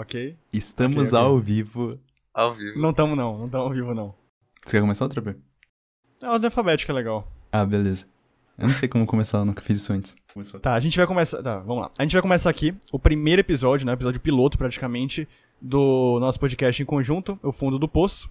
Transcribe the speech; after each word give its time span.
ok? 0.00 0.36
Estamos 0.52 0.96
Ok, 1.12 1.18
ok. 1.18 1.18
ao 1.18 1.38
vivo. 1.40 1.92
Ao 2.34 2.54
vivo. 2.54 2.78
Não 2.80 2.92
tamo 2.92 3.14
não, 3.16 3.38
não 3.38 3.48
tamo 3.48 3.64
ao 3.64 3.70
vivo 3.70 3.94
não. 3.94 4.14
Você 4.64 4.76
quer 4.76 4.80
começar 4.80 5.04
outra, 5.04 5.20
P? 5.22 5.36
A 6.22 6.32
ordem 6.32 6.46
alfabética 6.46 6.92
é 6.92 6.94
legal. 6.94 7.26
Ah, 7.52 7.64
beleza. 7.64 8.06
Eu 8.58 8.68
não 8.68 8.74
sei 8.74 8.88
como 8.88 9.06
começar, 9.06 9.38
eu 9.38 9.44
nunca 9.46 9.62
fiz 9.62 9.78
isso 9.78 9.92
antes. 9.92 10.14
Começou. 10.34 10.60
Tá, 10.60 10.74
a 10.74 10.80
gente 10.80 10.96
vai 10.98 11.06
começar. 11.06 11.42
Tá, 11.42 11.60
vamos 11.60 11.82
lá. 11.84 11.90
A 11.98 12.02
gente 12.02 12.12
vai 12.12 12.20
começar 12.20 12.50
aqui 12.50 12.74
o 12.92 12.98
primeiro 12.98 13.40
episódio, 13.40 13.86
né? 13.86 13.92
Episódio 13.94 14.20
piloto, 14.20 14.58
praticamente, 14.58 15.26
do 15.60 16.18
nosso 16.20 16.38
podcast 16.38 16.82
em 16.82 16.84
conjunto, 16.86 17.38
o 17.42 17.50
Fundo 17.52 17.78
do 17.78 17.88
Poço. 17.88 18.30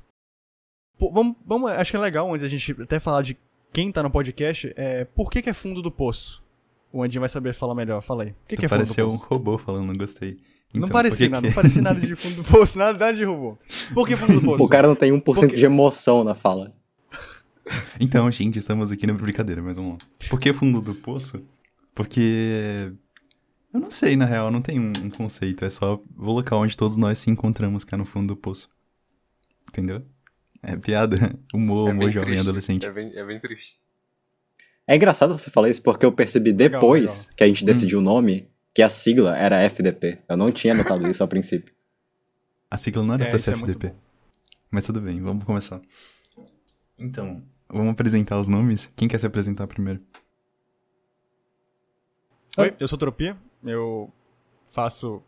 Pô, 0.99 1.11
vamos, 1.11 1.35
vamos, 1.45 1.71
acho 1.71 1.91
que 1.91 1.97
é 1.97 1.99
legal, 1.99 2.31
antes 2.31 2.45
a 2.45 2.49
gente 2.49 2.79
até 2.81 2.99
falar 2.99 3.23
de 3.23 3.35
quem 3.73 3.91
tá 3.91 4.03
no 4.03 4.11
podcast, 4.11 4.71
é, 4.75 5.05
por 5.05 5.31
que, 5.31 5.41
que 5.41 5.49
é 5.49 5.53
Fundo 5.53 5.81
do 5.81 5.89
Poço? 5.91 6.43
O 6.91 7.01
Andinho 7.03 7.21
vai 7.21 7.29
saber 7.29 7.53
falar 7.53 7.73
melhor, 7.73 8.01
fala 8.01 8.23
aí. 8.23 8.33
Por 8.33 8.47
que, 8.49 8.57
que 8.57 8.65
é 8.65 8.69
Fundo 8.69 8.79
do 8.79 8.85
pareceu 8.85 9.07
um 9.07 9.17
Poço? 9.17 9.27
robô 9.29 9.57
falando, 9.57 9.87
não 9.87 9.93
gostei. 10.73 10.79
não 10.81 10.87
Então, 10.87 10.89
parecia 10.89 11.27
que 11.27 11.31
nada, 11.31 11.41
que- 11.41 11.47
não 11.47 11.55
parecia 11.55 11.81
nada 11.81 11.99
de 11.99 12.15
Fundo 12.15 12.35
do 12.35 12.43
Poço, 12.43 12.77
nada, 12.77 12.91
nada 12.93 13.13
de 13.13 13.23
robô. 13.23 13.57
Por 13.93 14.07
que 14.07 14.15
Fundo 14.15 14.33
do 14.39 14.41
Poço? 14.45 14.63
O 14.63 14.69
cara 14.69 14.87
não 14.87 14.95
tem 14.95 15.11
1% 15.11 15.23
Porque- 15.23 15.55
de 15.55 15.65
emoção 15.65 16.23
na 16.23 16.35
fala. 16.35 16.73
Então, 17.99 18.29
gente, 18.31 18.57
estamos 18.57 18.91
aqui 18.91 19.05
na 19.05 19.13
brincadeira, 19.13 19.61
mas 19.61 19.77
vamos 19.77 19.93
lá. 19.93 19.97
Por 20.29 20.39
que 20.39 20.51
fundo 20.53 20.81
do 20.81 20.95
poço? 20.95 21.39
Porque. 21.93 22.91
Eu 23.71 23.79
não 23.79 23.91
sei, 23.91 24.15
na 24.17 24.25
real, 24.25 24.49
não 24.49 24.59
tem 24.61 24.79
um, 24.79 24.91
um 25.03 25.09
conceito. 25.11 25.63
É 25.63 25.69
só 25.69 26.01
o 26.17 26.31
local 26.31 26.61
onde 26.61 26.75
todos 26.75 26.97
nós 26.97 27.19
se 27.19 27.29
encontramos, 27.29 27.83
que 27.83 27.93
é 27.93 27.97
no 27.97 28.05
fundo 28.05 28.29
do 28.29 28.35
poço. 28.35 28.67
Entendeu? 29.69 30.01
É 30.63 30.75
piada. 30.75 31.35
Humor, 31.53 31.89
É 31.89 31.93
humor 31.93 32.09
jovem 32.09 32.29
triste. 32.31 32.41
adolescente. 32.47 32.85
É 32.87 32.91
bem, 32.91 33.11
é 33.15 33.23
bem 33.23 33.39
triste. 33.39 33.77
É 34.87 34.95
engraçado 34.95 35.37
você 35.37 35.51
falar 35.51 35.69
isso 35.69 35.83
porque 35.83 36.03
eu 36.03 36.11
percebi 36.11 36.51
Legal, 36.51 36.81
depois 36.81 37.19
legal. 37.19 37.35
que 37.37 37.43
a 37.43 37.47
gente 37.47 37.63
decidiu 37.63 37.99
o 37.99 38.01
nome 38.01 38.48
que 38.73 38.81
a 38.81 38.89
sigla 38.89 39.37
era 39.37 39.61
FDP. 39.61 40.19
Eu 40.27 40.37
não 40.37 40.51
tinha 40.51 40.73
notado 40.73 41.07
isso 41.07 41.21
ao 41.23 41.27
princípio. 41.29 41.73
A 42.69 42.77
sigla 42.77 43.03
não 43.03 43.13
era 43.15 43.25
É, 43.25 43.29
pra 43.29 43.37
ser 43.39 43.51
é 43.51 43.53
FDP. 43.55 43.87
bom. 43.89 43.95
Mas 44.71 44.85
tudo 44.85 45.01
bem, 45.01 45.19
vamos 45.21 45.43
começar. 45.43 45.81
Então, 46.97 47.43
vamos 47.67 47.91
apresentar 47.91 48.39
os 48.39 48.47
nomes? 48.47 48.91
Quem 48.95 49.07
quer 49.07 49.19
se 49.19 49.25
apresentar 49.25 49.65
primeiro? 49.67 50.01
Oi, 52.57 52.75
eu 52.79 52.87
sou 52.87 52.97
Tropia, 52.97 53.37
eu 53.63 54.11
faço 54.65 55.23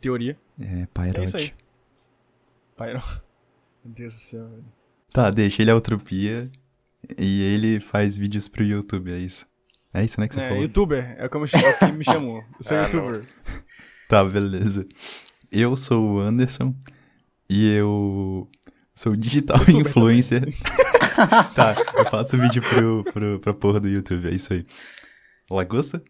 teoria. 0.00 0.38
É, 0.60 0.64
É 0.64 0.80
isso. 0.82 0.88
Pairote. 0.92 1.56
Pai, 2.76 2.94
não. 2.94 3.00
Meu 3.84 3.94
Deus 3.94 4.14
do 4.14 4.20
céu, 4.20 4.48
velho. 4.48 4.64
Tá, 5.12 5.30
deixa, 5.30 5.62
ele 5.62 5.70
é 5.70 5.74
Utopia 5.74 6.50
e 7.16 7.42
ele 7.42 7.78
faz 7.80 8.16
vídeos 8.16 8.48
pro 8.48 8.64
YouTube, 8.64 9.12
é 9.12 9.18
isso. 9.18 9.46
É 9.94 10.04
isso, 10.04 10.20
né, 10.20 10.26
que 10.26 10.34
você 10.34 10.40
É, 10.40 10.48
falou? 10.48 10.62
youtuber, 10.62 11.14
é 11.18 11.28
como 11.28 11.44
é 11.44 11.48
o 11.48 11.78
que 11.78 11.92
me 11.92 12.04
chamou. 12.04 12.38
Eu 12.58 12.64
sou 12.64 12.76
Ah, 12.76 12.82
youtuber. 12.82 13.22
Tá, 14.08 14.24
beleza. 14.24 14.86
Eu 15.52 15.76
sou 15.76 16.14
o 16.16 16.20
Anderson 16.20 16.74
e 17.48 17.72
eu 17.76 18.50
sou 18.94 19.14
digital 19.14 19.58
Youtuber 19.58 19.80
influencer. 19.80 20.48
tá, 21.54 21.76
eu 21.96 22.04
faço 22.06 22.36
vídeo 22.36 22.60
pro, 22.60 23.04
pro, 23.12 23.38
pra 23.40 23.54
porra 23.54 23.78
do 23.78 23.88
YouTube, 23.88 24.28
é 24.28 24.34
isso 24.34 24.52
aí. 24.52 24.64
Lagosta? 25.48 26.02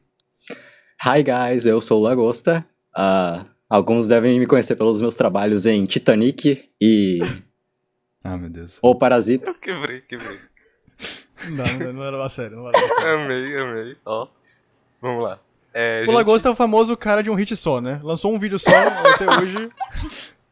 Hi 1.05 1.23
guys, 1.23 1.67
eu 1.67 1.79
sou 1.83 2.01
o 2.01 2.03
Lagosta. 2.03 2.65
Ah, 2.97 3.45
alguns 3.69 4.09
devem 4.09 4.41
me 4.41 4.47
conhecer 4.47 4.77
pelos 4.77 5.01
meus 5.03 5.15
trabalhos 5.15 5.67
em 5.67 5.85
Titanic 5.85 6.71
e 6.81 7.19
Ah, 8.23 8.39
meu 8.39 8.49
Deus. 8.49 8.79
O 8.81 8.95
Parasita. 8.95 9.51
Eu 9.51 9.55
quebrei, 9.55 10.01
quebrei. 10.01 10.39
Não, 11.51 11.93
não, 11.93 12.03
levar 12.03 12.25
a 12.27 12.29
sério, 12.29 12.57
não 12.57 12.65
vai 12.65 12.73
levar 12.73 12.95
a 12.95 13.01
sério. 13.01 13.21
Amei, 13.23 13.59
amei. 13.59 13.97
Ó. 14.05 14.27
Vamos 15.01 15.23
lá. 15.25 15.39
É, 15.73 16.03
O 16.03 16.07
gente, 16.07 16.15
Lagosta 16.15 16.49
é 16.49 16.53
o 16.53 16.57
famoso 16.57 16.97
cara 16.97 17.23
de 17.23 17.31
um 17.31 17.35
hit 17.35 17.55
só, 17.57 17.81
né? 17.81 18.01
Lançou 18.03 18.33
um 18.33 18.39
vídeo 18.39 18.59
só, 18.59 18.71
até 19.15 19.29
hoje. 19.43 19.71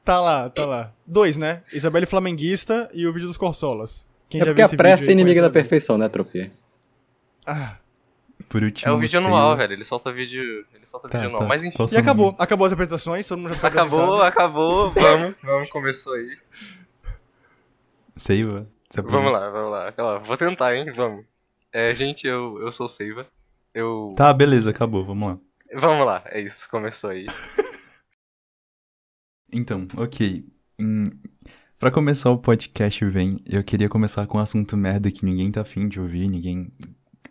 Tá 0.04 0.20
lá, 0.20 0.50
tá 0.50 0.66
lá. 0.66 0.92
Dois, 1.06 1.36
né? 1.36 1.62
Isabelle 1.72 2.06
Flamenguista 2.06 2.90
e 2.92 3.06
o 3.06 3.12
vídeo 3.12 3.28
dos 3.28 3.36
Corsolas. 3.36 4.04
Quem 4.28 4.40
É 4.40 4.44
já 4.44 4.50
porque 4.50 4.66
viu 4.66 4.74
a 4.74 4.76
pressa 4.76 5.10
é 5.10 5.12
inimiga 5.12 5.41
da 5.41 5.48
perfeição, 5.50 5.97
né, 5.97 6.08
Tropia? 6.08 6.50
Ah, 7.47 7.76
Por 8.48 8.62
último, 8.64 8.91
É 8.91 8.94
o 8.94 8.98
vídeo 8.98 9.20
sei- 9.20 9.26
anual, 9.28 9.56
velho. 9.56 9.72
Ele 9.72 9.84
solta 9.84 10.10
vídeo. 10.12 10.42
Ele 10.75 10.84
solta 10.84 11.08
Tá, 11.08 11.19
vídeo 11.19 11.28
anual. 11.28 11.42
tá. 11.42 11.48
Mas 11.48 11.62
enfim. 11.62 11.76
Qual 11.76 11.88
E 11.92 11.97
acabou. 11.97 12.34
Acabou 12.38 12.66
as 12.66 12.72
apresentações, 12.72 13.26
todo 13.26 13.38
mundo 13.38 13.54
já 13.54 13.69
Acabou, 13.69 14.22
acabou. 14.22 14.91
Vamos, 14.91 15.34
vamos, 15.42 15.70
começou 15.70 16.14
aí. 16.14 16.36
Seiva? 18.16 18.66
Vamos 18.94 19.32
lá, 19.32 19.48
vamos 19.50 19.70
lá. 19.70 19.94
Ó, 19.98 20.19
Vou 20.20 20.36
tentar, 20.36 20.76
hein? 20.76 20.92
Vamos. 20.92 21.25
É, 21.72 21.94
gente, 21.94 22.26
eu, 22.26 22.60
eu 22.60 22.70
sou 22.70 22.86
o 22.86 22.88
Seiva. 22.88 23.26
Eu. 23.72 24.14
Tá, 24.16 24.32
beleza, 24.32 24.70
acabou, 24.70 25.04
vamos 25.04 25.30
lá. 25.30 25.38
Vamos 25.75 26.06
lá, 26.06 26.22
é 26.26 26.41
isso, 26.41 26.69
começou 26.69 27.10
aí. 27.10 27.26
Então, 29.54 29.86
ok. 29.98 30.47
Hum, 30.81 31.10
pra 31.78 31.91
começar 31.91 32.31
o 32.31 32.38
podcast 32.38 33.04
vem, 33.04 33.38
eu 33.44 33.62
queria 33.62 33.86
começar 33.86 34.26
com 34.26 34.38
um 34.38 34.41
assunto 34.41 34.78
merda 34.78 35.10
que 35.10 35.26
ninguém 35.26 35.52
tá 35.52 35.60
afim 35.60 35.88
de 35.88 36.00
ouvir, 36.00 36.31
ninguém 36.31 36.72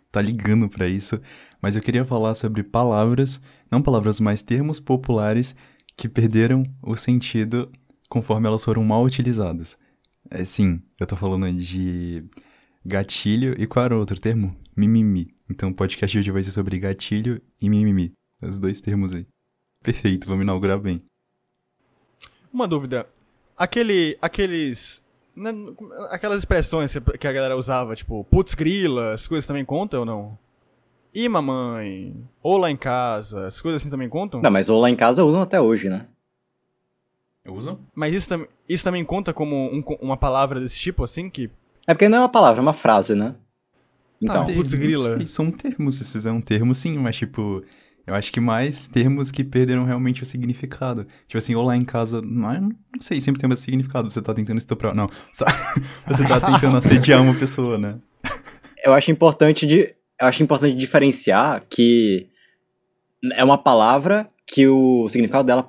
tá 0.08 0.22
ligando 0.22 0.68
pra 0.68 0.86
isso, 0.86 1.20
mas 1.60 1.74
eu 1.74 1.82
queria 1.82 2.04
falar 2.04 2.34
sobre 2.34 2.62
palavras, 2.62 3.40
não 3.68 3.82
palavras, 3.82 4.20
mas 4.20 4.40
termos 4.40 4.78
populares 4.78 5.56
que 5.96 6.08
perderam 6.08 6.62
o 6.80 6.96
sentido 6.96 7.72
conforme 8.08 8.46
elas 8.46 8.62
foram 8.62 8.84
mal 8.84 9.02
utilizadas. 9.02 9.76
É, 10.30 10.44
sim, 10.44 10.80
eu 10.98 11.06
tô 11.06 11.16
falando 11.16 11.52
de 11.52 12.24
gatilho 12.84 13.54
e 13.60 13.66
qual 13.66 13.84
era 13.84 13.96
o 13.96 13.98
outro 13.98 14.18
termo? 14.20 14.56
Mimimi. 14.76 15.34
Então 15.50 15.68
o 15.70 15.74
podcast 15.74 16.12
de 16.14 16.20
hoje 16.20 16.30
vai 16.30 16.42
ser 16.42 16.52
sobre 16.52 16.78
gatilho 16.78 17.40
e 17.60 17.68
mimimi. 17.68 18.12
Os 18.40 18.58
dois 18.58 18.80
termos 18.80 19.12
aí. 19.12 19.26
Perfeito, 19.82 20.26
vamos 20.26 20.42
inaugurar 20.44 20.78
bem. 20.78 21.02
Uma 22.52 22.66
dúvida. 22.66 23.06
Aquele. 23.56 24.16
Aqueles. 24.22 25.02
né, 25.36 25.50
Aquelas 26.10 26.38
expressões 26.38 26.92
que 27.18 27.26
a 27.26 27.32
galera 27.32 27.56
usava, 27.56 27.94
tipo, 27.94 28.24
putz 28.24 28.54
grila, 28.54 29.14
as 29.14 29.26
coisas 29.26 29.46
também 29.46 29.64
contam 29.64 30.00
ou 30.00 30.06
não? 30.06 30.38
Ih, 31.14 31.28
mamãe. 31.28 32.16
Ou 32.42 32.56
lá 32.56 32.70
em 32.70 32.76
casa, 32.76 33.46
as 33.46 33.60
coisas 33.60 33.82
assim 33.82 33.90
também 33.90 34.08
contam? 34.08 34.40
Não, 34.40 34.50
mas 34.50 34.68
o 34.68 34.78
lá 34.78 34.88
em 34.88 34.96
casa 34.96 35.24
usam 35.24 35.42
até 35.42 35.60
hoje, 35.60 35.88
né? 35.90 36.06
Usam? 37.46 37.78
Mas 37.94 38.14
isso, 38.14 38.28
tam- 38.28 38.46
isso 38.72 38.84
também 38.84 39.04
conta 39.04 39.32
como 39.32 39.56
um- 39.72 39.82
uma 40.00 40.16
palavra 40.16 40.60
desse 40.60 40.78
tipo, 40.78 41.04
assim, 41.04 41.28
que. 41.30 41.50
É 41.86 41.94
porque 41.94 42.08
não 42.08 42.18
é 42.18 42.20
uma 42.22 42.28
palavra, 42.28 42.60
é 42.60 42.62
uma 42.62 42.72
frase, 42.72 43.14
né? 43.14 43.34
Então, 44.20 44.44
Tá. 44.46 44.52
putz, 44.52 44.70
Termos, 44.70 44.74
grila. 44.74 45.18
sim, 45.20 45.26
São 45.26 45.50
termos, 45.50 45.96
se 45.96 46.12
fizer 46.12 46.30
um 46.30 46.40
termo, 46.40 46.72
sim, 46.74 46.96
mas 46.96 47.16
tipo, 47.16 47.62
eu 48.06 48.14
acho 48.14 48.30
que 48.32 48.38
mais 48.40 48.86
termos 48.86 49.32
que 49.32 49.42
perderam 49.42 49.84
realmente 49.84 50.22
o 50.22 50.26
significado. 50.26 51.06
Tipo 51.26 51.38
assim, 51.38 51.54
ou 51.56 51.64
lá 51.64 51.76
em 51.76 51.84
casa, 51.84 52.22
não, 52.22 52.52
é- 52.52 52.60
não 52.60 52.74
sei, 53.00 53.20
sempre 53.20 53.40
tem 53.40 53.50
um 53.50 53.56
significado. 53.56 54.08
Você 54.10 54.22
tá 54.22 54.32
tentando 54.32 54.58
estuprar. 54.58 54.94
Não, 54.94 55.08
você 55.32 55.44
tá- 55.44 55.74
você 56.06 56.24
tá 56.24 56.40
tentando 56.40 56.76
assediar 56.76 57.20
uma 57.22 57.34
pessoa, 57.34 57.76
né? 57.78 57.98
eu 58.84 58.92
acho 58.94 59.10
importante 59.12 59.64
de 59.66 59.94
eu 60.20 60.26
acho 60.26 60.42
importante 60.42 60.76
diferenciar 60.76 61.64
que 61.68 62.28
é 63.34 63.42
uma 63.44 63.58
palavra 63.58 64.28
que 64.46 64.66
o 64.68 65.08
significado 65.08 65.44
dela 65.44 65.68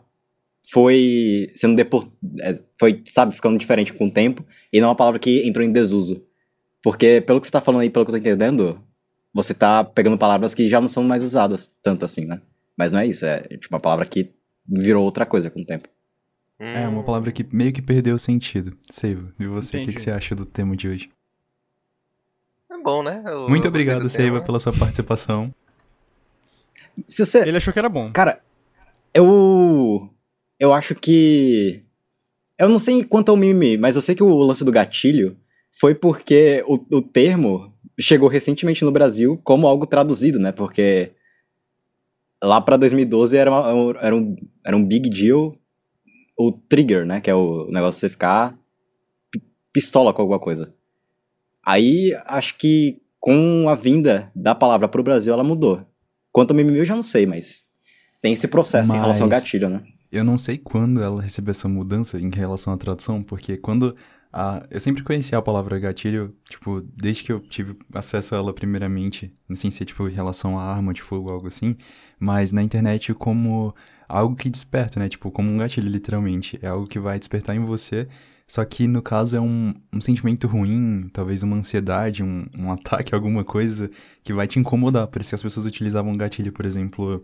foi 0.72 1.51
sendo 1.56 1.75
depor, 1.75 2.07
é, 2.40 2.59
foi 2.79 3.01
sabe 3.06 3.34
ficando 3.35 3.57
diferente 3.57 3.94
com 3.94 4.07
o 4.07 4.12
tempo 4.12 4.46
e 4.72 4.79
não 4.79 4.88
é 4.88 4.90
uma 4.90 4.96
palavra 4.96 5.19
que 5.19 5.47
entrou 5.47 5.66
em 5.66 5.72
desuso 5.72 6.24
porque 6.81 7.22
pelo 7.22 7.40
que 7.41 7.47
você 7.47 7.51
tá 7.51 7.62
falando 7.62 7.81
aí 7.81 7.90
pelo 7.90 8.06
que 8.06 8.12
eu 8.12 8.13
tô 8.13 8.19
entendendo 8.19 8.81
você 9.34 9.53
tá 9.53 9.84
pegando 9.84 10.18
palavras 10.18 10.53
que 10.53 10.68
já 10.69 10.79
não 10.79 10.88
são 10.88 11.03
mais 11.03 11.24
usadas 11.24 11.68
tanto 11.81 12.06
assim 12.06 12.25
né 12.25 12.41
mas 12.78 12.91
não 12.91 13.00
é 13.00 13.06
isso 13.07 13.25
é 13.25 13.41
tipo 13.41 13.68
uma 13.74 13.79
palavra 13.79 14.06
que 14.06 14.31
virou 14.68 15.03
outra 15.03 15.25
coisa 15.25 15.50
com 15.50 15.62
o 15.62 15.66
tempo 15.66 15.90
É 16.59 16.88
uma 16.88 17.03
palavra 17.03 17.31
que 17.31 17.45
meio 17.51 17.74
que 17.74 17.81
perdeu 17.81 18.16
o 18.16 18.19
sentido. 18.19 18.78
Seiva, 18.90 19.34
e 19.38 19.45
você, 19.45 19.78
o 19.78 19.85
que, 19.85 19.91
que 19.94 20.01
você 20.01 20.12
acha 20.12 20.34
do 20.34 20.45
tema 20.45 20.78
de 20.78 20.88
hoje? 20.88 21.09
É 22.72 22.78
bom, 22.78 23.03
né? 23.03 23.22
Eu- 23.25 23.50
Muito 23.50 23.66
eu 23.66 23.69
obrigado, 23.69 24.01
do 24.01 24.09
Seiva, 24.09 24.40
pela 24.41 24.59
sua 24.62 24.72
participação. 24.72 25.53
se 27.07 27.25
você 27.25 27.40
Ele 27.47 27.57
achou 27.57 27.74
que 27.74 27.80
era 27.80 27.90
bom. 27.90 28.12
Cara, 28.13 28.41
eu. 29.13 30.09
Eu 30.63 30.74
acho 30.74 30.95
que. 30.95 31.83
Eu 32.57 32.69
não 32.69 32.80
sei 32.80 33.04
quanto 33.04 33.30
ao 33.30 33.36
mimimi, 33.38 33.77
mas 33.77 33.95
eu 33.95 34.01
sei 34.01 34.15
que 34.15 34.24
o 34.24 34.38
lance 34.38 34.63
do 34.63 34.71
gatilho 34.71 35.36
foi 35.71 35.94
porque 35.94 36.63
o, 36.68 36.75
o 36.98 37.01
termo 37.01 37.74
chegou 38.00 38.30
recentemente 38.30 38.86
no 38.86 38.92
Brasil 38.92 39.39
como 39.44 39.68
algo 39.68 39.86
traduzido, 39.86 40.39
né? 40.39 40.51
Porque 40.51 41.12
lá 42.42 42.62
pra 42.62 42.77
2012 42.77 43.36
era, 43.36 43.51
uma- 43.51 44.00
era, 44.00 44.15
um, 44.15 44.36
era 44.63 44.77
um 44.77 44.86
big 44.86 45.10
deal 45.10 45.57
o 46.38 46.51
trigger, 46.51 47.06
né? 47.06 47.19
Que 47.19 47.30
é 47.30 47.36
o 47.36 47.66
negócio 47.69 47.98
de 47.98 48.01
você 48.01 48.09
ficar 48.09 48.57
pi- 49.31 49.44
pistola 49.74 50.13
com 50.13 50.21
alguma 50.21 50.39
coisa. 50.39 50.74
Aí 51.66 52.13
acho 52.25 52.57
que 52.57 53.01
com 53.19 53.68
a 53.68 53.75
vinda 53.75 54.31
da 54.36 54.54
palavra 54.56 54.88
pro 54.88 55.04
Brasil 55.04 55.33
ela 55.33 55.44
mudou. 55.44 55.86
Quanto 56.31 56.51
ao 56.51 56.57
mimimi 56.57 56.80
eu 56.80 56.86
já 56.86 56.95
não 56.95 57.04
sei, 57.04 57.25
mas 57.25 57.66
tem 58.21 58.31
esse 58.33 58.48
processo 58.48 58.95
em 58.95 59.00
relação 59.00 59.24
ao 59.24 59.30
Mas- 59.30 59.39
gatilho, 59.44 59.68
né? 59.69 59.83
Eu 60.13 60.24
não 60.24 60.38
sei 60.38 60.60
quando 60.60 61.01
ela 61.01 61.21
recebeu 61.21 61.51
essa 61.51 61.68
mudança 61.68 62.19
em 62.19 62.30
relação 62.30 62.71
à 62.71 62.77
tradução, 62.77 63.24
porque 63.24 63.57
quando 63.57 63.95
a, 64.31 64.63
eu 64.69 64.80
sempre 64.80 65.04
conhecia 65.04 65.39
a 65.39 65.42
palavra 65.42 65.80
gatilho, 65.80 66.36
tipo, 66.45 66.81
desde 66.81 67.24
que 67.24 67.31
eu 67.31 67.39
tive 67.39 67.75
acesso 67.92 68.36
a 68.36 68.38
ela 68.38 68.54
primeiramente, 68.54 69.33
sem 69.56 69.71
ser, 69.71 69.86
tipo, 69.86 70.07
em 70.07 70.13
relação 70.13 70.60
à 70.60 70.63
arma 70.63 70.94
de 70.94 71.01
fogo 71.01 71.30
ou 71.30 71.33
algo 71.33 71.48
assim, 71.48 71.75
mas 72.19 72.51
na 72.51 72.62
internet 72.62 73.12
como 73.15 73.74
algo 74.07 74.36
que 74.36 74.51
desperta, 74.51 75.00
né? 75.00 75.10
Tipo, 75.10 75.31
como 75.31 75.51
um 75.51 75.57
gatilho, 75.57 75.89
literalmente. 75.89 76.59
É 76.62 76.68
algo 76.68 76.86
que 76.88 77.00
vai 77.00 77.18
despertar 77.18 77.56
em 77.56 77.66
você. 77.66 78.07
Só 78.48 78.63
que 78.66 78.88
no 78.88 79.01
caso 79.01 79.36
é 79.36 79.42
um, 79.42 79.74
um 79.92 80.00
sentimento 80.00 80.48
ruim, 80.48 81.09
talvez 81.12 81.42
uma 81.42 81.56
ansiedade, 81.56 82.21
um, 82.21 82.45
um 82.59 82.69
ataque, 82.74 83.16
alguma 83.16 83.44
coisa 83.44 83.89
que 84.24 84.31
vai 84.31 84.48
te 84.48 84.59
incomodar. 84.59 85.07
Por 85.07 85.21
isso 85.21 85.30
que 85.31 85.36
as 85.36 85.42
pessoas 85.44 85.66
utilizavam 85.66 86.13
gatilho, 86.13 86.51
por 86.51 86.66
exemplo. 86.66 87.21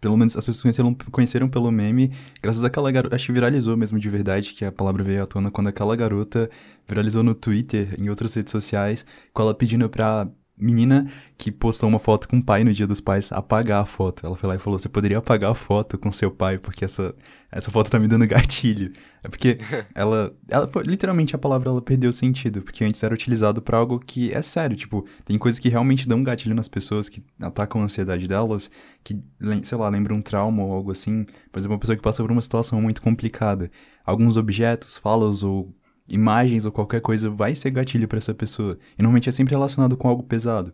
Pelo 0.00 0.16
menos 0.16 0.36
as 0.36 0.44
pessoas 0.44 0.62
conheceram, 0.62 0.94
conheceram 1.10 1.48
pelo 1.48 1.70
meme, 1.70 2.12
graças 2.42 2.64
àquela 2.64 2.90
garota. 2.90 3.16
Acho 3.16 3.26
que 3.26 3.32
viralizou 3.32 3.76
mesmo 3.76 3.98
de 3.98 4.08
verdade, 4.08 4.54
que 4.54 4.64
a 4.64 4.72
palavra 4.72 5.04
veio 5.04 5.22
à 5.22 5.26
tona 5.26 5.50
quando 5.50 5.68
aquela 5.68 5.94
garota 5.94 6.48
viralizou 6.88 7.22
no 7.22 7.34
Twitter, 7.34 7.94
em 7.98 8.08
outras 8.08 8.34
redes 8.34 8.50
sociais, 8.50 9.04
com 9.32 9.42
ela 9.42 9.54
pedindo 9.54 9.88
pra 9.88 10.26
menina 10.60 11.10
que 11.38 11.50
postou 11.50 11.88
uma 11.88 11.98
foto 11.98 12.28
com 12.28 12.38
o 12.38 12.42
pai 12.42 12.64
no 12.64 12.72
dia 12.72 12.86
dos 12.86 13.00
pais 13.00 13.32
apagar 13.32 13.82
a 13.82 13.86
foto. 13.86 14.26
Ela 14.26 14.36
foi 14.36 14.48
lá 14.48 14.56
e 14.56 14.58
falou: 14.58 14.78
Você 14.78 14.88
poderia 14.88 15.18
apagar 15.18 15.50
a 15.50 15.54
foto 15.54 15.98
com 15.98 16.12
seu 16.12 16.30
pai, 16.30 16.58
porque 16.58 16.84
essa, 16.84 17.14
essa 17.50 17.70
foto 17.70 17.90
tá 17.90 17.98
me 17.98 18.06
dando 18.06 18.26
gatilho. 18.26 18.92
É 19.22 19.28
porque 19.28 19.58
ela. 19.94 20.34
ela 20.48 20.70
literalmente 20.86 21.34
a 21.34 21.38
palavra 21.38 21.70
ela 21.70 21.80
perdeu 21.80 22.12
sentido, 22.12 22.62
porque 22.62 22.84
antes 22.84 23.02
era 23.02 23.14
utilizado 23.14 23.62
para 23.62 23.78
algo 23.78 23.98
que 23.98 24.32
é 24.32 24.42
sério. 24.42 24.76
Tipo, 24.76 25.06
tem 25.24 25.38
coisas 25.38 25.58
que 25.58 25.68
realmente 25.68 26.06
dão 26.06 26.22
gatilho 26.22 26.54
nas 26.54 26.68
pessoas, 26.68 27.08
que 27.08 27.22
atacam 27.40 27.80
a 27.80 27.84
ansiedade 27.84 28.28
delas, 28.28 28.70
que, 29.02 29.18
sei 29.62 29.78
lá, 29.78 29.88
lembram 29.88 30.16
um 30.16 30.22
trauma 30.22 30.62
ou 30.62 30.72
algo 30.72 30.92
assim. 30.92 31.24
Por 31.50 31.58
exemplo, 31.58 31.74
uma 31.74 31.80
pessoa 31.80 31.96
que 31.96 32.02
passa 32.02 32.22
por 32.22 32.30
uma 32.30 32.40
situação 32.40 32.80
muito 32.80 33.00
complicada. 33.00 33.70
Alguns 34.04 34.36
objetos, 34.36 34.98
falas 34.98 35.42
ou 35.42 35.68
imagens 36.10 36.64
ou 36.64 36.72
qualquer 36.72 37.00
coisa 37.00 37.30
vai 37.30 37.54
ser 37.54 37.70
gatilho 37.70 38.08
para 38.08 38.18
essa 38.18 38.34
pessoa. 38.34 38.78
E 38.98 39.02
normalmente 39.02 39.28
é 39.28 39.32
sempre 39.32 39.54
relacionado 39.54 39.96
com 39.96 40.08
algo 40.08 40.22
pesado. 40.22 40.72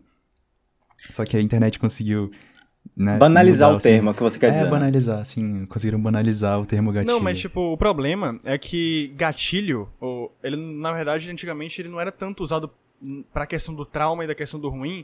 Só 1.09 1.23
que 1.25 1.37
a 1.37 1.41
internet 1.41 1.79
conseguiu. 1.79 2.31
Né, 2.95 3.17
banalizar 3.17 3.67
mudar, 3.67 3.75
o 3.75 3.77
assim, 3.77 3.89
termo, 3.89 4.09
é 4.09 4.11
o 4.11 4.15
que 4.15 4.23
você 4.23 4.39
quer 4.39 4.47
é, 4.47 4.51
dizer. 4.51 4.63
né? 4.63 4.69
banalizar, 4.69 5.19
assim, 5.19 5.65
conseguiram 5.65 5.99
banalizar 5.99 6.57
o 6.57 6.65
termo 6.65 6.91
gatilho. 6.91 7.13
Não, 7.13 7.19
mas 7.19 7.37
tipo, 7.37 7.73
o 7.73 7.77
problema 7.77 8.39
é 8.45 8.57
que 8.57 9.13
gatilho, 9.17 9.89
ou, 9.99 10.33
ele 10.41 10.55
na 10.55 10.93
verdade 10.93 11.29
antigamente 11.29 11.81
ele 11.81 11.89
não 11.89 11.99
era 11.99 12.13
tanto 12.13 12.43
usado 12.43 12.71
pra 13.33 13.45
questão 13.45 13.75
do 13.75 13.85
trauma 13.85 14.23
e 14.23 14.27
da 14.27 14.33
questão 14.33 14.57
do 14.57 14.69
ruim, 14.69 15.03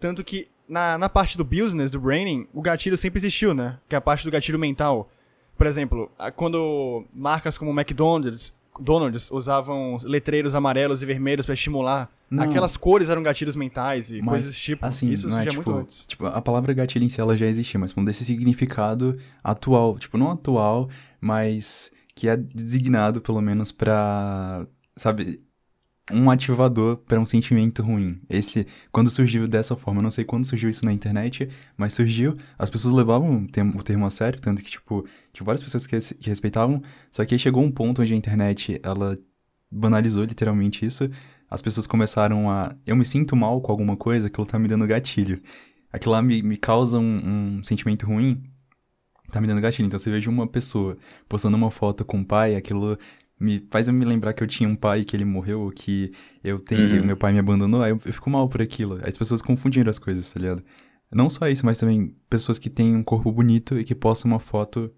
tanto 0.00 0.24
que 0.24 0.48
na, 0.66 0.96
na 0.96 1.08
parte 1.08 1.36
do 1.36 1.44
business, 1.44 1.90
do 1.90 2.00
braining, 2.00 2.46
o 2.52 2.62
gatilho 2.62 2.96
sempre 2.96 3.18
existiu, 3.20 3.52
né? 3.52 3.78
Que 3.88 3.94
é 3.94 3.98
a 3.98 4.00
parte 4.00 4.24
do 4.24 4.30
gatilho 4.30 4.58
mental. 4.58 5.10
Por 5.56 5.66
exemplo, 5.66 6.10
quando 6.34 7.04
marcas 7.12 7.58
como 7.58 7.78
McDonald's 7.78 8.54
Donalds 8.80 9.30
usavam 9.30 9.98
letreiros 10.02 10.54
amarelos 10.54 11.02
e 11.02 11.06
vermelhos 11.06 11.46
para 11.46 11.54
estimular. 11.54 12.10
Não. 12.30 12.44
Aquelas 12.44 12.76
cores 12.76 13.08
eram 13.08 13.22
gatilhos 13.22 13.56
mentais 13.56 14.10
e 14.10 14.20
mas, 14.20 14.28
coisas 14.28 14.48
desse 14.48 14.60
tipo. 14.60 14.84
Assim, 14.84 15.10
Isso 15.10 15.28
não 15.28 15.38
é, 15.38 15.46
tipo, 15.46 15.56
muito 15.56 15.72
antes. 15.72 16.04
Tipo, 16.06 16.26
a 16.26 16.42
palavra 16.42 16.74
gatilho 16.74 17.04
em 17.04 17.08
si 17.08 17.20
ela 17.20 17.36
já 17.36 17.46
existia, 17.46 17.80
mas 17.80 17.92
com 17.92 18.04
desse 18.04 18.24
significado 18.24 19.18
atual. 19.42 19.98
Tipo, 19.98 20.18
não 20.18 20.30
atual, 20.30 20.88
mas 21.20 21.90
que 22.14 22.28
é 22.28 22.36
designado 22.36 23.20
pelo 23.20 23.40
menos 23.40 23.72
pra. 23.72 24.66
Sabe? 24.96 25.38
Um 26.12 26.30
ativador 26.30 26.96
para 26.98 27.20
um 27.20 27.26
sentimento 27.26 27.82
ruim. 27.82 28.20
Esse, 28.28 28.66
quando 28.90 29.10
surgiu 29.10 29.46
dessa 29.46 29.76
forma, 29.76 30.00
eu 30.00 30.02
não 30.02 30.10
sei 30.10 30.24
quando 30.24 30.44
surgiu 30.46 30.70
isso 30.70 30.84
na 30.84 30.92
internet, 30.92 31.48
mas 31.76 31.92
surgiu, 31.92 32.36
as 32.58 32.70
pessoas 32.70 32.92
levavam 32.94 33.42
o 33.42 33.48
termo, 33.48 33.78
o 33.78 33.82
termo 33.82 34.06
a 34.06 34.10
sério, 34.10 34.40
tanto 34.40 34.62
que, 34.62 34.70
tipo, 34.70 35.04
tinha 35.32 35.44
várias 35.44 35.62
pessoas 35.62 35.86
que, 35.86 35.98
que 36.14 36.28
respeitavam, 36.28 36.82
só 37.10 37.24
que 37.24 37.34
aí 37.34 37.38
chegou 37.38 37.62
um 37.62 37.70
ponto 37.70 38.02
onde 38.02 38.14
a 38.14 38.16
internet, 38.16 38.80
ela 38.82 39.16
banalizou 39.70 40.24
literalmente 40.24 40.84
isso, 40.84 41.10
as 41.50 41.62
pessoas 41.62 41.86
começaram 41.86 42.50
a, 42.50 42.74
eu 42.86 42.94
me 42.94 43.04
sinto 43.04 43.34
mal 43.34 43.60
com 43.60 43.72
alguma 43.72 43.96
coisa, 43.96 44.26
aquilo 44.26 44.46
tá 44.46 44.58
me 44.58 44.68
dando 44.68 44.86
gatilho. 44.86 45.40
Aquilo 45.90 46.12
lá 46.12 46.20
me, 46.20 46.42
me 46.42 46.56
causa 46.58 46.98
um, 46.98 47.58
um 47.58 47.64
sentimento 47.64 48.06
ruim, 48.06 48.42
tá 49.30 49.40
me 49.40 49.46
dando 49.46 49.60
gatilho. 49.60 49.86
Então, 49.86 49.98
você 49.98 50.10
veja 50.10 50.28
uma 50.28 50.46
pessoa 50.46 50.96
postando 51.26 51.56
uma 51.56 51.70
foto 51.70 52.04
com 52.04 52.20
o 52.20 52.24
pai, 52.24 52.54
aquilo 52.54 52.98
me 53.38 53.64
faz 53.70 53.88
eu 53.88 53.94
me 53.94 54.04
lembrar 54.04 54.32
que 54.32 54.42
eu 54.42 54.46
tinha 54.46 54.68
um 54.68 54.76
pai 54.76 55.04
que 55.04 55.16
ele 55.16 55.24
morreu, 55.24 55.72
que 55.74 56.12
eu 56.42 56.58
tenho, 56.58 57.00
uhum. 57.00 57.06
meu 57.06 57.16
pai 57.16 57.32
me 57.32 57.38
abandonou, 57.38 57.82
aí 57.82 57.90
eu, 57.90 58.00
eu, 58.04 58.12
fico 58.12 58.28
mal 58.28 58.48
por 58.48 58.60
aquilo. 58.60 58.98
As 59.06 59.16
pessoas 59.16 59.40
confundiram 59.42 59.90
as 59.90 59.98
coisas, 59.98 60.32
tá 60.32 60.40
ligado? 60.40 60.62
Não 61.10 61.30
só 61.30 61.48
isso, 61.48 61.64
mas 61.64 61.78
também 61.78 62.14
pessoas 62.28 62.58
que 62.58 62.68
têm 62.68 62.94
um 62.94 63.02
corpo 63.02 63.30
bonito 63.32 63.78
e 63.78 63.84
que 63.84 63.94
postam 63.94 64.30
uma 64.30 64.40
foto 64.40 64.92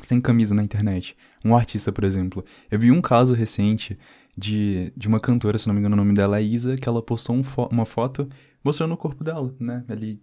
sem 0.00 0.20
camisa 0.20 0.54
na 0.54 0.62
internet. 0.62 1.16
Um 1.44 1.56
artista, 1.56 1.90
por 1.90 2.04
exemplo. 2.04 2.44
Eu 2.70 2.78
vi 2.78 2.90
um 2.90 3.00
caso 3.00 3.34
recente 3.34 3.98
de, 4.36 4.92
de 4.96 5.08
uma 5.08 5.18
cantora, 5.18 5.58
se 5.58 5.66
não 5.66 5.74
me 5.74 5.80
engano 5.80 5.94
o 5.94 5.96
nome 5.96 6.14
dela 6.14 6.38
é 6.38 6.42
Isa, 6.42 6.76
que 6.76 6.88
ela 6.88 7.02
postou 7.02 7.34
um 7.34 7.42
fo 7.42 7.68
uma 7.70 7.86
foto 7.86 8.28
mostrando 8.62 8.92
o 8.92 8.96
corpo 8.96 9.24
dela, 9.24 9.54
né? 9.58 9.84
Ali, 9.88 10.20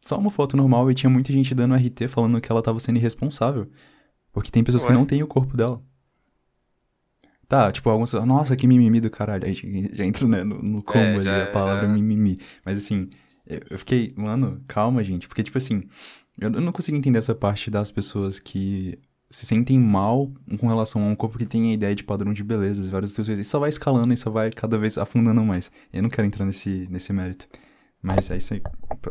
só 0.00 0.18
uma 0.18 0.30
foto 0.30 0.56
normal 0.56 0.90
e 0.90 0.94
tinha 0.94 1.08
muita 1.10 1.32
gente 1.32 1.54
dando 1.54 1.74
RT 1.74 2.08
falando 2.08 2.40
que 2.40 2.50
ela 2.50 2.62
tava 2.62 2.78
sendo 2.78 2.96
irresponsável. 2.96 3.68
Porque 4.32 4.50
tem 4.50 4.64
pessoas 4.64 4.84
Ué? 4.84 4.88
que 4.88 4.94
não 4.94 5.06
têm 5.06 5.22
o 5.22 5.26
corpo 5.26 5.56
dela. 5.56 5.82
Tá, 7.52 7.70
tipo, 7.70 7.90
alguns. 7.90 8.14
Nossa, 8.14 8.56
que 8.56 8.66
mimimi 8.66 8.98
do 8.98 9.10
caralho. 9.10 9.44
Aí 9.44 9.52
já 9.92 10.06
entra 10.06 10.26
né, 10.26 10.42
no, 10.42 10.62
no 10.62 10.82
combo 10.82 10.98
é, 10.98 11.16
ali 11.18 11.28
a 11.28 11.46
palavra 11.48 11.86
já... 11.86 11.92
mimimi. 11.92 12.40
Mas 12.64 12.78
assim, 12.78 13.10
eu 13.46 13.76
fiquei, 13.76 14.14
mano, 14.16 14.64
calma, 14.66 15.04
gente. 15.04 15.28
Porque, 15.28 15.42
tipo 15.42 15.58
assim, 15.58 15.82
eu 16.40 16.48
não 16.48 16.72
consigo 16.72 16.96
entender 16.96 17.18
essa 17.18 17.34
parte 17.34 17.70
das 17.70 17.90
pessoas 17.90 18.40
que 18.40 18.98
se 19.30 19.44
sentem 19.44 19.78
mal 19.78 20.32
com 20.58 20.66
relação 20.66 21.02
a 21.02 21.06
um 21.06 21.14
corpo 21.14 21.36
que 21.36 21.44
tem 21.44 21.72
a 21.72 21.74
ideia 21.74 21.94
de 21.94 22.02
padrão 22.02 22.32
de 22.32 22.42
beleza, 22.42 22.90
várias 22.90 23.14
coisas. 23.14 23.38
E 23.38 23.44
só 23.44 23.58
vai 23.58 23.68
escalando 23.68 24.14
e 24.14 24.16
só 24.16 24.30
vai 24.30 24.50
cada 24.50 24.78
vez 24.78 24.96
afundando 24.96 25.44
mais. 25.44 25.70
Eu 25.92 26.02
não 26.02 26.08
quero 26.08 26.26
entrar 26.26 26.46
nesse, 26.46 26.88
nesse 26.90 27.12
mérito. 27.12 27.46
Mas 28.02 28.30
é 28.30 28.38
isso 28.38 28.54
aí. 28.54 28.62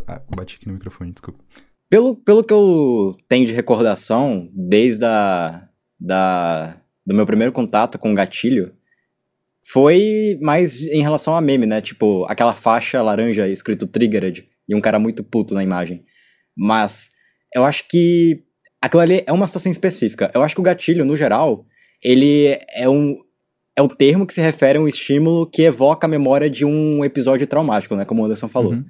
Ah, 0.08 0.20
bati 0.36 0.56
aqui 0.56 0.66
no 0.68 0.74
microfone, 0.74 1.12
desculpa. 1.12 1.40
Pelo, 1.88 2.16
pelo 2.16 2.44
que 2.44 2.54
eu 2.56 3.16
tenho 3.30 3.46
de 3.46 3.54
recordação, 3.54 4.50
desde 4.52 5.06
a 5.06 5.68
da 6.00 6.81
do 7.06 7.16
meu 7.16 7.26
primeiro 7.26 7.52
contato 7.52 7.98
com 7.98 8.12
o 8.12 8.16
gatilho 8.16 8.74
foi 9.64 10.38
mais 10.42 10.82
em 10.82 11.02
relação 11.02 11.36
a 11.36 11.42
meme, 11.42 11.66
né? 11.66 11.82
Tipo, 11.82 12.26
aquela 12.26 12.54
faixa 12.54 13.02
laranja 13.02 13.48
escrito 13.48 13.88
Triggered 13.88 14.48
e 14.68 14.76
um 14.76 14.82
cara 14.82 15.00
muito 15.00 15.24
puto 15.24 15.54
na 15.54 15.64
imagem. 15.64 16.04
Mas 16.56 17.12
eu 17.54 17.64
acho 17.64 17.88
que 17.88 18.44
aquilo 18.82 19.02
ali 19.02 19.24
é 19.26 19.32
uma 19.32 19.48
situação 19.48 19.72
específica. 19.72 20.32
Eu 20.34 20.44
acho 20.44 20.56
que 20.56 20.62
o 20.62 20.64
gatilho, 20.64 21.06
no 21.06 21.16
geral, 21.16 21.66
ele 22.04 22.60
é 22.74 22.90
um 22.90 23.18
é 23.74 23.82
um 23.82 23.88
termo 23.88 24.28
que 24.28 24.34
se 24.34 24.42
refere 24.42 24.78
a 24.78 24.82
um 24.82 24.88
estímulo 24.88 25.50
que 25.50 25.62
evoca 25.62 26.06
a 26.06 26.10
memória 26.10 26.50
de 26.50 26.66
um 26.66 27.06
episódio 27.06 27.48
traumático, 27.48 27.96
né? 27.96 28.04
Como 28.04 28.22
o 28.22 28.26
Anderson 28.26 28.50
falou. 28.50 28.74
Uhum, 28.74 28.86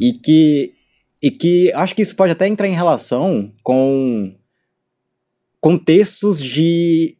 e 0.00 0.12
que 0.12 0.74
e 1.22 1.30
que 1.30 1.72
acho 1.72 1.94
que 1.94 2.02
isso 2.02 2.16
pode 2.16 2.32
até 2.32 2.46
entrar 2.46 2.68
em 2.68 2.74
relação 2.74 3.52
com 3.62 4.34
contextos 5.60 6.42
de 6.42 7.16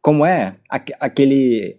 como 0.00 0.24
é 0.24 0.56
aquele 0.98 1.78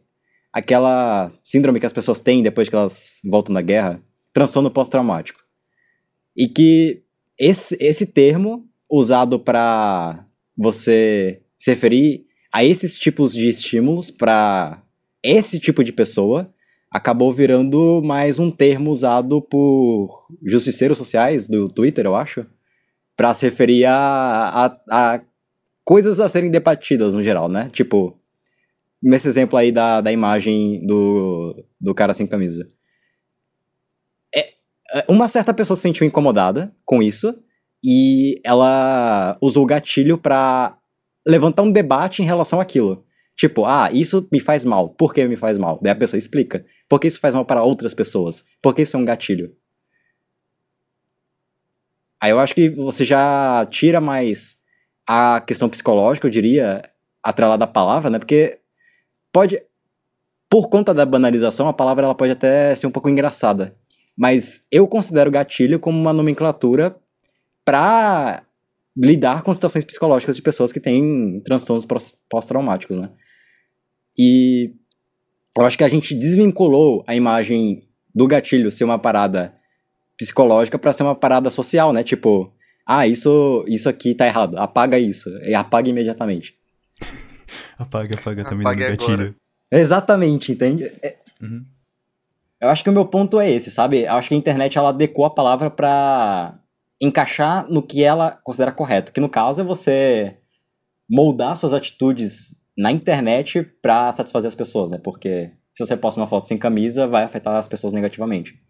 aquela 0.53 1.31
síndrome 1.43 1.79
que 1.79 1.85
as 1.85 1.93
pessoas 1.93 2.19
têm 2.19 2.43
depois 2.43 2.67
que 2.67 2.75
elas 2.75 3.21
voltam 3.23 3.53
da 3.53 3.61
guerra, 3.61 4.01
transtorno 4.33 4.69
pós-traumático. 4.69 5.39
E 6.35 6.47
que 6.47 7.03
esse, 7.39 7.77
esse 7.79 8.05
termo 8.05 8.67
usado 8.89 9.39
para 9.39 10.25
você 10.57 11.41
se 11.57 11.71
referir 11.71 12.25
a 12.51 12.63
esses 12.65 12.97
tipos 12.97 13.33
de 13.33 13.47
estímulos 13.47 14.11
para 14.11 14.83
esse 15.23 15.59
tipo 15.59 15.83
de 15.83 15.93
pessoa 15.93 16.53
acabou 16.91 17.31
virando 17.31 18.01
mais 18.03 18.37
um 18.37 18.51
termo 18.51 18.91
usado 18.91 19.41
por 19.41 20.27
justiceiros 20.43 20.97
sociais 20.97 21.47
do 21.47 21.69
Twitter, 21.69 22.05
eu 22.05 22.15
acho, 22.15 22.45
para 23.15 23.33
se 23.33 23.45
referir 23.45 23.85
a, 23.85 23.95
a, 24.89 25.13
a 25.13 25.21
coisas 25.83 26.19
a 26.19 26.29
serem 26.29 26.51
debatidas 26.51 27.13
no 27.13 27.23
geral, 27.23 27.49
né? 27.49 27.69
Tipo, 27.71 28.19
nesse 29.01 29.27
exemplo 29.27 29.57
aí 29.57 29.71
da, 29.71 30.01
da 30.01 30.11
imagem 30.11 30.85
do, 30.85 31.65
do 31.79 31.93
cara 31.93 32.13
sem 32.13 32.27
camisa. 32.27 32.67
É, 34.33 34.53
é, 34.93 35.05
uma 35.07 35.27
certa 35.27 35.53
pessoa 35.53 35.75
se 35.75 35.83
sentiu 35.83 36.05
incomodada 36.05 36.75
com 36.85 37.01
isso 37.01 37.35
e 37.83 38.39
ela 38.43 39.37
usou 39.41 39.63
o 39.63 39.67
gatilho 39.67 40.17
para 40.17 40.77
levantar 41.25 41.63
um 41.63 41.71
debate 41.71 42.21
em 42.21 42.25
relação 42.25 42.59
àquilo. 42.59 43.05
Tipo, 43.35 43.65
ah, 43.65 43.89
isso 43.91 44.27
me 44.31 44.39
faz 44.39 44.63
mal. 44.63 44.89
Por 44.89 45.13
que 45.13 45.25
me 45.27 45.35
faz 45.35 45.57
mal? 45.57 45.79
Daí 45.81 45.91
a 45.91 45.95
pessoa 45.95 46.17
explica. 46.17 46.63
Por 46.87 46.99
que 46.99 47.07
isso 47.07 47.19
faz 47.19 47.33
mal 47.33 47.45
para 47.45 47.63
outras 47.63 47.93
pessoas? 47.93 48.45
Por 48.61 48.75
que 48.75 48.83
isso 48.83 48.95
é 48.95 48.99
um 48.99 49.05
gatilho? 49.05 49.55
Aí 52.21 52.29
eu 52.29 52.39
acho 52.39 52.53
que 52.53 52.69
você 52.69 53.03
já 53.03 53.65
tira 53.71 53.99
mais 53.99 54.60
a 55.07 55.41
questão 55.41 55.69
psicológica, 55.69 56.27
eu 56.27 56.31
diria, 56.31 56.83
atrelada 57.23 57.65
à 57.65 57.67
palavra, 57.67 58.09
né? 58.09 58.19
Porque 58.19 58.59
pode. 59.31 59.61
Por 60.49 60.69
conta 60.69 60.93
da 60.93 61.05
banalização, 61.05 61.67
a 61.67 61.73
palavra 61.73 62.05
ela 62.05 62.15
pode 62.15 62.31
até 62.31 62.75
ser 62.75 62.85
um 62.85 62.91
pouco 62.91 63.09
engraçada. 63.09 63.75
Mas 64.17 64.65
eu 64.69 64.85
considero 64.87 65.31
gatilho 65.31 65.79
como 65.79 65.97
uma 65.97 66.11
nomenclatura 66.11 66.95
para 67.63 68.43
lidar 68.95 69.43
com 69.43 69.53
situações 69.53 69.85
psicológicas 69.85 70.35
de 70.35 70.41
pessoas 70.41 70.71
que 70.71 70.79
têm 70.79 71.41
transtornos 71.45 71.87
pós-traumáticos, 72.29 72.97
né? 72.97 73.09
E 74.17 74.73
eu 75.57 75.65
acho 75.65 75.77
que 75.77 75.83
a 75.83 75.89
gente 75.89 76.13
desvinculou 76.13 77.03
a 77.07 77.15
imagem 77.15 77.87
do 78.13 78.27
gatilho 78.27 78.69
ser 78.69 78.83
uma 78.83 78.99
parada 78.99 79.55
psicológica 80.17 80.77
para 80.77 80.93
ser 80.93 81.03
uma 81.03 81.15
parada 81.15 81.49
social, 81.49 81.93
né? 81.93 82.03
Tipo, 82.03 82.53
Ah, 82.93 83.07
isso, 83.07 83.63
isso 83.67 83.87
aqui 83.87 84.13
tá 84.13 84.25
errado. 84.25 84.57
Apaga 84.57 84.99
isso. 84.99 85.29
E 85.43 85.53
apaga 85.53 85.89
imediatamente. 85.89 86.55
Apaga, 87.79 88.15
apaga, 88.15 88.43
tá 88.43 88.53
me 88.55 88.61
Apague 88.61 88.81
dando 88.83 88.93
agora. 88.93 89.11
gatilho. 89.17 89.35
Exatamente, 89.71 90.51
entende? 90.51 90.91
É- 91.01 91.17
Uhum. 91.41 91.65
Eu 92.59 92.69
acho 92.69 92.83
que 92.83 92.89
o 92.91 92.93
meu 92.93 93.05
ponto 93.07 93.39
é 93.39 93.49
esse, 93.49 93.71
sabe? 93.71 94.01
Eu 94.03 94.13
acho 94.13 94.27
que 94.29 94.35
a 94.35 94.37
internet 94.37 94.77
ela 94.77 94.89
adequou 94.89 95.25
a 95.25 95.29
palavra 95.31 95.71
pra 95.71 96.59
encaixar 97.01 97.65
no 97.67 97.81
que 97.81 98.03
ela 98.03 98.39
considera 98.43 98.71
correto. 98.71 99.11
Que 99.11 99.19
no 99.19 99.27
caso 99.27 99.61
é 99.61 99.63
você 99.63 100.37
moldar 101.09 101.57
suas 101.57 101.73
atitudes 101.73 102.53
na 102.77 102.91
internet 102.91 103.63
pra 103.81 104.11
satisfazer 104.11 104.47
as 104.49 104.53
pessoas, 104.55 104.91
né? 104.91 104.99
Porque 105.03 105.49
se 105.73 105.83
você 105.83 105.97
posta 105.97 106.21
uma 106.21 106.27
foto 106.27 106.47
sem 106.47 106.57
camisa, 106.59 107.07
vai 107.07 107.23
afetar 107.23 107.55
as 107.55 107.67
pessoas 107.67 107.93
negativamente. 107.93 108.61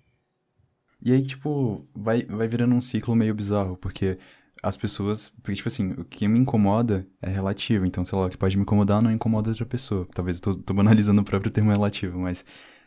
E 1.04 1.12
aí, 1.12 1.22
tipo, 1.22 1.88
vai, 1.96 2.24
vai 2.24 2.48
virando 2.48 2.76
um 2.76 2.82
ciclo 2.82 3.16
meio 3.16 3.34
bizarro, 3.34 3.76
porque 3.78 4.18
as 4.62 4.78
pessoas. 4.78 5.30
Porque, 5.42 5.56
tipo 5.56 5.68
assim, 5.68 5.92
o 5.94 6.06
que 6.06 6.28
me 6.28 6.38
incomoda 6.40 7.08
é 7.22 7.30
relativo. 7.30 7.86
Então, 7.86 8.04
sei 8.06 8.18
lá, 8.18 8.26
o 8.28 8.30
que 8.30 8.38
pode 8.38 8.56
me 8.56 8.62
incomodar 8.64 9.02
não 9.02 9.12
incomoda 9.12 9.50
outra 9.50 9.66
pessoa. 9.66 10.08
Talvez 10.14 10.38
eu 10.38 10.42
tô, 10.44 10.56
tô 10.56 10.74
banalizando 10.74 11.22
o 11.22 11.26
próprio 11.26 11.52
termo 11.52 11.72
relativo, 11.72 12.20
mas. 12.20 12.46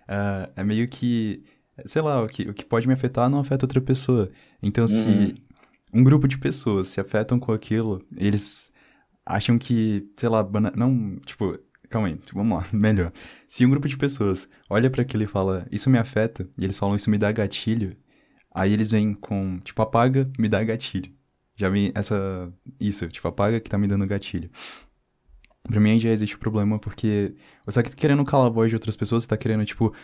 ah, 0.09 0.49
é 0.57 0.63
meio 0.65 0.87
que. 0.89 1.43
Sei 1.87 2.01
lá, 2.01 2.23
o 2.23 2.29
que, 2.29 2.43
o 2.49 2.55
que 2.55 2.65
pode 2.65 2.87
me 2.87 2.95
afetar 2.95 3.29
não 3.29 3.41
afeta 3.41 3.65
outra 3.67 3.81
pessoa. 3.81 4.31
Então, 4.63 4.85
Uhum. 4.85 4.89
se 4.89 5.35
um 5.93 6.05
grupo 6.05 6.29
de 6.29 6.39
pessoas 6.39 6.87
se 6.89 7.01
afetam 7.01 7.39
com 7.41 7.51
aquilo, 7.53 8.01
eles 8.17 8.73
acham 9.27 9.59
que, 9.59 10.09
sei 10.17 10.29
lá, 10.29 10.41
bana- 10.43 10.73
não. 10.77 11.17
Tipo, 11.27 11.59
calma 11.91 12.07
aí, 12.09 12.19
vamos 12.33 12.57
lá, 12.59 12.67
melhor. 12.73 13.13
Se 13.49 13.67
um 13.67 13.71
grupo 13.71 13.89
de 13.89 13.97
pessoas 13.97 14.49
olha 14.71 14.89
pra 14.89 15.03
aquilo 15.03 15.25
e 15.25 15.27
fala, 15.27 15.67
isso 15.71 15.91
me 15.91 15.99
afeta, 15.99 16.49
e 16.57 16.63
eles 16.65 16.79
falam, 16.79 16.95
isso 16.97 17.11
me 17.11 17.19
dá 17.19 17.33
gatilho, 17.33 17.97
aí 18.55 18.73
eles 18.73 18.91
vêm 18.91 19.13
com, 19.13 19.59
tipo, 19.61 19.83
apaga, 19.83 20.31
me 20.39 20.49
dá 20.49 20.63
gatilho. 20.65 21.13
Já 21.57 21.69
vi 21.69 21.93
essa. 21.95 22.53
Isso, 22.81 23.07
tipo, 23.09 23.27
apaga 23.29 23.61
que 23.61 23.69
tá 23.69 23.77
me 23.77 23.87
dando 23.87 24.07
gatilho. 24.07 24.49
Pra 25.65 25.81
mim 25.81 25.91
aí 25.93 25.99
já 25.99 26.11
existe 26.11 26.37
o 26.37 26.39
problema, 26.39 26.79
porque 26.79 27.35
você 27.67 27.83
tá 27.83 27.91
querendo 27.91 28.23
calar 28.25 28.47
a 28.47 28.51
voz 28.51 28.69
de 28.69 28.77
outras 28.77 28.97
pessoas, 28.97 29.23
você 29.23 29.29
tá 29.29 29.37
querendo, 29.37 29.65
tipo, 29.65 29.95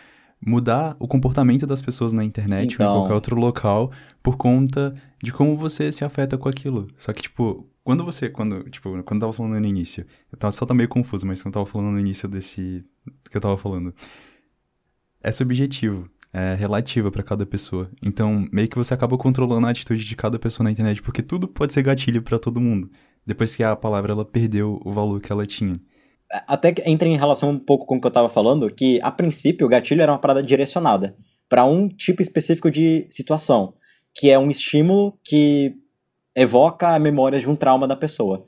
mudar 0.44 0.96
o 0.98 1.06
comportamento 1.06 1.66
das 1.66 1.82
pessoas 1.82 2.12
na 2.14 2.24
internet 2.24 2.70
ou 2.70 2.74
Então. 2.74 2.94
em 2.94 2.98
qualquer 3.00 3.14
outro 3.14 3.36
local 3.36 3.92
por 4.22 4.36
conta 4.38 4.94
de 5.22 5.30
como 5.32 5.56
você 5.56 5.92
se 5.92 6.02
afeta 6.04 6.38
com 6.38 6.48
aquilo. 6.48 6.88
Só 6.96 7.12
que, 7.12 7.20
tipo, 7.22 7.68
quando 7.84 8.04
você, 8.04 8.30
quando, 8.30 8.62
tipo, 8.70 8.90
quando 9.02 9.16
eu 9.16 9.20
tava 9.20 9.32
falando 9.34 9.60
no 9.60 9.66
início, 9.66 10.06
eu 10.32 10.38
tava, 10.38 10.52
só 10.52 10.64
tá 10.64 10.72
meio 10.72 10.88
confuso, 10.88 11.26
mas 11.26 11.42
quando 11.42 11.48
eu 11.56 11.60
tava 11.60 11.66
falando 11.66 11.90
no 11.92 12.00
início 12.00 12.26
desse, 12.26 12.82
que 13.30 13.36
eu 13.36 13.40
tava 13.40 13.58
falando, 13.58 13.94
é 15.22 15.30
subjetivo, 15.32 16.08
é 16.32 16.54
relativo 16.54 17.10
pra 17.10 17.22
cada 17.22 17.44
pessoa. 17.44 17.90
Então, 18.02 18.46
meio 18.52 18.68
que 18.68 18.76
você 18.76 18.94
acaba 18.94 19.18
controlando 19.18 19.66
a 19.66 19.70
atitude 19.70 20.04
de 20.04 20.16
cada 20.16 20.38
pessoa 20.38 20.64
na 20.64 20.70
internet, 20.70 21.02
porque 21.02 21.22
tudo 21.22 21.48
pode 21.48 21.72
ser 21.72 21.82
gatilho 21.82 22.22
pra 22.22 22.38
todo 22.38 22.60
mundo. 22.60 22.90
Depois 23.26 23.54
que 23.54 23.62
a 23.62 23.76
palavra 23.76 24.12
ela 24.12 24.24
perdeu 24.24 24.80
o 24.84 24.92
valor 24.92 25.20
que 25.20 25.32
ela 25.32 25.46
tinha. 25.46 25.80
Até 26.46 26.72
que 26.72 26.88
entra 26.88 27.08
em 27.08 27.16
relação 27.16 27.50
um 27.50 27.58
pouco 27.58 27.84
com 27.86 27.96
o 27.96 28.00
que 28.00 28.06
eu 28.06 28.10
tava 28.10 28.28
falando, 28.28 28.72
que 28.72 29.00
a 29.02 29.10
princípio 29.10 29.66
o 29.66 29.70
gatilho 29.70 30.02
era 30.02 30.12
uma 30.12 30.18
parada 30.18 30.42
direcionada 30.42 31.16
para 31.48 31.64
um 31.64 31.88
tipo 31.88 32.22
específico 32.22 32.70
de 32.70 33.06
situação, 33.10 33.74
que 34.14 34.30
é 34.30 34.38
um 34.38 34.48
estímulo 34.48 35.18
que 35.24 35.74
evoca 36.34 36.96
memórias 37.00 37.42
de 37.42 37.50
um 37.50 37.56
trauma 37.56 37.88
da 37.88 37.96
pessoa. 37.96 38.44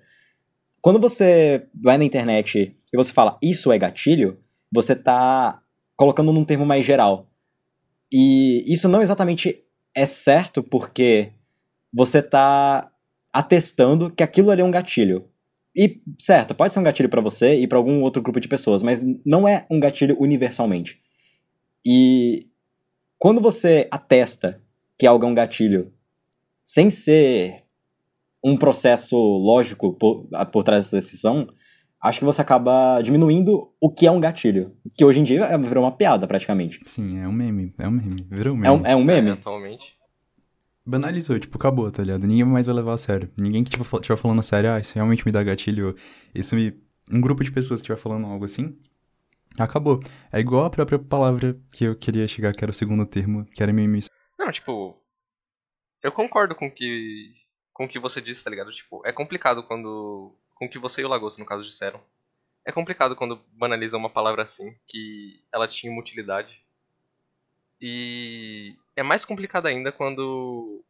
Quando 0.80 1.00
você 1.00 1.66
vai 1.74 1.98
na 1.98 2.04
internet 2.04 2.76
e 2.92 2.96
você 2.96 3.12
fala 3.12 3.38
isso 3.42 3.72
é 3.72 3.78
gatilho, 3.78 4.38
você 4.72 4.94
tá 4.94 5.60
colocando 5.96 6.32
num 6.32 6.44
termo 6.44 6.64
mais 6.64 6.84
geral. 6.84 7.31
E 8.12 8.62
isso 8.70 8.88
não 8.88 9.00
exatamente 9.00 9.64
é 9.94 10.04
certo 10.04 10.62
porque 10.62 11.32
você 11.92 12.22
tá 12.22 12.90
atestando 13.32 14.10
que 14.10 14.22
aquilo 14.22 14.50
ali 14.50 14.60
é 14.60 14.64
um 14.64 14.70
gatilho. 14.70 15.28
E, 15.74 16.02
certo, 16.18 16.54
pode 16.54 16.74
ser 16.74 16.80
um 16.80 16.82
gatilho 16.84 17.08
pra 17.08 17.22
você 17.22 17.54
e 17.54 17.66
pra 17.66 17.78
algum 17.78 18.02
outro 18.02 18.20
grupo 18.22 18.38
de 18.40 18.48
pessoas, 18.48 18.82
mas 18.82 19.02
não 19.24 19.48
é 19.48 19.66
um 19.70 19.80
gatilho 19.80 20.16
universalmente. 20.20 21.00
E 21.84 22.42
quando 23.18 23.40
você 23.40 23.88
atesta 23.90 24.60
que 24.98 25.06
algo 25.06 25.24
é 25.24 25.28
um 25.28 25.34
gatilho, 25.34 25.92
sem 26.64 26.90
ser 26.90 27.64
um 28.44 28.56
processo 28.56 29.16
lógico 29.16 29.94
por, 29.94 30.28
por 30.52 30.62
trás 30.62 30.86
dessa 30.86 30.96
decisão, 30.96 31.48
acho 32.02 32.18
que 32.18 32.24
você 32.24 32.42
acaba 32.42 33.00
diminuindo 33.00 33.72
o 33.80 33.90
que 33.90 34.06
é 34.06 34.10
um 34.10 34.20
gatilho. 34.20 34.76
Que 34.94 35.04
hoje 35.04 35.20
em 35.20 35.24
dia 35.24 35.44
é- 35.44 35.56
virou 35.58 35.84
uma 35.84 35.96
piada, 35.96 36.26
praticamente. 36.26 36.80
Sim, 36.84 37.18
é 37.18 37.28
um 37.28 37.32
meme, 37.32 37.72
é 37.78 37.86
um 37.86 37.92
meme, 37.92 38.26
virou 38.28 38.54
um 38.54 38.56
meme. 38.56 38.66
É 38.66 38.70
um, 38.70 38.86
é 38.86 38.96
um 38.96 39.04
meme? 39.04 39.30
É, 39.30 39.32
atualmente. 39.32 39.96
Banalizou, 40.84 41.38
tipo, 41.38 41.56
acabou, 41.56 41.90
tá 41.92 42.02
ligado? 42.02 42.26
Ninguém 42.26 42.44
mais 42.44 42.66
vai 42.66 42.74
levar 42.74 42.94
a 42.94 42.98
sério. 42.98 43.30
Ninguém 43.38 43.62
que, 43.62 43.70
tipo, 43.70 43.84
estiver 43.96 44.16
falando 44.16 44.42
sério, 44.42 44.72
ah, 44.72 44.80
isso 44.80 44.94
realmente 44.94 45.24
me 45.24 45.30
dá 45.30 45.42
gatilho, 45.42 45.94
isso 46.34 46.56
me... 46.56 46.74
Um 47.10 47.20
grupo 47.20 47.44
de 47.44 47.52
pessoas 47.52 47.80
que 47.80 47.84
estiver 47.84 47.98
falando 48.00 48.26
algo 48.26 48.44
assim, 48.44 48.76
acabou. 49.58 50.00
É 50.32 50.40
igual 50.40 50.64
a 50.64 50.70
própria 50.70 50.98
palavra 50.98 51.56
que 51.72 51.84
eu 51.84 51.96
queria 51.96 52.26
chegar, 52.26 52.52
que 52.52 52.64
era 52.64 52.70
o 52.70 52.74
segundo 52.74 53.06
termo, 53.06 53.44
que 53.46 53.62
era 53.62 53.72
mimimi. 53.72 54.00
Não, 54.38 54.50
tipo. 54.50 55.00
Eu 56.02 56.10
concordo 56.10 56.54
com 56.54 56.70
que, 56.70 57.32
com 57.72 57.84
o 57.84 57.88
que 57.88 57.98
você 57.98 58.20
disse, 58.20 58.42
tá 58.42 58.50
ligado? 58.50 58.72
Tipo, 58.72 59.02
é 59.04 59.12
complicado 59.12 59.62
quando. 59.64 60.34
Com 60.62 60.66
o 60.66 60.68
que 60.68 60.78
você 60.78 61.02
e 61.02 61.04
o 61.04 61.08
Lagosta, 61.08 61.40
no 61.42 61.44
caso, 61.44 61.64
disseram. 61.64 62.00
É 62.64 62.70
complicado 62.70 63.16
quando 63.16 63.42
banaliza 63.52 63.96
uma 63.96 64.08
palavra 64.08 64.44
assim, 64.44 64.72
que 64.86 65.42
ela 65.52 65.66
tinha 65.66 65.90
uma 65.92 66.00
utilidade. 66.00 66.62
E 67.80 68.76
é 68.94 69.02
mais 69.02 69.24
complicado 69.24 69.66
ainda 69.66 69.90
quando 69.90 70.84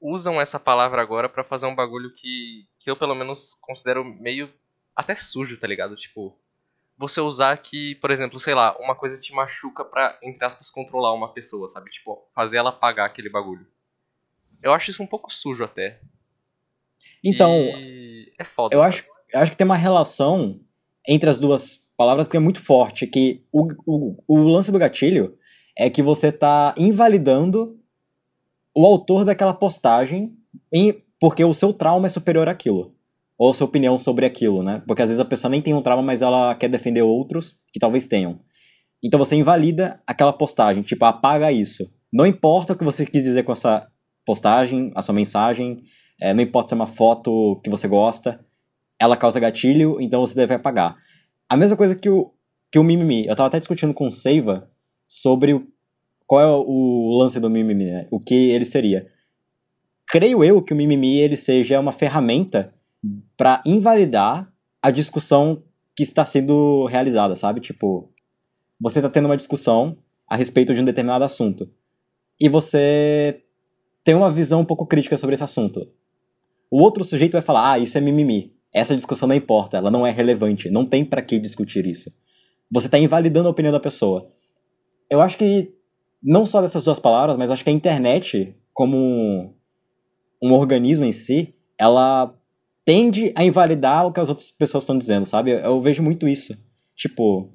usam 0.00 0.40
essa 0.40 0.58
palavra 0.58 1.02
agora 1.02 1.28
pra 1.28 1.44
fazer 1.44 1.66
um 1.66 1.74
bagulho 1.74 2.14
que, 2.14 2.66
que 2.78 2.90
eu 2.90 2.96
pelo 2.96 3.14
menos 3.14 3.52
considero 3.60 4.02
meio 4.02 4.50
até 4.96 5.14
sujo, 5.14 5.60
tá 5.60 5.66
ligado? 5.66 5.94
Tipo, 5.96 6.34
você 6.96 7.20
usar 7.20 7.58
que, 7.58 7.96
por 7.96 8.10
exemplo, 8.10 8.40
sei 8.40 8.54
lá, 8.54 8.74
uma 8.78 8.94
coisa 8.94 9.20
te 9.20 9.34
machuca 9.34 9.84
pra, 9.84 10.18
entre 10.22 10.42
aspas, 10.46 10.70
controlar 10.70 11.12
uma 11.12 11.30
pessoa, 11.30 11.68
sabe? 11.68 11.90
Tipo, 11.90 12.26
fazer 12.34 12.56
ela 12.56 12.72
pagar 12.72 13.04
aquele 13.04 13.28
bagulho. 13.28 13.66
Eu 14.62 14.72
acho 14.72 14.90
isso 14.90 15.02
um 15.02 15.06
pouco 15.06 15.30
sujo 15.30 15.62
até. 15.62 16.00
Então, 17.22 17.50
E 17.52 18.30
é 18.38 18.44
foda. 18.44 18.74
eu 18.74 18.80
sabe? 18.82 18.94
acho, 18.94 19.09
acho 19.34 19.50
que 19.50 19.56
tem 19.56 19.64
uma 19.64 19.76
relação 19.76 20.60
entre 21.08 21.28
as 21.30 21.38
duas 21.38 21.80
palavras 21.96 22.28
que 22.28 22.36
é 22.36 22.40
muito 22.40 22.60
forte, 22.60 23.06
que 23.06 23.42
o, 23.52 23.68
o, 23.86 24.16
o 24.26 24.38
lance 24.38 24.70
do 24.72 24.78
gatilho 24.78 25.34
é 25.76 25.88
que 25.90 26.02
você 26.02 26.30
tá 26.32 26.74
invalidando 26.76 27.78
o 28.74 28.86
autor 28.86 29.24
daquela 29.24 29.52
postagem 29.54 30.32
em- 30.72 31.02
porque 31.20 31.44
o 31.44 31.52
seu 31.54 31.72
trauma 31.72 32.06
é 32.06 32.10
superior 32.10 32.48
àquilo. 32.48 32.94
Ou 33.38 33.50
a 33.50 33.54
sua 33.54 33.66
opinião 33.66 33.98
sobre 33.98 34.26
aquilo, 34.26 34.62
né? 34.62 34.82
Porque 34.86 35.02
às 35.02 35.08
vezes 35.08 35.20
a 35.20 35.24
pessoa 35.24 35.50
nem 35.50 35.60
tem 35.62 35.72
um 35.74 35.82
trauma, 35.82 36.02
mas 36.02 36.20
ela 36.22 36.54
quer 36.54 36.68
defender 36.68 37.02
outros 37.02 37.58
que 37.72 37.78
talvez 37.80 38.06
tenham. 38.06 38.40
Então 39.02 39.18
você 39.18 39.34
invalida 39.34 40.00
aquela 40.06 40.32
postagem, 40.32 40.82
tipo, 40.82 41.04
apaga 41.06 41.50
isso. 41.50 41.90
Não 42.12 42.26
importa 42.26 42.72
o 42.72 42.76
que 42.76 42.84
você 42.84 43.06
quis 43.06 43.22
dizer 43.24 43.42
com 43.44 43.52
essa 43.52 43.86
postagem, 44.26 44.92
a 44.94 45.00
sua 45.02 45.14
mensagem, 45.14 45.82
é, 46.20 46.34
não 46.34 46.42
importa 46.42 46.68
se 46.68 46.74
é 46.74 46.76
uma 46.76 46.86
foto 46.86 47.58
que 47.64 47.70
você 47.70 47.88
gosta, 47.88 48.44
ela 49.00 49.16
causa 49.16 49.40
gatilho, 49.40 49.98
então 49.98 50.20
você 50.20 50.34
deve 50.34 50.52
apagar. 50.52 50.98
A 51.48 51.56
mesma 51.56 51.76
coisa 51.76 51.96
que 51.96 52.10
o, 52.10 52.30
que 52.70 52.78
o 52.78 52.84
mimimi. 52.84 53.26
Eu 53.26 53.34
tava 53.34 53.46
até 53.46 53.58
discutindo 53.58 53.94
com 53.94 54.06
o 54.06 54.10
Seiva 54.10 54.70
sobre 55.08 55.54
o, 55.54 55.66
qual 56.26 56.40
é 56.40 56.46
o, 56.46 57.18
lance 57.18 57.40
do 57.40 57.48
mimimi, 57.48 57.86
né? 57.86 58.06
O 58.10 58.20
que 58.20 58.50
ele 58.50 58.66
seria. 58.66 59.10
Creio 60.06 60.44
eu 60.44 60.60
que 60.62 60.74
o 60.74 60.76
mimimi 60.76 61.18
ele 61.18 61.36
seja 61.36 61.80
uma 61.80 61.92
ferramenta 61.92 62.74
para 63.36 63.62
invalidar 63.64 64.52
a 64.82 64.90
discussão 64.90 65.62
que 65.96 66.02
está 66.02 66.24
sendo 66.24 66.84
realizada, 66.86 67.34
sabe? 67.34 67.60
Tipo, 67.60 68.12
você 68.78 69.00
tá 69.00 69.08
tendo 69.08 69.26
uma 69.26 69.36
discussão 69.36 69.96
a 70.28 70.36
respeito 70.36 70.74
de 70.74 70.80
um 70.80 70.84
determinado 70.84 71.24
assunto. 71.24 71.70
E 72.38 72.48
você 72.48 73.42
tem 74.04 74.14
uma 74.14 74.30
visão 74.30 74.60
um 74.60 74.64
pouco 74.64 74.86
crítica 74.86 75.16
sobre 75.16 75.34
esse 75.34 75.44
assunto. 75.44 75.88
O 76.70 76.82
outro 76.82 77.04
sujeito 77.04 77.32
vai 77.32 77.42
falar: 77.42 77.72
"Ah, 77.72 77.78
isso 77.78 77.96
é 77.96 78.00
mimimi. 78.00 78.59
Essa 78.72 78.94
discussão 78.94 79.28
não 79.28 79.34
importa, 79.34 79.76
ela 79.76 79.90
não 79.90 80.06
é 80.06 80.10
relevante, 80.10 80.70
não 80.70 80.86
tem 80.86 81.04
pra 81.04 81.22
que 81.22 81.38
discutir 81.38 81.86
isso". 81.86 82.12
Você 82.70 82.88
tá 82.88 82.98
invalidando 82.98 83.48
a 83.48 83.50
opinião 83.50 83.72
da 83.72 83.80
pessoa. 83.80 84.28
Eu 85.08 85.20
acho 85.20 85.36
que 85.36 85.72
não 86.22 86.46
só 86.46 86.60
dessas 86.60 86.84
duas 86.84 86.98
palavras, 86.98 87.36
mas 87.36 87.50
acho 87.50 87.64
que 87.64 87.70
a 87.70 87.72
internet 87.72 88.54
como 88.80 88.96
um, 88.96 89.52
um 90.42 90.52
organismo 90.52 91.04
em 91.04 91.12
si, 91.12 91.54
ela 91.78 92.34
tende 92.84 93.32
a 93.36 93.44
invalidar 93.44 94.06
o 94.06 94.12
que 94.12 94.20
as 94.20 94.28
outras 94.28 94.50
pessoas 94.50 94.84
estão 94.84 94.96
dizendo, 94.96 95.26
sabe? 95.26 95.50
Eu, 95.50 95.58
eu 95.58 95.80
vejo 95.80 96.02
muito 96.02 96.26
isso. 96.26 96.56
Tipo, 96.96 97.52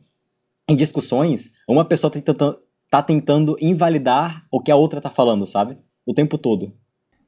em 0.69 0.75
discussões, 0.75 1.51
uma 1.67 1.85
pessoa 1.85 2.11
tá 2.11 2.21
tentando, 2.21 2.59
tá 2.89 3.01
tentando 3.01 3.57
invalidar 3.59 4.45
o 4.51 4.61
que 4.61 4.71
a 4.71 4.75
outra 4.75 5.01
tá 5.01 5.09
falando, 5.09 5.45
sabe? 5.45 5.77
O 6.05 6.13
tempo 6.13 6.37
todo. 6.37 6.73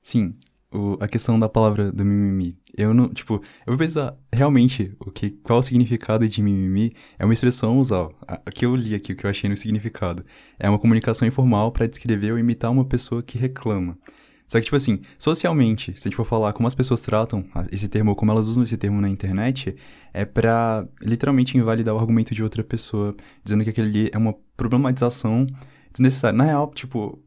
Sim, 0.03 0.35
o- 0.71 0.97
a 0.99 1.07
questão 1.07 1.39
da 1.39 1.47
palavra 1.49 1.91
do 1.91 2.03
mimimi. 2.03 2.57
Eu 2.77 2.93
não, 2.93 3.09
tipo, 3.09 3.35
eu 3.35 3.41
vou 3.67 3.77
pensar 3.77 4.15
realmente 4.33 4.93
o 4.99 5.11
que, 5.11 5.31
qual 5.31 5.59
o 5.59 5.63
significado 5.63 6.27
de 6.27 6.41
mimimi 6.41 6.93
é 7.17 7.25
uma 7.25 7.33
expressão 7.33 7.79
usual. 7.79 8.13
A, 8.27 8.35
a 8.45 8.51
que 8.51 8.65
eu 8.65 8.75
li 8.75 8.93
aqui, 8.93 9.13
o 9.13 9.15
que 9.15 9.25
eu 9.25 9.29
achei 9.29 9.49
no 9.49 9.57
significado. 9.57 10.25
É 10.59 10.69
uma 10.69 10.79
comunicação 10.79 11.27
informal 11.27 11.71
para 11.71 11.87
descrever 11.87 12.31
ou 12.33 12.39
imitar 12.39 12.71
uma 12.71 12.85
pessoa 12.85 13.23
que 13.23 13.37
reclama. 13.37 13.97
Só 14.47 14.59
que, 14.59 14.63
tipo 14.65 14.77
assim, 14.77 15.01
socialmente, 15.19 15.91
se 15.97 16.07
a 16.07 16.09
gente 16.09 16.15
for 16.15 16.23
falar 16.25 16.53
como 16.53 16.67
as 16.67 16.75
pessoas 16.75 17.01
tratam 17.01 17.43
esse 17.69 17.89
termo, 17.89 18.15
como 18.15 18.31
elas 18.31 18.47
usam 18.47 18.63
esse 18.63 18.77
termo 18.77 19.01
na 19.01 19.09
internet, 19.09 19.75
é 20.13 20.23
pra 20.23 20.87
literalmente 21.03 21.57
invalidar 21.57 21.93
o 21.93 21.99
argumento 21.99 22.33
de 22.33 22.41
outra 22.41 22.63
pessoa, 22.63 23.13
dizendo 23.43 23.65
que 23.65 23.69
aquele 23.71 23.87
ali 23.89 24.09
é 24.13 24.17
uma 24.17 24.33
problematização 24.55 25.45
desnecessária. 25.91 26.37
Na 26.37 26.45
real, 26.45 26.71
tipo, 26.73 27.21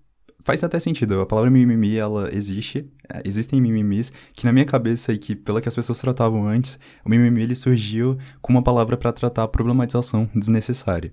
faz 0.44 0.64
até 0.64 0.78
sentido. 0.78 1.20
A 1.20 1.26
palavra 1.26 1.50
mimimi, 1.50 1.96
ela 1.96 2.34
existe. 2.34 2.88
É, 3.12 3.22
existem 3.24 3.60
mimimis 3.60 4.12
que 4.32 4.44
na 4.44 4.52
minha 4.52 4.64
cabeça 4.64 5.12
e 5.12 5.18
que 5.18 5.34
pela 5.34 5.60
que 5.60 5.68
as 5.68 5.74
pessoas 5.74 5.98
tratavam 5.98 6.46
antes, 6.46 6.78
o 7.04 7.10
mimimi 7.10 7.42
ele 7.42 7.54
surgiu 7.54 8.16
com 8.40 8.52
uma 8.52 8.62
palavra 8.62 8.96
para 8.96 9.12
tratar 9.12 9.42
a 9.42 9.48
problematização 9.48 10.28
desnecessária. 10.34 11.12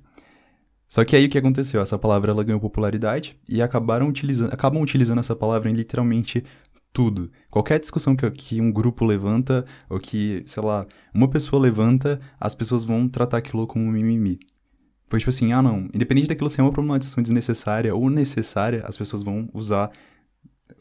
Só 0.87 1.03
que 1.03 1.15
aí 1.15 1.25
o 1.25 1.29
que 1.29 1.37
aconteceu? 1.37 1.81
Essa 1.81 1.97
palavra 1.97 2.31
ela 2.31 2.43
ganhou 2.43 2.61
popularidade 2.61 3.37
e 3.47 3.61
acabaram 3.61 4.07
utilizando, 4.07 4.53
acabam 4.53 4.81
utilizando 4.81 5.19
essa 5.19 5.35
palavra 5.35 5.69
em 5.69 5.73
literalmente 5.73 6.45
tudo. 6.93 7.29
Qualquer 7.49 7.79
discussão 7.79 8.15
que, 8.15 8.29
que 8.31 8.61
um 8.61 8.71
grupo 8.71 9.05
levanta, 9.05 9.65
ou 9.89 9.99
que, 9.99 10.43
sei 10.45 10.63
lá, 10.63 10.87
uma 11.13 11.27
pessoa 11.27 11.61
levanta, 11.61 12.19
as 12.39 12.55
pessoas 12.55 12.83
vão 12.83 13.07
tratar 13.09 13.37
aquilo 13.37 13.67
como 13.67 13.91
mimimi. 13.91 14.39
Pois, 15.09 15.21
tipo 15.21 15.29
assim, 15.29 15.51
ah 15.51 15.61
não, 15.61 15.87
independente 15.93 16.27
daquilo 16.27 16.49
ser 16.49 16.61
uma 16.61 16.71
problematização 16.71 17.21
desnecessária 17.21 17.93
ou 17.93 18.09
necessária, 18.09 18.83
as 18.85 18.97
pessoas 18.97 19.23
vão 19.23 19.49
usar 19.53 19.91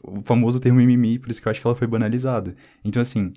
o 0.03 0.21
famoso 0.23 0.59
termo 0.59 0.79
mimimi, 0.79 1.19
por 1.19 1.29
isso 1.29 1.41
que 1.41 1.47
eu 1.47 1.51
acho 1.51 1.61
que 1.61 1.67
ela 1.67 1.75
foi 1.75 1.87
banalizada. 1.87 2.55
Então, 2.83 3.01
assim, 3.01 3.33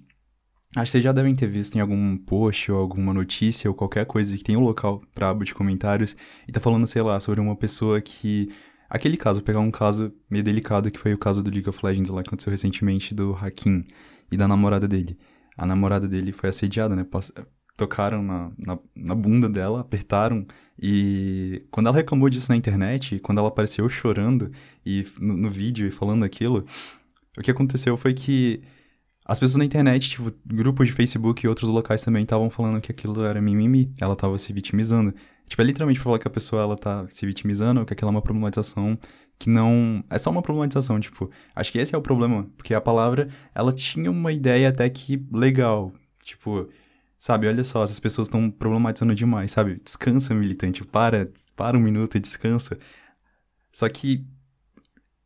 Acho 0.76 0.84
que 0.84 0.90
vocês 0.92 1.04
já 1.04 1.10
devem 1.10 1.34
ter 1.34 1.48
visto 1.48 1.74
em 1.74 1.80
algum 1.80 2.16
post 2.16 2.70
ou 2.70 2.78
alguma 2.78 3.12
notícia 3.12 3.68
ou 3.68 3.74
qualquer 3.74 4.06
coisa 4.06 4.36
que 4.36 4.44
tem 4.44 4.56
um 4.56 4.60
local 4.60 5.02
pra 5.12 5.30
aba 5.30 5.44
de 5.44 5.52
comentários 5.52 6.14
e 6.46 6.52
tá 6.52 6.60
falando, 6.60 6.86
sei 6.86 7.02
lá, 7.02 7.18
sobre 7.18 7.40
uma 7.40 7.56
pessoa 7.56 8.00
que. 8.00 8.48
Aquele 8.88 9.16
caso, 9.16 9.42
pegar 9.42 9.60
um 9.60 9.70
caso 9.70 10.12
meio 10.28 10.44
delicado 10.44 10.90
que 10.90 10.98
foi 10.98 11.12
o 11.12 11.18
caso 11.18 11.42
do 11.42 11.50
League 11.50 11.68
of 11.68 11.78
Legends 11.84 12.10
lá 12.10 12.22
que 12.22 12.28
aconteceu 12.28 12.50
recentemente 12.50 13.14
do 13.14 13.34
Hakim 13.34 13.84
e 14.30 14.36
da 14.36 14.46
namorada 14.48 14.86
dele. 14.86 15.18
A 15.56 15.66
namorada 15.66 16.08
dele 16.08 16.32
foi 16.32 16.48
assediada, 16.48 16.94
né? 16.96 17.04
Tocaram 17.80 18.22
na, 18.22 18.50
na, 18.58 18.78
na 18.94 19.14
bunda 19.14 19.48
dela, 19.48 19.80
apertaram 19.80 20.46
e 20.78 21.62
quando 21.70 21.86
ela 21.86 21.96
reclamou 21.96 22.28
disso 22.28 22.50
na 22.50 22.56
internet, 22.56 23.18
quando 23.20 23.38
ela 23.38 23.48
apareceu 23.48 23.88
chorando 23.88 24.50
e 24.84 25.06
no, 25.18 25.34
no 25.34 25.48
vídeo 25.48 25.88
e 25.88 25.90
falando 25.90 26.22
aquilo, 26.22 26.66
o 27.38 27.40
que 27.40 27.50
aconteceu 27.50 27.96
foi 27.96 28.12
que 28.12 28.62
as 29.24 29.40
pessoas 29.40 29.56
na 29.56 29.64
internet, 29.64 30.10
tipo, 30.10 30.30
grupos 30.44 30.88
de 30.88 30.92
Facebook 30.92 31.42
e 31.42 31.48
outros 31.48 31.70
locais 31.70 32.02
também 32.02 32.22
estavam 32.22 32.50
falando 32.50 32.82
que 32.82 32.92
aquilo 32.92 33.22
era 33.22 33.40
mimimi, 33.40 33.90
ela 33.98 34.14
tava 34.14 34.36
se 34.36 34.52
vitimizando. 34.52 35.14
Tipo, 35.46 35.62
é 35.62 35.64
literalmente 35.64 35.98
pra 35.98 36.04
falar 36.04 36.18
que 36.18 36.28
a 36.28 36.30
pessoa, 36.30 36.62
ela 36.62 36.76
tá 36.76 37.06
se 37.08 37.24
vitimizando, 37.24 37.84
que 37.86 37.94
aquilo 37.94 38.08
é 38.08 38.12
uma 38.12 38.22
problematização 38.22 38.98
que 39.38 39.48
não... 39.48 40.04
É 40.10 40.18
só 40.18 40.30
uma 40.30 40.42
problematização, 40.42 41.00
tipo, 41.00 41.30
acho 41.54 41.72
que 41.72 41.78
esse 41.78 41.94
é 41.94 41.98
o 41.98 42.02
problema, 42.02 42.46
porque 42.58 42.74
a 42.74 42.80
palavra, 42.80 43.28
ela 43.54 43.72
tinha 43.72 44.10
uma 44.10 44.32
ideia 44.32 44.68
até 44.68 44.88
que 44.90 45.24
legal, 45.32 45.92
tipo... 46.22 46.68
Sabe, 47.20 47.46
olha 47.46 47.62
só, 47.62 47.84
essas 47.84 48.00
pessoas 48.00 48.28
estão 48.28 48.50
problematizando 48.50 49.14
demais, 49.14 49.50
sabe? 49.50 49.78
Descansa, 49.84 50.34
militante, 50.34 50.82
para, 50.82 51.30
para 51.54 51.76
um 51.76 51.80
minuto 51.80 52.16
e 52.16 52.20
descansa. 52.20 52.78
Só 53.70 53.86
que 53.90 54.26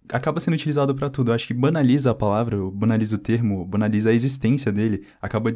acaba 0.08 0.40
sendo 0.40 0.54
utilizado 0.54 0.92
para 0.92 1.08
tudo. 1.08 1.30
Eu 1.30 1.36
acho 1.36 1.46
que 1.46 1.54
banaliza 1.54 2.10
a 2.10 2.14
palavra, 2.14 2.58
banaliza 2.72 3.14
o 3.14 3.18
termo, 3.18 3.64
banaliza 3.64 4.10
a 4.10 4.12
existência 4.12 4.72
dele, 4.72 5.06
acaba, 5.22 5.52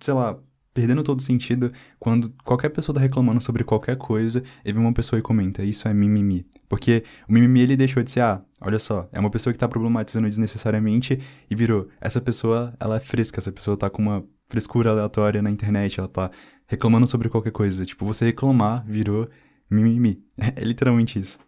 sei 0.00 0.14
lá, 0.14 0.38
perdendo 0.72 1.02
todo 1.02 1.20
sentido 1.20 1.72
quando 1.98 2.32
qualquer 2.44 2.68
pessoa 2.68 2.94
tá 2.94 3.00
reclamando 3.00 3.40
sobre 3.40 3.64
qualquer 3.64 3.96
coisa 3.96 4.44
e 4.64 4.72
vem 4.72 4.80
uma 4.80 4.94
pessoa 4.94 5.18
e 5.18 5.22
comenta, 5.22 5.64
isso 5.64 5.88
é 5.88 5.92
mimimi. 5.92 6.46
Porque 6.68 7.02
o 7.28 7.32
mimimi 7.32 7.62
ele 7.62 7.76
deixou 7.76 8.00
de 8.00 8.12
ser, 8.12 8.20
ah, 8.20 8.44
olha 8.60 8.78
só, 8.78 9.08
é 9.10 9.18
uma 9.18 9.28
pessoa 9.28 9.52
que 9.52 9.58
tá 9.58 9.66
problematizando 9.66 10.28
desnecessariamente 10.28 11.20
e 11.50 11.54
virou, 11.56 11.88
essa 12.00 12.20
pessoa, 12.20 12.72
ela 12.78 12.98
é 12.98 13.00
fresca, 13.00 13.40
essa 13.40 13.50
pessoa 13.50 13.76
tá 13.76 13.90
com 13.90 14.02
uma 14.02 14.24
frescura 14.50 14.90
aleatória 14.90 15.40
na 15.40 15.50
internet, 15.50 15.98
ela 15.98 16.08
tá 16.08 16.30
reclamando 16.66 17.06
sobre 17.06 17.30
qualquer 17.30 17.52
coisa. 17.52 17.86
Tipo, 17.86 18.04
você 18.04 18.26
reclamar 18.26 18.84
virou 18.86 19.28
mimimi. 19.70 20.22
É 20.56 20.62
literalmente 20.62 21.18
isso. 21.18 21.38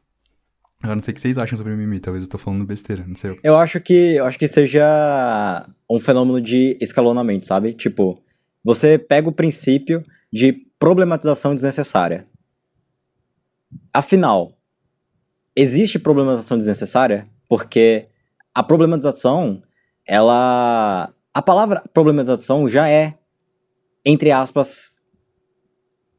Eu 0.82 0.96
não 0.96 1.02
sei 1.02 1.12
o 1.12 1.14
que 1.14 1.20
vocês 1.20 1.38
acham 1.38 1.56
sobre 1.56 1.74
mimimi, 1.74 2.00
talvez 2.00 2.24
eu 2.24 2.30
tô 2.30 2.38
falando 2.38 2.64
besteira, 2.64 3.04
não 3.06 3.14
sei. 3.14 3.38
Eu 3.42 3.56
acho 3.56 3.80
que 3.80 4.16
eu 4.16 4.24
acho 4.24 4.38
que 4.38 4.48
seja 4.48 5.64
um 5.88 6.00
fenômeno 6.00 6.40
de 6.40 6.76
escalonamento, 6.80 7.46
sabe? 7.46 7.72
Tipo, 7.72 8.18
você 8.64 8.98
pega 8.98 9.28
o 9.28 9.32
princípio 9.32 10.04
de 10.32 10.52
problematização 10.78 11.54
desnecessária. 11.54 12.26
Afinal, 13.92 14.50
existe 15.54 15.98
problematização 15.98 16.58
desnecessária? 16.58 17.28
Porque 17.48 18.08
a 18.54 18.62
problematização, 18.62 19.62
ela. 20.06 21.12
A 21.34 21.40
palavra 21.40 21.82
problematização 21.92 22.68
já 22.68 22.88
é, 22.88 23.18
entre 24.04 24.30
aspas, 24.30 24.92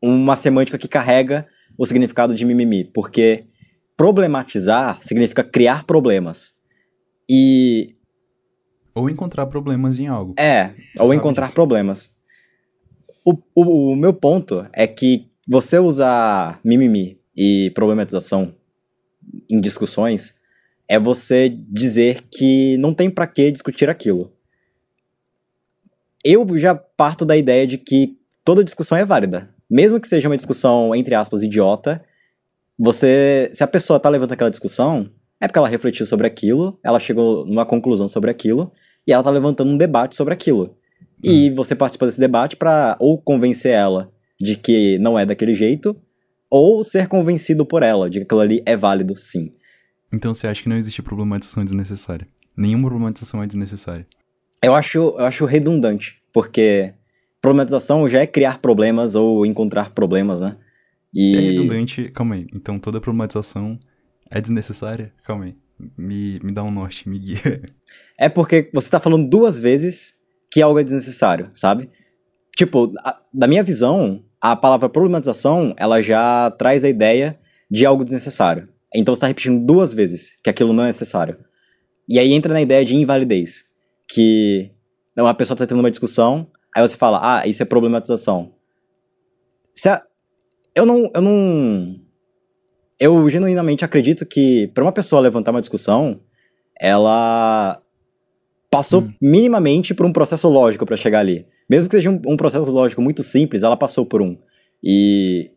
uma 0.01 0.35
semântica 0.35 0.77
que 0.77 0.87
carrega 0.87 1.47
o 1.77 1.85
significado 1.85 2.35
de 2.35 2.45
mimimi. 2.45 2.83
Porque 2.83 3.45
problematizar 3.95 5.01
significa 5.01 5.43
criar 5.43 5.85
problemas. 5.85 6.55
E. 7.29 7.95
Ou 8.95 9.09
encontrar 9.09 9.45
problemas 9.47 9.97
em 9.99 10.07
algo. 10.07 10.35
É, 10.37 10.73
Você 10.95 11.03
ou 11.03 11.13
encontrar 11.13 11.45
disso. 11.45 11.55
problemas. 11.55 12.15
O, 13.25 13.33
o, 13.55 13.91
o, 13.91 13.95
meu 13.95 14.13
ponto 14.13 14.67
é 14.73 14.85
que 14.85 15.31
você 15.47 15.79
usar 15.79 16.59
mimimi 16.63 17.19
e 17.35 17.71
problematização 17.71 18.53
em 19.49 19.61
discussões 19.61 20.35
é 20.87 20.99
você 20.99 21.49
dizer 21.49 22.23
que 22.29 22.77
não 22.77 22.93
tem 22.93 23.09
para 23.09 23.25
que 23.25 23.49
discutir 23.49 23.89
aquilo. 23.89 24.32
Eu 26.23 26.57
já 26.57 26.73
parto 26.75 27.25
da 27.25 27.35
ideia 27.35 27.67
de 27.67 27.77
que 27.77 28.17
toda 28.43 28.63
discussão 28.63 28.97
é 28.97 29.05
válida. 29.05 29.49
Mesmo 29.69 29.99
que 29.99 30.07
seja 30.07 30.29
uma 30.29 30.37
discussão, 30.37 30.93
entre 30.95 31.15
aspas, 31.15 31.43
idiota, 31.43 32.03
você, 32.77 33.49
se 33.53 33.63
a 33.63 33.67
pessoa 33.67 33.99
tá 33.99 34.09
levando 34.09 34.31
aquela 34.31 34.49
discussão, 34.49 35.09
é 35.39 35.47
porque 35.47 35.59
ela 35.59 35.67
refletiu 35.67 36.05
sobre 36.05 36.27
aquilo, 36.27 36.79
ela 36.83 36.99
chegou 36.99 37.45
numa 37.45 37.65
conclusão 37.65 38.07
sobre 38.07 38.31
aquilo, 38.31 38.71
e 39.05 39.11
ela 39.11 39.23
tá 39.23 39.29
levantando 39.29 39.71
um 39.71 39.77
debate 39.77 40.15
sobre 40.15 40.33
aquilo. 40.33 40.77
E 41.21 41.49
hum. 41.49 41.55
você 41.55 41.75
participa 41.75 42.05
desse 42.05 42.19
debate 42.19 42.55
para 42.55 42.95
ou 42.99 43.21
convencer 43.21 43.73
ela 43.73 44.11
de 44.39 44.55
que 44.55 44.97
não 44.99 45.17
é 45.17 45.25
daquele 45.25 45.53
jeito, 45.53 45.95
ou 46.49 46.83
ser 46.83 47.07
convencido 47.07 47.65
por 47.65 47.81
ela 47.81 48.09
de 48.09 48.19
que 48.19 48.23
aquilo 48.25 48.41
ali 48.41 48.61
é 48.65 48.75
válido 48.75 49.15
sim. 49.15 49.51
Então 50.11 50.33
você 50.33 50.47
acha 50.47 50.61
que 50.61 50.69
não 50.69 50.77
existe 50.77 51.01
problematização 51.01 51.63
desnecessária? 51.63 52.27
Nenhuma 52.55 52.87
problematização 52.87 53.41
é 53.41 53.47
desnecessária? 53.47 54.05
Eu 54.63 54.73
acho, 54.73 54.97
eu 54.97 55.25
acho 55.25 55.45
redundante, 55.45 56.21
porque 56.31 56.93
problematização 57.41 58.07
já 58.07 58.21
é 58.21 58.27
criar 58.27 58.59
problemas 58.59 59.13
ou 59.13 59.45
encontrar 59.45 59.89
problemas, 59.89 60.39
né? 60.39 60.55
E... 61.13 61.29
Se 61.29 61.37
é 61.37 61.39
redundante, 61.41 62.09
calma 62.11 62.35
aí. 62.35 62.47
Então 62.55 62.79
toda 62.79 63.01
problematização 63.01 63.77
é 64.31 64.39
desnecessária? 64.39 65.13
Calma 65.25 65.45
aí. 65.45 65.55
Me, 65.97 66.39
me 66.41 66.51
dá 66.51 66.63
um 66.63 66.71
norte, 66.71 67.07
me 67.09 67.19
guia. 67.19 67.61
É 68.17 68.29
porque 68.29 68.69
você 68.73 68.89
tá 68.89 68.99
falando 68.99 69.27
duas 69.27 69.57
vezes 69.59 70.13
que 70.49 70.61
algo 70.61 70.79
é 70.79 70.83
desnecessário, 70.83 71.49
sabe? 71.53 71.89
Tipo, 72.55 72.93
a, 72.99 73.19
da 73.33 73.47
minha 73.47 73.63
visão, 73.63 74.23
a 74.39 74.55
palavra 74.55 74.87
problematização, 74.87 75.73
ela 75.77 76.01
já 76.01 76.51
traz 76.51 76.85
a 76.85 76.89
ideia 76.89 77.39
de 77.69 77.85
algo 77.85 78.03
desnecessário. 78.03 78.69
Então 78.95 79.13
você 79.13 79.21
tá 79.21 79.27
repetindo 79.27 79.65
duas 79.65 79.91
vezes 79.93 80.37
que 80.43 80.49
aquilo 80.49 80.71
não 80.71 80.83
é 80.83 80.87
necessário. 80.87 81.37
E 82.07 82.19
aí 82.19 82.31
entra 82.31 82.53
na 82.53 82.61
ideia 82.61 82.85
de 82.85 82.95
invalidez. 82.95 83.65
Que 84.13 84.71
uma 85.17 85.33
pessoa 85.33 85.57
tá 85.57 85.65
tendo 85.65 85.79
uma 85.79 85.89
discussão, 85.89 86.47
aí 86.75 86.81
você 86.87 86.95
fala, 86.95 87.19
ah, 87.21 87.47
isso 87.47 87.63
é 87.63 87.65
problematização. 87.65 88.53
A, 89.87 90.03
eu 90.75 90.85
não, 90.85 91.11
eu 91.13 91.21
não. 91.21 91.99
Eu 92.99 93.29
genuinamente 93.29 93.83
acredito 93.83 94.25
que 94.25 94.67
para 94.73 94.83
uma 94.83 94.91
pessoa 94.91 95.21
levantar 95.21 95.51
uma 95.51 95.61
discussão, 95.61 96.21
ela 96.79 97.81
passou 98.69 99.01
hum. 99.01 99.13
minimamente 99.21 99.93
por 99.93 100.05
um 100.05 100.13
processo 100.13 100.47
lógico 100.47 100.85
para 100.85 100.97
chegar 100.97 101.19
ali. 101.19 101.45
Mesmo 101.69 101.89
que 101.89 101.95
seja 101.95 102.09
um, 102.09 102.21
um, 102.27 102.37
processo 102.37 102.69
lógico 102.71 103.01
muito 103.01 103.23
simples, 103.23 103.63
ela 103.63 103.77
passou 103.77 104.05
por 104.05 104.21
um. 104.21 104.37
E 104.83 105.51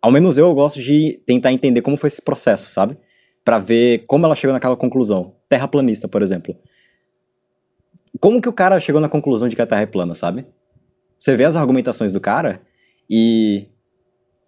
ao 0.00 0.10
menos 0.10 0.38
eu, 0.38 0.46
eu 0.46 0.54
gosto 0.54 0.80
de 0.80 1.20
tentar 1.26 1.52
entender 1.52 1.82
como 1.82 1.96
foi 1.96 2.08
esse 2.08 2.22
processo, 2.22 2.70
sabe? 2.70 2.96
Para 3.44 3.58
ver 3.58 4.04
como 4.06 4.26
ela 4.26 4.36
chegou 4.36 4.52
naquela 4.52 4.76
conclusão. 4.76 5.34
Terraplanista, 5.48 6.08
por 6.08 6.22
exemplo. 6.22 6.56
Como 8.22 8.40
que 8.40 8.48
o 8.48 8.52
cara 8.52 8.78
chegou 8.78 9.00
na 9.00 9.08
conclusão 9.08 9.48
de 9.48 9.56
que 9.56 9.62
a 9.62 9.66
Terra 9.66 9.82
é 9.82 9.86
plana, 9.86 10.14
sabe? 10.14 10.46
Você 11.18 11.36
vê 11.36 11.44
as 11.44 11.56
argumentações 11.56 12.12
do 12.12 12.20
cara 12.20 12.62
e 13.10 13.66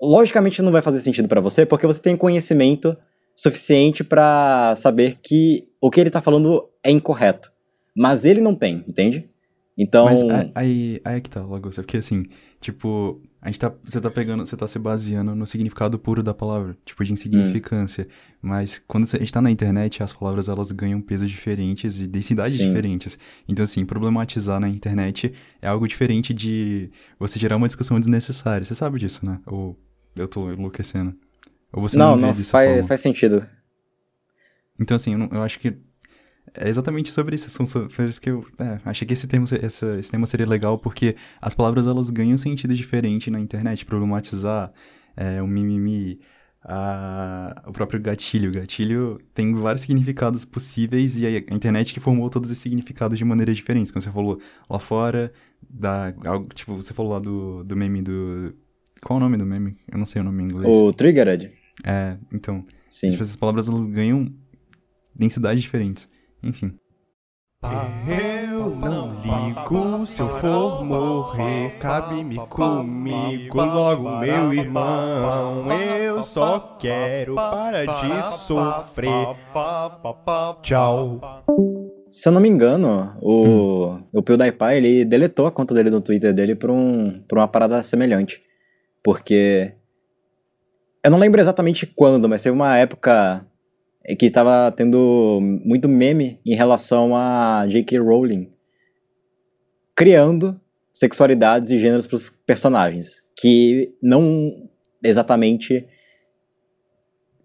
logicamente 0.00 0.62
não 0.62 0.70
vai 0.70 0.80
fazer 0.80 1.00
sentido 1.00 1.26
para 1.26 1.40
você, 1.40 1.66
porque 1.66 1.84
você 1.84 2.00
tem 2.00 2.16
conhecimento 2.16 2.96
suficiente 3.34 4.04
para 4.04 4.76
saber 4.76 5.16
que 5.20 5.66
o 5.80 5.90
que 5.90 6.00
ele 6.00 6.08
tá 6.08 6.22
falando 6.22 6.68
é 6.84 6.90
incorreto. 6.92 7.50
Mas 7.96 8.24
ele 8.24 8.40
não 8.40 8.54
tem, 8.54 8.84
entende? 8.86 9.28
Então, 9.76 10.04
Mas 10.04 10.22
aí, 10.54 11.00
aí 11.04 11.16
é 11.16 11.20
que 11.20 11.28
tá, 11.28 11.44
Lagosta. 11.44 11.82
Porque 11.82 11.96
assim, 11.96 12.26
tipo, 12.64 13.20
a 13.40 13.48
gente 13.48 13.60
tá. 13.60 13.72
Você 13.82 14.00
tá 14.00 14.10
pegando. 14.10 14.46
Você 14.46 14.56
tá 14.56 14.66
se 14.66 14.78
baseando 14.78 15.34
no 15.34 15.46
significado 15.46 15.98
puro 15.98 16.22
da 16.22 16.32
palavra, 16.32 16.76
tipo, 16.84 17.04
de 17.04 17.12
insignificância. 17.12 18.08
Mas 18.40 18.82
quando 18.88 19.04
a 19.04 19.18
gente 19.18 19.32
tá 19.32 19.42
na 19.42 19.50
internet, 19.50 20.02
as 20.02 20.12
palavras 20.12 20.48
elas 20.48 20.72
ganham 20.72 21.00
pesos 21.00 21.30
diferentes 21.30 22.00
e 22.00 22.06
densidades 22.06 22.56
Sim. 22.56 22.66
diferentes. 22.68 23.18
Então, 23.46 23.62
assim, 23.62 23.84
problematizar 23.84 24.58
na 24.58 24.68
internet 24.68 25.32
é 25.60 25.68
algo 25.68 25.86
diferente 25.86 26.32
de 26.32 26.90
você 27.18 27.38
gerar 27.38 27.56
uma 27.56 27.66
discussão 27.68 28.00
desnecessária. 28.00 28.64
Você 28.64 28.74
sabe 28.74 28.98
disso, 28.98 29.24
né? 29.26 29.40
Ou 29.46 29.78
eu 30.16 30.26
tô 30.26 30.50
enlouquecendo. 30.50 31.14
Ou 31.72 31.82
você 31.82 31.98
não, 31.98 32.16
não, 32.16 32.28
não, 32.28 32.34
faz, 32.34 32.70
forma. 32.70 32.86
faz 32.88 33.00
sentido. 33.02 33.46
Então, 34.80 34.96
assim, 34.96 35.12
eu, 35.12 35.18
não- 35.18 35.28
eu 35.30 35.42
acho 35.42 35.58
que 35.60 35.76
é 36.52 36.68
exatamente 36.68 37.10
sobre 37.10 37.34
isso. 37.34 37.48
São, 37.48 37.66
so- 37.66 37.88
foi 37.88 38.08
isso 38.08 38.20
que 38.20 38.30
eu 38.30 38.44
é, 38.58 38.78
achei 38.84 39.06
que 39.06 39.14
esse, 39.14 39.26
termo, 39.26 39.46
essa- 39.62 39.96
esse 39.98 40.10
tema 40.10 40.26
seria 40.26 40.46
legal, 40.46 40.78
porque 40.78 41.16
as 41.40 41.54
palavras 41.54 41.86
elas 41.86 42.10
ganham 42.10 42.36
sentido 42.36 42.74
diferente 42.74 43.30
na 43.30 43.40
internet. 43.40 43.84
Problematizar, 43.86 44.72
é, 45.16 45.40
o 45.42 45.46
mimimi, 45.46 46.20
a, 46.62 47.62
o 47.66 47.72
próprio 47.72 48.00
gatilho. 48.00 48.50
O 48.50 48.52
gatilho 48.54 49.20
tem 49.32 49.54
vários 49.54 49.82
significados 49.82 50.44
possíveis 50.44 51.16
e 51.18 51.26
a, 51.26 51.30
a 51.30 51.54
internet 51.54 51.92
que 51.94 52.00
formou 52.00 52.28
todos 52.30 52.50
esses 52.50 52.62
significados 52.62 53.18
de 53.18 53.24
maneiras 53.24 53.56
diferentes. 53.56 53.90
Como 53.90 54.02
você 54.02 54.10
falou 54.10 54.40
lá 54.70 54.78
fora, 54.78 55.32
da, 55.68 56.14
algo, 56.24 56.48
tipo, 56.54 56.74
você 56.76 56.92
falou 56.94 57.12
lá 57.12 57.18
do, 57.18 57.62
do 57.64 57.76
meme 57.76 58.02
do. 58.02 58.54
Qual 59.02 59.18
é 59.18 59.20
o 59.20 59.24
nome 59.24 59.36
do 59.36 59.44
meme? 59.44 59.76
Eu 59.90 59.98
não 59.98 60.04
sei 60.04 60.22
o 60.22 60.24
nome 60.24 60.42
em 60.42 60.46
inglês. 60.46 60.76
O 60.76 60.92
Triggered, 60.92 61.50
É, 61.84 62.16
então. 62.32 62.64
sim. 62.88 63.10
Tipo, 63.10 63.22
essas 63.22 63.36
palavras 63.36 63.68
elas 63.68 63.86
ganham 63.86 64.32
densidades 65.14 65.62
diferentes. 65.62 66.08
Enfim. 66.44 66.78
Eu 68.06 68.76
não 68.76 69.14
ligo 69.14 70.06
se 70.06 70.20
eu 70.20 70.28
for 70.38 70.84
morrer, 70.84 71.78
cabe-me 71.80 72.36
comigo 72.48 73.64
logo, 73.64 74.18
meu 74.18 74.52
irmão. 74.52 75.72
Eu 75.72 76.22
só 76.22 76.76
quero 76.78 77.34
parar 77.34 77.86
de 77.86 78.36
sofrer. 78.36 79.34
Tchau. 80.60 81.18
Se 82.06 82.28
eu 82.28 82.32
não 82.32 82.40
me 82.42 82.50
engano, 82.50 83.16
o, 83.22 83.98
o 84.12 84.22
PewDiePie, 84.22 84.74
ele 84.74 85.04
deletou 85.06 85.46
a 85.46 85.50
conta 85.50 85.72
dele 85.72 85.88
no 85.88 86.02
Twitter 86.02 86.34
dele 86.34 86.54
por, 86.54 86.70
um, 86.70 87.22
por 87.26 87.38
uma 87.38 87.48
parada 87.48 87.82
semelhante. 87.82 88.42
Porque... 89.02 89.72
Eu 91.02 91.10
não 91.10 91.18
lembro 91.18 91.40
exatamente 91.40 91.86
quando, 91.86 92.28
mas 92.28 92.42
teve 92.42 92.54
uma 92.54 92.76
época 92.76 93.46
que 94.18 94.26
estava 94.26 94.70
tendo 94.72 95.38
muito 95.64 95.88
meme 95.88 96.40
em 96.44 96.54
relação 96.54 97.16
a 97.16 97.66
J.K. 97.68 97.98
Rowling 97.98 98.52
criando 99.96 100.60
sexualidades 100.92 101.70
e 101.70 101.78
gêneros 101.78 102.06
para 102.06 102.16
os 102.16 102.30
personagens 102.30 103.22
que 103.38 103.92
não 104.02 104.68
exatamente 105.02 105.86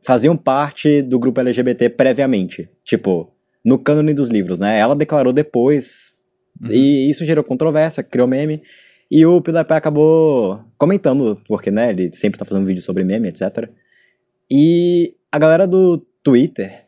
faziam 0.01 0.35
parte 0.35 1.01
do 1.01 1.19
grupo 1.19 1.39
LGBT 1.41 1.89
previamente. 1.89 2.69
Tipo, 2.83 3.31
no 3.63 3.77
cânone 3.77 4.13
dos 4.13 4.29
livros, 4.29 4.59
né? 4.59 4.79
Ela 4.79 4.95
declarou 4.95 5.33
depois, 5.33 6.17
Uhum. 6.61 6.71
e 6.71 7.09
isso 7.09 7.25
gerou 7.25 7.43
controvérsia, 7.43 8.03
criou 8.03 8.27
meme, 8.27 8.61
e 9.09 9.25
o 9.25 9.41
PewDiePie 9.41 9.73
acabou 9.73 10.59
comentando, 10.77 11.41
porque, 11.47 11.71
né, 11.71 11.89
ele 11.89 12.13
sempre 12.13 12.37
tá 12.37 12.45
fazendo 12.45 12.65
vídeo 12.65 12.81
sobre 12.81 13.03
meme, 13.03 13.29
etc. 13.29 13.69
E 14.51 15.15
a 15.31 15.39
galera 15.39 15.67
do 15.67 16.05
Twitter, 16.23 16.87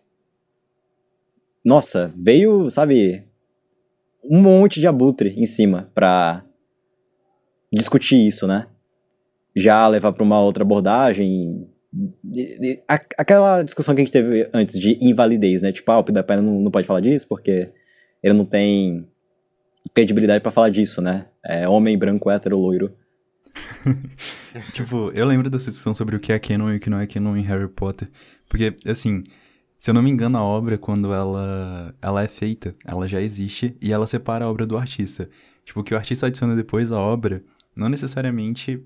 nossa, 1.64 2.12
veio, 2.16 2.70
sabe, 2.70 3.24
um 4.24 4.42
monte 4.42 4.80
de 4.80 4.88
abutre 4.88 5.34
em 5.38 5.46
cima 5.46 5.92
pra 5.94 6.44
discutir 7.72 8.28
isso, 8.28 8.48
né? 8.48 8.68
Já 9.56 9.88
levar 9.88 10.12
pra 10.12 10.24
uma 10.24 10.40
outra 10.40 10.64
abordagem, 10.64 11.68
aquela 12.88 13.64
discussão 13.64 13.94
que 13.94 14.02
a 14.02 14.04
gente 14.04 14.14
teve 14.14 14.50
antes 14.54 14.80
de 14.80 14.98
invalidez, 15.02 15.62
né? 15.62 15.72
Tipo, 15.72 15.92
ah, 15.92 16.00
o 16.00 16.04
PewDiePie 16.04 16.38
não, 16.38 16.62
não 16.62 16.72
pode 16.72 16.88
falar 16.88 17.02
disso 17.02 17.28
porque 17.28 17.72
ele 18.24 18.34
não 18.34 18.46
tem 18.46 19.08
credibilidade 19.94 20.42
pra 20.42 20.52
falar 20.52 20.70
disso, 20.70 21.02
né? 21.02 21.28
É 21.44 21.68
homem 21.68 21.98
branco, 21.98 22.30
hétero, 22.30 22.58
loiro. 22.58 22.96
Tipo, 24.74 25.12
eu 25.14 25.26
lembro 25.26 25.50
dessa 25.50 25.70
discussão 25.70 25.94
sobre 25.94 26.16
o 26.16 26.20
que 26.20 26.32
é 26.32 26.40
canon 26.40 26.72
e 26.72 26.78
o 26.78 26.80
que 26.80 26.90
não 26.90 27.00
é 27.00 27.08
canon 27.08 27.36
em 27.36 27.42
Harry 27.42 27.68
Potter. 27.68 28.10
Porque, 28.48 28.76
assim, 28.86 29.24
se 29.80 29.90
eu 29.90 29.94
não 29.94 30.02
me 30.02 30.12
engano, 30.12 30.38
a 30.38 30.44
obra, 30.44 30.78
quando 30.78 31.14
ela, 31.14 31.96
ela 32.02 32.24
é 32.24 32.28
feita, 32.28 32.76
ela 32.86 33.08
já 33.08 33.22
existe 33.22 33.76
e 33.82 33.92
ela 33.92 34.06
separa 34.06 34.46
a 34.46 34.50
obra 34.50 34.66
do 34.66 34.78
artista. 34.78 35.30
Tipo, 35.66 35.80
o 35.80 35.84
que 35.84 35.94
o 35.94 35.98
artista 35.98 36.28
adiciona 36.28 36.56
depois 36.56 36.92
à 36.92 37.00
obra, 37.00 37.44
não 37.76 37.90
necessariamente 37.90 38.84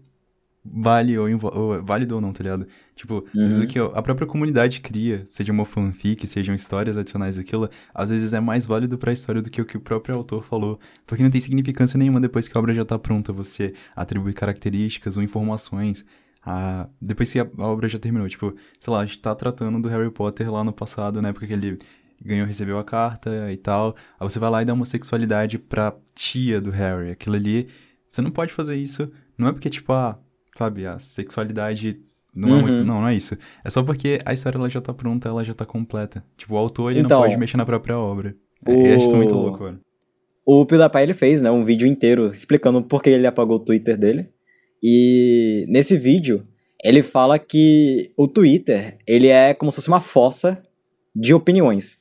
vale 0.65 1.17
ou, 1.17 1.27
ou 1.53 1.83
válido 1.83 2.15
ou 2.15 2.21
não, 2.21 2.33
tá 2.33 2.43
ligado? 2.43 2.67
Tipo, 2.95 3.25
às 3.27 3.33
vezes 3.33 3.57
Uhum. 3.59 3.63
o 3.65 3.67
que 3.67 3.79
a 3.79 4.01
própria 4.01 4.25
comunidade 4.27 4.79
cria, 4.79 5.23
seja 5.27 5.51
uma 5.51 5.65
fanfic, 5.65 6.25
sejam 6.25 6.55
histórias 6.55 6.97
adicionais 6.97 7.37
daquilo, 7.37 7.69
às 7.93 8.09
vezes 8.09 8.33
é 8.33 8.39
mais 8.39 8.65
válido 8.65 8.97
pra 8.97 9.11
história 9.11 9.41
do 9.41 9.49
que 9.49 9.61
o 9.61 9.65
que 9.65 9.77
o 9.77 9.81
próprio 9.81 10.15
autor 10.15 10.43
falou. 10.43 10.79
Porque 11.05 11.23
não 11.23 11.29
tem 11.29 11.39
significância 11.41 11.97
nenhuma 11.97 12.19
depois 12.19 12.47
que 12.47 12.57
a 12.57 12.59
obra 12.59 12.73
já 12.73 12.83
tá 12.85 12.97
pronta, 12.97 13.31
você 13.31 13.73
atribui 13.95 14.33
características 14.33 15.17
ou 15.17 15.23
informações. 15.23 16.05
a- 16.47 16.87
depois 17.01 17.31
que 17.31 17.39
a, 17.39 17.47
a 17.57 17.67
obra 17.67 17.87
já 17.87 17.97
terminou, 17.97 18.27
tipo, 18.29 18.53
sei 18.79 18.93
lá, 18.93 18.99
a 19.01 19.05
gente 19.05 19.17
tá 19.19 19.33
tratando 19.33 19.81
do 19.81 19.89
Harry 19.89 20.11
Potter 20.11 20.51
lá 20.53 20.63
no 20.63 20.71
passado, 20.71 21.19
na 21.21 21.29
época 21.29 21.47
que 21.47 21.53
ele 21.53 21.77
ganhou, 22.23 22.45
recebeu 22.47 22.77
a 22.77 22.83
carta 22.83 23.51
e 23.51 23.57
tal. 23.57 23.95
Aí 24.19 24.29
você 24.29 24.37
vai 24.39 24.49
lá 24.51 24.61
e 24.61 24.65
dá 24.65 24.73
uma 24.73 24.85
sexualidade 24.85 25.57
pra 25.57 25.95
tia 26.13 26.61
do 26.61 26.69
Harry. 26.69 27.09
Aquilo 27.11 27.35
ali, 27.35 27.67
você 28.11 28.21
não 28.21 28.29
pode 28.31 28.53
fazer 28.53 28.75
isso. 28.75 29.11
Não 29.37 29.47
é 29.47 29.51
porque, 29.51 29.69
tipo, 29.71 29.91
ah, 29.91 30.19
sabe, 30.55 30.85
a 30.87 30.97
sexualidade 30.97 31.99
não 32.33 32.49
é 32.49 32.53
Uhum. 32.53 32.61
muito. 32.61 32.77
Não, 32.83 33.01
não 33.01 33.07
é 33.07 33.13
isso. 33.15 33.37
É 33.63 33.69
só 33.69 33.83
porque 33.83 34.19
a 34.25 34.33
história 34.33 34.57
ela 34.57 34.69
já 34.69 34.81
tá 34.81 34.93
pronta, 34.93 35.29
ela 35.29 35.43
já 35.43 35.53
tá 35.53 35.65
completa. 35.65 36.23
Tipo, 36.37 36.55
o 36.55 36.57
autor 36.57 36.91
ele 36.91 37.01
Então, 37.01 37.19
não 37.21 37.27
pode 37.27 37.37
mexer 37.39 37.57
na 37.57 37.65
própria 37.65 37.97
obra. 37.97 38.35
É, 38.67 38.71
o- 38.71 38.85
Eu 38.87 38.95
acho 38.97 39.05
isso 39.05 39.15
muito 39.15 39.35
louco, 39.35 39.63
velho. 39.63 39.79
O 40.45 40.65
PewDiePie 40.65 40.99
ele 41.01 41.13
fez, 41.13 41.41
né, 41.41 41.49
um 41.51 41.63
vídeo 41.65 41.87
inteiro 41.87 42.27
explicando 42.31 42.81
por 42.81 43.01
que 43.01 43.09
ele 43.09 43.25
apagou 43.27 43.55
o 43.57 43.59
Twitter 43.59 43.97
dele. 43.97 44.29
E 44.83 45.65
nesse 45.67 45.97
vídeo 45.97 46.45
ele 46.83 47.01
fala 47.01 47.39
que 47.39 48.11
o 48.15 48.27
Twitter 48.27 48.97
ele 49.07 49.27
é 49.27 49.53
como 49.53 49.71
se 49.71 49.75
fosse 49.77 49.87
uma 49.87 49.99
fossa 50.01 50.61
de 51.15 51.33
opiniões. 51.33 51.97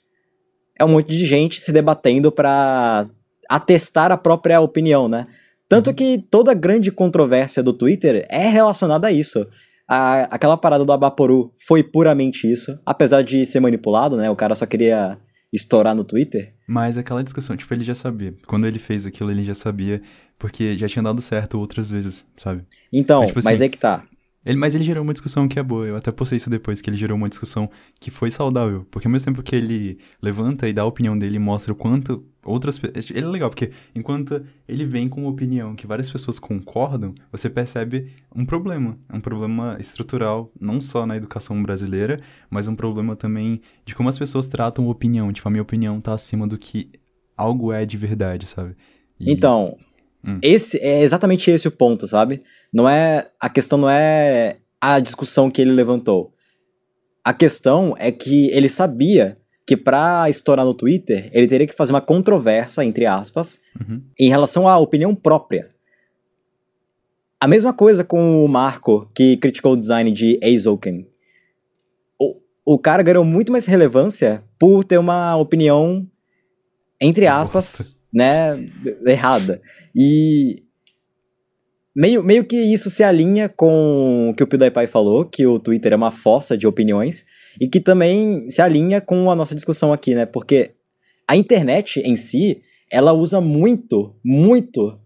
É 0.78 0.84
um 0.84 0.88
monte 0.88 1.08
de 1.08 1.24
gente 1.24 1.60
se 1.60 1.72
debatendo 1.72 2.30
pra 2.32 3.08
atestar 3.48 4.10
a 4.12 4.16
própria 4.16 4.60
opinião, 4.60 5.08
né? 5.08 5.26
Tanto 5.68 5.88
Uhum. 5.90 5.94
que 5.96 6.18
toda 6.30 6.52
grande 6.54 6.90
controvérsia 6.90 7.62
do 7.62 7.72
Twitter 7.72 8.26
é 8.28 8.48
relacionada 8.48 9.06
a 9.08 9.12
isso. 9.12 9.46
A- 9.88 10.22
aquela 10.30 10.56
parada 10.56 10.84
do 10.84 10.92
Abaporu 10.92 11.52
foi 11.66 11.82
puramente 11.82 12.50
isso, 12.50 12.78
apesar 12.86 13.22
de 13.22 13.44
ser 13.44 13.60
manipulado, 13.60 14.16
né? 14.16 14.30
O 14.30 14.36
cara 14.36 14.54
só 14.54 14.66
queria 14.66 15.18
estourar 15.52 15.94
no 15.94 16.04
Twitter. 16.04 16.52
Mas 16.66 16.98
aquela 16.98 17.22
discussão, 17.22 17.56
tipo, 17.56 17.72
ele 17.74 17.84
já 17.84 17.94
sabia. 17.94 18.34
Quando 18.46 18.66
ele 18.66 18.78
fez 18.78 19.06
aquilo, 19.06 19.30
ele 19.30 19.44
já 19.44 19.54
sabia, 19.54 20.02
porque 20.38 20.76
já 20.76 20.88
tinha 20.88 21.02
dado 21.02 21.20
certo 21.22 21.58
outras 21.58 21.88
vezes, 21.90 22.24
sabe? 22.36 22.64
Então, 22.92 23.18
Então, 23.18 23.26
tipo 23.28 23.40
mas 23.44 23.54
assim, 23.56 23.64
é 23.64 23.68
que 23.68 23.78
tá. 23.78 24.04
Ele, 24.44 24.58
mas 24.58 24.74
ele 24.74 24.84
gerou 24.84 25.02
uma 25.02 25.12
discussão 25.14 25.48
que 25.48 25.58
é 25.58 25.62
boa. 25.62 25.86
Eu 25.86 25.96
até 25.96 26.10
postei 26.12 26.36
isso 26.36 26.50
depois, 26.50 26.80
que 26.82 26.90
ele 26.90 26.96
gerou 26.98 27.16
uma 27.16 27.28
discussão 27.30 27.70
que 27.98 28.10
foi 28.10 28.30
saudável. 28.30 28.86
Porque 28.90 29.06
ao 29.08 29.12
mesmo 29.12 29.26
tempo 29.32 29.42
que 29.42 29.56
ele 29.56 29.98
levanta 30.20 30.68
e 30.68 30.72
dá 30.72 30.82
a 30.82 30.86
opinião 30.86 31.16
dele 31.16 31.36
e 31.36 31.38
mostra 31.38 31.72
o 31.72 31.76
quanto 31.76 32.22
outras 32.44 32.78
pessoas. 32.78 33.10
Ele 33.10 33.20
é 33.26 33.28
legal, 33.28 33.50
porque 33.50 33.70
enquanto 33.94 34.44
ele 34.68 34.84
vem 34.84 35.08
com 35.08 35.22
uma 35.22 35.30
opinião 35.30 35.74
que 35.74 35.86
várias 35.86 36.10
pessoas 36.10 36.38
concordam, 36.38 37.14
você 37.32 37.48
percebe 37.50 38.12
um 38.34 38.44
problema. 38.44 38.98
Um 39.12 39.20
problema 39.20 39.76
estrutural, 39.80 40.50
não 40.60 40.80
só 40.80 41.06
na 41.06 41.16
educação 41.16 41.62
brasileira, 41.62 42.20
mas 42.50 42.68
um 42.68 42.74
problema 42.76 43.16
também 43.16 43.60
de 43.84 43.94
como 43.94 44.08
as 44.08 44.18
pessoas 44.18 44.46
tratam 44.46 44.88
opinião. 44.88 45.32
Tipo, 45.32 45.48
a 45.48 45.50
minha 45.50 45.62
opinião 45.62 46.00
tá 46.00 46.12
acima 46.14 46.46
do 46.46 46.58
que 46.58 46.90
algo 47.36 47.72
é 47.72 47.84
de 47.84 47.96
verdade, 47.96 48.46
sabe? 48.46 48.76
E- 49.18 49.32
Então, 49.32 49.76
Hum. 50.26 50.38
esse 50.42 50.78
é 50.78 51.02
exatamente 51.02 51.50
esse 51.50 51.68
o 51.68 51.72
ponto, 51.72 52.06
sabe? 52.08 52.42
Não 52.72 52.88
é 52.88 53.30
a 53.38 53.48
questão 53.50 53.76
não 53.78 53.90
é 53.90 54.58
a 54.80 54.98
discussão 55.00 55.50
que 55.50 55.60
ele 55.60 55.70
levantou. 55.72 56.32
A 57.22 57.32
questão 57.32 57.94
é 57.98 58.10
que 58.12 58.48
ele 58.50 58.68
sabia 58.68 59.38
que 59.66 59.76
pra 59.76 60.28
estourar 60.28 60.64
no 60.64 60.74
Twitter, 60.74 61.30
ele 61.32 61.46
teria 61.46 61.66
que 61.66 61.72
fazer 61.74 61.92
uma 61.92 62.00
controvérsia 62.00 62.84
entre 62.84 63.06
aspas 63.06 63.60
Uhum. 63.80 64.02
em 64.18 64.28
relação 64.28 64.68
à 64.68 64.78
opinião 64.78 65.14
própria. 65.14 65.70
A 67.40 67.48
mesma 67.48 67.72
coisa 67.74 68.02
com 68.04 68.44
o 68.44 68.48
Marco, 68.48 69.10
que 69.14 69.36
criticou 69.36 69.72
o 69.72 69.76
design 69.76 70.10
de 70.10 70.38
Eizouken. 70.42 71.06
O, 72.18 72.36
o 72.64 72.78
cara 72.78 73.02
ganhou 73.02 73.24
muito 73.24 73.52
mais 73.52 73.66
relevância 73.66 74.42
por 74.58 74.82
ter 74.84 74.96
uma 74.98 75.36
opinião, 75.36 76.06
entre 77.00 77.26
aspas, 77.26 77.78
Bosta. 77.78 77.96
né, 78.12 78.70
errada. 79.06 79.60
E 79.94 80.62
meio, 81.94 82.22
meio 82.22 82.44
que 82.44 82.56
isso 82.56 82.88
se 82.88 83.02
alinha 83.04 83.48
com 83.48 84.30
o 84.30 84.34
que 84.34 84.42
o 84.42 84.46
PewDiePie 84.46 84.86
falou, 84.86 85.24
que 85.26 85.46
o 85.46 85.58
Twitter 85.58 85.92
é 85.92 85.96
uma 85.96 86.10
fossa 86.10 86.56
de 86.56 86.66
opiniões, 86.66 87.26
e 87.60 87.68
que 87.68 87.80
também 87.80 88.48
se 88.50 88.60
alinha 88.60 89.00
com 89.00 89.30
a 89.30 89.34
nossa 89.34 89.54
discussão 89.54 89.92
aqui, 89.92 90.14
né, 90.14 90.26
porque 90.26 90.72
a 91.26 91.36
internet 91.36 92.00
em 92.00 92.16
si, 92.16 92.62
ela 92.90 93.12
usa 93.12 93.40
muito, 93.40 94.14
muito 94.24 94.98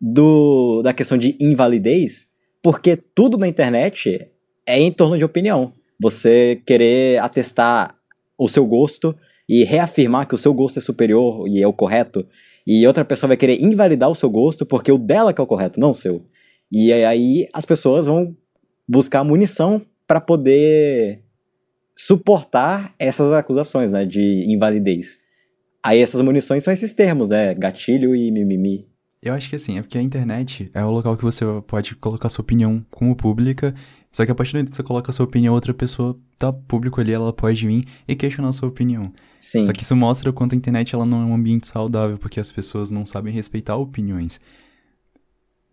do 0.00 0.82
da 0.82 0.92
questão 0.92 1.18
de 1.18 1.36
invalidez, 1.40 2.28
porque 2.62 2.96
tudo 2.96 3.36
na 3.36 3.48
internet 3.48 4.28
é 4.66 4.78
em 4.78 4.92
torno 4.92 5.16
de 5.16 5.24
opinião. 5.24 5.72
Você 6.00 6.62
querer 6.66 7.18
atestar 7.20 7.96
o 8.36 8.48
seu 8.48 8.64
gosto 8.64 9.16
e 9.48 9.64
reafirmar 9.64 10.28
que 10.28 10.34
o 10.34 10.38
seu 10.38 10.52
gosto 10.52 10.78
é 10.78 10.82
superior 10.82 11.48
e 11.48 11.62
é 11.62 11.66
o 11.66 11.72
correto, 11.72 12.26
e 12.66 12.86
outra 12.86 13.04
pessoa 13.04 13.28
vai 13.28 13.36
querer 13.36 13.62
invalidar 13.62 14.10
o 14.10 14.14
seu 14.14 14.28
gosto 14.28 14.66
porque 14.66 14.92
o 14.92 14.98
dela 14.98 15.32
que 15.32 15.40
é 15.40 15.44
o 15.44 15.46
correto, 15.46 15.80
não 15.80 15.90
o 15.90 15.94
seu. 15.94 16.26
E 16.70 16.92
aí 16.92 17.48
as 17.52 17.64
pessoas 17.64 18.06
vão 18.06 18.36
buscar 18.86 19.24
munição 19.24 19.80
para 20.06 20.20
poder 20.20 21.24
suportar 22.00 22.94
essas 22.96 23.32
acusações, 23.32 23.90
né, 23.90 24.06
de 24.06 24.44
invalidez. 24.48 25.18
Aí 25.82 25.98
essas 25.98 26.20
munições 26.20 26.62
são 26.62 26.72
esses 26.72 26.94
termos, 26.94 27.28
né, 27.28 27.52
gatilho 27.54 28.14
e 28.14 28.30
mimimi. 28.30 28.86
Eu 29.20 29.34
acho 29.34 29.50
que 29.50 29.56
assim, 29.56 29.78
é 29.78 29.82
porque 29.82 29.98
a 29.98 30.02
internet 30.02 30.70
é 30.72 30.84
o 30.84 30.92
local 30.92 31.16
que 31.16 31.24
você 31.24 31.44
pode 31.66 31.96
colocar 31.96 32.28
sua 32.28 32.44
opinião 32.44 32.86
como 32.88 33.16
pública, 33.16 33.74
só 34.12 34.24
que 34.24 34.30
a 34.30 34.34
partir 34.34 34.52
do 34.52 34.58
momento 34.58 34.70
que 34.70 34.76
você 34.76 34.82
coloca 34.84 35.10
sua 35.10 35.24
opinião, 35.24 35.52
outra 35.52 35.74
pessoa 35.74 36.16
tá 36.38 36.52
público 36.52 37.00
ali, 37.00 37.12
ela 37.12 37.32
pode 37.32 37.66
vir 37.66 37.84
e 38.06 38.14
questionar 38.14 38.50
a 38.50 38.52
sua 38.52 38.68
opinião. 38.68 39.12
Sim. 39.40 39.64
Só 39.64 39.72
que 39.72 39.82
isso 39.82 39.96
mostra 39.96 40.30
o 40.30 40.32
quanto 40.32 40.52
a 40.52 40.56
internet 40.56 40.94
ela 40.94 41.04
não 41.04 41.22
é 41.22 41.24
um 41.24 41.34
ambiente 41.34 41.66
saudável, 41.66 42.16
porque 42.16 42.38
as 42.38 42.52
pessoas 42.52 42.92
não 42.92 43.04
sabem 43.04 43.34
respeitar 43.34 43.74
opiniões. 43.74 44.40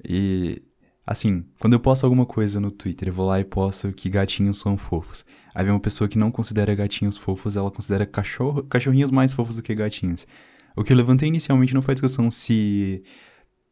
E 0.04 0.60
assim, 1.06 1.46
quando 1.60 1.74
eu 1.74 1.80
posto 1.80 2.04
alguma 2.04 2.26
coisa 2.26 2.60
no 2.60 2.72
Twitter, 2.72 3.10
eu 3.10 3.14
vou 3.14 3.28
lá 3.28 3.40
e 3.40 3.44
posto 3.44 3.94
que 3.94 4.10
gatinhos 4.10 4.60
são 4.60 4.76
fofos. 4.76 5.24
Aí 5.56 5.64
vem 5.64 5.74
uma 5.74 5.80
pessoa 5.80 6.08
que 6.10 6.18
não 6.18 6.30
considera 6.30 6.76
gatinhos 6.76 7.16
fofos, 7.16 7.56
ela 7.56 7.72
considera 7.72 8.06
cachorro, 8.06 8.62
cachorrinhos 8.64 9.10
mais 9.10 9.32
fofos 9.32 9.56
do 9.56 9.64
que 9.64 9.74
gatinhos. 9.74 10.28
O 10.76 10.84
que 10.84 10.92
eu 10.92 10.98
levantei 10.98 11.30
inicialmente 11.30 11.74
não 11.74 11.82
foi 11.82 11.94
discussão 11.94 12.30
se 12.30 13.02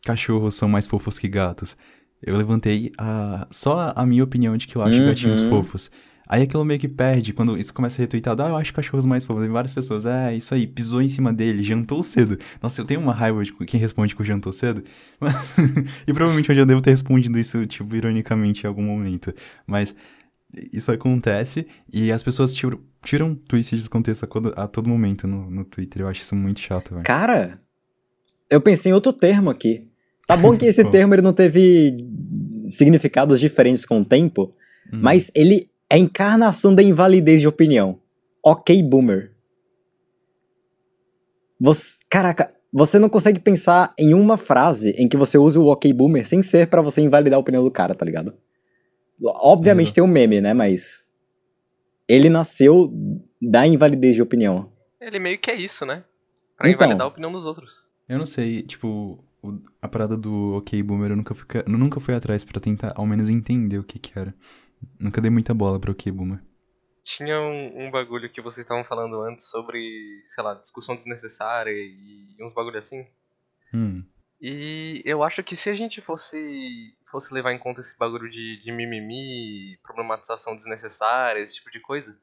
cachorros 0.06 0.56
são 0.56 0.69
mais 0.69 0.88
fofos 0.88 1.19
que 1.19 1.28
gatos. 1.28 1.76
Eu 2.22 2.38
levantei 2.38 2.89
a, 2.98 3.46
só 3.52 3.91
a 3.93 4.06
minha 4.06 4.24
opinião 4.24 4.56
de 4.56 4.65
que 4.65 4.78
eu 4.78 4.82
acho 4.82 4.98
Uhum. 4.98 5.08
gatinhos 5.08 5.41
fofos. 5.41 5.91
Aí 6.26 6.41
aquilo 6.43 6.63
meio 6.63 6.80
que 6.80 6.88
perde, 6.88 7.34
quando 7.34 7.58
isso 7.58 7.74
começa 7.74 7.96
a 7.96 7.98
ser 7.98 8.02
retweetado, 8.04 8.41
ah, 8.43 8.48
eu 8.48 8.56
acho 8.56 8.74
cachorros 8.74 9.06
mais 9.06 9.26
fofos. 9.26 9.43
E 9.43 9.50
várias 9.50 9.74
pessoas, 9.74 10.06
é, 10.06 10.34
isso 10.34 10.54
aí, 10.54 10.65
pisou 10.65 11.02
em 11.02 11.10
cima 11.10 11.34
dele, 11.34 11.62
jantou 11.63 12.02
cedo. 12.02 12.39
Nossa, 12.62 12.80
eu 12.80 12.86
tenho 12.86 13.02
uma 13.02 13.13
raiva 13.13 13.43
de 13.43 13.52
quem 13.52 13.78
responde 13.78 14.15
com 14.15 14.24
jantou 14.24 14.54
cedo. 14.54 14.84
e 16.08 16.13
provavelmente 16.13 16.48
eu 16.50 16.56
já 16.56 16.63
devo 16.63 16.82
ter 16.82 16.91
respondido 16.91 17.38
isso, 17.38 17.65
tipo, 17.67 17.93
ironicamente 17.93 18.63
em 18.63 18.67
algum 18.67 18.84
momento. 18.84 19.34
Mas 19.67 19.93
isso 20.72 20.92
acontece 20.92 21.68
e 21.92 22.12
as 22.12 22.22
pessoas 22.24 22.54
tiram, 22.54 22.80
tiram 23.04 23.34
tweets 23.36 23.70
de 23.72 23.76
descontexto 23.78 24.26
a, 24.56 24.68
todo- 24.68 24.88
momento 24.89 25.28
no, 25.28 25.50
no 25.50 25.66
Twitter. 25.66 26.02
Eu 26.04 26.08
acho 26.08 26.22
isso 26.22 26.36
muito 26.36 26.60
chato, 26.60 26.92
velho. 26.92 27.04
Cara, 27.04 27.60
eu 28.50 28.62
pensei 28.62 28.92
em 28.92 28.94
outro 28.96 29.12
termo 29.13 29.50
aqui. 29.50 29.88
Tá 30.28 30.38
bom 30.38 30.56
que 30.58 30.66
esse 30.68 30.84
termo 30.89 31.13
ele 31.16 31.22
não 31.22 31.34
teve 31.34 32.08
significados 32.68 33.39
diferentes 33.39 33.86
com 33.86 34.00
o 34.02 34.06
tempo, 34.06 34.54
Hum. 34.92 35.00
mas 35.02 35.32
ele 35.34 35.70
é 35.89 35.96
a 35.96 35.98
encarnação 35.98 36.76
da 36.76 36.84
invalidez 36.84 37.39
de 37.39 37.48
opinião. 37.48 38.00
Ok, 38.46 38.84
boomer. 38.84 39.32
Você, 41.60 41.98
caraca, 42.10 42.54
você 42.72 43.00
não 43.00 43.08
consegue 43.10 43.39
pensar 43.39 43.94
em 43.98 44.13
uma 44.13 44.36
frase 44.38 44.92
em 44.98 45.08
que 45.08 45.16
você 45.16 45.38
use 45.38 45.58
o 45.58 45.68
ok 45.68 45.94
boomer 45.94 46.28
sem 46.28 46.42
ser 46.42 46.68
pra 46.68 46.82
você 46.82 47.00
invalidar 47.02 47.38
a 47.38 47.39
opinião 47.39 47.63
do 47.63 47.72
cara, 47.72 47.96
tá 47.96 48.06
ligado? 48.06 48.34
Obviamente 49.21 49.88
Uhum. 49.89 49.93
tem 49.93 50.04
um 50.04 50.08
meme, 50.08 50.41
né, 50.41 50.54
mas 50.54 51.06
ele 52.08 52.30
nasceu 52.30 52.91
da 53.41 53.65
invalidez 53.67 54.15
de 54.15 54.21
opinião. 54.21 54.71
Ele 54.99 55.19
meio 55.19 55.38
que 55.39 55.52
é 55.52 55.56
isso, 55.56 55.86
né? 55.86 56.04
Pra 56.58 56.69
Então. 56.69 56.86
invalidar 56.88 57.06
a 57.06 57.10
opinião 57.10 57.32
dos 57.32 57.45
outros. 57.45 57.86
Eu 58.08 58.17
não 58.17 58.26
sei, 58.26 58.62
tipo, 58.63 59.23
o- 59.41 59.60
a 59.82 59.88
parada 59.88 60.17
do 60.17 60.56
OK 60.58 60.82
Boomer 60.84 61.12
eu 61.12 61.17
nunca 61.17 61.34
fui, 61.34 61.45
nunca 61.67 61.99
fui 61.99 62.13
atrás 62.13 62.43
pra 62.43 62.60
tentar 62.60 62.93
ao 62.95 63.06
menos 63.06 63.30
entender 63.30 63.78
o 63.78 63.84
que 63.84 63.99
que 63.99 64.17
era. 64.17 64.34
Nunca 64.99 65.21
dei 65.21 65.32
muita 65.32 65.54
bola 65.54 65.80
pro 65.80 65.91
OK 65.91 66.12
Boomer. 66.12 66.41
Tinha 67.04 67.39
um, 67.39 67.86
um 67.88 67.91
bagulho 67.91 68.30
que 68.30 68.41
vocês 68.41 68.63
estavam 68.65 68.84
falando 68.84 69.21
antes 69.21 69.49
sobre, 69.49 70.21
sei 70.26 70.43
lá, 70.43 70.54
discussão 70.56 70.95
desnecessária 70.95 71.71
e 71.71 72.36
uns 72.41 72.54
bagulho 72.54 72.78
assim. 72.80 73.06
Hum. 73.73 74.04
E 74.41 75.02
eu 75.06 75.21
acho 75.23 75.43
que 75.43 75.56
se 75.56 75.69
a 75.69 75.73
gente 75.73 75.99
fosse 76.02 76.93
fosse 77.13 77.32
levar 77.32 77.54
em 77.54 77.60
conta 77.60 77.80
esse 77.80 77.95
bagulho 77.97 78.28
de, 78.28 78.58
de 78.58 78.71
mimimi, 78.71 79.78
problematização 79.84 80.56
desnecessária, 80.56 81.39
esse 81.39 81.56
tipo 81.56 81.69
de 81.69 81.80
coisa, 81.80 82.19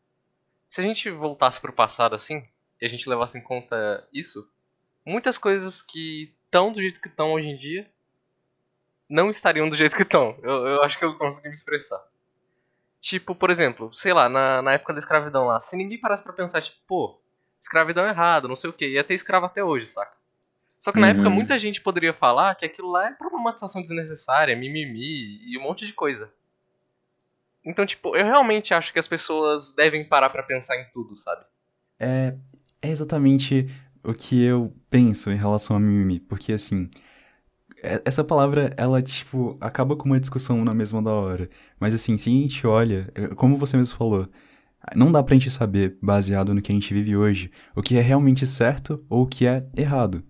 se 0.68 0.80
a 0.80 0.84
gente 0.84 1.08
voltasse 1.10 1.60
pro 1.60 1.72
passado 1.72 2.16
assim, 2.16 2.44
e 2.80 2.84
a 2.84 2.88
gente 2.88 3.08
levasse 3.08 3.38
em 3.38 3.40
conta 3.40 4.04
isso, 4.12 4.50
muitas 5.06 5.38
coisas 5.38 5.80
que 5.80 6.34
estão 6.44 6.72
do 6.72 6.82
jeito 6.82 7.00
que 7.00 7.06
estão 7.06 7.32
hoje 7.32 7.46
em 7.46 7.56
dia 7.56 7.88
não 9.08 9.30
estariam 9.30 9.70
do 9.70 9.76
jeito 9.76 9.94
que 9.94 10.02
estão. 10.02 10.36
Eu, 10.42 10.66
eu 10.66 10.82
acho 10.82 10.98
que 10.98 11.04
eu 11.04 11.16
consegui 11.16 11.48
me 11.48 11.54
expressar. 11.54 12.02
Tipo, 13.00 13.34
por 13.34 13.48
exemplo, 13.48 13.94
sei 13.94 14.12
lá, 14.12 14.28
na, 14.28 14.60
na 14.60 14.72
época 14.72 14.92
da 14.92 14.98
escravidão 14.98 15.46
lá, 15.46 15.60
se 15.60 15.76
ninguém 15.76 16.00
parasse 16.00 16.22
pra 16.22 16.32
pensar, 16.32 16.62
tipo, 16.62 16.78
pô, 16.86 17.20
escravidão 17.60 18.04
é 18.04 18.10
errado, 18.10 18.48
não 18.48 18.56
sei 18.56 18.70
o 18.70 18.72
que, 18.72 18.88
ia 18.88 19.04
ter 19.04 19.14
escravo 19.14 19.46
até 19.46 19.62
hoje, 19.62 19.86
saca? 19.86 20.19
Só 20.80 20.90
que 20.90 20.98
na 20.98 21.06
Uhum. 21.08 21.12
época 21.12 21.30
muita 21.30 21.58
gente 21.58 21.80
poderia 21.80 22.12
falar 22.14 22.54
que 22.56 22.64
aquilo 22.64 22.90
lá 22.90 23.06
é 23.08 23.12
problematização 23.12 23.82
desnecessária, 23.82 24.56
mimimi 24.56 25.38
e 25.46 25.56
um 25.58 25.62
monte 25.62 25.86
de 25.86 25.92
coisa. 25.92 26.32
Então, 27.64 27.84
tipo, 27.84 28.16
eu 28.16 28.24
realmente 28.24 28.72
acho 28.72 28.92
que 28.92 28.98
as 28.98 29.06
pessoas 29.06 29.72
devem 29.72 30.04
parar 30.08 30.30
pra 30.30 30.42
pensar 30.42 30.76
em 30.80 30.90
tudo, 30.90 31.16
sabe? 31.16 31.44
É, 31.98 32.34
é 32.80 32.88
exatamente 32.88 33.68
o 34.02 34.14
que 34.14 34.42
eu 34.42 34.74
penso 34.88 35.30
em 35.30 35.36
relação 35.36 35.76
a 35.76 35.80
mimimi, 35.80 36.18
porque 36.18 36.54
assim, 36.54 36.88
é- 37.82 38.02
essa 38.04 38.24
palavra, 38.24 38.74
ela, 38.76 39.02
tipo, 39.02 39.56
acaba 39.60 39.96
com 39.96 40.06
uma 40.06 40.20
discussão 40.20 40.64
na 40.64 40.74
mesma 40.74 41.02
da 41.02 41.12
hora. 41.12 41.48
Mas 41.78 41.94
assim, 41.94 42.16
se 42.18 42.28
a 42.28 42.32
gente 42.32 42.66
olha, 42.66 43.10
é, 43.14 43.28
como 43.28 43.56
você 43.56 43.76
mesmo 43.76 43.96
falou, 43.96 44.28
não 44.96 45.12
dá 45.12 45.22
pra 45.22 45.34
gente 45.34 45.50
saber, 45.50 45.98
baseado 46.02 46.54
no 46.54 46.62
que 46.62 46.72
a 46.72 46.74
gente 46.74 46.94
vive 46.94 47.16
hoje, 47.16 47.50
o 47.76 47.82
que 47.82 47.96
é 47.98 48.00
realmente 48.00 48.46
certo 48.46 49.04
ou 49.10 49.22
o 49.24 49.26
que 49.26 49.46
é 49.46 49.66
errado. 49.76 50.24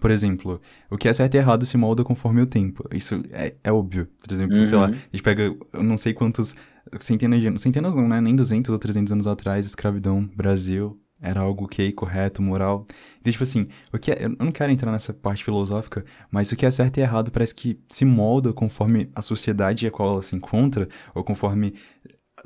Por 0.00 0.10
exemplo, 0.10 0.60
o 0.90 0.96
que 0.98 1.08
é 1.08 1.12
certo 1.12 1.34
e 1.34 1.38
errado 1.38 1.64
se 1.64 1.76
molda 1.76 2.02
conforme 2.04 2.42
o 2.42 2.46
tempo. 2.46 2.84
Isso 2.92 3.22
é, 3.30 3.54
é 3.62 3.72
óbvio. 3.72 4.08
Por 4.20 4.32
exemplo, 4.32 4.62
sei 4.64 4.76
lá, 4.76 4.86
Uhum. 4.86 4.92
a 4.92 4.94
gente 5.16 5.22
pega, 5.22 5.42
eu 5.72 5.82
não 5.82 5.96
sei 5.96 6.12
quantos, 6.12 6.54
centenas 7.00 7.40
de 7.40 7.46
anos, 7.48 7.62
centenas 7.62 7.94
não, 7.96 8.06
né? 8.08 8.20
Nem 8.20 8.34
200 8.36 8.70
ou 8.72 8.78
300 8.78 9.12
anos 9.12 9.26
atrás, 9.26 9.64
escravidão, 9.64 10.28
Brasil, 10.34 11.00
era 11.22 11.40
algo 11.40 11.64
ok, 11.64 11.92
correto, 11.92 12.42
moral. 12.42 12.84
Então, 13.20 13.32
tipo 13.32 13.42
assim, 13.42 13.68
o 13.92 13.98
que 13.98 14.10
é, 14.12 14.24
eu 14.26 14.36
não 14.38 14.52
quero 14.52 14.70
entrar 14.70 14.92
nessa 14.92 15.14
parte 15.14 15.42
filosófica, 15.42 16.04
mas 16.30 16.52
o 16.52 16.56
que 16.56 16.66
é 16.66 16.70
certo 16.70 16.98
e 16.98 17.00
errado 17.00 17.30
parece 17.30 17.54
que 17.54 17.80
se 17.88 18.04
molda 18.04 18.52
conforme 18.52 19.08
a 19.14 19.22
sociedade 19.22 19.86
a 19.86 19.90
qual 19.90 20.10
ela 20.12 20.22
se 20.22 20.36
encontra, 20.36 20.88
ou 21.14 21.24
conforme, 21.24 21.74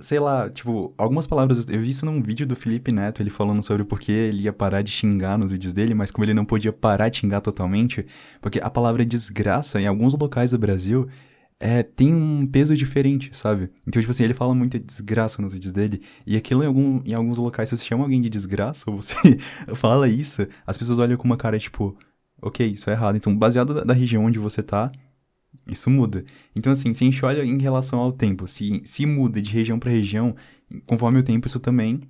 sei 0.01 0.19
lá, 0.19 0.49
tipo, 0.51 0.93
algumas 0.97 1.27
palavras, 1.27 1.59
eu 1.69 1.81
vi 1.81 1.91
isso 1.91 2.05
num 2.07 2.23
vídeo 2.23 2.47
do 2.47 2.57
Felipe 2.57 2.93
Neto, 2.93 3.23
ele 3.23 3.31
falando 3.31 3.63
sobre 3.63 3.85
por 3.85 3.99
que 4.01 4.13
ele 4.13 4.43
ia 4.43 4.53
parar 4.53 4.83
de 4.83 4.91
xingar 4.91 5.39
nos 5.39 5.53
vídeos 5.53 5.73
dele, 5.73 5.95
mas 5.95 6.11
como 6.11 6.25
ele 6.25 6.35
não 6.35 6.45
podia 6.45 6.73
parar 6.73 7.09
de 7.09 7.19
xingar 7.19 7.41
totalmente, 7.41 8.07
porque 8.41 8.61
a 8.61 8.71
palavra 8.71 9.05
desgraça, 9.05 9.81
em 9.81 9.87
alguns 9.87 10.15
locais 10.15 10.51
do 10.51 10.59
Brasil, 10.59 11.09
é, 11.59 11.83
tem 11.83 12.15
um 12.15 12.47
peso 12.47 12.75
diferente, 12.75 13.31
sabe? 13.37 13.71
Então, 13.87 14.01
tipo 14.01 14.11
assim, 14.11 14.25
ele 14.25 14.35
fala 14.35 14.55
muita 14.55 14.79
desgraça 14.79 15.43
nos 15.43 15.53
vídeos 15.53 15.73
dele, 15.73 16.03
e 16.27 16.37
aquilo 16.37 16.63
em, 16.63 16.67
algum, 16.67 17.03
em 17.05 17.15
alguns 17.15 17.39
locais, 17.39 17.69
se 17.69 17.77
você 17.77 17.85
chama 17.85 18.05
alguém 18.05 18.21
de 18.21 18.31
desgraça, 18.31 18.91
ou 18.91 19.03
você 19.03 19.15
fala 19.75 20.09
isso, 20.09 20.47
as 20.67 20.79
pessoas 20.79 20.99
olham 20.99 21.17
com 21.17 21.25
uma 21.25 21.37
cara, 21.37 21.59
tipo, 21.59 21.97
ok, 22.41 22.67
isso 22.67 22.89
é 22.89 22.95
errado. 22.95 23.17
Então, 23.17 23.37
baseado 23.37 23.85
da 23.85 23.95
região 23.95 24.25
onde 24.25 24.39
você 24.39 24.63
tá, 24.63 24.91
isso 25.67 25.91
muda. 25.91 26.25
Então, 26.55 26.73
assim, 26.73 26.95
se 26.95 27.05
a 27.05 27.07
gente 27.11 27.25
olha 27.25 27.45
em 27.45 27.59
relação 27.61 27.99
ao 28.01 28.13
tempo, 28.13 28.47
se, 28.49 28.83
se 28.85 29.07
muda 29.07 29.41
de 29.43 29.51
região 29.53 29.79
pra 29.79 29.91
região, 29.91 30.35
conforme 30.87 31.19
o 31.21 31.23
tempo, 31.23 31.47
isso 31.47 31.61
também 31.61 32.01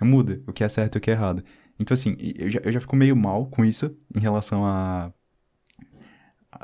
muda, 0.00 0.42
o 0.46 0.52
que 0.52 0.64
é 0.64 0.68
certo 0.68 0.96
e 0.96 0.98
o 0.98 1.00
que 1.00 1.10
é 1.10 1.14
errado. 1.14 1.44
Então, 1.78 1.94
assim, 1.94 2.16
eu 2.36 2.48
já, 2.50 2.60
eu 2.64 2.72
já 2.72 2.80
fico 2.80 2.96
meio 2.96 3.16
mal 3.16 3.46
com 3.46 3.64
isso, 3.64 3.94
em 4.14 4.20
relação 4.20 4.64
a 4.66 5.12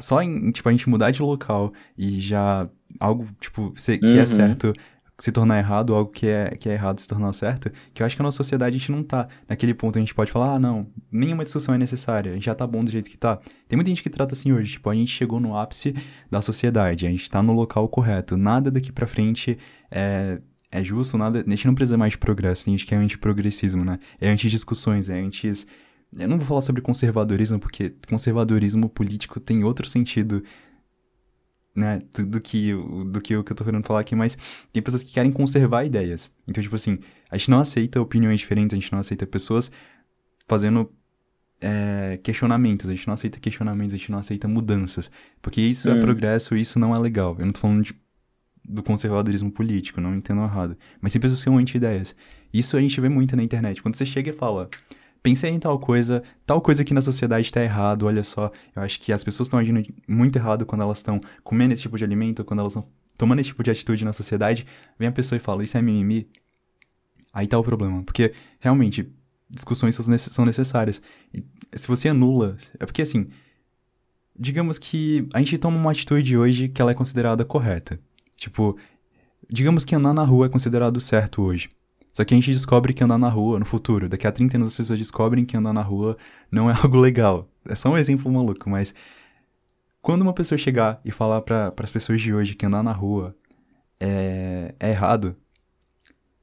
só 0.01 0.23
em, 0.23 0.51
tipo, 0.51 0.69
a 0.69 0.73
gente 0.73 0.89
mudar 0.89 1.11
de 1.11 1.23
local 1.23 1.73
e 1.97 2.19
já 2.21 2.69
algo, 2.99 3.29
tipo, 3.41 3.73
se- 3.77 3.99
que 3.99 4.19
é 4.19 4.25
Uhum. 4.25 4.27
certo 4.27 4.73
se 5.19 5.31
tornar 5.31 5.59
errado, 5.59 5.95
algo 5.95 6.11
que 6.11 6.27
é, 6.27 6.57
que 6.57 6.69
é 6.69 6.73
errado 6.73 6.99
se 7.01 7.07
tornar 7.07 7.33
certo, 7.33 7.71
que 7.93 8.03
eu 8.03 8.07
acho 8.07 8.17
que 8.17 8.23
a 8.23 8.25
nossa 8.25 8.37
sociedade 8.37 8.77
a 8.77 8.79
gente 8.79 8.91
não 8.91 9.03
tá 9.03 9.29
naquele 9.49 9.73
ponto, 9.73 9.97
a 9.97 10.01
gente 10.01 10.15
pode 10.15 10.31
falar, 10.31 10.55
ah, 10.55 10.59
não, 10.59 10.89
nenhuma 11.11 11.45
discussão 11.45 11.75
é 11.75 11.79
necessária, 11.79 12.33
a 12.33 12.35
gente 12.35 12.47
já 12.47 12.55
tá 12.55 12.67
bom 12.67 12.83
do 12.83 12.91
jeito 12.91 13.09
que 13.09 13.17
tá. 13.17 13.39
Tem 13.69 13.77
muita 13.77 13.91
gente 13.91 14.03
que 14.03 14.11
trata 14.11 14.35
assim 14.35 14.53
hoje, 14.53 14.73
tipo, 14.73 14.91
a 14.91 14.95
gente 14.95 15.13
chegou 15.13 15.39
no 15.39 15.57
ápice 15.57 15.95
da 16.31 16.43
sociedade, 16.43 17.07
a 17.07 17.11
gente 17.11 17.31
tá 17.31 17.43
no 17.43 17.53
local 17.53 17.89
correto, 17.89 18.37
nada 18.37 18.71
daqui 18.71 18.91
pra 18.91 19.07
frente 19.07 19.57
é, 19.91 20.41
é 20.71 20.83
justo, 20.83 21.17
nada, 21.17 21.45
a 21.47 21.51
gente 21.51 21.67
não 21.67 21.75
precisa 21.75 21.97
mais 21.97 22.13
de 22.13 22.19
progresso, 22.19 22.65
tem 22.65 22.75
gente 22.77 22.87
que 22.87 22.95
é 22.95 22.99
anti-progressismo, 22.99 23.85
né? 23.85 24.01
É 24.21 24.29
anti-discussões, 24.29 25.09
é 25.09 25.21
anti... 25.21 25.51
Eu 26.17 26.29
não 26.29 26.39
vou 26.39 26.47
falar 26.47 26.63
sobre 26.63 26.83
conservadorismo, 26.83 27.59
porque 27.59 27.95
conservadorismo 28.09 28.89
político 28.89 29.39
tem 29.41 29.65
outro 29.65 29.89
sentido, 29.89 30.43
né, 31.75 32.01
do, 32.29 32.41
que, 32.41 32.73
do 33.11 33.21
que 33.21 33.35
eu 33.35 33.43
tô 33.43 33.65
querendo 33.65 33.85
falar 33.85 34.01
aqui, 34.01 34.15
mas 34.15 34.39
tem 34.73 34.83
pessoas 34.83 35.03
que 35.03 35.13
querem 35.13 35.33
conservar 35.33 35.85
ideias. 35.85 36.31
Então, 36.47 36.63
tipo 36.63 36.77
assim, 36.77 36.99
a 37.31 37.37
gente 37.37 37.51
não 37.51 37.59
aceita 37.61 38.01
opiniões 38.01 38.41
diferentes, 38.41 38.77
a 38.77 38.81
gente 38.81 38.93
não 38.93 38.99
aceita 39.01 39.27
pessoas 39.27 39.71
fazendo 40.47 40.91
é, 41.61 42.19
questionamentos, 42.23 42.89
a 42.89 42.95
gente 42.95 43.07
não 43.07 43.15
aceita 43.15 43.41
questionamentos, 43.41 43.95
a 43.95 43.97
gente 43.97 44.11
não 44.11 44.19
aceita 44.19 44.47
mudanças. 44.47 45.11
Porque 45.41 45.61
isso 45.61 45.89
é 45.89 45.95
Hum. 45.95 46.01
progresso 46.01 46.55
e 46.57 46.61
isso 46.61 46.79
não 46.79 46.95
é 46.95 46.99
legal. 46.99 47.37
Eu 47.39 47.47
não 47.47 47.53
tô 47.53 47.61
falando 47.61 47.83
de- 47.83 47.95
do 48.67 48.83
conservadorismo 48.83 49.51
político, 49.51 50.01
não 50.01 50.11
me 50.11 50.19
entendam 50.19 50.45
errado. 50.45 50.77
Mas 51.01 51.13
sem 51.13 51.21
pessoas 51.21 51.41
que 51.41 51.45
são 51.45 51.57
anti-ideias. 51.59 52.15
Isso 52.53 52.77
a 52.77 52.81
gente 52.81 53.01
vê 53.01 53.09
muito 53.09 53.35
na 53.37 53.43
internet. 53.43 53.83
Quando 53.83 53.95
você 53.97 54.07
chega 54.07 54.31
e 54.31 54.33
fala, 54.33 54.69
pensei 55.25 55.51
em 55.51 55.59
tal 55.59 55.79
coisa, 55.79 56.23
tal 56.45 56.61
coisa 56.61 56.83
aqui 56.83 56.93
na 56.93 57.01
sociedade 57.01 57.51
tá 57.51 57.63
errado, 57.63 58.05
olha 58.05 58.23
só. 58.23 58.53
Eu 58.77 58.83
acho 58.83 59.01
que 59.01 59.11
as 59.11 59.25
pessoas 59.25 59.47
estão 59.47 59.59
agindo 59.59 59.83
muito 60.07 60.37
errado 60.37 60.67
quando 60.67 60.83
elas 60.83 60.99
estão 60.99 61.19
comendo 61.43 61.73
esse 61.73 61.81
tipo 61.81 61.97
de 61.97 62.05
alimento, 62.05 62.45
quando 62.45 62.61
elas 62.61 62.77
estão 62.77 62.93
tomando 63.17 63.41
esse 63.41 63.49
tipo 63.49 63.63
de 63.63 63.71
atitude 63.71 64.05
na 64.05 64.13
sociedade. 64.13 64.67
Vem 64.99 65.09
a 65.09 65.13
pessoa 65.13 65.39
e 65.39 65.41
fala, 65.41 65.65
isso 65.65 65.79
é 65.79 65.83
mimimi. 65.83 66.29
Aí 67.33 67.47
tá 67.47 67.59
o 67.59 67.65
problema. 67.65 68.03
Porque, 68.03 68.35
realmente, 68.61 69.11
discussões 69.49 69.97
são 69.97 70.45
necessárias. 70.45 71.01
E 71.33 71.43
se 71.73 71.89
você 71.89 72.11
anula. 72.11 72.59
É 72.79 72.85
porque 72.85 73.01
assim. 73.01 73.29
Digamos 74.39 74.79
que 74.79 75.27
a 75.33 75.39
gente 75.39 75.57
toma 75.57 75.79
uma 75.79 75.93
atitude 75.93 76.37
hoje 76.37 76.69
que 76.69 76.83
ela 76.83 76.91
é 76.91 76.95
considerada 76.95 77.45
correta. 77.47 77.99
Tipo, 78.37 78.77
digamos 79.49 79.85
que 79.87 79.95
andar 79.95 80.13
na 80.13 80.25
rua 80.25 80.47
é 80.47 80.49
considerado 80.51 81.01
certo 81.01 81.41
hoje. 81.41 81.71
Só 82.15 82.25
que 82.25 82.33
a 82.33 82.37
gente 82.37 82.51
descobre 82.53 82.95
que 82.95 83.03
andar 83.05 83.19
na 83.19 83.29
rua 83.29 83.59
no 83.59 83.65
futuro, 83.67 84.09
daqui 84.09 84.27
a 84.27 84.33
30 84.33 84.57
anos 84.57 84.69
as 84.69 84.77
pessoas 84.77 84.99
descobrem 84.99 85.45
que 85.45 85.57
andar 85.57 85.73
na 85.73 85.83
rua 85.83 86.17
não 86.51 86.71
é 86.71 86.75
algo 86.81 86.97
legal. 86.99 87.49
É 87.69 87.75
só 87.75 87.91
um 87.91 87.99
exemplo 87.99 88.31
maluco, 88.33 88.71
mas 88.71 88.95
quando 90.01 90.23
uma 90.23 90.33
pessoa 90.33 90.57
chegar 90.57 91.01
e 91.05 91.11
falar 91.11 91.43
para 91.43 91.73
as 91.79 91.91
pessoas 91.91 92.21
de 92.21 92.33
hoje 92.33 92.55
que 92.55 92.65
andar 92.65 92.83
na 92.83 92.93
rua 92.93 93.35
é, 93.99 94.75
é 94.79 94.91
errado, 94.91 95.35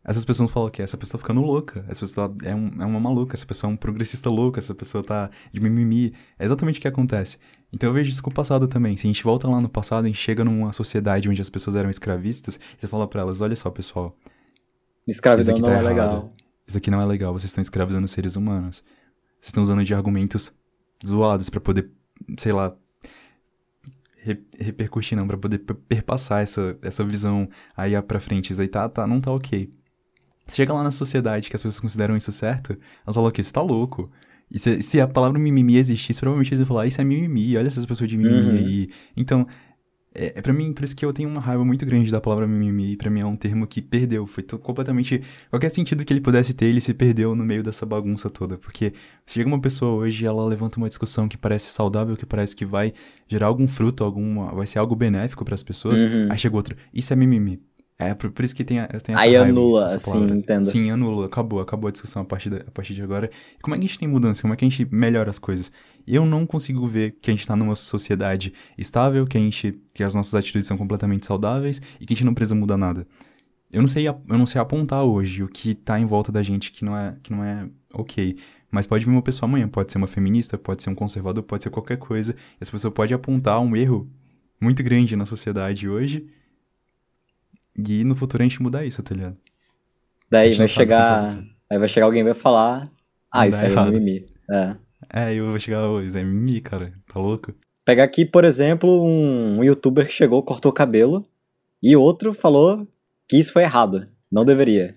essas 0.04 0.26
pessoas 0.26 0.50
falam 0.50 0.70
que 0.72 0.82
essa 0.82 0.98
pessoa 0.98 1.20
tá 1.20 1.24
ficando 1.24 1.42
louca, 1.42 1.86
essa 1.88 2.02
pessoa 2.02 2.36
é, 2.44 2.56
um- 2.56 2.82
é 2.82 2.86
uma 2.86 3.00
maluca, 3.00 3.36
essa 3.36 3.46
pessoa 3.46 3.70
é 3.70 3.74
um 3.74 3.78
progressista 3.78 4.30
louco, 4.32 4.58
essa 4.58 4.74
pessoa 4.74 5.04
tá 5.04 5.30
de 5.54 5.60
mimimi. 5.60 6.12
É 6.40 6.46
exatamente 6.46 6.80
o 6.80 6.82
que 6.82 6.88
acontece. 6.88 7.38
Então 7.72 7.88
eu 7.90 7.94
vejo 7.94 8.10
isso 8.10 8.24
com 8.24 8.32
o 8.32 8.34
passado 8.34 8.68
também. 8.68 8.98
Se 8.98 9.06
a 9.06 9.10
gente 9.10 9.24
volta 9.24 9.48
lá 9.48 9.62
no 9.62 9.70
passado, 9.70 10.08
gente 10.08 10.18
chega 10.18 10.44
numa 10.44 10.74
sociedade 10.74 11.30
onde 11.30 11.40
as 11.40 11.50
pessoas 11.52 11.76
eram 11.76 11.90
escravistas, 11.90 12.56
e 12.56 12.82
você 12.82 12.88
fala 12.88 13.08
pra 13.08 13.22
elas, 13.22 13.42
olha 13.42 13.56
só, 13.56 13.70
pessoal, 13.70 14.18
Escravidão 15.12 15.56
Isso 15.56 15.62
não 15.62 15.70
aqui 15.70 15.80
é 15.80 15.84
tá 15.84 15.90
legal. 15.90 16.10
errado. 16.12 16.32
isso 16.68 16.78
aqui 16.78 16.90
não 16.92 17.02
é 17.02 17.06
legal, 17.06 17.34
vocês 17.34 17.50
estão 17.52 17.62
escravizando 17.62 18.08
seres 18.08 18.36
humanos. 18.36 18.84
Vocês 19.40 19.50
estão 19.50 19.64
usando 19.64 19.84
de 19.84 19.94
argumentos 19.94 20.52
zoados 21.06 21.50
pra 21.50 21.60
poder, 21.60 21.90
sei 22.38 22.52
lá, 22.52 22.76
re- 24.24 24.42
repercutir 24.60 25.18
não, 25.18 25.28
pra 25.28 25.38
poder 25.38 25.60
per- 25.60 25.76
perpassar 25.88 26.42
essa, 26.42 26.78
essa 26.82 27.04
visão 27.04 27.50
aí 27.76 28.00
pra 28.02 28.20
frente. 28.20 28.52
Isso 28.52 28.62
aí 28.62 28.68
tá, 28.68 28.88
tá, 28.88 29.06
não 29.08 29.20
tá 29.20 29.32
ok. 29.32 29.72
Você 30.48 30.56
chega 30.58 30.74
lá 30.74 30.84
na 30.84 30.92
sociedade 30.92 31.50
que 31.50 31.56
as 31.56 31.62
pessoas 31.62 31.80
consideram 31.80 32.16
isso 32.18 32.32
certo, 32.32 32.78
elas 33.06 33.16
falam 33.16 33.32
que 33.32 33.42
isso 33.42 33.54
tá 33.54 33.62
louco. 33.62 34.12
E 34.50 34.60
se, 34.60 34.82
se 34.82 35.00
a 35.00 35.08
palavra 35.08 35.40
mimimi 35.40 35.78
existisse, 35.78 36.20
provavelmente 36.20 36.50
eles 36.50 36.60
iam 36.60 36.68
falar, 36.68 36.86
isso 36.86 37.00
é 37.00 37.04
mimimi, 37.06 37.56
olha 37.56 37.68
essas 37.68 37.86
pessoas 37.86 38.10
de 38.10 38.18
mimimi 38.18 38.48
Uhum. 38.50 38.58
aí. 38.58 38.90
Então, 39.16 39.48
é, 40.14 40.34
é 40.36 40.42
para 40.42 40.52
mim, 40.52 40.74
por 40.74 40.84
isso 40.84 40.96
que 40.96 41.06
eu 41.06 41.14
tenho 41.14 41.30
uma 41.30 41.40
raiva 41.40 41.64
muito 41.64 41.86
grande 41.86 42.12
da 42.12 42.20
palavra 42.20 42.46
mimimi. 42.46 42.98
Pra 42.98 43.10
mim 43.10 43.22
é 43.22 43.26
um 43.26 43.36
termo 43.36 43.66
que 43.66 43.82
perdeu. 43.82 44.28
Foi 44.28 44.44
completamente. 44.44 45.22
Qualquer 45.50 45.70
sentido 45.70 46.04
que 46.04 46.12
ele 46.12 46.22
pudesse 46.22 46.54
ter, 46.54 46.66
ele 46.66 46.82
se 46.82 46.94
perdeu 46.94 47.34
no 47.34 47.46
meio 47.46 47.64
dessa 47.64 47.86
bagunça 47.86 48.30
toda. 48.30 48.58
Porque 48.58 48.94
se 49.26 49.36
chega 49.36 49.48
uma 49.48 49.62
pessoa 49.62 49.94
hoje 49.94 50.24
e 50.24 50.28
ela 50.28 50.46
levanta 50.46 50.78
uma 50.78 50.90
discussão 50.90 51.28
que 51.28 51.38
parece 51.38 51.68
saudável, 51.68 52.18
que 52.18 52.26
parece 52.26 52.56
que 52.56 52.66
vai 52.66 52.94
gerar 53.28 53.48
algum 53.48 53.68
fruto, 53.68 54.04
alguma, 54.04 54.54
vai 54.54 54.68
ser 54.68 54.80
algo 54.80 54.96
benéfico 54.96 55.46
pras 55.46 55.64
pessoas. 55.64 56.02
Uhum. 56.02 56.28
Aí 56.30 56.38
chega 56.38 56.56
outra. 56.56 56.76
Isso 56.94 57.14
é 57.14 57.16
mimimi. 57.16 57.62
É 58.04 58.14
por, 58.14 58.32
por 58.32 58.44
isso 58.44 58.56
que 58.56 58.64
tem, 58.64 58.80
a- 58.80 58.90
eu 58.92 59.00
tenho 59.02 59.18
essa 59.18 59.26
Aí 59.28 59.36
anula, 59.36 59.86
assim, 59.86 60.12
palavra. 60.12 60.36
entendo. 60.36 60.66
Sim, 60.66 60.90
anula. 60.90 61.26
Acabou, 61.28 61.60
acabou 61.60 61.88
a 61.88 61.92
discussão 61.92 62.22
a 62.22 62.26
partir, 62.26 62.50
da- 62.50 62.58
a 62.68 62.72
partir 62.72 62.94
de 62.94 63.02
agora. 63.02 63.30
E 63.58 63.62
como 63.62 63.76
é 63.76 63.78
que 63.78 63.86
a 63.86 63.88
gente 63.88 64.00
tem 64.00 64.08
mudança? 64.08 64.42
Como 64.42 64.54
é 64.54 64.58
que 64.58 64.66
a 64.66 64.70
gente 64.70 64.88
melhora 64.94 65.30
as 65.30 65.40
coisas? 65.40 65.72
Eu 66.08 66.26
não 66.26 66.46
consigo 66.46 66.86
ver 66.88 67.18
que 67.22 67.30
a 67.30 67.34
gente 67.34 67.46
tá 67.48 67.56
numa 67.56 67.76
sociedade 67.76 68.54
estável, 68.78 69.26
que 69.28 69.38
a 69.38 69.42
gente. 69.42 69.80
que 69.94 70.04
as 70.04 70.14
nossas 70.16 70.34
atitudes 70.36 70.68
são 70.68 70.78
completamente 70.78 71.26
saudáveis 71.26 71.82
e 72.00 72.06
que 72.06 72.14
a 72.14 72.16
gente 72.16 72.26
não 72.26 72.34
precisa 72.34 72.56
mudar 72.56 72.78
nada. 72.78 73.06
Eu 73.72 73.82
não 73.82 73.88
sei, 73.88 74.08
eu 74.08 74.16
não 74.28 74.46
sei 74.46 74.60
apontar 74.60 75.04
hoje 75.04 75.44
o 75.44 75.48
que 75.48 75.74
tá 75.74 76.00
em 76.00 76.06
volta 76.06 76.32
da 76.32 76.44
gente 76.44 76.72
que 76.72 76.84
não 76.84 76.98
é, 76.98 77.16
que 77.24 77.32
não 77.32 77.44
é 77.44 77.68
ok. 77.94 78.38
Mas 78.70 78.86
pode 78.86 79.06
vir 79.06 79.12
uma 79.12 79.22
pessoa 79.22 79.48
amanhã, 79.48 79.68
pode 79.68 79.92
ser 79.92 79.98
uma 79.98 80.08
feminista, 80.08 80.58
pode 80.58 80.82
ser 80.84 80.90
um 80.90 80.96
conservador, 80.96 81.44
pode 81.44 81.64
ser 81.64 81.70
qualquer 81.70 81.98
coisa. 81.98 82.36
Essa 82.60 82.72
pessoa 82.72 82.92
pode 82.92 83.14
apontar 83.14 83.60
um 83.62 83.76
erro 83.76 84.10
muito 84.60 84.82
grande 84.84 85.16
na 85.16 85.26
sociedade 85.26 85.88
hoje. 85.90 86.26
E 87.78 88.04
no 88.04 88.16
futuro 88.16 88.44
a 88.44 88.46
gente 88.48 88.62
mudar 88.62 88.86
isso, 88.86 89.02
tá 89.04 89.14
ligado? 89.16 89.38
Daí 90.30 90.54
vai 90.54 90.68
chegar. 90.68 91.26
Aí 91.70 91.80
vai 91.80 91.88
chegar 91.88 92.06
alguém 92.06 92.22
e 92.22 92.26
vai 92.26 92.34
falar. 92.34 92.92
Ah, 93.32 93.48
isso 93.48 93.62
aí 93.62 93.74
é 93.74 93.86
mimimi. 93.86 94.28
É. 94.50 94.76
É, 95.14 95.34
eu 95.34 95.50
vou 95.50 95.60
chegar, 95.60 95.82
isso 96.04 96.18
é 96.18 96.24
mimimi, 96.24 96.62
cara, 96.62 96.94
tá 97.12 97.20
louco? 97.20 97.54
Pegar 97.84 98.04
aqui, 98.04 98.26
por 98.26 98.46
exemplo, 98.46 99.04
um 99.04 99.64
youtuber 99.64 100.06
que 100.06 100.14
chegou, 100.14 100.44
cortou 100.44 100.70
o 100.72 100.74
cabelo, 100.76 101.26
e 101.82 101.96
outro 101.96 102.34
falou 102.34 102.88
que 103.28 103.38
isso 103.38 103.52
foi 103.52 103.64
errado. 103.64 104.08
Não 104.32 104.46
deveria. 104.46 104.96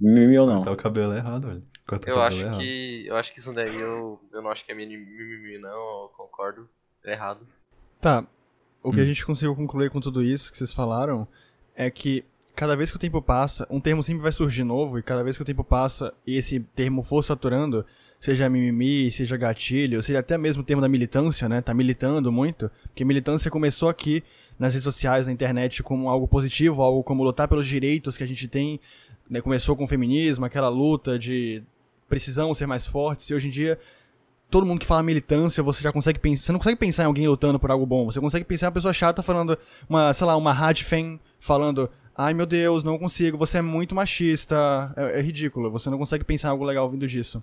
Mimimi 0.00 0.38
ou 0.38 0.46
não. 0.46 0.56
Cortar 0.58 0.72
o 0.72 0.76
cabelo 0.76 1.12
é 1.14 1.16
errado, 1.18 1.48
velho. 1.48 1.62
Cortar 1.86 2.10
Eu 2.10 2.16
o 2.16 2.18
cabelo 2.20 2.46
acho 2.48 2.56
é 2.56 2.58
que. 2.58 3.06
Eu 3.06 3.16
acho 3.16 3.32
que 3.32 3.38
isso 3.40 3.52
daí 3.52 3.74
eu. 3.74 4.20
Eu 4.32 4.42
não 4.42 4.50
acho 4.50 4.64
que 4.64 4.72
é 4.72 4.74
mimimi, 4.74 5.58
não, 5.58 5.68
eu 6.02 6.10
concordo. 6.16 6.68
É 7.04 7.12
errado. 7.12 7.40
Tá. 8.00 8.24
O 8.82 8.90
que 8.90 9.00
Hum. 9.00 9.02
a 9.02 9.06
gente 9.06 9.26
conseguiu 9.26 9.54
concluir 9.56 9.90
com 9.90 10.00
tudo 10.00 10.22
isso 10.22 10.50
que 10.52 10.58
vocês 10.58 10.72
falaram 10.72 11.26
é 11.76 11.90
que 11.90 12.24
cada 12.54 12.76
vez 12.76 12.90
que 12.90 12.96
o 12.96 13.00
tempo 13.00 13.20
passa, 13.22 13.66
um 13.70 13.80
termo 13.80 14.02
sempre 14.02 14.22
vai 14.22 14.32
surgir 14.32 14.64
novo, 14.64 14.98
e 14.98 15.02
cada 15.02 15.22
vez 15.24 15.36
que 15.36 15.42
o 15.42 15.46
tempo 15.46 15.64
passa 15.64 16.12
e 16.26 16.36
esse 16.36 16.60
termo 16.74 17.02
for 17.02 17.22
saturando, 17.22 17.84
seja 18.20 18.48
mimimi, 18.48 19.10
seja 19.10 19.36
gatilho, 19.36 20.02
seja 20.02 20.20
até 20.20 20.38
mesmo 20.38 20.62
o 20.62 20.64
termo 20.64 20.80
da 20.80 20.88
militância, 20.88 21.48
né? 21.48 21.60
Tá 21.60 21.74
militando 21.74 22.30
muito, 22.30 22.70
porque 22.84 23.04
militância 23.04 23.50
começou 23.50 23.88
aqui 23.88 24.22
nas 24.58 24.74
redes 24.74 24.84
sociais, 24.84 25.26
na 25.26 25.32
internet, 25.32 25.82
como 25.82 26.08
algo 26.08 26.28
positivo, 26.28 26.82
algo 26.82 27.02
como 27.02 27.24
lutar 27.24 27.48
pelos 27.48 27.66
direitos 27.66 28.16
que 28.16 28.22
a 28.22 28.28
gente 28.28 28.46
tem. 28.46 28.78
né? 29.28 29.40
Começou 29.40 29.74
com 29.74 29.84
o 29.84 29.88
feminismo, 29.88 30.44
aquela 30.44 30.68
luta 30.68 31.18
de 31.18 31.62
precisamos 32.08 32.58
ser 32.58 32.66
mais 32.66 32.86
fortes, 32.86 33.28
e 33.30 33.34
hoje 33.34 33.48
em 33.48 33.50
dia 33.50 33.78
todo 34.50 34.66
mundo 34.66 34.78
que 34.78 34.86
fala 34.86 35.02
militância, 35.02 35.62
você 35.62 35.82
já 35.82 35.90
consegue 35.90 36.18
pensar. 36.18 36.44
Você 36.44 36.52
não 36.52 36.58
consegue 36.58 36.78
pensar 36.78 37.04
em 37.04 37.06
alguém 37.06 37.26
lutando 37.26 37.58
por 37.58 37.70
algo 37.70 37.86
bom. 37.86 38.04
Você 38.04 38.20
consegue 38.20 38.44
pensar 38.44 38.66
em 38.66 38.68
uma 38.68 38.72
pessoa 38.72 38.92
chata 38.92 39.22
falando, 39.22 39.58
uma, 39.88 40.12
sei 40.12 40.26
lá, 40.26 40.36
uma 40.36 40.52
Radfem 40.52 41.18
falando. 41.42 41.90
Ai 42.16 42.32
meu 42.32 42.46
Deus, 42.46 42.84
não 42.84 42.98
consigo, 42.98 43.36
você 43.36 43.58
é 43.58 43.62
muito 43.62 43.94
machista. 43.94 44.92
É, 44.96 45.18
é 45.18 45.22
ridículo, 45.22 45.70
você 45.70 45.90
não 45.90 45.98
consegue 45.98 46.24
pensar 46.24 46.50
algo 46.50 46.64
legal 46.64 46.88
vindo 46.88 47.06
disso. 47.06 47.42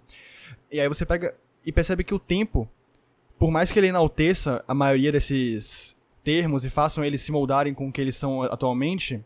E 0.72 0.80
aí 0.80 0.88
você 0.88 1.06
pega 1.06 1.36
e 1.66 1.72
percebe 1.72 2.04
que 2.04 2.14
o 2.14 2.20
tempo, 2.20 2.68
por 3.38 3.52
mais 3.52 3.72
que 3.72 3.78
ele 3.80 3.88
enalteça 3.88 4.64
a 4.68 4.74
maioria 4.74 5.12
desses 5.12 5.96
termos 6.24 6.64
e 6.66 6.70
façam 6.70 7.04
eles 7.04 7.22
se 7.22 7.32
moldarem 7.32 7.74
com 7.74 7.88
o 7.88 7.92
que 7.92 8.00
eles 8.00 8.16
são 8.16 8.44
atualmente, 8.44 9.24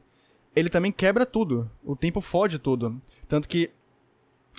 ele 0.55 0.69
também 0.69 0.91
quebra 0.91 1.25
tudo. 1.25 1.69
O 1.83 1.95
tempo 1.95 2.21
fode 2.21 2.57
tudo. 2.57 2.99
Tanto 3.27 3.47
que 3.47 3.69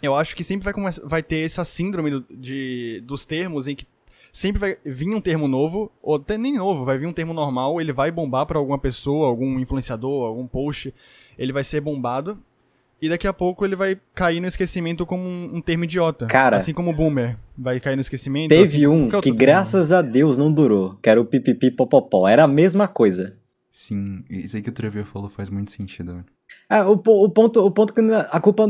eu 0.03 0.15
acho 0.15 0.37
que 0.37 0.45
sempre 0.45 0.71
vai, 0.71 0.93
vai 1.05 1.23
ter 1.23 1.45
essa 1.47 1.65
síndrome 1.65 2.11
do- 2.11 2.27
de, 2.31 3.01
dos 3.07 3.25
termos 3.25 3.67
em 3.67 3.75
que 3.75 3.87
sempre 4.35 4.59
vai 4.59 4.77
vir 4.85 5.15
um 5.15 5.21
termo 5.21 5.47
novo, 5.47 5.93
ou 6.03 6.17
até 6.17 6.37
nem 6.37 6.57
novo, 6.59 6.85
vai 6.85 6.99
vir 6.99 7.07
um 7.07 7.13
termo 7.13 7.33
normal, 7.33 7.81
ele 7.81 7.93
vai 7.93 8.11
bombar 8.11 8.45
pra 8.45 8.59
alguma 8.59 8.79
pessoa, 8.79 9.29
algum 9.29 9.61
influenciador, 9.61 10.27
algum 10.27 10.45
post, 10.45 10.93
ele 11.39 11.53
vai 11.53 11.63
ser 11.63 11.81
bombado, 11.81 12.37
e 13.01 13.09
daqui 13.09 13.29
a 13.29 13.33
pouco 13.33 13.65
ele 13.65 13.77
vai 13.77 13.97
cair 14.13 14.41
no 14.41 14.49
esquecimento 14.49 15.07
como 15.07 15.23
um, 15.23 15.57
um 15.57 15.61
termo 15.61 15.85
idiota. 15.85 16.27
Cara. 16.27 16.57
Assim 16.57 16.73
como 16.73 16.91
o 16.91 16.95
boomer 16.95 17.37
vai 17.57 17.79
cair 17.79 17.95
no 17.95 18.01
esquecimento. 18.01 18.53
assim 18.53 18.73
Teve 18.73 18.87
como 18.87 19.05
um 19.05 19.09
que, 19.09 19.21
termo. 19.21 19.39
graças 19.39 19.93
a 19.93 20.03
Deus, 20.03 20.37
não 20.37 20.53
durou. 20.53 20.97
Que 21.03 21.11
era 21.11 21.21
o 21.21 21.25
pipipi 21.25 21.71
popopó. 21.71 22.27
Era 22.27 22.45
a 22.45 22.49
mesma 22.49 22.89
coisa. 22.89 23.37
Sim, 23.71 24.25
isso 24.31 24.57
aí 24.57 24.63
que 24.63 24.71
o 24.71 24.73
Trevor 24.73 25.05
falou 25.05 25.29
faz 25.29 25.51
muito 25.51 25.71
sentido, 25.71 26.25
Ah, 26.69 26.89
o, 26.89 26.93
o 26.95 27.29
ponto, 27.29 27.65
o 27.65 27.71
ponto 27.71 27.93
que 27.93 28.01
a 28.01 28.41
culpa 28.41 28.67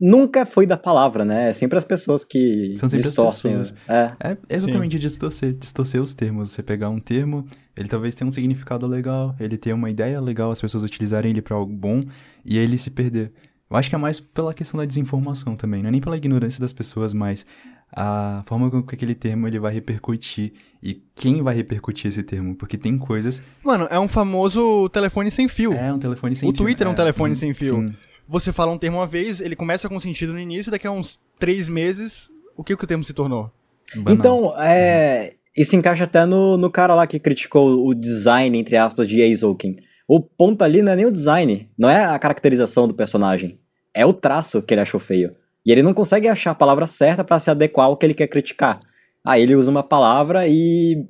nunca 0.00 0.44
foi 0.44 0.66
da 0.66 0.76
palavra, 0.76 1.24
né? 1.24 1.50
É 1.50 1.52
sempre 1.52 1.78
as 1.78 1.84
pessoas 1.84 2.22
que 2.24 2.74
São 2.76 2.88
sempre 2.88 2.98
as 2.98 3.06
distorcem. 3.06 3.58
pessoas. 3.58 3.74
É. 3.88 4.12
É 4.20 4.36
exatamente 4.50 4.98
distorcer, 4.98 5.54
distorcer 5.54 6.00
os 6.00 6.14
termos. 6.14 6.52
Você 6.52 6.62
pegar 6.62 6.90
um 6.90 7.00
termo, 7.00 7.46
ele 7.76 7.88
talvez 7.88 8.14
tenha 8.14 8.28
um 8.28 8.32
significado 8.32 8.86
legal, 8.86 9.34
ele 9.40 9.56
tenha 9.56 9.74
uma 9.74 9.90
ideia 9.90 10.20
legal, 10.20 10.50
as 10.50 10.60
pessoas 10.60 10.84
utilizarem 10.84 11.30
ele 11.30 11.42
pra 11.42 11.56
algo 11.56 11.72
bom, 11.72 12.02
e 12.44 12.58
aí 12.58 12.64
ele 12.64 12.78
se 12.78 12.90
perder. 12.90 13.32
Eu 13.70 13.76
acho 13.76 13.88
que 13.90 13.94
é 13.94 13.98
mais 13.98 14.18
pela 14.20 14.54
questão 14.54 14.78
da 14.78 14.86
desinformação 14.86 15.54
também, 15.56 15.82
não 15.82 15.88
é 15.88 15.92
nem 15.92 16.00
pela 16.00 16.16
ignorância 16.16 16.60
das 16.60 16.72
pessoas, 16.72 17.12
mas 17.12 17.44
a 17.92 18.42
forma 18.46 18.70
com 18.70 18.82
que 18.82 18.94
aquele 18.94 19.14
termo 19.14 19.46
ele 19.46 19.58
vai 19.58 19.72
repercutir 19.72 20.52
e 20.82 21.02
quem 21.14 21.42
vai 21.42 21.54
repercutir 21.54 22.08
esse 22.08 22.22
termo, 22.22 22.54
porque 22.54 22.76
tem 22.76 22.96
coisas... 22.98 23.42
Mano, 23.64 23.86
é 23.90 23.98
um 23.98 24.08
famoso 24.08 24.88
telefone 24.90 25.30
sem 25.30 25.48
fio. 25.48 25.72
É 25.72 25.92
um 25.92 25.98
telefone 25.98 26.36
sem 26.36 26.48
O 26.48 26.52
fio. 26.52 26.64
Twitter 26.64 26.86
é 26.86 26.90
um 26.90 26.94
telefone 26.94 27.32
hum, 27.32 27.36
sem 27.36 27.52
fio. 27.52 27.76
Sim. 27.76 27.94
Você 28.28 28.52
fala 28.52 28.72
um 28.72 28.78
termo 28.78 28.98
uma 28.98 29.06
vez, 29.06 29.40
ele 29.40 29.56
começa 29.56 29.88
com 29.88 29.98
sentido 29.98 30.32
no 30.32 30.38
início, 30.40 30.70
e 30.70 30.72
daqui 30.72 30.86
a 30.86 30.90
uns 30.90 31.18
três 31.38 31.68
meses, 31.68 32.28
o 32.56 32.62
que, 32.62 32.76
que 32.76 32.84
o 32.84 32.86
termo 32.86 33.02
se 33.02 33.14
tornou? 33.14 33.50
Banal. 33.96 34.14
Então, 34.14 34.54
é, 34.58 35.34
isso 35.56 35.74
encaixa 35.74 36.04
até 36.04 36.26
no, 36.26 36.56
no 36.56 36.70
cara 36.70 36.94
lá 36.94 37.06
que 37.06 37.18
criticou 37.18 37.86
o 37.86 37.94
design, 37.94 38.58
entre 38.58 38.76
aspas, 38.76 39.08
de 39.08 39.20
Eizouken. 39.20 39.76
O 40.06 40.20
ponto 40.20 40.62
ali 40.62 40.82
não 40.82 40.92
é 40.92 40.96
nem 40.96 41.06
o 41.06 41.12
design, 41.12 41.68
não 41.76 41.88
é 41.88 42.04
a 42.04 42.18
caracterização 42.18 42.86
do 42.86 42.94
personagem. 42.94 43.58
É 43.92 44.06
o 44.06 44.12
traço 44.12 44.62
que 44.62 44.72
ele 44.72 44.80
achou 44.80 45.00
feio. 45.00 45.34
E 45.64 45.72
ele 45.72 45.82
não 45.82 45.94
consegue 45.94 46.28
achar 46.28 46.52
a 46.52 46.54
palavra 46.54 46.86
certa 46.86 47.22
pra 47.24 47.38
se 47.38 47.50
adequar 47.50 47.86
ao 47.86 47.96
que 47.96 48.06
ele 48.06 48.14
quer 48.14 48.28
criticar. 48.28 48.80
Aí 49.24 49.42
ele 49.42 49.54
usa 49.54 49.70
uma 49.70 49.82
palavra 49.82 50.46
e 50.48 51.06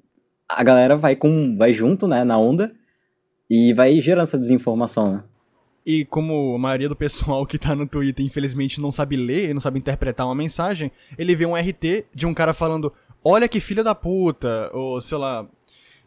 a 0.48 0.62
galera 0.62 0.96
vai 0.96 1.14
com 1.14 1.56
vai 1.56 1.72
junto, 1.72 2.08
né, 2.08 2.24
na 2.24 2.38
onda 2.38 2.72
e 3.50 3.72
vai 3.72 4.00
gerando 4.00 4.24
essa 4.24 4.38
desinformação, 4.38 5.12
né? 5.12 5.24
E 5.86 6.04
como 6.04 6.54
a 6.54 6.58
maioria 6.58 6.88
do 6.88 6.96
pessoal 6.96 7.46
que 7.46 7.58
tá 7.58 7.74
no 7.74 7.86
Twitter, 7.86 8.24
infelizmente, 8.24 8.80
não 8.80 8.92
sabe 8.92 9.16
ler, 9.16 9.54
não 9.54 9.60
sabe 9.60 9.78
interpretar 9.78 10.26
uma 10.26 10.34
mensagem, 10.34 10.92
ele 11.16 11.34
vê 11.34 11.46
um 11.46 11.56
RT 11.56 12.06
de 12.14 12.26
um 12.26 12.34
cara 12.34 12.52
falando: 12.52 12.92
Olha 13.24 13.48
que 13.48 13.60
filha 13.60 13.82
da 13.82 13.94
puta, 13.94 14.70
ou 14.74 15.00
sei 15.00 15.16
lá, 15.16 15.46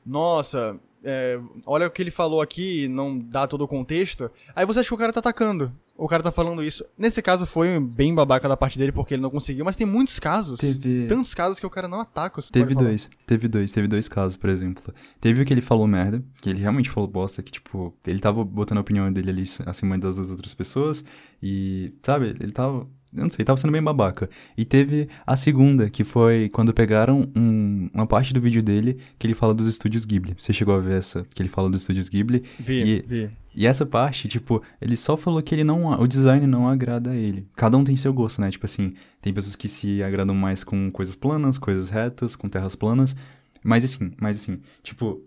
nossa, 0.05 0.79
é, 1.03 1.39
olha 1.65 1.87
o 1.87 1.91
que 1.91 2.01
ele 2.01 2.11
falou 2.11 2.41
aqui, 2.41 2.87
não 2.87 3.17
dá 3.17 3.47
todo 3.47 3.63
o 3.63 3.67
contexto. 3.67 4.29
Aí 4.55 4.65
você 4.65 4.79
acha 4.79 4.89
que 4.89 4.93
o 4.93 4.97
cara 4.97 5.13
tá 5.13 5.19
atacando. 5.19 5.71
O 6.03 6.07
cara 6.07 6.23
tá 6.23 6.31
falando 6.31 6.63
isso. 6.63 6.83
Nesse 6.97 7.21
caso 7.21 7.45
foi 7.45 7.79
bem 7.79 8.15
babaca 8.15 8.49
da 8.49 8.57
parte 8.57 8.75
dele 8.79 8.91
porque 8.91 9.13
ele 9.13 9.21
não 9.21 9.29
conseguiu, 9.29 9.63
mas 9.63 9.75
tem 9.75 9.85
muitos 9.85 10.17
casos. 10.17 10.59
Teve- 10.59 11.05
Tantos 11.07 11.33
casos 11.35 11.59
que 11.59 11.65
o 11.65 11.69
cara 11.69 11.87
não 11.87 11.99
ataca. 11.99 12.41
você 12.41 12.51
Teve 12.51 12.73
dois, 12.73 13.09
teve 13.27 13.47
dois, 13.47 13.71
teve 13.71 13.87
dois 13.87 14.07
casos, 14.09 14.35
por 14.35 14.49
exemplo. 14.49 14.91
Teve 15.19 15.43
o 15.43 15.45
que 15.45 15.53
ele 15.53 15.61
falou 15.61 15.85
merda, 15.85 16.23
que 16.41 16.49
ele 16.49 16.59
realmente 16.59 16.89
falou 16.89 17.07
bosta, 17.07 17.43
que, 17.43 17.51
tipo, 17.51 17.93
ele 18.07 18.19
tava 18.19 18.43
botando 18.43 18.79
a 18.79 18.81
opinião 18.81 19.13
dele 19.13 19.29
ali 19.29 19.43
acima 19.65 19.95
das 19.97 20.17
outras 20.17 20.55
pessoas, 20.55 21.03
e, 21.41 21.93
sabe, 22.01 22.35
ele 22.39 22.51
tava, 22.51 22.87
eu 23.15 23.23
não 23.23 23.29
sei, 23.31 23.43
tava 23.43 23.57
sendo 23.57 23.71
bem 23.71 23.81
babaca. 23.83 24.29
E 24.57 24.63
teve 24.63 25.09
a 25.27 25.35
segunda, 25.35 25.89
que 25.89 26.03
foi 26.03 26.49
quando 26.49 26.73
pegaram 26.73 27.29
um- 27.35 27.89
uma 27.93 28.07
parte 28.07 28.33
do 28.33 28.39
vídeo 28.41 28.63
dele, 28.63 28.97
que 29.19 29.27
ele 29.27 29.33
fala 29.33 29.53
dos 29.53 29.67
estúdios 29.67 30.05
Ghibli. 30.05 30.33
Você 30.37 30.53
chegou 30.53 30.73
a 30.75 30.79
ver 30.79 30.99
essa, 30.99 31.25
que 31.33 31.41
ele 31.41 31.49
fala 31.49 31.69
dos 31.69 31.81
estúdios 31.81 32.07
Ghibli, 32.09 32.43
Vi, 32.59 32.73
E- 32.81 33.03
vi. 33.05 33.29
e 33.55 33.67
essa 33.67 33.85
parte, 33.85 34.27
tipo, 34.27 34.61
ele 34.81 34.95
só 34.95 35.17
falou 35.17 35.41
que 35.41 35.53
ele 35.53 35.63
não, 35.63 35.91
o 35.99 36.07
design 36.07 36.45
não 36.47 36.67
agrada 36.67 37.11
a 37.11 37.15
ele. 37.15 37.47
Cada 37.55 37.77
um 37.77 37.83
tem 37.83 37.95
seu 37.97 38.13
gosto, 38.13 38.39
né? 38.39 38.49
Tipo 38.49 38.65
assim, 38.65 38.93
tem 39.21 39.33
pessoas 39.33 39.55
que 39.55 39.67
se 39.67 40.01
agradam 40.01 40.35
mais 40.35 40.63
com 40.63 40.89
coisas 40.91 41.15
planas, 41.15 41.57
coisas 41.57 41.89
retas, 41.89 42.35
com 42.35 42.47
terras 42.47 42.75
planas. 42.75 43.15
Mas 43.63 43.83
assim, 43.83 44.11
mas 44.19 44.37
assim, 44.37 44.59
tipo, 44.81 45.21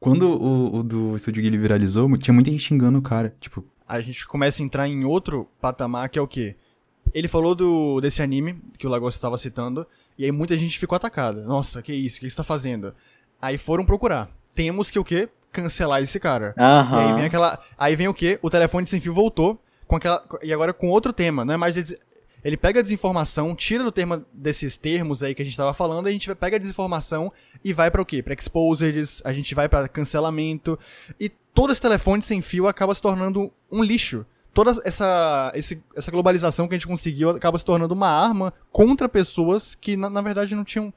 quando 0.00 0.28
o, 0.28 0.76
o 0.78 0.82
do 0.82 1.16
Estúdio 1.16 1.42
Ghibli 1.42 1.58
viralizou, 1.58 2.16
tinha 2.18 2.34
muita 2.34 2.50
gente 2.50 2.62
xingando 2.62 2.98
o 2.98 3.02
cara, 3.02 3.34
tipo, 3.40 3.64
a 3.88 4.00
gente 4.00 4.26
começa 4.26 4.62
a 4.62 4.64
entrar 4.64 4.88
em 4.88 5.04
outro 5.04 5.48
patamar 5.60 6.08
que 6.08 6.18
é 6.18 6.22
o 6.22 6.26
quê? 6.28 6.56
Ele 7.14 7.28
falou 7.28 7.54
do 7.54 8.00
desse 8.00 8.20
anime 8.22 8.60
que 8.78 8.86
o 8.86 8.90
Lagos 8.90 9.14
estava 9.14 9.38
citando, 9.38 9.86
e 10.18 10.24
aí 10.24 10.32
muita 10.32 10.56
gente 10.56 10.78
ficou 10.78 10.96
atacada. 10.96 11.42
Nossa, 11.44 11.80
que 11.82 11.92
isso? 11.92 12.16
O 12.16 12.20
que 12.20 12.28
você 12.30 12.36
tá 12.36 12.42
fazendo? 12.44 12.94
Aí 13.40 13.56
foram 13.56 13.84
procurar. 13.84 14.28
Temos 14.54 14.90
que 14.90 14.98
o 14.98 15.04
quê? 15.04 15.28
Cancelar 15.52 16.02
esse 16.02 16.18
cara. 16.18 16.52
E 16.58 17.08
aí 17.10 17.14
vem 17.14 17.24
aquela. 17.26 17.58
Aí 17.78 17.94
vem 17.96 18.08
o 18.08 18.14
quê? 18.14 18.38
O 18.42 18.50
telefone 18.50 18.86
sem 18.86 19.00
fio 19.00 19.14
voltou 19.14 19.58
com 19.86 19.96
aquela. 19.96 20.22
E 20.42 20.52
agora 20.52 20.72
com 20.72 20.88
outro 20.88 21.12
tema, 21.12 21.44
não 21.44 21.54
é 21.54 21.56
mais. 21.56 21.74
des- 21.74 21.96
Ele 22.44 22.56
pega 22.56 22.80
a 22.80 22.82
desinformação, 22.82 23.54
tira 23.54 23.82
do 23.82 23.90
termo 23.92 24.24
desses 24.32 24.76
termos 24.76 25.22
aí 25.22 25.34
que 25.34 25.42
a 25.42 25.44
gente 25.44 25.56
tava 25.56 25.72
falando, 25.74 26.06
a 26.06 26.12
gente 26.12 26.32
pega 26.34 26.56
a 26.56 26.58
desinformação 26.60 27.32
e 27.68 27.72
vai 27.72 27.90
pra 27.90 28.00
o 28.00 28.06
quê? 28.06 28.22
Pra 28.22 28.32
exposeds, 28.34 29.20
a 29.24 29.32
gente 29.32 29.54
vai 29.54 29.68
pra 29.68 29.88
cancelamento. 29.88 30.78
E 31.18 31.28
todo 31.52 31.72
esse 31.72 31.80
telefone 31.80 32.22
sem 32.22 32.40
fio 32.40 32.68
acaba 32.68 32.94
se 32.94 33.02
tornando 33.02 33.50
um 33.70 33.82
lixo. 33.82 34.24
Toda 34.54 34.70
essa, 34.84 35.52
esse- 35.54 35.82
essa 35.94 36.10
globalização 36.10 36.66
que 36.68 36.74
a 36.74 36.78
gente 36.78 36.86
conseguiu 36.86 37.30
acaba 37.30 37.58
se 37.58 37.64
tornando 37.64 37.92
uma 37.92 38.08
arma 38.08 38.54
contra 38.70 39.08
pessoas 39.08 39.74
que, 39.74 39.96
na, 39.96 40.08
na 40.08 40.22
verdade, 40.22 40.54
não 40.54 40.64
tinham 40.64 40.92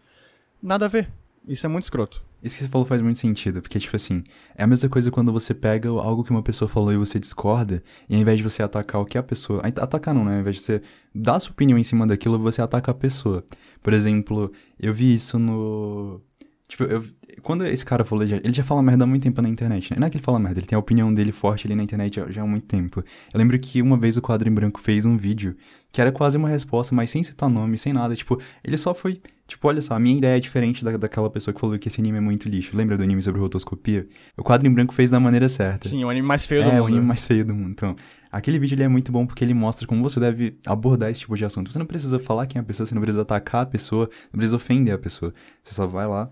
nada 0.62 0.86
a 0.86 0.88
ver. 0.88 1.12
Isso 1.48 1.66
é 1.66 1.70
muito 1.70 1.84
escroto. 1.84 2.24
Isso 2.42 2.56
que 2.56 2.64
você 2.64 2.70
falou 2.70 2.86
faz 2.88 3.02
muito 3.02 3.20
sentido, 3.20 3.62
porque, 3.62 3.78
tipo 3.80 3.96
assim, 3.98 4.24
é 4.56 4.64
a 4.64 4.68
mesma 4.68 4.88
coisa 4.88 5.12
quando 5.12 5.34
você 5.34 5.54
pega 5.54 5.90
algo 5.90 6.24
que 6.24 6.32
uma 6.32 6.42
pessoa 6.42 6.70
falou 6.70 6.94
e 6.94 6.98
você 6.98 7.20
discorda, 7.20 7.84
e 8.08 8.16
ao 8.16 8.22
invés 8.22 8.38
de 8.38 8.44
você 8.44 8.64
atacar 8.64 9.02
o 9.02 9.06
que 9.06 9.18
a 9.18 9.24
pessoa. 9.24 9.62
Atacar 9.66 10.14
não, 10.14 10.24
né? 10.24 10.36
Ao 10.36 10.40
invés 10.40 10.56
de 10.58 10.62
você 10.62 10.82
dar 11.14 11.40
sua 11.42 11.52
opinião 11.52 11.78
em 11.78 11.84
cima 11.84 12.08
daquilo, 12.08 12.40
você 12.40 12.62
ataca 12.62 12.92
a 12.92 12.94
pessoa. 12.94 13.44
Por 13.84 13.92
exemplo, 13.92 14.54
eu 14.80 14.94
vi 14.94 15.14
isso 15.16 15.38
no. 15.38 16.22
Tipo, 16.70 16.84
eu, 16.84 17.04
quando 17.42 17.66
esse 17.66 17.84
cara 17.84 18.06
falou, 18.06 18.24
ele 18.24 18.30
já, 18.30 18.38
ele 18.38 18.54
já 18.54 18.64
fala 18.64 18.82
merda 18.84 19.04
há 19.04 19.08
muito 19.08 19.24
tempo 19.24 19.42
na 19.42 19.50
internet, 19.50 19.92
né? 19.92 19.98
Não 20.00 20.06
é 20.08 20.10
que 20.10 20.18
ele 20.18 20.24
fala 20.24 20.38
merda, 20.40 20.60
ele 20.60 20.68
tem 20.68 20.76
a 20.76 20.80
opinião 20.80 21.12
dele 21.12 21.32
forte 21.32 21.66
ali 21.66 21.76
na 21.76 21.82
internet 21.84 22.16
já, 22.18 22.30
já 22.30 22.44
há 22.44 22.46
muito 22.48 22.68
tempo. 22.68 23.04
Eu 23.34 23.38
lembro 23.40 23.58
que 23.58 23.82
uma 23.82 23.98
vez 23.98 24.16
o 24.18 24.22
Quadro 24.22 24.48
em 24.48 24.54
Branco 24.54 24.80
fez 24.80 25.04
um 25.06 25.18
vídeo 25.18 25.56
que 25.92 26.00
era 26.00 26.12
quase 26.12 26.38
uma 26.38 26.48
resposta, 26.48 26.94
mas 26.94 27.10
sem 27.10 27.24
citar 27.24 27.50
nome, 27.50 27.76
sem 27.76 27.92
nada. 27.92 28.16
Tipo, 28.16 28.40
ele 28.64 28.78
só 28.78 28.94
foi. 28.94 29.20
Tipo, 29.48 29.68
olha 29.68 29.82
só, 29.82 29.96
a 29.96 30.00
minha 30.00 30.16
ideia 30.16 30.38
é 30.38 30.40
diferente 30.40 30.86
da, 30.86 30.96
daquela 30.96 31.28
pessoa 31.28 31.52
que 31.52 31.60
falou 31.60 31.80
que 31.80 31.88
esse 31.88 32.00
anime 32.00 32.20
é 32.20 32.22
muito 32.22 32.48
lixo. 32.48 32.78
Lembra 32.78 32.96
do 32.96 33.02
anime 33.02 33.24
sobre 33.24 33.42
rotoscopia? 33.42 34.08
O 34.38 34.44
Quadro 34.44 34.68
em 34.68 34.72
Branco 34.72 34.94
fez 34.94 35.10
da 35.10 35.20
maneira 35.20 35.50
certa. 35.50 35.90
Sim, 35.90 36.04
o 36.04 36.10
anime 36.10 36.28
mais 36.28 36.46
feio 36.46 36.62
do 36.64 36.70
É, 36.70 36.74
mundo. 36.74 36.84
o 36.84 36.86
anime 36.86 37.02
mais 37.04 37.26
feio 37.26 37.44
do 37.44 37.56
mundo. 37.56 37.72
Então, 37.72 37.96
aquele 38.32 38.60
vídeo 38.60 38.76
ele 38.76 38.84
é 38.84 38.88
muito 38.88 39.12
bom 39.12 39.26
porque 39.26 39.44
ele 39.44 39.56
mostra 39.56 39.88
como 39.88 40.04
você 40.04 40.20
deve 40.20 40.56
abordar 40.68 41.10
esse 41.10 41.22
tipo 41.22 41.36
de 41.36 41.44
assunto. 41.46 41.74
Você 41.74 41.80
não 41.80 41.88
precisa 41.88 42.20
falar 42.20 42.46
quem 42.46 42.60
é 42.60 42.62
a 42.62 42.64
pessoa, 42.64 42.86
você 42.86 42.94
não 42.94 43.02
precisa 43.02 43.24
atacar 43.24 43.64
a 43.64 43.66
pessoa, 43.66 44.08
não 44.32 44.38
precisa 44.38 44.56
ofender 44.56 44.94
a 44.94 45.00
pessoa. 45.00 45.34
Você 45.64 45.74
só 45.74 45.88
vai 45.88 46.06
lá, 46.08 46.30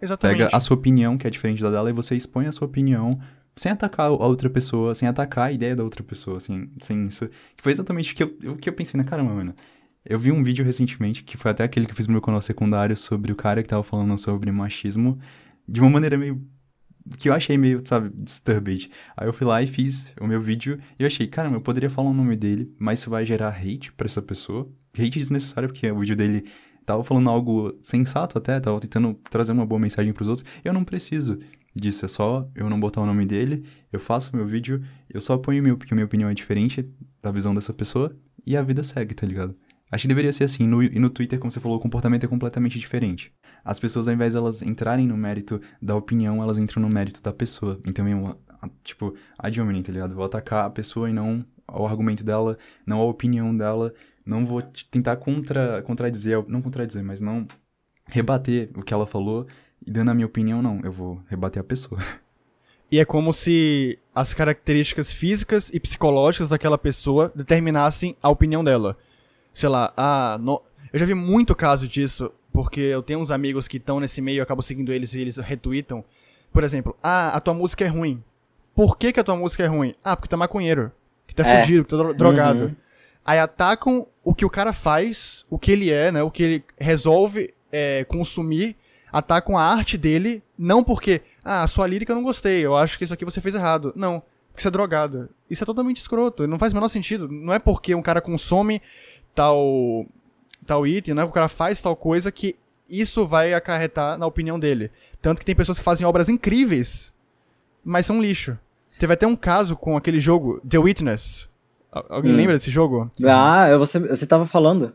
Exatamente. 0.00 0.38
pega 0.38 0.56
a 0.56 0.60
sua 0.60 0.76
opinião, 0.76 1.16
que 1.16 1.26
é 1.26 1.30
diferente 1.30 1.62
da 1.62 1.70
dela, 1.70 1.90
e 1.90 1.92
você 1.92 2.14
expõe 2.14 2.46
a 2.46 2.52
sua 2.52 2.66
opinião 2.66 3.18
sem 3.56 3.72
atacar 3.72 4.06
a 4.06 4.10
outra 4.10 4.50
pessoa, 4.50 4.94
sem 4.94 5.08
atacar 5.08 5.48
a 5.48 5.52
ideia 5.52 5.74
da 5.74 5.82
outra 5.82 6.02
pessoa, 6.02 6.36
assim, 6.36 6.66
sem 6.80 7.06
isso. 7.06 7.28
Que 7.56 7.62
foi 7.62 7.72
exatamente 7.72 8.12
o 8.12 8.16
que 8.16 8.22
eu, 8.22 8.52
o 8.52 8.56
que 8.56 8.68
eu 8.68 8.72
pensei 8.72 8.98
na 8.98 9.04
caramba, 9.04 9.32
mano. 9.32 9.54
Eu 10.04 10.18
vi 10.18 10.30
um 10.30 10.42
vídeo 10.42 10.64
recentemente, 10.64 11.24
que 11.24 11.36
foi 11.36 11.50
até 11.50 11.64
aquele 11.64 11.86
que 11.86 11.92
eu 11.92 11.96
fiz 11.96 12.06
no 12.06 12.12
meu 12.12 12.20
canal 12.20 12.40
secundário, 12.40 12.96
sobre 12.96 13.32
o 13.32 13.34
cara 13.34 13.62
que 13.62 13.68
tava 13.68 13.82
falando 13.82 14.16
sobre 14.18 14.52
machismo, 14.52 15.18
de 15.66 15.80
uma 15.80 15.90
maneira 15.90 16.18
meio. 16.18 16.40
que 17.18 17.28
eu 17.28 17.32
achei 17.32 17.56
meio, 17.56 17.80
sabe, 17.84 18.10
disturbed. 18.14 18.90
Aí 19.16 19.26
eu 19.26 19.32
fui 19.32 19.46
lá 19.46 19.62
e 19.62 19.66
fiz 19.66 20.12
o 20.20 20.26
meu 20.26 20.40
vídeo, 20.40 20.78
e 20.98 21.02
eu 21.02 21.06
achei, 21.06 21.26
caramba, 21.26 21.56
eu 21.56 21.60
poderia 21.60 21.88
falar 21.88 22.10
o 22.10 22.14
nome 22.14 22.36
dele, 22.36 22.72
mas 22.78 23.00
isso 23.00 23.10
vai 23.10 23.24
gerar 23.24 23.48
hate 23.48 23.90
pra 23.92 24.06
essa 24.06 24.20
pessoa. 24.20 24.68
Hate 24.92 25.18
desnecessário, 25.18 25.68
porque 25.68 25.90
o 25.90 25.98
vídeo 25.98 26.14
dele 26.16 26.44
tava 26.86 27.02
falando 27.04 27.28
algo 27.28 27.76
sensato 27.82 28.38
até, 28.38 28.58
tava 28.60 28.80
tentando 28.80 29.14
trazer 29.28 29.52
uma 29.52 29.66
boa 29.66 29.78
mensagem 29.78 30.12
pros 30.12 30.28
outros. 30.28 30.46
Eu 30.64 30.72
não 30.72 30.84
preciso 30.84 31.38
disso, 31.74 32.06
é 32.06 32.08
só 32.08 32.48
eu 32.54 32.70
não 32.70 32.80
botar 32.80 33.02
o 33.02 33.06
nome 33.06 33.26
dele, 33.26 33.66
eu 33.92 34.00
faço 34.00 34.34
meu 34.34 34.46
vídeo, 34.46 34.82
eu 35.10 35.20
só 35.20 35.36
ponho 35.36 35.62
meu, 35.62 35.76
porque 35.76 35.94
minha 35.94 36.06
opinião 36.06 36.30
é 36.30 36.34
diferente 36.34 36.88
da 37.22 37.30
visão 37.30 37.54
dessa 37.54 37.72
pessoa, 37.72 38.16
e 38.46 38.56
a 38.56 38.62
vida 38.62 38.82
segue, 38.82 39.14
tá 39.14 39.26
ligado? 39.26 39.54
Acho 39.90 40.02
que 40.02 40.08
deveria 40.08 40.32
ser 40.32 40.44
assim, 40.44 40.66
no, 40.66 40.82
e 40.82 40.98
no 40.98 41.10
Twitter, 41.10 41.38
como 41.38 41.50
você 41.50 41.60
falou, 41.60 41.76
o 41.76 41.80
comportamento 41.80 42.24
é 42.24 42.28
completamente 42.28 42.78
diferente. 42.78 43.32
As 43.64 43.78
pessoas, 43.78 44.08
ao 44.08 44.14
invés 44.14 44.32
de 44.32 44.38
elas 44.38 44.62
entrarem 44.62 45.06
no 45.06 45.16
mérito 45.16 45.60
da 45.82 45.94
opinião, 45.94 46.42
elas 46.42 46.56
entram 46.58 46.82
no 46.82 46.88
mérito 46.88 47.22
da 47.22 47.32
pessoa. 47.32 47.78
Então, 47.86 48.36
tipo, 48.82 49.14
a 49.38 49.48
hominem, 49.60 49.82
tá 49.82 49.92
ligado? 49.92 50.14
Vou 50.14 50.24
atacar 50.24 50.64
a 50.64 50.70
pessoa 50.70 51.10
e 51.10 51.12
não 51.12 51.44
o 51.68 51.86
argumento 51.86 52.24
dela, 52.24 52.56
não 52.86 53.00
a 53.00 53.04
opinião 53.04 53.56
dela, 53.56 53.92
não 54.26 54.44
vou 54.44 54.60
tentar 54.90 55.16
contra, 55.16 55.80
contradizer, 55.82 56.44
não 56.48 56.60
contradizer, 56.60 57.02
mas 57.04 57.20
não 57.20 57.46
rebater 58.06 58.70
o 58.76 58.82
que 58.82 58.92
ela 58.92 59.06
falou, 59.06 59.46
e 59.86 59.90
dando 59.90 60.10
a 60.10 60.14
minha 60.14 60.26
opinião, 60.26 60.60
não, 60.60 60.80
eu 60.82 60.92
vou 60.92 61.22
rebater 61.28 61.60
a 61.60 61.64
pessoa. 61.64 62.00
E 62.88 63.00
é 63.00 63.04
como 63.04 63.32
se 63.32 63.98
as 64.14 64.32
características 64.32 65.10
físicas 65.12 65.70
e 65.74 65.80
psicológicas 65.80 66.48
daquela 66.48 66.78
pessoa 66.78 67.32
determinassem 67.34 68.16
a 68.22 68.28
opinião 68.28 68.62
dela. 68.62 68.96
Sei 69.52 69.68
lá, 69.68 69.92
ah, 69.96 70.38
no... 70.40 70.62
eu 70.92 70.98
já 71.00 71.04
vi 71.04 71.12
muito 71.12 71.52
caso 71.52 71.88
disso, 71.88 72.30
porque 72.52 72.80
eu 72.80 73.02
tenho 73.02 73.18
uns 73.18 73.32
amigos 73.32 73.66
que 73.66 73.78
estão 73.78 73.98
nesse 73.98 74.22
meio, 74.22 74.38
eu 74.38 74.42
acabo 74.44 74.62
seguindo 74.62 74.92
eles 74.92 75.14
e 75.14 75.20
eles 75.20 75.36
retweetam. 75.36 76.04
Por 76.52 76.62
exemplo, 76.62 76.96
ah, 77.02 77.30
a 77.30 77.40
tua 77.40 77.54
música 77.54 77.84
é 77.84 77.88
ruim. 77.88 78.22
Por 78.72 78.96
que, 78.96 79.12
que 79.12 79.18
a 79.18 79.24
tua 79.24 79.34
música 79.36 79.64
é 79.64 79.66
ruim? 79.66 79.92
Ah, 80.04 80.14
porque 80.14 80.28
tá 80.28 80.36
maconheiro, 80.36 80.92
que 81.26 81.34
tá 81.34 81.44
É. 81.44 81.62
fudido, 81.62 81.82
que 81.82 81.90
tá 81.90 81.96
dro- 81.96 82.14
drogado. 82.14 82.64
Uhum. 82.66 82.76
Aí 83.26 83.40
atacam 83.40 84.06
o 84.22 84.32
que 84.32 84.44
o 84.44 84.50
cara 84.50 84.72
faz, 84.72 85.44
o 85.50 85.58
que 85.58 85.72
ele 85.72 85.90
é, 85.90 86.12
né? 86.12 86.22
O 86.22 86.30
que 86.30 86.42
ele 86.44 86.64
resolve 86.78 87.52
é, 87.72 88.04
consumir, 88.04 88.76
atacam 89.12 89.58
a 89.58 89.64
arte 89.64 89.98
dele, 89.98 90.44
não 90.56 90.84
porque, 90.84 91.22
ah, 91.44 91.64
a 91.64 91.66
sua 91.66 91.88
lírica 91.88 92.12
eu 92.12 92.16
não 92.16 92.22
gostei, 92.22 92.64
eu 92.64 92.76
acho 92.76 92.96
que 92.96 93.02
isso 93.02 93.12
aqui 93.12 93.24
você 93.24 93.40
fez 93.40 93.56
errado. 93.56 93.92
Não, 93.96 94.22
porque 94.50 94.62
você 94.62 94.68
é 94.68 94.70
drogado. 94.70 95.28
Isso 95.50 95.64
é 95.64 95.66
totalmente 95.66 95.96
escroto, 95.96 96.46
não 96.46 96.56
faz 96.56 96.72
o 96.72 96.76
menor 96.76 96.88
sentido. 96.88 97.26
Não 97.26 97.52
é 97.52 97.58
porque 97.58 97.96
um 97.96 98.02
cara 98.02 98.20
consome 98.20 98.80
tal, 99.34 100.06
tal 100.64 100.86
item, 100.86 101.18
é 101.18 101.22
que 101.22 101.28
o 101.28 101.32
cara 101.32 101.48
faz 101.48 101.82
tal 101.82 101.96
coisa 101.96 102.30
que 102.30 102.54
isso 102.88 103.26
vai 103.26 103.54
acarretar 103.54 104.16
na 104.16 104.26
opinião 104.26 104.56
dele. 104.56 104.92
Tanto 105.20 105.40
que 105.40 105.44
tem 105.44 105.56
pessoas 105.56 105.78
que 105.78 105.84
fazem 105.84 106.06
obras 106.06 106.28
incríveis, 106.28 107.12
mas 107.84 108.06
são 108.06 108.22
lixo. 108.22 108.56
Teve 109.00 109.14
até 109.14 109.26
um 109.26 109.34
caso 109.34 109.74
com 109.74 109.96
aquele 109.96 110.20
jogo, 110.20 110.60
The 110.60 110.78
Witness. 110.78 111.48
Al- 111.98 112.06
Alguém 112.16 112.32
Hum. 112.32 112.36
lembra 112.36 112.54
desse 112.58 112.70
jogo? 112.70 113.10
Ah, 113.26 113.76
você, 113.78 113.98
você 113.98 114.26
tava 114.26 114.46
falando. 114.46 114.92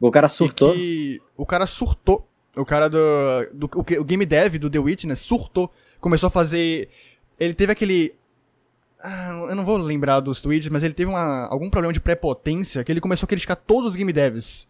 O 0.00 0.10
cara 0.10 0.28
surtou. 0.28 0.72
Que 0.74 1.20
o 1.36 1.46
cara 1.46 1.66
surtou. 1.66 2.28
O 2.56 2.64
cara 2.64 2.88
do, 2.88 2.98
do 3.52 3.70
o, 3.74 3.80
o 4.00 4.04
game 4.04 4.24
dev 4.26 4.56
do 4.56 4.70
The 4.70 4.78
Witness 4.78 5.20
surtou. 5.20 5.70
Começou 6.00 6.28
a 6.28 6.30
fazer. 6.30 6.88
Ele 7.38 7.54
teve 7.54 7.72
aquele. 7.72 8.14
Ah, 9.02 9.46
eu 9.50 9.54
não 9.54 9.64
vou 9.64 9.76
lembrar 9.76 10.20
dos 10.20 10.40
tweets, 10.40 10.68
mas 10.70 10.82
ele 10.82 10.94
teve 10.94 11.10
uma, 11.10 11.46
algum 11.46 11.68
problema 11.70 11.92
de 11.92 12.00
prepotência 12.00 12.82
que 12.82 12.90
ele 12.90 13.00
começou 13.00 13.26
a 13.26 13.28
criticar 13.28 13.56
todos 13.56 13.90
os 13.90 13.96
game 13.96 14.12
devs. 14.12 14.66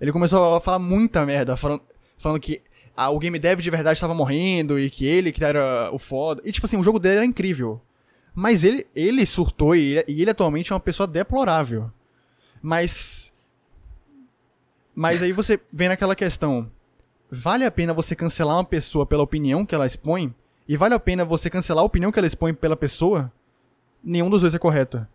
Ele 0.00 0.12
começou 0.12 0.54
a 0.56 0.60
falar 0.60 0.78
muita 0.78 1.24
merda, 1.24 1.56
falando, 1.56 1.82
falando 2.18 2.40
que 2.40 2.60
ah, 2.96 3.10
o 3.10 3.18
game 3.18 3.38
dev 3.38 3.60
de 3.60 3.70
verdade 3.70 3.96
estava 3.96 4.14
morrendo 4.14 4.78
e 4.78 4.88
que 4.90 5.06
ele 5.06 5.30
que 5.30 5.44
era 5.44 5.90
o 5.92 5.98
foda. 5.98 6.40
E 6.44 6.50
tipo 6.52 6.66
assim, 6.66 6.76
o 6.78 6.82
jogo 6.82 6.98
dele 6.98 7.16
era 7.16 7.26
incrível. 7.26 7.80
Mas 8.36 8.64
ele, 8.64 8.86
ele 8.94 9.24
surtou 9.24 9.74
e 9.74 9.94
ele, 9.94 10.04
e 10.06 10.20
ele 10.20 10.30
atualmente 10.30 10.70
é 10.70 10.74
uma 10.74 10.80
pessoa 10.80 11.06
deplorável. 11.06 11.90
Mas. 12.60 13.32
Mas 14.94 15.22
aí 15.22 15.32
você 15.32 15.58
vem 15.72 15.88
naquela 15.88 16.14
questão. 16.14 16.70
vale 17.30 17.64
a 17.64 17.70
pena 17.70 17.94
você 17.94 18.14
cancelar 18.14 18.56
uma 18.56 18.64
pessoa 18.64 19.06
pela 19.06 19.22
opinião 19.22 19.64
que 19.64 19.74
ela 19.74 19.86
expõe? 19.86 20.34
E 20.68 20.76
vale 20.76 20.94
a 20.94 21.00
pena 21.00 21.24
você 21.24 21.48
cancelar 21.48 21.82
a 21.82 21.86
opinião 21.86 22.12
que 22.12 22.18
ela 22.18 22.26
expõe 22.26 22.52
pela 22.52 22.76
pessoa? 22.76 23.32
Nenhum 24.04 24.28
dos 24.28 24.42
dois 24.42 24.54
é 24.54 24.58
correto. 24.58 25.06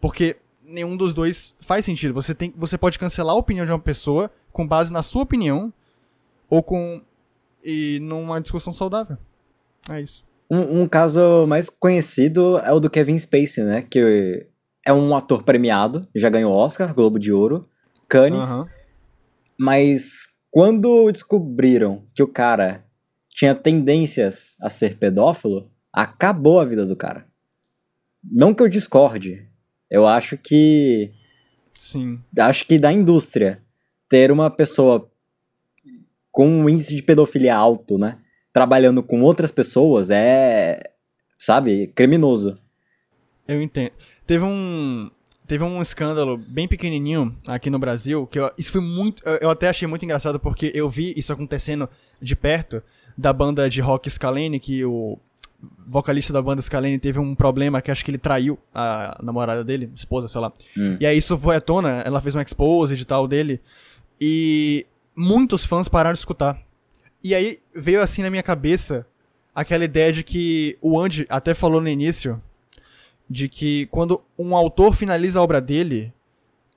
Porque 0.00 0.36
nenhum 0.64 0.96
dos 0.96 1.14
dois 1.14 1.54
faz 1.60 1.84
sentido. 1.84 2.12
Você, 2.14 2.34
tem, 2.34 2.52
você 2.56 2.76
pode 2.76 2.98
cancelar 2.98 3.36
a 3.36 3.38
opinião 3.38 3.64
de 3.64 3.70
uma 3.70 3.78
pessoa 3.78 4.32
com 4.50 4.66
base 4.66 4.92
na 4.92 5.02
sua 5.04 5.22
opinião 5.22 5.72
ou 6.50 6.60
com. 6.60 7.00
e 7.62 8.00
numa 8.00 8.40
discussão 8.40 8.72
saudável. 8.72 9.16
É 9.88 10.00
isso. 10.00 10.24
Um, 10.50 10.82
um 10.82 10.88
caso 10.88 11.46
mais 11.46 11.68
conhecido 11.70 12.58
é 12.58 12.72
o 12.72 12.80
do 12.80 12.90
Kevin 12.90 13.18
Spacey, 13.18 13.64
né? 13.64 13.82
Que 13.82 14.46
é 14.84 14.92
um 14.92 15.16
ator 15.16 15.42
premiado, 15.42 16.06
já 16.14 16.28
ganhou 16.28 16.52
Oscar, 16.52 16.94
Globo 16.94 17.18
de 17.18 17.32
Ouro, 17.32 17.68
Cannes. 18.08 18.44
Aham. 18.44 18.68
Mas 19.58 20.28
quando 20.50 21.10
descobriram 21.10 22.04
que 22.14 22.22
o 22.22 22.28
cara 22.28 22.84
tinha 23.30 23.54
tendências 23.54 24.56
a 24.60 24.70
ser 24.70 24.96
pedófilo, 24.96 25.70
acabou 25.92 26.60
a 26.60 26.64
vida 26.64 26.84
do 26.86 26.94
cara. 26.94 27.26
Não 28.22 28.54
que 28.54 28.62
eu 28.62 28.68
discorde. 28.68 29.48
Eu 29.90 30.06
acho 30.06 30.36
que. 30.36 31.12
Sim. 31.78 32.20
Acho 32.38 32.66
que 32.66 32.78
da 32.78 32.92
indústria 32.92 33.60
ter 34.08 34.30
uma 34.30 34.50
pessoa 34.50 35.10
com 36.30 36.48
um 36.48 36.68
índice 36.68 36.94
de 36.94 37.02
pedofilia 37.02 37.54
alto, 37.54 37.98
né? 37.98 38.18
Trabalhando 38.54 39.02
com 39.02 39.20
outras 39.20 39.50
pessoas 39.50 40.08
é. 40.08 40.80
Sabe? 41.36 41.88
Criminoso. 41.88 42.56
Eu 43.46 43.60
entendo. 43.60 43.90
Teve 44.26 44.44
um. 44.44 45.10
Teve 45.46 45.62
um 45.62 45.82
escândalo 45.82 46.38
bem 46.38 46.66
pequenininho 46.66 47.36
aqui 47.46 47.68
no 47.68 47.78
Brasil, 47.78 48.26
que 48.26 48.38
eu, 48.38 48.50
isso 48.56 48.72
foi 48.72 48.80
muito. 48.80 49.22
Eu, 49.28 49.50
até 49.50 49.68
achei 49.68 49.86
muito 49.86 50.02
engraçado 50.02 50.40
porque 50.40 50.72
eu 50.74 50.88
vi 50.88 51.12
isso 51.18 51.30
acontecendo 51.34 51.86
de 52.22 52.34
perto 52.34 52.82
da 53.18 53.30
banda 53.30 53.68
de 53.68 53.82
rock 53.82 54.08
Scalene, 54.08 54.58
que 54.58 54.82
o 54.86 55.18
vocalista 55.86 56.32
da 56.32 56.40
banda 56.40 56.62
Scalene 56.62 56.98
teve 56.98 57.18
um 57.18 57.34
problema 57.34 57.82
que 57.82 57.90
acho 57.90 58.04
que 58.04 58.10
ele 58.10 58.18
traiu 58.18 58.58
a 58.74 59.18
namorada 59.22 59.62
dele, 59.62 59.90
esposa, 59.94 60.28
sei 60.28 60.40
lá. 60.40 60.52
Hum. 60.76 60.96
E 61.00 61.06
aí 61.06 61.18
isso 61.18 61.36
foi 61.36 61.56
à 61.56 61.60
tona, 61.60 62.02
ela 62.06 62.20
fez 62.20 62.34
uma 62.34 62.42
expose 62.42 62.94
e 62.94 63.04
tal 63.04 63.28
dele. 63.28 63.60
E 64.20 64.86
muitos 65.14 65.64
fãs 65.64 65.88
pararam 65.88 66.14
de 66.14 66.20
escutar. 66.20 66.58
E 67.24 67.34
aí 67.34 67.58
veio 67.74 68.02
assim 68.02 68.22
na 68.22 68.28
minha 68.28 68.42
cabeça 68.42 69.06
aquela 69.54 69.84
ideia 69.84 70.12
de 70.12 70.22
que 70.22 70.76
o 70.82 71.00
Andy 71.00 71.26
até 71.30 71.54
falou 71.54 71.80
no 71.80 71.88
início 71.88 72.40
de 73.28 73.48
que 73.48 73.86
quando 73.86 74.20
um 74.38 74.54
autor 74.54 74.94
finaliza 74.94 75.38
a 75.38 75.42
obra 75.42 75.58
dele, 75.58 76.12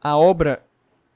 a 0.02 0.16
obra 0.16 0.64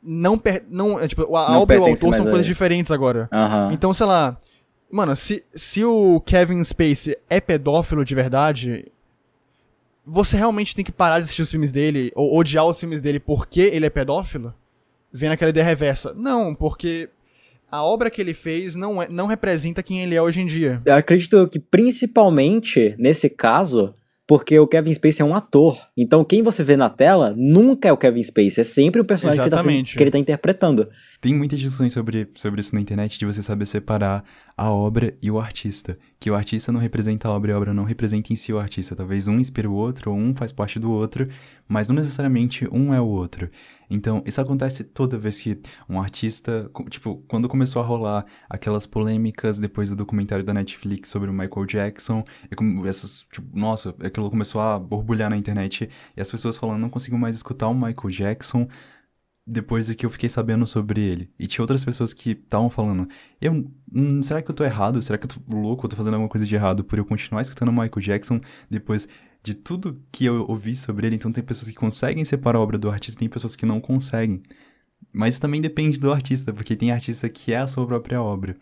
não 0.03 0.37
per 0.37 0.65
não, 0.69 0.99
é, 0.99 1.07
tipo, 1.07 1.33
a, 1.35 1.51
Não 1.51 1.61
obra 1.61 1.77
e 1.77 1.79
o 1.79 1.85
autor 1.85 2.13
são 2.13 2.25
coisas 2.25 2.45
diferentes 2.45 2.91
agora. 2.91 3.29
Então, 3.71 3.93
sei 3.93 4.05
lá, 4.05 4.37
mano, 4.91 5.15
se, 5.15 5.45
se 5.53 5.83
o 5.85 6.19
Kevin 6.25 6.61
Spacey 6.63 7.15
é 7.29 7.39
pedófilo 7.39 8.03
de 8.03 8.13
verdade, 8.13 8.91
você 10.05 10.35
realmente 10.35 10.75
tem 10.75 10.83
que 10.83 10.91
parar 10.91 11.19
de 11.19 11.25
assistir 11.25 11.43
os 11.43 11.51
filmes 11.51 11.71
dele, 11.71 12.11
ou 12.15 12.37
odiar 12.37 12.65
os 12.65 12.79
filmes 12.79 12.99
dele 12.99 13.19
porque 13.19 13.61
ele 13.61 13.85
é 13.85 13.89
pedófilo? 13.89 14.53
Vendo 15.13 15.33
aquela 15.33 15.49
ideia 15.49 15.65
reversa. 15.65 16.13
Não, 16.13 16.55
porque 16.55 17.09
a 17.71 17.83
obra 17.83 18.09
que 18.09 18.19
ele 18.19 18.33
fez 18.33 18.75
não, 18.75 19.01
é, 19.01 19.07
não 19.09 19.25
representa 19.25 19.81
quem 19.81 20.01
ele 20.01 20.13
é 20.13 20.21
hoje 20.21 20.41
em 20.41 20.45
dia. 20.45 20.81
Eu 20.85 20.95
acredito 20.95 21.47
que 21.47 21.59
principalmente 21.59 22.93
nesse 22.99 23.29
caso, 23.29 23.95
porque 24.27 24.59
o 24.59 24.67
Kevin 24.67 24.93
Spacey 24.93 25.21
é 25.21 25.25
um 25.25 25.33
ator. 25.33 25.79
Então 25.95 26.25
quem 26.25 26.43
você 26.43 26.63
vê 26.63 26.75
na 26.75 26.89
tela 26.89 27.33
nunca 27.37 27.87
é 27.87 27.91
o 27.91 27.97
Kevin 27.97 28.23
Spacey, 28.23 28.61
é 28.61 28.63
sempre 28.63 28.99
o 28.99 29.05
personagem 29.05 29.41
que, 29.41 29.49
tá 29.49 29.63
que 29.63 30.03
ele 30.03 30.11
tá 30.11 30.19
interpretando. 30.19 30.89
Tem 31.21 31.35
muitas 31.35 31.59
discussões 31.59 31.93
sobre, 31.93 32.27
sobre 32.33 32.61
isso 32.61 32.73
na 32.73 32.81
internet, 32.81 33.19
de 33.19 33.27
você 33.27 33.43
saber 33.43 33.67
separar 33.67 34.23
a 34.57 34.71
obra 34.71 35.15
e 35.21 35.29
o 35.29 35.39
artista. 35.39 35.95
Que 36.19 36.31
o 36.31 36.35
artista 36.35 36.71
não 36.71 36.79
representa 36.79 37.27
a 37.27 37.31
obra 37.31 37.51
e 37.51 37.53
a 37.53 37.57
obra 37.57 37.75
não 37.75 37.83
representa 37.83 38.33
em 38.33 38.35
si 38.35 38.51
o 38.51 38.57
artista. 38.57 38.95
Talvez 38.95 39.27
um 39.27 39.39
inspire 39.39 39.67
o 39.67 39.73
outro, 39.73 40.09
ou 40.09 40.17
um 40.17 40.33
faz 40.33 40.51
parte 40.51 40.79
do 40.79 40.89
outro, 40.91 41.29
mas 41.67 41.87
não 41.87 41.95
necessariamente 41.95 42.67
um 42.71 42.91
é 42.91 42.99
o 42.99 43.05
outro. 43.05 43.51
Então, 43.87 44.23
isso 44.25 44.41
acontece 44.41 44.83
toda 44.83 45.15
vez 45.15 45.39
que 45.39 45.59
um 45.87 46.01
artista. 46.01 46.71
Tipo, 46.89 47.23
quando 47.27 47.47
começou 47.47 47.83
a 47.83 47.85
rolar 47.85 48.25
aquelas 48.49 48.87
polêmicas 48.87 49.59
depois 49.59 49.89
do 49.91 49.95
documentário 49.95 50.43
da 50.43 50.55
Netflix 50.55 51.09
sobre 51.09 51.29
o 51.29 51.33
Michael 51.33 51.67
Jackson, 51.67 52.23
essas, 52.87 53.27
tipo, 53.31 53.47
nossa, 53.55 53.93
aquilo 53.99 54.27
começou 54.27 54.59
a 54.59 54.79
borbulhar 54.79 55.29
na 55.29 55.37
internet, 55.37 55.87
e 56.17 56.19
as 56.19 56.31
pessoas 56.31 56.57
falando, 56.57 56.81
não 56.81 56.89
consigo 56.89 57.15
mais 57.15 57.35
escutar 57.35 57.67
o 57.67 57.75
Michael 57.75 58.09
Jackson 58.09 58.67
depois 59.45 59.87
do 59.87 59.95
que 59.95 60.05
eu 60.05 60.09
fiquei 60.09 60.29
sabendo 60.29 60.65
sobre 60.67 61.01
ele. 61.01 61.29
E 61.39 61.47
tinha 61.47 61.63
outras 61.63 61.83
pessoas 61.83 62.13
que 62.13 62.31
estavam 62.31 62.69
falando, 62.69 63.07
eu, 63.39 63.53
hum, 63.93 64.21
será 64.23 64.41
que 64.41 64.49
eu 64.49 64.55
tô 64.55 64.63
errado? 64.63 65.01
Será 65.01 65.17
que 65.17 65.25
eu 65.25 65.29
tô 65.29 65.57
louco? 65.57 65.85
Eu 65.85 65.89
tô 65.89 65.95
fazendo 65.95 66.13
alguma 66.13 66.29
coisa 66.29 66.45
de 66.45 66.55
errado 66.55 66.83
por 66.83 66.97
eu 66.97 67.05
continuar 67.05 67.41
escutando 67.41 67.71
Michael 67.71 67.99
Jackson 67.99 68.39
depois 68.69 69.07
de 69.43 69.53
tudo 69.53 70.01
que 70.11 70.25
eu 70.25 70.45
ouvi 70.47 70.75
sobre 70.75 71.07
ele? 71.07 71.15
Então 71.15 71.31
tem 71.31 71.43
pessoas 71.43 71.69
que 71.69 71.77
conseguem 71.77 72.23
separar 72.23 72.59
a 72.59 72.61
obra 72.61 72.77
do 72.77 72.89
artista, 72.89 73.19
tem 73.19 73.29
pessoas 73.29 73.55
que 73.55 73.65
não 73.65 73.81
conseguem. 73.81 74.43
Mas 75.11 75.39
também 75.39 75.59
depende 75.59 75.99
do 75.99 76.11
artista, 76.11 76.53
porque 76.53 76.75
tem 76.75 76.91
artista 76.91 77.27
que 77.27 77.53
é 77.53 77.57
a 77.57 77.67
sua 77.67 77.85
própria 77.85 78.21
obra. 78.21 78.55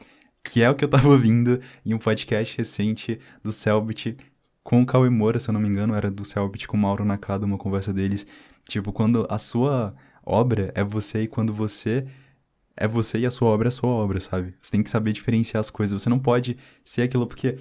Que 0.44 0.62
é 0.64 0.70
o 0.70 0.76
que 0.76 0.86
eu 0.86 0.90
tava 0.90 1.10
ouvindo 1.10 1.60
em 1.86 1.94
um 1.94 2.00
podcast 2.00 2.58
recente 2.58 3.20
do 3.44 3.52
Selbit 3.52 4.16
com 4.64 4.82
o 4.82 4.86
Cauê 4.86 5.10
Moura, 5.10 5.40
se 5.40 5.50
eu 5.50 5.54
não 5.54 5.60
me 5.60 5.68
engano, 5.68 5.96
era 5.96 6.10
do 6.12 6.24
Selbit 6.24 6.68
com 6.68 6.78
o 6.78 6.80
Mauro 6.80 7.04
Nakada, 7.04 7.46
uma 7.46 7.58
conversa 7.58 7.94
deles. 7.94 8.26
Tipo, 8.70 8.94
quando 8.94 9.26
a 9.30 9.38
sua 9.38 9.96
obra 10.30 10.72
é 10.76 10.84
você 10.84 11.24
e 11.24 11.28
quando 11.28 11.54
você 11.54 12.06
é 12.76 12.88
você 12.88 13.20
e 13.20 13.26
a 13.26 13.32
sua 13.32 13.50
obra 13.50 13.68
é 13.68 13.70
a 13.70 13.72
sua 13.72 13.90
obra, 13.90 14.20
sabe? 14.20 14.54
Você 14.62 14.72
tem 14.72 14.84
que 14.84 14.90
saber 14.90 15.12
diferenciar 15.12 15.60
as 15.60 15.70
coisas. 15.70 16.02
Você 16.02 16.10
não 16.10 16.20
pode 16.20 16.58
ser 16.84 17.02
aquilo 17.02 17.28
porque 17.28 17.58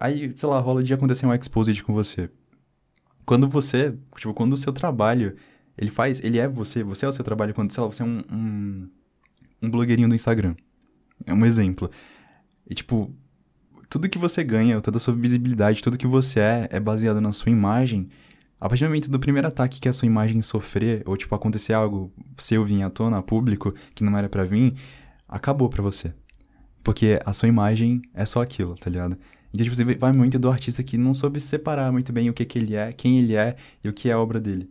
aí, 0.00 0.32
sei 0.36 0.48
lá, 0.48 0.58
rola 0.58 0.82
de 0.82 0.92
acontecer 0.92 1.26
um 1.26 1.32
exposed 1.32 1.82
com 1.82 1.92
você. 1.92 2.28
Quando 3.24 3.48
você, 3.48 3.96
tipo, 4.16 4.34
quando 4.34 4.52
o 4.52 4.56
seu 4.56 4.72
trabalho, 4.72 5.36
ele 5.76 5.90
faz, 5.90 6.22
ele 6.22 6.38
é 6.38 6.48
você, 6.48 6.82
você 6.82 7.06
é 7.06 7.08
o 7.08 7.12
seu 7.12 7.24
trabalho 7.24 7.54
quando, 7.54 7.70
sei 7.72 7.82
lá, 7.82 7.88
você 7.88 8.02
é 8.02 8.06
um, 8.06 8.22
um, 8.30 8.90
um 9.62 9.70
blogueirinho 9.70 10.08
do 10.08 10.14
Instagram. 10.14 10.54
É 11.26 11.34
um 11.34 11.44
exemplo. 11.44 11.90
E, 12.68 12.74
tipo, 12.74 13.12
tudo 13.88 14.08
que 14.08 14.18
você 14.18 14.42
ganha, 14.42 14.80
toda 14.80 14.96
a 14.98 15.00
sua 15.00 15.14
visibilidade, 15.14 15.82
tudo 15.82 15.98
que 15.98 16.06
você 16.06 16.40
é, 16.40 16.68
é 16.72 16.80
baseado 16.80 17.20
na 17.20 17.32
sua 17.32 17.50
imagem. 17.50 18.08
A 18.58 18.68
partir 18.68 18.84
do 18.84 18.88
momento 18.88 19.10
do 19.10 19.18
primeiro 19.20 19.48
ataque 19.48 19.80
que 19.80 19.88
a 19.88 19.92
sua 19.92 20.06
imagem 20.06 20.40
sofrer, 20.40 21.02
ou 21.04 21.16
tipo, 21.16 21.34
acontecer 21.34 21.74
algo 21.74 22.10
seu 22.38 22.64
vir 22.64 22.82
à 22.82 22.90
tona, 22.90 23.22
público, 23.22 23.74
que 23.94 24.02
não 24.02 24.16
era 24.16 24.28
pra 24.28 24.44
vir, 24.44 24.74
acabou 25.28 25.68
pra 25.68 25.82
você. 25.82 26.14
Porque 26.82 27.20
a 27.24 27.32
sua 27.32 27.48
imagem 27.48 28.00
é 28.14 28.24
só 28.24 28.40
aquilo, 28.40 28.74
tá 28.76 28.88
ligado? 28.88 29.18
Então, 29.52 29.64
tipo, 29.64 29.76
você 29.76 29.84
vai 29.96 30.12
muito 30.12 30.38
do 30.38 30.50
artista 30.50 30.82
que 30.82 30.96
não 30.96 31.12
soube 31.12 31.38
separar 31.40 31.92
muito 31.92 32.12
bem 32.12 32.30
o 32.30 32.32
que, 32.32 32.44
que 32.44 32.58
ele 32.58 32.74
é, 32.74 32.92
quem 32.92 33.18
ele 33.18 33.34
é 33.34 33.56
e 33.82 33.88
o 33.88 33.92
que 33.92 34.08
é 34.08 34.12
a 34.12 34.18
obra 34.18 34.40
dele. 34.40 34.70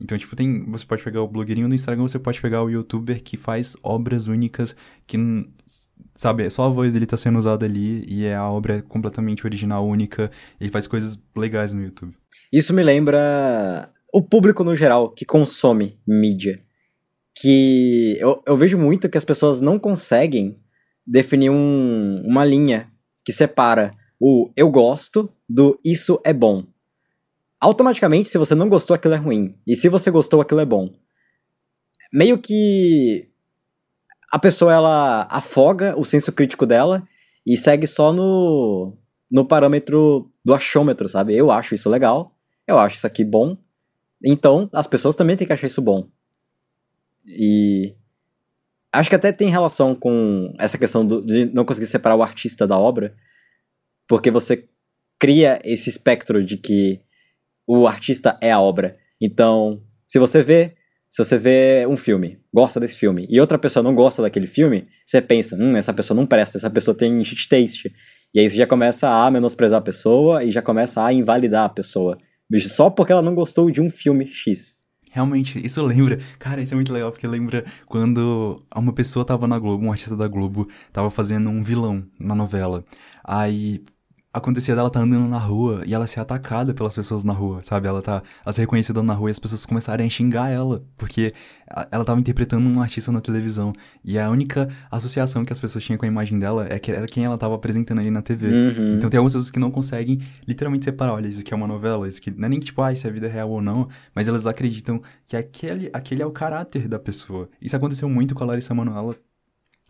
Então, 0.00 0.16
tipo, 0.16 0.36
tem. 0.36 0.64
Você 0.70 0.86
pode 0.86 1.02
pegar 1.02 1.20
o 1.22 1.28
blogueirinho 1.28 1.68
do 1.68 1.74
Instagram, 1.74 2.02
você 2.02 2.18
pode 2.18 2.40
pegar 2.40 2.62
o 2.62 2.70
youtuber 2.70 3.22
que 3.22 3.36
faz 3.36 3.76
obras 3.82 4.26
únicas 4.28 4.74
que, 5.06 5.16
sabe, 6.14 6.48
só 6.50 6.64
a 6.64 6.68
voz 6.68 6.92
dele 6.92 7.06
tá 7.06 7.16
sendo 7.16 7.38
usada 7.38 7.66
ali 7.66 8.04
e 8.06 8.24
é 8.24 8.34
a 8.36 8.48
obra 8.48 8.80
completamente 8.82 9.44
original, 9.44 9.86
única. 9.86 10.30
Ele 10.60 10.70
faz 10.70 10.86
coisas 10.86 11.18
legais 11.36 11.72
no 11.72 11.82
YouTube. 11.82 12.14
Isso 12.52 12.72
me 12.72 12.82
lembra 12.82 13.90
o 14.14 14.22
público 14.22 14.62
no 14.62 14.76
geral 14.76 15.10
que 15.10 15.24
consome 15.24 15.98
mídia. 16.06 16.62
Que 17.40 18.16
eu, 18.20 18.42
eu 18.46 18.56
vejo 18.56 18.78
muito 18.78 19.08
que 19.08 19.18
as 19.18 19.24
pessoas 19.24 19.60
não 19.60 19.78
conseguem 19.78 20.58
definir 21.06 21.50
um- 21.50 22.22
uma 22.24 22.44
linha 22.44 22.90
que 23.24 23.32
separa 23.32 23.94
o 24.20 24.50
eu 24.56 24.70
gosto 24.70 25.30
do 25.48 25.78
isso 25.84 26.20
é 26.24 26.32
bom. 26.32 26.64
Automaticamente, 27.60 28.28
se 28.28 28.38
você 28.38 28.54
não 28.54 28.68
gostou, 28.68 28.94
aquilo 28.94 29.14
é 29.14 29.18
ruim. 29.18 29.56
E 29.66 29.74
se 29.74 29.88
você 29.88 30.10
gostou, 30.10 30.40
aquilo 30.40 30.60
é 30.60 30.64
bom. 30.64 30.92
Meio 32.12 32.38
que 32.38 33.28
a 34.32 34.38
pessoa 34.38 34.72
ela 34.72 35.26
afoga 35.30 35.98
o 35.98 36.04
senso 36.04 36.32
crítico 36.32 36.66
dela 36.66 37.06
e 37.46 37.56
segue 37.56 37.86
só 37.86 38.12
no, 38.12 38.96
no 39.30 39.44
parâmetro 39.44 40.30
do 40.44 40.54
achômetro, 40.54 41.08
sabe? 41.08 41.34
Eu 41.34 41.50
acho 41.50 41.74
isso 41.74 41.88
legal, 41.88 42.34
eu 42.66 42.78
acho 42.78 42.96
isso 42.96 43.06
aqui 43.06 43.24
bom, 43.24 43.56
então 44.24 44.68
as 44.72 44.86
pessoas 44.86 45.16
também 45.16 45.36
têm 45.36 45.46
que 45.46 45.52
achar 45.52 45.66
isso 45.66 45.82
bom. 45.82 46.08
E 47.26 47.94
acho 48.92 49.08
que 49.08 49.16
até 49.16 49.32
tem 49.32 49.48
relação 49.50 49.94
com 49.94 50.54
essa 50.58 50.78
questão 50.78 51.06
do- 51.06 51.24
de 51.24 51.46
não 51.46 51.64
conseguir 51.64 51.86
separar 51.86 52.16
o 52.16 52.22
artista 52.22 52.66
da 52.66 52.78
obra, 52.78 53.14
porque 54.06 54.30
você 54.30 54.68
cria 55.18 55.58
esse 55.64 55.88
espectro 55.90 56.44
de 56.44 56.56
que 56.56 57.00
o 57.68 57.86
artista 57.86 58.38
é 58.40 58.50
a 58.50 58.58
obra. 58.58 58.96
Então, 59.20 59.82
se 60.06 60.18
você 60.18 60.42
vê, 60.42 60.74
se 61.10 61.22
você 61.22 61.36
vê 61.36 61.86
um 61.86 61.96
filme, 61.96 62.38
gosta 62.52 62.80
desse 62.80 62.96
filme, 62.96 63.26
e 63.28 63.38
outra 63.38 63.58
pessoa 63.58 63.82
não 63.82 63.94
gosta 63.94 64.22
daquele 64.22 64.46
filme, 64.46 64.88
você 65.04 65.20
pensa, 65.20 65.54
hum, 65.54 65.76
essa 65.76 65.92
pessoa 65.92 66.16
não 66.16 66.26
presta, 66.26 66.56
essa 66.56 66.70
pessoa 66.70 66.96
tem 66.96 67.22
shit 67.22 67.46
taste. 67.46 67.92
E 68.34 68.40
aí 68.40 68.48
você 68.48 68.56
já 68.56 68.66
começa 68.66 69.08
a 69.08 69.30
menosprezar 69.30 69.78
a 69.78 69.82
pessoa 69.82 70.42
e 70.42 70.50
já 70.50 70.62
começa 70.62 71.04
a 71.04 71.12
invalidar 71.12 71.64
a 71.64 71.68
pessoa. 71.68 72.18
Só 72.60 72.88
porque 72.88 73.12
ela 73.12 73.22
não 73.22 73.34
gostou 73.34 73.70
de 73.70 73.80
um 73.80 73.90
filme 73.90 74.26
X. 74.32 74.74
Realmente, 75.10 75.64
isso 75.64 75.82
lembra. 75.82 76.18
Cara, 76.38 76.62
isso 76.62 76.72
é 76.72 76.76
muito 76.76 76.92
legal, 76.92 77.10
porque 77.10 77.26
lembra 77.26 77.64
quando 77.86 78.62
uma 78.74 78.92
pessoa 78.92 79.24
tava 79.24 79.46
na 79.46 79.58
Globo, 79.58 79.84
um 79.84 79.90
artista 79.90 80.16
da 80.16 80.28
Globo, 80.28 80.68
tava 80.92 81.10
fazendo 81.10 81.50
um 81.50 81.62
vilão 81.62 82.06
na 82.18 82.34
novela. 82.34 82.84
Aí 83.24 83.82
acontecia 84.32 84.74
dela 84.74 84.90
tá 84.90 85.00
andando 85.00 85.26
na 85.26 85.38
rua 85.38 85.82
e 85.86 85.94
ela 85.94 86.06
ser 86.06 86.20
atacada 86.20 86.74
pelas 86.74 86.94
pessoas 86.94 87.24
na 87.24 87.32
rua, 87.32 87.62
sabe? 87.62 87.88
Ela 87.88 88.02
tá 88.02 88.22
ela 88.44 88.52
ser 88.52 88.62
reconhecida 88.62 89.02
na 89.02 89.14
rua 89.14 89.30
e 89.30 89.32
as 89.32 89.38
pessoas 89.38 89.64
começarem 89.64 90.06
a 90.06 90.10
xingar 90.10 90.50
ela, 90.50 90.84
porque 90.96 91.32
ela 91.90 92.04
tava 92.04 92.20
interpretando 92.20 92.68
um 92.68 92.80
artista 92.80 93.10
na 93.10 93.20
televisão. 93.20 93.72
E 94.04 94.18
a 94.18 94.28
única 94.28 94.68
associação 94.90 95.44
que 95.44 95.52
as 95.52 95.60
pessoas 95.60 95.82
tinham 95.84 95.98
com 95.98 96.04
a 96.04 96.08
imagem 96.08 96.38
dela 96.38 96.66
é 96.70 96.78
que 96.78 96.92
era 96.92 97.06
quem 97.06 97.24
ela 97.24 97.38
tava 97.38 97.54
apresentando 97.54 98.00
ali 98.00 98.10
na 98.10 98.20
TV. 98.20 98.46
Uhum. 98.46 98.94
Então 98.94 99.08
tem 99.08 99.18
algumas 99.18 99.32
pessoas 99.32 99.50
que 99.50 99.58
não 99.58 99.70
conseguem 99.70 100.20
literalmente 100.46 100.84
separar, 100.84 101.14
olha, 101.14 101.26
isso 101.26 101.40
aqui 101.40 101.52
é 101.52 101.56
uma 101.56 101.66
novela, 101.66 102.06
isso 102.06 102.18
aqui 102.18 102.30
não 102.30 102.46
é 102.46 102.48
nem 102.48 102.60
tipo, 102.60 102.82
ah, 102.82 102.92
isso 102.92 103.06
é 103.06 103.10
vida 103.10 103.28
real 103.28 103.50
ou 103.50 103.62
não, 103.62 103.88
mas 104.14 104.28
elas 104.28 104.46
acreditam 104.46 105.00
que 105.26 105.36
aquele, 105.36 105.90
aquele 105.92 106.22
é 106.22 106.26
o 106.26 106.30
caráter 106.30 106.86
da 106.86 106.98
pessoa. 106.98 107.48
Isso 107.60 107.76
aconteceu 107.76 108.08
muito 108.08 108.34
com 108.34 108.44
a 108.44 108.46
Larissa 108.46 108.74
Manoela 108.74 109.16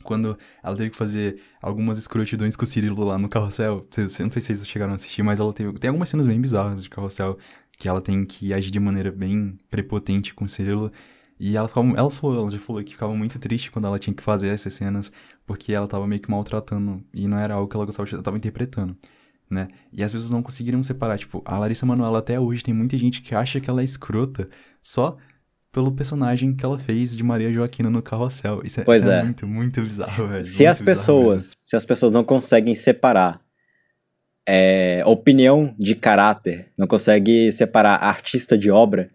quando 0.03 0.39
ela 0.63 0.77
teve 0.77 0.91
que 0.91 0.97
fazer 0.97 1.41
algumas 1.61 1.99
escrotidões 1.99 2.57
com 2.57 2.65
o 2.65 2.67
Cirilo 2.67 3.05
lá 3.05 3.19
no 3.19 3.29
carrossel. 3.29 3.87
Não 3.97 4.09
sei 4.31 4.43
se 4.43 4.55
vocês 4.55 4.67
chegaram 4.67 4.93
a 4.93 4.97
assistir, 4.97 5.23
mas 5.23 5.41
ela 5.41 5.53
teve. 5.53 5.73
Tem 5.75 5.89
algumas 5.89 6.09
cenas 6.09 6.27
bem 6.27 6.41
bizarras 6.41 6.83
de 6.83 6.89
carrossel 6.89 7.39
que 7.79 7.89
ela 7.89 8.01
tem 8.01 8.25
que 8.25 8.53
agir 8.53 8.71
de 8.71 8.81
maneira 8.81 9.11
bem 9.13 9.57
prepotente 9.71 10.35
com 10.35 10.45
o 10.45 10.49
Cirilo. 10.49 10.93
E 11.39 11.57
ela 11.57 11.69
ficava, 11.69 11.89
ela 11.97 12.11
falou, 12.11 12.37
ela 12.37 12.51
já 12.51 12.59
falou 12.59 12.83
que 12.83 12.93
ficava 12.93 13.15
muito 13.15 13.39
triste 13.39 13.71
quando 13.71 13.87
ela 13.87 13.99
tinha 13.99 14.13
que 14.13 14.23
fazer 14.23 14.49
essas 14.49 14.73
cenas, 14.73 15.13
porque 15.47 15.73
ela 15.73 15.87
tava 15.87 16.07
meio 16.07 16.21
que 16.21 16.29
maltratando 16.29 17.05
e 17.15 17.29
não 17.29 17.39
era 17.39 17.55
algo 17.55 17.69
que 17.69 17.77
ela 17.77 17.87
gostava, 17.87 18.09
ela 18.11 18.23
tava 18.23 18.37
interpretando, 18.37 18.97
né? 19.49 19.69
E 19.93 20.03
as 20.03 20.11
pessoas 20.11 20.31
não 20.33 20.43
conseguiram 20.43 20.83
separar, 20.83 21.17
tipo, 21.17 21.41
a 21.45 21.57
Larissa 21.57 21.87
Manoela 21.87 22.19
até 22.19 22.41
hoje 22.41 22.65
tem 22.65 22.75
muita 22.75 22.99
gente 22.99 23.23
que 23.23 23.37
acha 23.37 23.61
que 23.61 23.71
ela 23.71 23.83
é 23.83 23.85
escrota 23.85 24.51
só 24.83 25.17
pelo 25.73 25.93
personagem 25.93 26.55
que 26.55 26.65
ela 26.65 26.79
fez 26.79 27.17
de 27.17 27.23
Maria 27.23 27.53
Joaquina 27.53 27.91
no 27.91 28.03
Carrossel. 28.03 28.63
Isso 28.65 28.81
é, 28.81 28.85
Pois 28.85 29.01
isso 29.01 29.11
é 29.11 29.21
é. 29.21 29.23
muito, 29.23 29.47
muito 29.47 29.83
bizarro, 29.83 30.29
velho. 30.29 30.43
Se 30.43 30.63
muito 30.63 30.69
as 30.71 30.83
pessoas, 30.83 31.35
mesmo. 31.35 31.53
se 31.63 31.77
as 31.77 31.85
pessoas 31.85 32.13
não 32.13 32.25
conseguem 32.25 32.75
separar 32.75 33.41
é, 34.47 35.03
opinião 35.05 35.75
de 35.79 35.95
caráter, 35.95 36.73
não 36.77 36.87
conseguem 36.87 37.53
separar 37.53 38.03
artista 38.03 38.57
de 38.57 38.71
obra, 38.71 39.11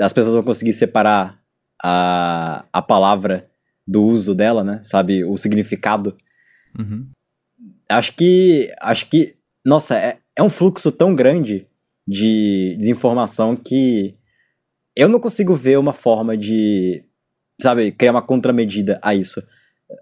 as 0.00 0.12
pessoas 0.12 0.34
vão 0.34 0.42
conseguir 0.42 0.72
separar 0.72 1.38
a, 1.82 2.64
a 2.72 2.80
palavra 2.80 3.50
do 3.86 4.02
uso 4.02 4.34
dela, 4.34 4.64
né? 4.64 4.80
Sabe, 4.84 5.24
o 5.24 5.36
significado. 5.36 6.16
Uhum. 6.78 7.08
Acho 7.88 8.14
que, 8.14 8.72
acho 8.80 9.08
que, 9.08 9.34
nossa, 9.64 9.98
é, 9.98 10.18
é 10.36 10.42
um 10.42 10.50
fluxo 10.50 10.90
tão 10.92 11.14
grande 11.14 11.66
de 12.06 12.74
desinformação 12.78 13.56
que 13.56 14.16
eu 14.98 15.08
não 15.08 15.20
consigo 15.20 15.54
ver 15.54 15.78
uma 15.78 15.92
forma 15.92 16.36
de, 16.36 17.04
sabe, 17.60 17.92
criar 17.92 18.10
uma 18.10 18.20
contramedida 18.20 18.98
a 19.00 19.14
isso. 19.14 19.40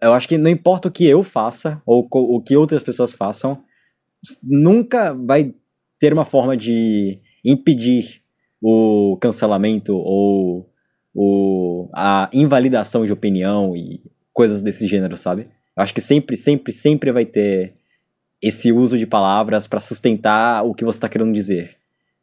Eu 0.02 0.14
acho 0.14 0.26
que 0.26 0.38
não 0.38 0.50
importa 0.50 0.88
o 0.88 0.90
que 0.90 1.06
eu 1.06 1.22
faça 1.22 1.82
ou 1.84 2.08
o 2.10 2.40
que 2.40 2.56
outras 2.56 2.82
pessoas 2.82 3.12
façam, 3.12 3.62
nunca 4.42 5.12
vai 5.12 5.54
ter 5.98 6.14
uma 6.14 6.24
forma 6.24 6.56
de 6.56 7.20
impedir 7.44 8.22
o 8.58 9.18
cancelamento 9.20 9.94
ou 9.94 10.72
o, 11.14 11.90
a 11.94 12.30
invalidação 12.32 13.04
de 13.04 13.12
opinião 13.12 13.76
e 13.76 14.02
coisas 14.32 14.62
desse 14.62 14.88
gênero, 14.88 15.14
sabe? 15.14 15.42
Eu 15.76 15.82
acho 15.82 15.92
que 15.92 16.00
sempre, 16.00 16.38
sempre, 16.38 16.72
sempre 16.72 17.12
vai 17.12 17.26
ter 17.26 17.74
esse 18.40 18.72
uso 18.72 18.96
de 18.96 19.06
palavras 19.06 19.66
para 19.66 19.78
sustentar 19.78 20.64
o 20.64 20.74
que 20.74 20.86
você 20.86 20.96
está 20.96 21.08
querendo 21.08 21.34
dizer. 21.34 21.76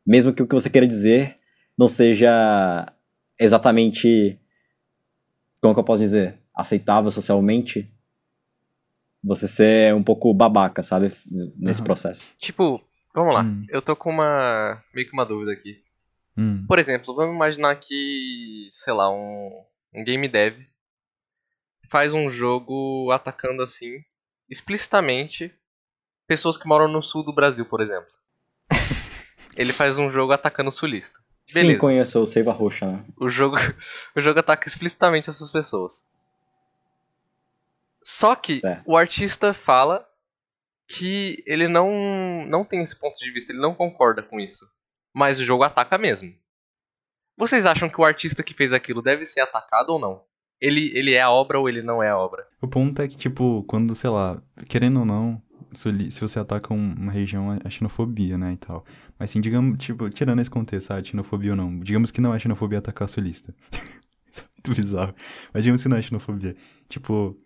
Mesmo 0.04 0.34
que 0.34 0.42
o 0.42 0.48
que 0.48 0.56
você 0.56 0.72
queira 0.72 0.88
dizer 0.88 1.38
não 1.78 1.88
seja 1.88 2.92
exatamente. 3.40 4.40
Como 5.62 5.74
que 5.74 5.80
eu 5.80 5.84
posso 5.84 6.04
dizer? 6.04 6.40
Aceitável 6.54 7.10
socialmente. 7.10 7.92
Você 9.24 9.48
ser 9.48 9.94
um 9.96 10.04
pouco 10.04 10.34
babaca, 10.34 10.84
sabe? 10.84 11.14
Nesse 11.56 11.80
Aham. 11.80 11.86
processo. 11.86 12.26
Tipo, 12.38 12.82
vamos 13.16 13.34
lá. 13.34 13.44
Hum. 13.44 13.66
Eu 13.70 13.82
tô 13.82 13.96
com 13.96 14.10
uma. 14.10 14.84
meio 14.94 15.08
que 15.08 15.14
uma 15.14 15.26
dúvida 15.26 15.54
aqui. 15.54 15.82
Hum. 16.38 16.66
Por 16.68 16.80
exemplo, 16.80 17.16
vamos 17.16 17.36
imaginar 17.36 17.76
que, 17.76 18.68
sei 18.72 18.94
lá, 18.94 19.10
um, 19.10 19.64
um 19.94 20.04
game 20.04 20.28
dev 20.28 20.60
faz 21.90 22.12
um 22.12 22.30
jogo 22.30 23.12
atacando 23.12 23.62
assim, 23.62 24.04
explicitamente, 24.50 25.54
pessoas 26.28 26.58
que 26.58 26.68
moram 26.68 26.88
no 26.88 27.04
sul 27.04 27.24
do 27.24 27.32
Brasil, 27.32 27.66
por 27.66 27.82
exemplo. 27.82 28.10
Ele 29.56 29.72
faz 29.72 30.00
um 30.00 30.10
jogo 30.10 30.34
atacando 30.34 30.70
o 30.70 30.72
sulista. 30.72 31.20
Sim, 31.48 31.60
Beleza. 31.62 31.80
conheço 31.80 32.20
o 32.22 32.28
Seiva 32.28 32.52
Roxa, 32.52 32.86
né? 32.86 33.06
O 33.18 33.30
jogo, 33.30 33.56
o 34.16 34.22
jogo 34.22 34.40
ataca 34.40 34.68
explicitamente 34.68 35.30
essas 35.30 35.50
pessoas. 35.52 36.04
Só 38.04 38.36
que 38.36 38.58
Certo. 38.58 38.84
o 38.86 38.98
artista 38.98 39.54
fala 39.54 40.06
que 40.88 41.42
ele 41.48 41.68
não, 41.68 42.46
não 42.48 42.64
tem 42.66 42.82
esse 42.82 42.96
ponto 42.96 43.18
de 43.18 43.32
vista, 43.32 43.52
ele 43.52 43.62
não 43.62 43.74
concorda 43.74 44.22
com 44.22 44.40
isso. 44.40 44.68
Mas 45.14 45.40
o 45.40 45.44
jogo 45.44 45.64
ataca 45.64 45.98
mesmo. 45.98 46.34
Vocês 47.38 47.66
acham 47.66 47.90
que 47.90 48.00
o 48.00 48.04
artista 48.06 48.44
que 48.44 48.54
fez 48.54 48.74
aquilo 48.74 49.02
deve 49.02 49.26
ser 49.26 49.40
atacado 49.42 49.90
ou 49.90 50.00
não? 50.00 50.24
Ele, 50.62 50.92
ele 50.98 51.14
é 51.14 51.22
a 51.22 51.30
obra 51.32 51.60
ou 51.60 51.68
ele 51.68 51.82
não 51.82 52.02
é 52.02 52.10
a 52.10 52.18
obra? 52.18 52.48
O 52.62 52.68
ponto 52.68 53.02
é 53.02 53.08
que, 53.08 53.18
tipo, 53.18 53.64
quando, 53.68 53.96
sei 53.96 54.10
lá, 54.10 54.42
querendo 54.70 55.00
ou 55.00 55.06
não, 55.06 55.42
se 55.76 56.20
você 56.22 56.40
ataca 56.40 56.74
um- 56.74 56.94
uma 56.94 57.12
região, 57.12 57.58
é 57.64 57.70
xenofobia, 57.70 58.38
né, 58.38 58.54
e 58.54 58.58
tal. 58.58 58.86
Mas, 59.20 59.32
assim, 59.32 59.42
digamos, 59.42 59.78
tipo, 59.84 60.10
tirando 60.10 60.40
esse 60.42 60.50
contexto, 60.50 60.88
sabe, 60.88 61.08
xenofobia 61.08 61.52
ou 61.52 61.58
não, 61.58 61.80
digamos 61.80 62.12
que 62.12 62.22
não 62.22 62.34
é 62.34 62.40
xenofobia 62.40 62.80
atacar 62.80 63.08
sulista. 63.10 63.54
Isso 64.32 64.42
é 64.42 64.46
muito 64.56 64.76
bizarro. 64.80 65.14
Mas 65.54 65.64
digamos 65.64 65.84
que 65.84 65.90
não 65.90 65.98
é 65.98 66.02
xenofobia. 66.02 66.56
Tipo, 66.90 67.38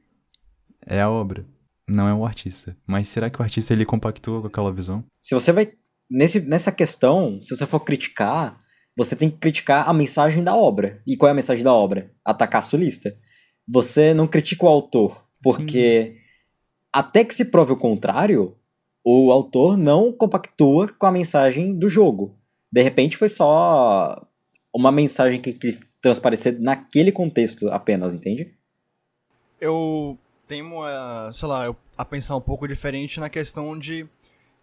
é 0.86 1.02
a 1.02 1.10
obra, 1.10 1.46
não 1.88 2.08
é 2.08 2.14
o 2.14 2.26
artista. 2.26 2.78
Mas 2.86 3.08
será 3.08 3.30
que 3.30 3.40
o 3.40 3.44
artista, 3.44 3.74
ele 3.74 3.86
compactua 3.86 4.42
com 4.42 4.48
aquela 4.48 4.72
visão? 4.72 5.04
Se 5.22 5.36
você 5.36 5.52
vai. 5.52 5.72
Nesse, 6.10 6.40
nessa 6.40 6.72
questão, 6.72 7.42
se 7.42 7.54
você 7.56 7.66
for 7.66 7.82
criticar, 7.82 8.62
você 8.98 9.14
tem 9.16 9.30
que 9.30 9.38
criticar 9.38 9.90
a 9.90 9.94
mensagem 9.94 10.42
da 10.44 10.56
obra. 10.56 11.02
E 11.06 11.18
qual 11.18 11.28
é 11.28 11.32
a 11.32 11.36
mensagem 11.36 11.64
da 11.64 11.74
obra? 11.74 12.12
Atacar 12.24 12.60
a 12.60 12.64
sulista. 12.64 13.14
Você 13.68 14.14
não 14.14 14.26
critica 14.26 14.64
o 14.66 14.70
autor, 14.70 15.28
porque 15.44 16.16
até 16.92 17.24
que 17.24 17.34
se 17.34 17.46
prove 17.46 17.74
o 17.74 17.78
contrário, 17.78 18.56
o 19.04 19.32
autor 19.32 19.78
não 19.78 20.12
compactua 20.12 20.88
com 20.88 21.06
a 21.06 21.12
mensagem 21.12 21.74
do 21.74 21.90
jogo. 21.90 22.36
De 22.72 22.82
repente 22.82 23.18
foi 23.18 23.30
só 23.30 24.26
uma 24.74 24.92
mensagem 24.92 25.42
que 25.42 25.54
quis 25.54 25.88
transparecer 26.02 26.60
naquele 26.60 27.12
contexto 27.12 27.70
apenas, 27.70 28.14
entende? 28.14 28.58
eu 29.60 30.18
tenho 30.48 30.82
a, 30.84 31.32
sei 31.34 31.48
lá, 31.48 31.76
a 31.98 32.06
pensar 32.06 32.36
um 32.36 32.42
pouco 32.42 32.68
diferente 32.68 33.20
na 33.20 33.30
questão 33.30 33.78
de 33.78 34.08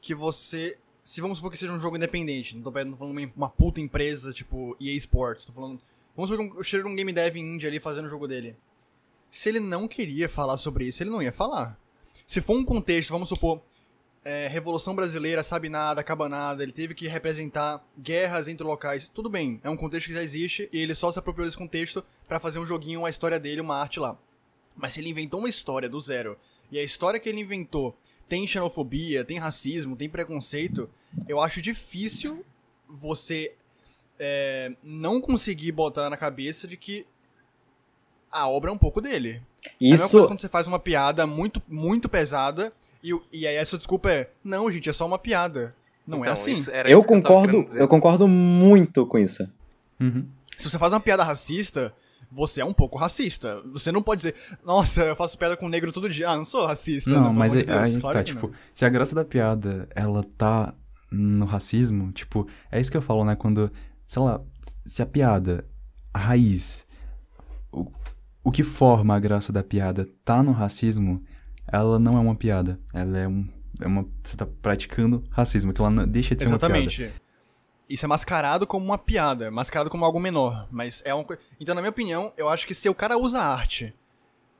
que 0.01 0.15
você. 0.15 0.79
Se 1.03 1.21
vamos 1.21 1.39
supor 1.39 1.51
que 1.51 1.59
seja 1.59 1.73
um 1.73 1.79
jogo 1.79 1.97
independente, 1.97 2.57
não 2.57 2.63
tô 2.63 2.73
falando 2.73 2.97
uma, 3.37 3.51
puta 3.51 3.81
empresa 3.81 4.33
tipo 4.33 4.77
EA 4.81 4.95
Sports, 4.95 5.45
tô 5.45 5.53
falando. 5.53 5.81
Vamos 6.17 6.31
supor 6.31 6.57
que 6.57 6.65
cheiro 6.65 6.89
um 6.89 6.97
game 6.97 7.13
dev 7.13 7.37
indie 7.37 7.67
ali 7.67 7.79
fazendo 7.79 8.07
o 8.07 8.11
jogo 8.11 8.27
dele. 8.27 8.57
Se 9.31 9.49
ele 9.49 9.61
não 9.61 9.87
queria 9.87 10.29
falar 10.29 10.57
sobre 10.57 10.87
isso, 10.87 11.03
ele 11.03 11.11
não 11.11 11.21
ia 11.21 11.33
falar. 11.33 11.79
Se 12.27 12.41
for 12.41 12.57
um 12.57 12.65
contexto, 12.65 13.11
vamos 13.11 13.29
supor, 13.29 13.63
é, 14.25 14.49
Revolução 14.49 14.97
Brasileira, 14.97 15.43
sabe 15.43 15.69
nada, 15.69 16.01
acaba 16.01 16.29
nada, 16.29 16.63
ele 16.63 16.73
teve 16.73 16.95
que 16.95 17.07
representar 17.07 17.85
guerras 17.99 18.49
entre 18.49 18.67
locais, 18.67 19.09
tudo 19.09 19.29
bem, 19.29 19.61
é 19.63 19.69
um 19.69 19.77
contexto 19.77 20.07
que 20.07 20.15
já 20.15 20.23
existe 20.23 20.69
e 20.73 20.79
ele 20.79 20.95
só 20.95 21.11
se 21.13 21.19
apropriou 21.19 21.47
desse 21.47 21.59
contexto 21.59 22.03
pra 22.27 22.41
fazer 22.41 22.59
um 22.59 22.67
joguinho, 22.67 23.05
a 23.05 23.11
história 23.11 23.39
dele, 23.39 23.61
uma 23.61 23.77
arte 23.77 24.01
lá. 24.01 24.19
Mas 24.75 24.95
se 24.95 25.01
ele 25.01 25.11
inventou 25.11 25.41
uma 25.41 25.49
história 25.49 25.89
do 25.89 26.01
zero, 26.01 26.39
e 26.71 26.79
a 26.79 26.83
história 26.83 27.21
que 27.21 27.29
ele 27.29 27.41
inventou 27.41 27.97
tem 28.27 28.47
xenofobia, 28.47 29.25
tem 29.25 29.39
racismo, 29.39 29.95
tem 29.95 30.09
preconceito, 30.09 30.89
eu 31.29 31.41
acho 31.41 31.61
difícil 31.61 32.45
você 32.89 33.55
é, 34.19 34.75
não 34.83 35.21
conseguir 35.21 35.73
botar 35.73 36.09
na 36.09 36.17
cabeça 36.17 36.67
de 36.67 36.77
que 36.77 37.07
a 38.31 38.49
obra 38.49 38.71
é 38.71 38.73
um 38.73 38.79
pouco 38.79 39.01
dele. 39.01 39.43
É 39.67 39.71
a 39.71 39.91
mesma 39.91 39.99
coisa 39.99 40.05
Isso, 40.19 40.27
quando 40.27 40.41
você 40.41 40.49
faz 40.49 40.67
uma 40.67 40.79
piada 40.79 41.27
muito, 41.27 41.63
muito 41.69 42.09
pesada 42.09 42.73
e, 43.03 43.11
e 43.33 43.47
aí 43.47 43.57
essa 43.57 43.77
desculpa 43.79 44.11
é, 44.11 44.31
não, 44.43 44.71
gente, 44.71 44.89
é 44.89 44.93
só 44.93 45.07
uma 45.07 45.19
piada. 45.19 45.75
Não 46.07 46.19
é 46.19 46.21
Então, 46.23 46.33
assim. 46.35 46.53
isso- 46.53 46.71
era 46.71 46.89
eu 46.91 47.03
concordo, 47.03 47.65
dizer. 47.65 47.81
eu 47.81 47.89
concordo 47.89 48.29
muito 48.29 49.07
com 49.07 49.19
isso. 49.19 49.49
Uhum. 50.01 50.27
Se 50.57 50.69
você 50.71 50.79
faz 50.79 50.93
uma 50.93 51.01
piada 51.01 51.25
racista, 51.25 51.95
você 52.31 52.61
é 52.61 52.65
um 52.65 52.75
pouco 52.75 52.99
racista. 52.99 53.61
Você 53.73 53.91
não 53.91 54.03
pode 54.03 54.19
dizer, 54.21 54.35
nossa, 54.65 55.03
eu 55.03 55.17
faço 55.17 55.39
piada 55.39 55.57
com 55.57 55.69
negro 55.69 55.93
todo 55.93 56.09
dia. 56.11 56.29
Ah, 56.31 56.37
não 56.37 56.45
sou 56.45 56.67
racista. 56.67 57.11
Não, 57.11 57.23
pelo 57.23 57.35
mas 57.35 57.53
de 57.53 57.63
Deus, 57.63 57.79
aí 57.79 57.93
que 57.95 58.01
claro 58.01 58.19
tá, 58.19 58.25
tipo, 58.25 58.47
não. 58.49 58.55
se 58.75 58.85
a 58.85 58.89
graça 58.89 59.15
da 59.15 59.25
piada, 59.25 59.89
ela 59.95 60.23
tá 60.37 60.75
no 61.11 61.45
racismo, 61.47 62.11
tipo, 62.13 62.47
é 62.73 62.81
isso 62.81 62.91
que 62.91 62.97
eu 62.97 63.03
falo, 63.03 63.25
né, 63.25 63.37
quando, 63.37 63.71
sei 64.07 64.21
lá, 64.21 64.41
se 64.85 65.01
a 65.01 65.07
piada, 65.07 65.65
a 66.13 66.19
raiz, 66.19 66.85
o, 67.73 67.91
o 68.45 68.53
que 68.53 68.63
forma 68.63 69.17
a 69.17 69.19
graça 69.19 69.51
da 69.51 69.65
piada 69.65 70.07
tá 70.23 70.43
no 70.43 70.53
racismo, 70.53 71.19
ela 71.67 71.99
não 71.99 72.19
é 72.19 72.21
uma 72.21 72.35
piada, 72.35 72.79
ela 72.93 73.19
é 73.19 73.27
um, 73.27 73.49
é 73.81 73.87
uma, 73.87 74.07
você 74.23 74.37
tá 74.37 74.47
praticando 74.47 75.25
racismo, 75.31 75.73
que 75.73 75.81
ela 75.81 75.91
não, 75.91 76.07
deixa 76.07 76.35
de 76.37 76.43
ser 76.43 76.49
uma 76.49 76.59
piada. 76.59 76.79
Exatamente. 76.79 77.23
isso 77.89 78.05
é 78.05 78.09
mascarado 78.09 78.67
como 78.67 78.85
uma 78.85 78.99
piada, 78.99 79.51
mascarado 79.51 79.89
como 79.89 80.05
algo 80.05 80.21
menor. 80.21 80.69
Mas 80.71 81.03
é 81.07 81.15
uma 81.15 81.27
Então, 81.59 81.75
na 81.75 81.81
minha 81.81 81.91
opinião, 81.91 82.33
eu 82.37 82.51
acho 82.51 82.67
que 82.67 82.75
se 82.75 82.89
o 82.89 82.95
cara 82.95 83.17
usa 83.17 83.41
arte 83.41 83.95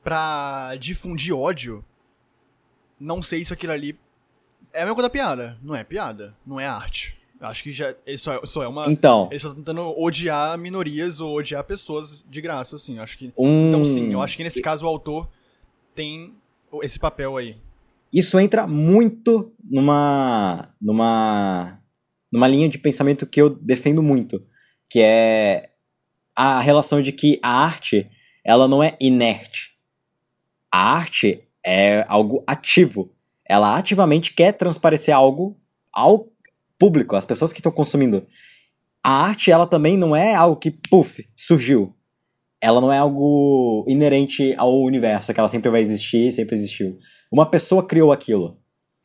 pra 0.03 0.75
difundir 0.77 1.35
ódio, 1.35 1.85
não 2.99 3.21
sei 3.21 3.45
se 3.45 3.53
aquilo 3.53 3.71
ali. 3.71 3.97
É 4.73 4.79
a 4.79 4.81
mesma 4.81 4.95
coisa 4.95 5.07
da 5.07 5.13
piada. 5.13 5.57
Não 5.61 5.75
é 5.75 5.83
piada, 5.83 6.35
não 6.45 6.59
é 6.59 6.65
arte. 6.65 7.17
Acho 7.41 7.63
que 7.63 7.71
já. 7.71 7.93
Só, 8.17 8.33
é, 8.33 8.45
só 8.45 8.63
é 8.63 8.67
uma. 8.67 8.91
Então. 8.91 9.27
Ele 9.31 9.39
só 9.39 9.49
tá 9.49 9.55
tentando 9.55 9.81
odiar 9.99 10.57
minorias 10.57 11.19
ou 11.19 11.35
odiar 11.35 11.63
pessoas 11.63 12.23
de 12.29 12.41
graça, 12.41 12.75
assim. 12.75 12.97
Acho 12.99 13.17
que. 13.17 13.33
Um... 13.37 13.69
Então, 13.69 13.85
sim, 13.85 14.13
eu 14.13 14.21
acho 14.21 14.37
que 14.37 14.43
nesse 14.43 14.61
caso 14.61 14.85
o 14.85 14.89
autor 14.89 15.27
tem 15.93 16.33
esse 16.81 16.97
papel 16.97 17.37
aí. 17.37 17.55
Isso 18.13 18.39
entra 18.39 18.65
muito 18.65 19.51
numa. 19.63 20.69
numa. 20.81 21.79
numa 22.31 22.47
linha 22.47 22.69
de 22.69 22.77
pensamento 22.77 23.25
que 23.25 23.41
eu 23.41 23.49
defendo 23.49 24.01
muito. 24.01 24.43
Que 24.89 25.01
é 25.01 25.69
a 26.35 26.59
relação 26.61 27.01
de 27.01 27.11
que 27.11 27.39
a 27.41 27.49
arte, 27.49 28.09
ela 28.43 28.67
não 28.67 28.81
é 28.81 28.95
inerte. 28.99 29.75
A 30.71 30.93
arte 30.93 31.43
é 31.65 32.05
algo 32.07 32.43
ativo. 32.47 33.11
Ela 33.47 33.77
ativamente 33.77 34.33
quer 34.33 34.53
transparecer 34.53 35.13
algo 35.13 35.57
ao 35.91 36.29
público, 36.79 37.15
às 37.15 37.25
pessoas 37.25 37.51
que 37.51 37.59
estão 37.59 37.71
consumindo. 37.71 38.25
A 39.03 39.11
arte, 39.11 39.51
ela 39.51 39.67
também 39.67 39.97
não 39.97 40.15
é 40.15 40.33
algo 40.33 40.57
que, 40.57 40.71
puf, 40.71 41.27
surgiu. 41.35 41.93
Ela 42.61 42.81
não 42.81 42.91
é 42.91 42.97
algo 42.97 43.85
inerente 43.87 44.55
ao 44.57 44.81
universo, 44.81 45.33
que 45.33 45.39
ela 45.39 45.49
sempre 45.49 45.69
vai 45.69 45.81
existir, 45.81 46.31
sempre 46.31 46.55
existiu. 46.55 46.97
Uma 47.31 47.45
pessoa 47.45 47.85
criou 47.85 48.11
aquilo. 48.11 48.57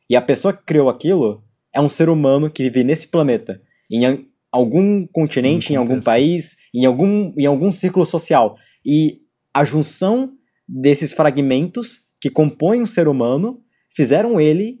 E 0.09 0.15
a 0.15 0.21
pessoa 0.21 0.53
que 0.53 0.63
criou 0.63 0.89
aquilo 0.89 1.43
é 1.73 1.79
um 1.79 1.89
ser 1.89 2.09
humano 2.09 2.49
que 2.49 2.63
vive 2.63 2.83
nesse 2.83 3.07
planeta, 3.07 3.61
em 3.89 4.27
algum 4.51 5.07
continente, 5.07 5.71
em 5.71 5.75
algum 5.75 6.01
país, 6.01 6.57
em 6.73 6.85
algum, 6.85 7.33
em 7.37 7.45
algum 7.45 7.71
círculo 7.71 8.05
social. 8.05 8.57
E 8.85 9.21
a 9.53 9.63
junção 9.63 10.33
desses 10.67 11.13
fragmentos 11.13 12.01
que 12.19 12.29
compõem 12.29 12.81
o 12.81 12.87
ser 12.87 13.07
humano 13.07 13.61
fizeram 13.89 14.39
ele 14.39 14.79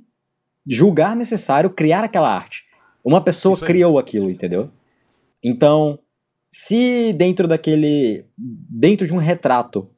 julgar 0.69 1.15
necessário 1.15 1.69
criar 1.69 2.03
aquela 2.03 2.33
arte. 2.33 2.63
Uma 3.03 3.21
pessoa 3.21 3.57
criou 3.57 3.97
aquilo, 3.97 4.29
entendeu? 4.29 4.69
Então, 5.43 5.99
se 6.51 7.13
dentro 7.13 7.47
daquele. 7.47 8.25
dentro 8.37 9.07
de 9.07 9.13
um 9.13 9.17
retrato 9.17 9.89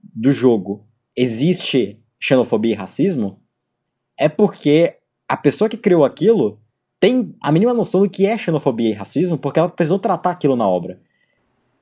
do 0.00 0.30
jogo 0.30 0.86
existe 1.16 2.00
xenofobia 2.20 2.72
e 2.72 2.76
racismo, 2.76 3.40
é 4.18 4.28
porque 4.28 4.96
a 5.28 5.36
pessoa 5.36 5.68
que 5.68 5.76
criou 5.76 6.04
aquilo 6.04 6.60
tem 7.00 7.34
a 7.40 7.50
mínima 7.52 7.74
noção 7.74 8.02
do 8.02 8.10
que 8.10 8.26
é 8.26 8.36
xenofobia 8.36 8.90
e 8.90 8.92
racismo, 8.92 9.38
porque 9.38 9.58
ela 9.58 9.68
precisou 9.68 9.98
tratar 9.98 10.30
aquilo 10.30 10.56
na 10.56 10.68
obra. 10.68 11.00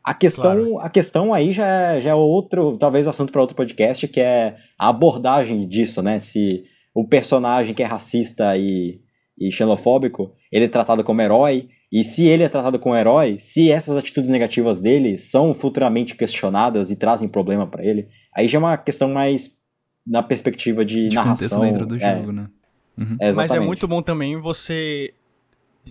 A 0.04 0.14
questão, 0.14 0.42
claro. 0.42 0.78
a 0.78 0.88
questão 0.88 1.34
aí 1.34 1.52
já 1.52 1.66
é, 1.66 2.00
já 2.00 2.10
é 2.10 2.14
outro, 2.14 2.76
talvez 2.78 3.08
assunto 3.08 3.32
para 3.32 3.40
outro 3.40 3.56
podcast, 3.56 4.06
que 4.06 4.20
é 4.20 4.56
a 4.78 4.88
abordagem 4.88 5.66
disso, 5.66 6.00
né? 6.00 6.18
Se 6.18 6.64
o 6.94 7.06
personagem 7.06 7.74
que 7.74 7.82
é 7.82 7.86
racista 7.86 8.56
e, 8.56 9.00
e 9.38 9.50
xenofóbico, 9.50 10.32
ele 10.50 10.64
é 10.64 10.68
tratado 10.68 11.04
como 11.04 11.20
herói, 11.20 11.68
e 11.92 12.02
se 12.02 12.26
ele 12.26 12.42
é 12.42 12.48
tratado 12.48 12.78
como 12.78 12.96
herói, 12.96 13.38
se 13.38 13.70
essas 13.70 13.96
atitudes 13.96 14.30
negativas 14.30 14.80
dele 14.80 15.16
são 15.16 15.54
futuramente 15.54 16.14
questionadas 16.14 16.90
e 16.90 16.96
trazem 16.96 17.28
problema 17.28 17.66
para 17.66 17.84
ele, 17.84 18.08
aí 18.34 18.48
já 18.48 18.58
é 18.58 18.60
uma 18.60 18.76
questão 18.76 19.08
mais 19.08 19.56
na 20.06 20.22
perspectiva 20.22 20.84
de, 20.84 21.08
de 21.08 21.14
narração. 21.14 21.60
dentro 21.60 21.86
do 21.86 21.96
é. 21.96 22.16
jogo, 22.16 22.32
né? 22.32 22.48
Uhum. 22.98 23.16
É, 23.20 23.32
Mas 23.32 23.50
é 23.50 23.60
muito 23.60 23.86
bom 23.86 24.00
também 24.00 24.40
você 24.40 25.12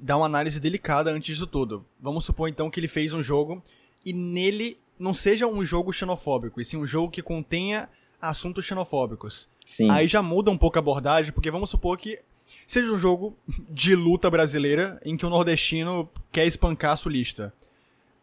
dar 0.01 0.17
uma 0.17 0.25
análise 0.25 0.59
delicada 0.59 1.11
antes 1.11 1.35
disso 1.35 1.45
tudo. 1.45 1.85
Vamos 1.99 2.25
supor 2.25 2.49
então 2.49 2.69
que 2.69 2.79
ele 2.79 2.87
fez 2.87 3.13
um 3.13 3.21
jogo 3.21 3.61
e 4.05 4.11
nele 4.11 4.77
não 4.99 5.13
seja 5.13 5.45
um 5.45 5.63
jogo 5.63 5.91
xenofóbico, 5.91 6.59
e 6.59 6.65
sim 6.65 6.77
um 6.77 6.85
jogo 6.85 7.11
que 7.11 7.21
contenha 7.21 7.89
assuntos 8.21 8.65
xenofóbicos. 8.65 9.47
Sim. 9.65 9.89
Aí 9.89 10.07
já 10.07 10.21
muda 10.21 10.49
um 10.49 10.57
pouco 10.57 10.77
a 10.77 10.79
abordagem, 10.79 11.31
porque 11.31 11.51
vamos 11.51 11.69
supor 11.69 11.97
que 11.97 12.19
seja 12.67 12.91
um 12.91 12.97
jogo 12.97 13.37
de 13.69 13.95
luta 13.95 14.29
brasileira 14.29 14.99
em 15.03 15.15
que 15.17 15.25
o 15.25 15.29
nordestino 15.29 16.09
quer 16.31 16.45
espancar 16.45 16.93
a 16.93 16.97
sulista. 16.97 17.53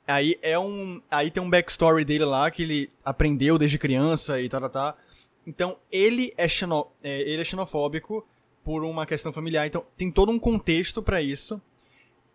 Aí 0.06 0.36
é 0.42 0.58
um, 0.58 1.00
aí 1.10 1.30
tem 1.30 1.42
um 1.42 1.48
backstory 1.48 2.04
dele 2.04 2.24
lá 2.24 2.50
que 2.50 2.62
ele 2.62 2.90
aprendeu 3.04 3.56
desde 3.56 3.78
criança 3.78 4.40
e 4.40 4.48
tal, 4.48 4.60
tá, 4.62 4.68
tá, 4.68 4.92
tá. 4.92 4.98
Então 5.46 5.76
ele 5.90 6.32
é, 6.36 6.48
xeno, 6.48 6.88
é, 7.02 7.20
ele 7.22 7.40
é 7.40 7.44
xenofóbico 7.44 8.26
por 8.64 8.84
uma 8.84 9.06
questão 9.06 9.32
familiar. 9.32 9.66
Então 9.66 9.84
tem 9.96 10.10
todo 10.10 10.30
um 10.30 10.38
contexto 10.38 11.02
para 11.02 11.22
isso. 11.22 11.60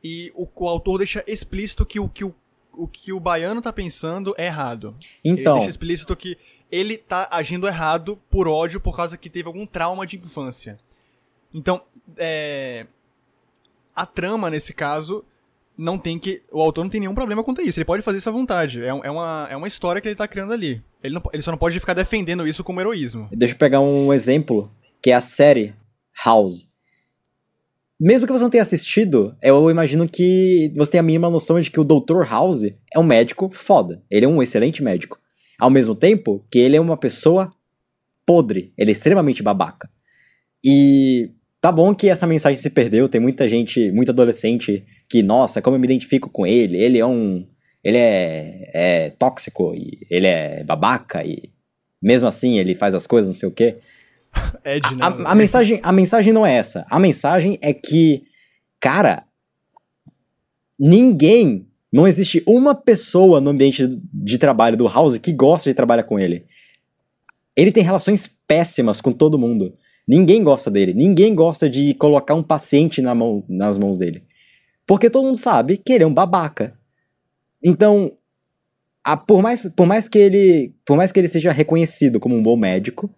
E 0.04 0.32
o, 0.36 0.48
o 0.56 0.68
autor 0.68 1.00
deixa 1.00 1.24
explícito 1.28 1.86
que 1.86 2.00
o 2.00 2.08
que 2.08 2.24
o 2.24 2.34
o 2.78 2.88
que 2.88 3.12
o 3.12 3.20
baiano 3.20 3.62
tá 3.62 3.74
pensando 3.74 4.34
é 4.38 4.46
errado. 4.46 4.96
Então. 5.26 5.54
Ele 5.54 5.60
deixa 5.60 5.70
explícito 5.70 6.16
que 6.16 6.38
ele 6.72 6.98
tá 6.98 7.28
agindo 7.32 7.68
errado 7.68 8.20
por 8.30 8.48
ódio 8.48 8.80
por 8.80 8.96
causa 8.96 9.18
que 9.18 9.30
teve 9.30 9.48
algum 9.48 9.66
trauma 9.66 10.06
de 10.06 10.18
infância. 10.18 10.78
Então, 11.54 11.82
é. 12.18 12.86
A 13.96 14.06
trama, 14.06 14.50
nesse 14.50 14.74
caso, 14.74 15.26
não 15.78 15.98
tem 15.98 16.20
que. 16.20 16.44
O 16.52 16.62
autor 16.62 16.84
não 16.84 16.90
tem 16.90 17.02
nenhum 17.02 17.16
problema 17.16 17.44
quanto 17.44 17.62
a 17.62 17.64
isso. 17.64 17.80
Ele 17.80 17.86
pode 17.86 18.04
fazer 18.04 18.20
isso 18.20 18.30
à 18.30 18.32
vontade. 18.32 18.82
É, 18.82 18.88
é, 18.88 19.12
uma, 19.12 19.48
é 19.50 19.58
uma 19.58 19.68
história 19.68 20.02
que 20.02 20.08
ele 20.08 20.16
tá 20.16 20.28
criando 20.28 20.54
ali. 20.54 20.82
Ele, 21.04 21.16
não, 21.16 21.24
ele 21.34 21.42
só 21.42 21.52
não 21.52 21.58
pode 21.58 21.80
ficar 21.80 21.94
defendendo 21.94 22.48
isso 22.48 22.64
como 22.64 22.80
heroísmo. 22.80 23.28
Deixa 23.32 23.54
eu 23.54 23.58
pegar 23.58 23.80
um 23.80 24.14
exemplo, 24.14 24.72
que 25.02 25.12
é 25.12 25.16
a 25.16 25.22
série 25.22 25.74
House 26.24 26.68
mesmo 28.00 28.28
que 28.28 28.34
você 28.34 28.44
não 28.44 28.50
tenha 28.50 28.62
assistido, 28.62 29.36
eu 29.42 29.72
imagino 29.72 30.08
que 30.08 30.72
você 30.76 30.92
tem 30.92 31.00
a 31.00 31.04
mínima 31.04 31.30
noção 31.30 31.60
de 31.60 31.72
que 31.72 31.80
o 31.80 31.84
Dr. 31.84 32.24
House 32.30 32.64
é 32.64 33.00
um 33.00 33.04
médico 33.04 33.50
foda. 33.52 34.04
Ele 34.10 34.26
é 34.26 34.30
um 34.30 34.42
excelente 34.42 34.84
médico. 34.84 35.20
Ao 35.58 35.70
mesmo 35.70 35.96
tempo 35.96 36.46
que 36.52 36.60
ele 36.60 36.76
é 36.76 36.82
uma 36.82 36.96
pessoa 36.96 37.52
podre. 38.24 38.72
Ele 38.78 38.92
é 38.92 38.94
extremamente 38.94 39.42
babaca. 39.42 39.90
E 40.64 41.32
tá 41.68 41.72
bom 41.72 41.94
que 41.94 42.08
essa 42.08 42.26
mensagem 42.26 42.58
se 42.58 42.70
perdeu. 42.70 43.10
Tem 43.10 43.20
muita 43.20 43.48
gente, 43.48 43.92
muito 43.92 44.12
adolescente 44.12 44.86
que, 45.10 45.22
nossa, 45.22 45.62
como 45.62 45.76
eu 45.76 45.80
me 45.80 45.86
identifico 45.86 46.30
com 46.30 46.48
ele. 46.48 46.78
Ele 46.78 46.98
é 46.98 47.06
um. 47.06 47.46
Ele 47.84 47.98
é, 47.98 48.72
é 48.74 49.10
tóxico 49.12 49.74
e 49.76 50.06
ele 50.10 50.28
é 50.28 50.64
babaca 50.64 51.24
e 51.24 51.50
mesmo 52.02 52.28
assim 52.28 52.58
ele 52.58 52.74
faz 52.74 52.96
as 52.96 53.06
coisas, 53.06 53.28
não 53.28 53.34
sei 53.34 53.50
o 53.50 53.52
quê. 53.52 53.76
Ed, 54.64 54.96
né? 54.96 55.04
A, 55.04 55.32
a, 55.32 55.36
mensagem, 55.36 55.80
a 55.84 55.92
mensagem 55.92 56.32
não 56.32 56.46
é 56.46 56.54
essa. 56.54 56.86
A 56.90 57.00
mensagem 57.00 57.58
é 57.62 57.74
que, 57.74 58.24
cara, 58.80 59.24
ninguém, 60.80 61.68
não 61.92 62.08
existe 62.08 62.44
uma 62.48 62.74
pessoa 62.76 63.42
no 63.42 63.50
ambiente 63.50 64.00
de 64.14 64.38
trabalho 64.38 64.78
do 64.78 64.88
House 64.88 65.18
que 65.18 65.34
gosta 65.34 65.70
de 65.70 65.74
trabalhar 65.74 66.04
com 66.04 66.18
ele. 66.18 66.46
Ele 67.56 67.72
tem 67.72 67.84
relações 67.84 68.30
péssimas 68.48 69.02
com 69.02 69.12
todo 69.12 69.40
mundo. 69.40 69.74
Ninguém 70.08 70.44
gosta 70.44 70.72
dele. 70.72 70.94
Ninguém 70.94 71.36
gosta 71.36 71.70
de 71.70 71.94
colocar 71.96 72.34
um 72.34 72.44
paciente 72.44 73.02
na 73.02 73.14
mão, 73.14 73.44
nas 73.50 73.78
mãos 73.78 73.98
dele. 73.98 74.24
Porque 74.86 75.10
todo 75.10 75.26
mundo 75.26 75.38
sabe 75.38 75.78
que 75.78 75.92
ele 75.92 76.04
é 76.04 76.08
um 76.08 76.14
babaca. 76.14 76.80
Então, 77.62 78.18
a, 79.04 79.18
por, 79.18 79.42
mais, 79.42 79.68
por, 79.70 79.86
mais 79.86 80.08
que 80.08 80.18
ele, 80.18 80.74
por 80.86 80.96
mais 80.96 81.12
que 81.12 81.20
ele 81.20 81.28
seja 81.28 81.52
reconhecido 81.52 82.20
como 82.20 82.36
um 82.36 82.44
bom 82.44 82.56
médico, 82.56 83.14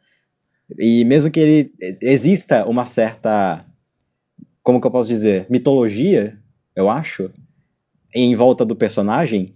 e 0.79 1.03
mesmo 1.05 1.29
que 1.29 1.39
ele 1.39 1.73
exista 2.01 2.65
uma 2.65 2.85
certa, 2.85 3.65
como 4.63 4.81
que 4.81 4.87
eu 4.87 4.91
posso 4.91 5.09
dizer, 5.09 5.45
mitologia, 5.49 6.39
eu 6.75 6.89
acho, 6.89 7.31
em 8.13 8.35
volta 8.35 8.65
do 8.65 8.75
personagem, 8.75 9.55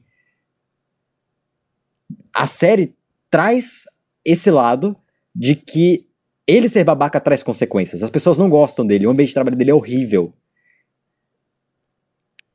a 2.33 2.47
série 2.47 2.95
traz 3.29 3.85
esse 4.25 4.49
lado 4.49 4.95
de 5.35 5.55
que 5.55 6.07
ele 6.47 6.67
ser 6.67 6.83
babaca 6.83 7.19
traz 7.19 7.41
consequências. 7.41 8.03
As 8.03 8.09
pessoas 8.09 8.37
não 8.37 8.49
gostam 8.49 8.85
dele, 8.85 9.07
o 9.07 9.09
ambiente 9.09 9.29
de 9.29 9.33
trabalho 9.33 9.55
dele 9.55 9.71
é 9.71 9.73
horrível. 9.73 10.33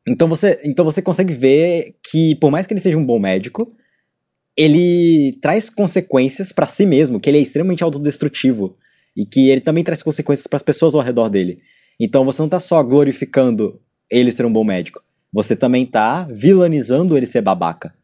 Então 0.06 0.28
você, 0.28 0.60
então 0.64 0.84
você 0.84 1.02
consegue 1.02 1.34
ver 1.34 1.96
que, 2.02 2.34
por 2.36 2.50
mais 2.50 2.66
que 2.66 2.72
ele 2.72 2.80
seja 2.80 2.96
um 2.96 3.04
bom 3.04 3.18
médico, 3.18 3.74
ele 4.56 5.38
traz 5.40 5.68
consequências 5.68 6.50
para 6.50 6.66
si 6.66 6.86
mesmo, 6.86 7.20
que 7.20 7.28
ele 7.28 7.38
é 7.38 7.42
extremamente 7.42 7.84
autodestrutivo 7.84 8.76
e 9.16 9.24
que 9.24 9.50
ele 9.50 9.60
também 9.60 9.84
traz 9.84 10.02
consequências 10.02 10.46
para 10.46 10.56
as 10.56 10.62
pessoas 10.62 10.94
ao 10.94 11.00
redor 11.00 11.28
dele. 11.28 11.60
Então 12.00 12.24
você 12.24 12.40
não 12.40 12.48
tá 12.48 12.60
só 12.60 12.82
glorificando 12.82 13.80
ele 14.10 14.32
ser 14.32 14.46
um 14.46 14.52
bom 14.52 14.64
médico, 14.64 15.02
você 15.32 15.54
também 15.54 15.84
tá 15.84 16.26
vilanizando 16.30 17.16
ele 17.16 17.26
ser 17.26 17.42
babaca. 17.42 17.94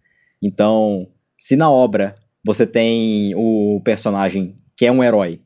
Então, 0.43 1.09
se 1.39 1.57
na 1.57 1.70
obra 1.70 2.14
você 2.45 2.66
tem 2.66 3.35
o 3.35 3.80
personagem 3.82 4.59
que 4.76 4.85
é 4.85 4.93
um 4.93 5.03
herói 5.03 5.41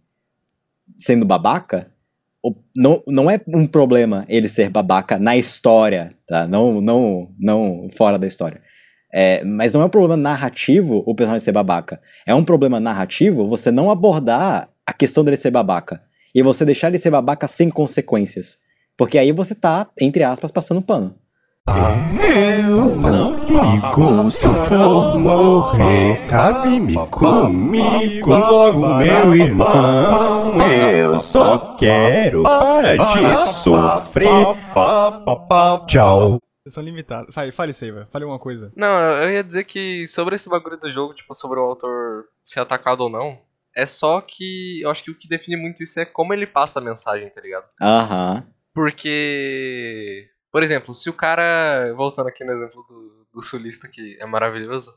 sendo 0.97 1.25
babaca, 1.25 1.91
não, 2.77 3.03
não 3.07 3.31
é 3.31 3.41
um 3.49 3.67
problema 3.67 4.25
ele 4.29 4.49
ser 4.49 4.71
babaca 4.71 5.19
na 5.19 5.37
história, 5.37 6.15
tá? 6.27 6.47
Não, 6.47 6.81
não, 6.81 7.31
não 7.39 7.89
fora 7.91 8.19
da 8.19 8.27
história. 8.27 8.61
É, 9.13 9.43
mas 9.43 9.73
não 9.73 9.81
é 9.81 9.85
um 9.87 9.91
problema 9.91 10.17
narrativo 10.17 11.03
o 11.07 11.15
personagem 11.15 11.45
ser 11.45 11.53
babaca. 11.53 12.01
É 12.27 12.35
um 12.35 12.45
problema 12.45 12.79
narrativo 12.79 13.49
você 13.49 13.71
não 13.71 13.91
abordar 13.91 14.69
a 14.87 14.93
questão 14.93 15.25
dele 15.25 15.37
ser 15.37 15.51
babaca. 15.51 16.03
E 16.35 16.43
você 16.43 16.65
deixar 16.65 16.89
ele 16.89 16.99
ser 16.99 17.11
babaca 17.11 17.49
sem 17.49 17.71
consequências. 17.71 18.59
Porque 18.97 19.19
aí 19.19 19.33
você 19.33 19.55
tá, 19.55 19.89
entre 20.01 20.23
aspas, 20.23 20.53
passando 20.53 20.83
pano. 20.83 21.15
Eu 21.69 22.97
não 22.97 23.45
ligo 23.45 24.31
se 24.31 24.45
eu 24.45 24.55
for 24.67 25.19
morrer. 25.19 26.27
Cabe-me 26.29 26.95
comigo 27.09 28.31
logo, 28.31 28.97
meu 28.97 29.35
irmão. 29.35 30.61
Eu 30.63 31.21
só 31.21 31.77
quero 31.77 32.43
parar 32.43 32.97
de 32.97 33.47
sofrer. 33.53 34.29
Tchau. 35.87 36.41
Vocês 36.63 36.75
são 36.75 36.83
limitados. 36.83 37.35
Fale, 37.35 37.51
fale 37.53 37.73
Seiva. 37.73 38.07
Fale 38.11 38.25
uma 38.25 38.39
coisa. 38.39 38.73
Não, 38.77 38.99
eu 39.23 39.31
ia 39.31 39.45
dizer 39.45 39.65
que 39.65 40.07
sobre 40.09 40.37
esse 40.37 40.49
bagulho 40.49 40.79
do 40.79 40.91
jogo, 40.91 41.15
tipo, 41.15 41.35
sobre 41.35 41.59
o 41.59 41.63
autor 41.63 42.25
ser 42.45 42.61
atacado 42.61 43.03
ou 43.03 43.11
não, 43.11 43.39
é 43.75 43.87
só 43.87 44.21
que 44.21 44.81
eu 44.83 44.91
acho 44.91 45.03
que 45.05 45.11
o 45.11 45.15
que 45.15 45.29
define 45.29 45.57
muito 45.57 45.83
isso 45.83 45.99
é 46.01 46.05
como 46.05 46.35
ele 46.35 46.47
passa 46.47 46.79
a 46.79 46.83
mensagem, 46.83 47.31
tá 47.31 47.41
ligado? 47.41 47.65
Aham. 47.81 48.45
Porque, 48.75 50.29
por 50.59 50.65
exemplo, 50.65 50.93
se 50.93 51.09
o 51.09 51.13
cara, 51.13 51.95
voltando 51.95 52.27
aqui 52.27 52.45
no 52.45 52.53
exemplo 52.53 52.83
do, 52.83 53.29
do 53.33 53.41
sulista 53.41 53.87
que 53.87 54.21
é 54.21 54.27
maravilhoso, 54.27 54.93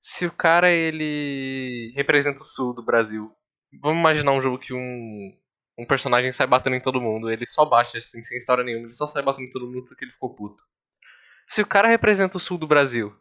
se 0.00 0.26
o 0.26 0.32
cara 0.32 0.68
ele 0.68 1.92
representa 1.94 2.42
o 2.42 2.44
sul 2.44 2.74
do 2.74 2.82
Brasil, 2.82 3.32
vamos 3.80 4.00
imaginar 4.00 4.32
um 4.32 4.42
jogo 4.42 4.58
que 4.58 4.74
um, 4.74 5.38
um 5.78 5.86
personagem 5.86 6.32
sai 6.32 6.48
batendo 6.48 6.74
em 6.74 6.82
todo 6.82 7.00
mundo, 7.00 7.30
ele 7.30 7.46
só 7.46 7.64
bate 7.64 7.96
assim, 7.96 8.24
sem 8.24 8.38
história 8.38 8.64
nenhuma, 8.64 8.86
ele 8.86 8.92
só 8.92 9.06
sai 9.06 9.22
batendo 9.22 9.46
em 9.46 9.52
todo 9.52 9.68
mundo 9.68 9.84
porque 9.84 10.04
ele 10.04 10.10
ficou 10.10 10.34
puto. 10.34 10.64
Se 11.46 11.62
o 11.62 11.66
cara 11.66 11.86
representa 11.86 12.36
o 12.36 12.40
sul 12.40 12.58
do 12.58 12.66
Brasil 12.66 13.16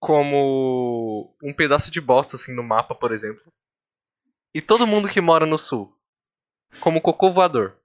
como 0.00 1.36
um 1.44 1.52
pedaço 1.52 1.90
de 1.90 2.00
bosta 2.00 2.36
assim 2.36 2.54
no 2.54 2.62
mapa, 2.62 2.94
por 2.94 3.12
exemplo, 3.12 3.52
e 4.54 4.62
todo 4.62 4.86
mundo 4.86 5.10
que 5.10 5.20
mora 5.20 5.44
no 5.44 5.58
sul 5.58 5.94
como 6.80 7.02
cocô 7.02 7.30
voador, 7.30 7.78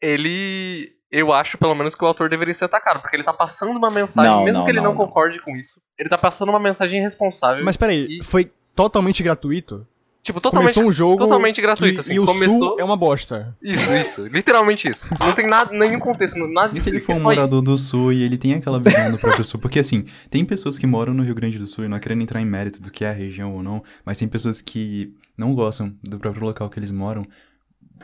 ele. 0.00 0.93
Eu 1.16 1.32
acho, 1.32 1.56
pelo 1.56 1.74
menos, 1.74 1.94
que 1.94 2.02
o 2.04 2.06
autor 2.06 2.28
deveria 2.28 2.52
ser 2.54 2.64
atacado, 2.64 3.00
porque 3.00 3.14
ele 3.16 3.22
tá 3.22 3.32
passando 3.32 3.76
uma 3.76 3.90
mensagem, 3.90 4.30
Não, 4.30 4.42
mesmo 4.44 4.58
não, 4.58 4.64
que 4.64 4.70
ele 4.72 4.80
não, 4.80 4.86
não, 4.92 4.98
não. 4.98 5.06
concorde 5.06 5.40
com 5.40 5.54
isso, 5.56 5.80
ele 5.98 6.08
tá 6.08 6.18
passando 6.18 6.48
uma 6.48 6.58
mensagem 6.60 6.98
irresponsável. 6.98 7.64
Mas 7.64 7.76
peraí, 7.76 8.18
E- 8.18 8.24
foi 8.24 8.50
totalmente 8.74 9.22
gratuito? 9.22 9.86
tipo, 10.22 10.40
totalmente, 10.40 10.72
Começou 10.72 10.88
um 10.88 10.92
jogo 10.92 11.18
totalmente 11.18 11.60
gratuito, 11.60 11.94
que- 11.96 12.00
assim, 12.00 12.14
e 12.14 12.18
o 12.18 12.24
começou... 12.24 12.70
Sul 12.70 12.76
é 12.80 12.84
uma 12.84 12.96
bosta. 12.96 13.54
Isso, 13.62 13.92
isso, 13.92 14.26
literalmente 14.26 14.88
isso. 14.88 15.06
Não 15.20 15.34
tem 15.34 15.46
nada, 15.46 15.70
nenhum 15.76 15.98
contexto, 16.00 16.38
nada 16.48 16.74
E 16.76 16.80
se 16.80 16.88
ele 16.88 16.98
for 16.98 17.14
um 17.14 17.20
morador 17.20 17.44
isso. 17.46 17.60
do 17.62 17.76
sul 17.76 18.10
e 18.10 18.22
ele 18.22 18.38
tem 18.38 18.54
aquela 18.54 18.80
visão 18.80 19.10
do 19.12 19.18
próprio 19.18 19.44
sul? 19.44 19.60
Porque 19.60 19.78
assim, 19.78 20.06
tem 20.30 20.42
pessoas 20.42 20.78
que 20.78 20.86
moram 20.86 21.12
no 21.12 21.22
Rio 21.22 21.34
Grande 21.34 21.58
do 21.58 21.66
Sul 21.66 21.84
e 21.84 21.88
não 21.88 21.98
querendo 21.98 22.22
entrar 22.22 22.40
em 22.40 22.46
mérito 22.46 22.80
do 22.80 22.90
que 22.90 23.04
é 23.04 23.10
a 23.10 23.12
região 23.12 23.52
ou 23.52 23.62
não, 23.62 23.84
mas 24.02 24.16
tem 24.16 24.26
pessoas 24.26 24.62
que 24.62 25.12
não 25.36 25.54
gostam 25.54 25.94
do 26.02 26.18
próprio 26.18 26.44
local 26.46 26.70
que 26.70 26.78
eles 26.78 26.90
moram, 26.90 27.26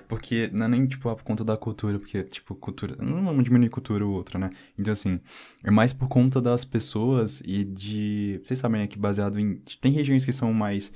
porque 0.06 0.48
não 0.52 0.66
é 0.66 0.68
nem, 0.68 0.86
tipo, 0.86 1.14
por 1.14 1.22
conta 1.22 1.44
da 1.44 1.56
cultura, 1.56 1.98
porque, 1.98 2.22
tipo, 2.24 2.54
cultura. 2.54 2.96
Não 3.02 3.24
vamos 3.24 3.44
diminuir 3.44 3.68
cultura 3.70 4.04
ou 4.04 4.12
outra, 4.12 4.38
né? 4.38 4.50
Então, 4.78 4.92
assim, 4.92 5.20
é 5.64 5.70
mais 5.70 5.92
por 5.92 6.08
conta 6.08 6.40
das 6.40 6.64
pessoas 6.64 7.42
e 7.44 7.64
de. 7.64 8.40
Vocês 8.44 8.58
sabem, 8.58 8.82
né, 8.82 8.86
que 8.86 8.98
baseado 8.98 9.38
em. 9.38 9.56
Tem 9.80 9.92
regiões 9.92 10.24
que 10.24 10.32
são 10.32 10.52
mais 10.52 10.92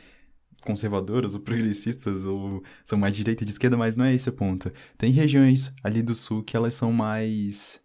conservadoras 0.64 1.34
ou 1.34 1.40
progressistas 1.40 2.26
ou 2.26 2.62
são 2.84 2.98
mais 2.98 3.14
direita 3.14 3.42
e 3.42 3.46
de 3.46 3.52
esquerda, 3.52 3.76
mas 3.76 3.96
não 3.96 4.04
é 4.04 4.14
esse 4.14 4.28
o 4.28 4.32
ponto. 4.32 4.72
Tem 4.96 5.12
regiões 5.12 5.72
ali 5.82 6.02
do 6.02 6.14
sul 6.14 6.42
que 6.42 6.56
elas 6.56 6.74
são 6.74 6.92
mais. 6.92 7.80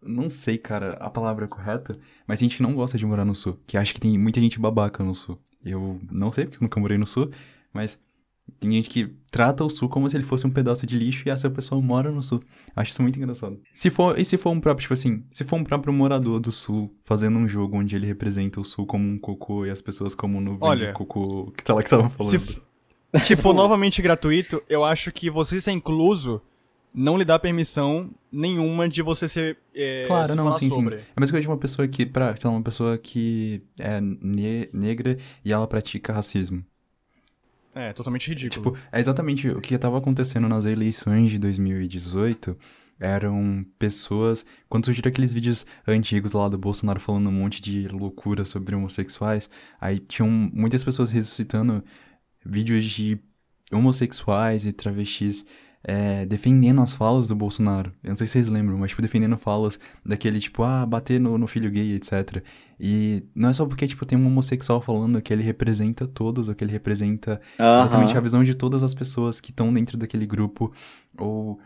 Não 0.00 0.28
sei, 0.28 0.58
cara, 0.58 0.94
a 0.94 1.08
palavra 1.08 1.46
correta, 1.46 1.96
mas 2.26 2.40
tem 2.40 2.48
gente 2.48 2.56
que 2.56 2.62
não 2.62 2.74
gosta 2.74 2.98
de 2.98 3.06
morar 3.06 3.24
no 3.24 3.36
sul, 3.36 3.60
que 3.68 3.76
acha 3.76 3.94
que 3.94 4.00
tem 4.00 4.18
muita 4.18 4.40
gente 4.40 4.58
babaca 4.58 5.04
no 5.04 5.14
sul. 5.14 5.40
Eu 5.64 6.00
não 6.10 6.32
sei, 6.32 6.44
porque 6.44 6.56
eu 6.56 6.62
nunca 6.62 6.80
morei 6.80 6.98
no 6.98 7.06
sul, 7.06 7.30
mas 7.72 8.00
tem 8.60 8.72
gente 8.72 8.88
que 8.90 9.12
trata 9.30 9.64
o 9.64 9.70
sul 9.70 9.88
como 9.88 10.08
se 10.08 10.16
ele 10.16 10.24
fosse 10.24 10.46
um 10.46 10.50
pedaço 10.50 10.86
de 10.86 10.96
lixo 10.96 11.26
e 11.26 11.30
essa 11.30 11.50
pessoa 11.50 11.80
mora 11.80 12.10
no 12.10 12.22
sul. 12.22 12.40
Acho 12.76 12.90
isso 12.92 13.02
muito 13.02 13.18
engraçado. 13.18 13.60
Se 13.74 13.90
for, 13.90 14.18
e 14.18 14.24
se 14.24 14.36
for 14.36 14.50
um 14.50 14.60
próprio, 14.60 14.82
tipo 14.82 14.94
assim, 14.94 15.24
se 15.30 15.42
for 15.44 15.56
um 15.56 15.64
próprio 15.64 15.92
morador 15.92 16.38
do 16.40 16.52
sul 16.52 16.94
fazendo 17.02 17.38
um 17.38 17.48
jogo 17.48 17.76
onde 17.78 17.96
ele 17.96 18.06
representa 18.06 18.60
o 18.60 18.64
sul 18.64 18.86
como 18.86 19.08
um 19.08 19.18
cocô 19.18 19.66
e 19.66 19.70
as 19.70 19.80
pessoas 19.80 20.14
como 20.14 20.40
nuvem 20.40 20.68
Olha, 20.68 20.86
de 20.88 20.92
cocô, 20.92 21.52
que 21.56 21.62
sei 21.64 21.74
lá 21.74 21.82
que 21.82 21.90
tava 21.90 22.08
falando. 22.10 22.30
Se, 22.30 22.36
f- 22.36 22.60
se 23.18 23.36
for 23.36 23.52
novamente 23.54 24.00
gratuito, 24.00 24.62
eu 24.68 24.84
acho 24.84 25.10
que 25.12 25.28
você 25.30 25.60
ser 25.60 25.72
incluso 25.72 26.40
não 26.94 27.16
lhe 27.16 27.24
dá 27.24 27.38
permissão 27.38 28.10
nenhuma 28.30 28.86
de 28.88 29.00
você 29.02 29.26
ser. 29.26 29.56
É, 29.74 30.04
Claro, 30.06 30.28
se 30.28 30.34
não, 30.34 30.52
sim, 30.52 30.68
sobre. 30.68 30.96
sim. 30.98 31.02
É 31.02 31.12
a 31.16 31.20
mesma 31.20 31.32
coisa 31.32 31.40
de 31.40 31.48
uma 31.48 31.56
pessoa 31.56 31.88
que, 31.88 32.04
pra, 32.04 32.36
sei 32.36 32.48
lá, 32.50 32.54
uma 32.56 32.62
pessoa 32.62 32.98
que 32.98 33.62
é 33.78 33.98
ne- 34.00 34.68
negra 34.72 35.16
e 35.44 35.52
ela 35.52 35.66
pratica 35.66 36.12
racismo. 36.12 36.62
É, 37.74 37.92
totalmente 37.92 38.28
ridículo. 38.28 38.72
Tipo, 38.72 38.86
é 38.90 39.00
exatamente 39.00 39.48
o 39.48 39.60
que 39.60 39.74
estava 39.74 39.98
acontecendo 39.98 40.48
nas 40.48 40.64
eleições 40.64 41.30
de 41.30 41.38
2018. 41.38 42.56
Eram 43.00 43.64
pessoas. 43.78 44.44
Quando 44.68 44.84
surgiram 44.84 45.08
aqueles 45.08 45.32
vídeos 45.32 45.66
antigos 45.86 46.34
lá 46.34 46.48
do 46.48 46.58
Bolsonaro 46.58 47.00
falando 47.00 47.28
um 47.28 47.32
monte 47.32 47.60
de 47.60 47.88
loucura 47.88 48.44
sobre 48.44 48.74
homossexuais, 48.74 49.50
aí 49.80 49.98
tinham 49.98 50.28
muitas 50.28 50.84
pessoas 50.84 51.10
ressuscitando 51.10 51.82
vídeos 52.44 52.84
de 52.84 53.18
homossexuais 53.72 54.66
e 54.66 54.72
travestis 54.72 55.44
é, 55.84 56.24
defendendo 56.26 56.80
as 56.80 56.92
falas 56.92 57.28
do 57.28 57.34
Bolsonaro. 57.34 57.92
Eu 58.02 58.10
não 58.10 58.16
sei 58.16 58.26
se 58.26 58.34
vocês 58.34 58.48
lembram, 58.48 58.78
mas, 58.78 58.90
tipo, 58.90 59.02
defendendo 59.02 59.36
falas 59.36 59.78
daquele, 60.04 60.38
tipo, 60.38 60.62
ah, 60.62 60.86
bater 60.86 61.20
no, 61.20 61.36
no 61.36 61.46
filho 61.46 61.70
gay, 61.70 61.94
etc. 61.94 62.42
E 62.78 63.24
não 63.34 63.48
é 63.48 63.52
só 63.52 63.66
porque, 63.66 63.86
tipo, 63.86 64.06
tem 64.06 64.18
um 64.18 64.26
homossexual 64.26 64.80
falando 64.80 65.20
que 65.20 65.32
ele 65.32 65.42
representa 65.42 66.06
todos, 66.06 66.48
ou 66.48 66.54
que 66.54 66.62
ele 66.62 66.72
representa 66.72 67.40
exatamente 67.54 68.16
a 68.16 68.20
visão 68.20 68.42
de 68.42 68.54
todas 68.54 68.82
as 68.82 68.94
pessoas 68.94 69.40
que 69.40 69.50
estão 69.50 69.72
dentro 69.72 69.96
daquele 69.96 70.26
grupo, 70.26 70.72
ou 71.18 71.58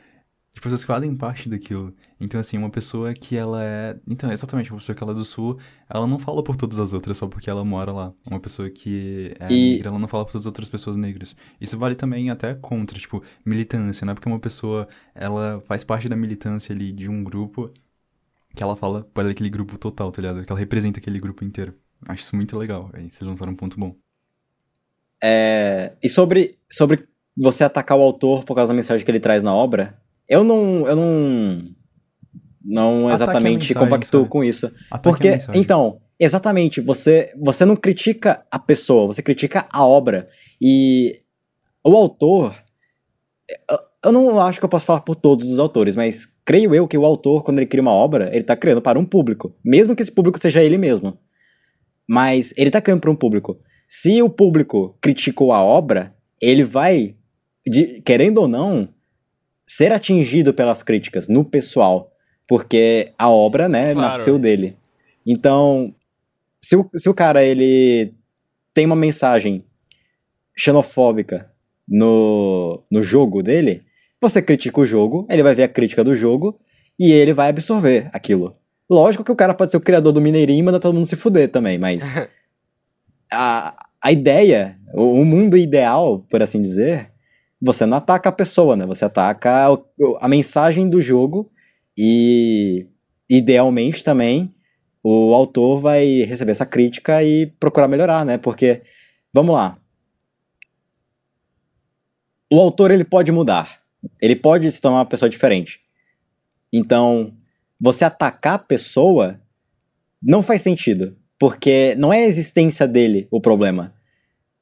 de 0.57 0.61
pessoas 0.63 0.81
que 0.81 0.87
fazem 0.87 1.15
parte 1.15 1.51
daquilo. 1.51 1.95
Então, 2.19 2.41
assim, 2.41 2.57
uma 2.57 2.71
pessoa 2.71 3.13
que 3.13 3.37
ela 3.37 3.63
é. 3.63 3.95
Então, 4.09 4.33
exatamente, 4.33 4.71
uma 4.73 4.79
pessoa 4.79 4.97
que 4.97 5.03
ela 5.03 5.13
é 5.13 5.15
do 5.15 5.23
sul, 5.23 5.59
ela 5.87 6.07
não 6.07 6.19
fala 6.19 6.43
por 6.43 6.57
todas 6.57 6.79
as 6.79 6.95
outras 6.95 7.19
só 7.19 7.27
porque 7.29 7.51
ela 7.51 7.63
mora 7.63 7.93
lá. 7.93 8.15
Uma 8.27 8.41
pessoa 8.41 8.71
que 8.71 9.35
é 9.39 9.53
E- 9.53 9.73
negra, 9.75 9.91
ela 9.91 9.99
não 9.99 10.09
fala 10.09 10.25
por 10.25 10.33
todas 10.33 10.45
as 10.45 10.47
outras 10.47 10.71
pessoas 10.71 10.97
negras. 10.97 11.37
Isso 11.61 11.79
vale 11.79 11.95
também 11.95 12.31
até 12.31 12.55
contra, 12.55 12.99
tipo, 12.99 13.23
militância, 13.45 14.07
não 14.07 14.13
é 14.13 14.15
porque 14.15 14.31
uma 14.31 14.41
pessoa, 14.41 14.89
ela 15.15 15.61
faz 15.67 15.85
parte 15.85 16.09
da 16.09 16.17
militância 16.17 16.75
ali 16.75 16.91
de 16.91 17.07
um 17.07 17.23
grupo 17.23 17.71
que 18.55 18.63
ela 18.63 18.77
fala 18.79 19.05
para 19.13 19.29
aquele 19.29 19.51
grupo 19.51 19.77
total, 19.77 20.11
tá 20.11 20.23
ligado? 20.23 20.43
Que 20.43 20.51
ela 20.51 20.59
representa 20.59 20.99
aquele 20.99 21.21
grupo 21.21 21.45
inteiro. 21.45 21.75
Acho 22.09 22.23
isso 22.23 22.35
muito 22.35 22.57
legal. 22.57 22.89
Aí 22.95 23.11
vocês 23.11 23.29
lançaram 23.29 23.53
um 23.53 23.57
ponto 23.57 23.79
bom. 23.79 23.95
É, 25.23 25.93
e 26.03 26.09
sobre, 26.09 26.57
sobre 26.73 27.07
você 27.37 27.63
atacar 27.63 27.99
o 27.99 28.03
autor 28.03 28.43
por 28.45 28.55
causa 28.55 28.73
da 28.73 28.77
mensagem 28.77 29.05
que 29.05 29.11
ele 29.11 29.21
traz 29.21 29.43
na 29.43 29.55
obra, 29.55 30.01
eu 30.29 30.43
não. 30.45 30.87
Eu 30.87 30.97
não. 30.97 31.63
Não 32.69 33.09
exatamente 33.13 33.69
mensagem, 33.69 33.77
compactuo 33.77 34.21
sabe? 34.23 34.31
com 34.31 34.43
isso. 34.43 34.67
Ataque 34.91 35.03
Porque, 35.03 35.29
então, 35.55 36.01
exatamente, 36.19 36.81
você, 36.81 37.33
você 37.41 37.65
não 37.65 37.77
critica 37.77 38.45
a 38.51 38.59
pessoa, 38.59 39.07
você 39.07 39.23
critica 39.23 39.67
a 39.71 39.87
obra. 39.87 40.29
E 40.61 41.21
o 41.85 41.95
autor. 41.97 42.55
eu- 43.71 43.79
Eu 44.05 44.13
não 44.13 44.39
acho 44.41 44.61
que 44.61 44.65
eu 44.65 44.69
posso 44.69 44.87
falar 44.87 45.01
por 45.01 45.17
todos 45.17 45.49
os 45.51 45.59
autores, 45.59 45.97
mas 45.97 46.27
creio 46.45 46.73
eu 46.75 46.87
que 46.87 46.97
o 46.99 47.05
autor, 47.05 47.43
quando 47.43 47.59
ele 47.59 47.67
cria 47.67 47.83
uma 47.83 47.91
obra, 47.93 48.31
ele 48.33 48.45
tá 48.45 48.55
criando 48.55 48.81
para 48.81 48.99
um 49.01 49.05
público. 49.05 49.57
Mesmo 49.65 49.97
que 49.97 50.03
esse 50.03 50.13
público 50.13 50.39
seja 50.39 50.63
ele 50.63 50.79
mesmo. 50.79 51.19
Mas 52.09 52.53
ele 52.57 52.71
tá 52.71 52.81
criando 52.81 53.01
para 53.01 53.11
um 53.11 53.17
público. 53.17 53.59
Se 53.89 54.23
o 54.23 54.31
público 54.31 54.97
criticou 55.01 55.53
a 55.53 55.61
obra, 55.63 56.15
ele 56.41 56.63
vai, 56.63 57.17
de- 57.67 58.01
querendo 58.03 58.39
ou 58.39 58.47
não, 58.49 58.89
ser 59.67 59.93
atingido 59.93 60.55
pelas 60.55 60.83
críticas 60.83 61.29
no 61.29 61.45
pessoal. 61.45 62.13
Porque 62.49 63.13
a 63.19 63.29
obra, 63.29 63.69
né, 63.69 63.93
Claro. 63.93 63.99
nasceu 64.01 64.39
dele. 64.39 64.77
Então, 65.27 65.93
se 66.61 66.77
o, 66.77 66.89
se 66.95 67.09
o 67.09 67.15
cara, 67.15 67.43
ele 67.43 68.15
tem 68.73 68.87
uma 68.87 68.95
mensagem 68.95 69.65
xenofóbica 70.57 71.51
no, 71.89 72.83
no 72.91 73.03
jogo 73.03 73.43
dele, 73.43 73.83
você 74.21 74.41
critica 74.41 74.81
o 74.81 74.87
jogo, 74.87 75.27
ele 75.29 75.43
vai 75.43 75.55
ver 75.55 75.65
a 75.65 75.69
crítica 75.69 76.03
do 76.05 76.15
jogo 76.15 76.59
e 76.99 77.13
ele 77.13 77.33
vai 77.33 77.49
absorver 77.49 78.09
aquilo. 78.13 78.57
Lógico 78.89 79.25
que 79.25 79.33
o 79.33 79.37
cara 79.37 79.53
pode 79.53 79.73
ser 79.73 79.77
o 79.77 79.81
criador 79.81 80.13
do 80.13 80.21
Mineirinho 80.21 80.61
e 80.61 80.63
mandar 80.63 80.79
todo 80.81 80.95
mundo 80.95 81.07
se 81.07 81.17
fuder 81.17 81.49
também, 81.51 81.77
mas 81.79 82.15
a, 83.33 83.75
a 84.01 84.13
ideia, 84.13 84.79
o, 84.95 85.21
o 85.21 85.25
mundo 85.25 85.57
ideal, 85.57 86.21
por 86.31 86.43
assim 86.43 86.63
dizer, 86.63 87.11
você 87.67 87.85
não 87.85 87.99
ataca 87.99 88.29
a 88.29 88.33
pessoa, 88.33 88.77
né? 88.77 88.87
Você 88.87 89.05
ataca 89.05 89.67
a 90.21 90.29
mensagem 90.29 90.89
do 90.89 91.03
jogo 91.03 91.51
e, 91.99 92.87
idealmente 93.29 94.05
também, 94.05 94.55
o 95.03 95.35
autor 95.35 95.81
vai 95.81 96.23
receber 96.23 96.53
essa 96.53 96.65
crítica 96.65 97.23
e 97.25 97.47
procurar 97.47 97.89
melhorar, 97.89 98.25
né? 98.25 98.39
Porque, 98.39 98.83
vamos 99.35 99.55
lá, 99.55 99.79
o 102.53 102.61
autor 102.61 102.93
ele 102.93 103.05
pode 103.05 103.33
mudar, 103.33 103.81
ele 104.23 104.37
pode 104.37 104.71
se 104.71 104.81
tornar 104.81 104.99
uma 104.99 105.07
pessoa 105.07 105.29
diferente. 105.29 105.81
Então, 106.73 107.37
você 107.81 108.05
atacar 108.05 108.55
a 108.55 108.59
pessoa 108.59 109.41
não 110.23 110.41
faz 110.41 110.63
sentido, 110.63 111.17
porque 111.37 111.97
não 111.97 112.13
é 112.13 112.23
a 112.23 112.29
existência 112.29 112.87
dele 112.87 113.27
o 113.31 113.41
problema. 113.41 113.96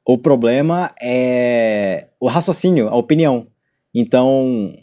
O 0.06 0.18
problema 0.18 0.92
é 1.00 2.08
o 2.20 2.28
raciocínio, 2.28 2.88
a 2.88 2.96
opinião. 2.96 3.46
Então, 3.94 4.76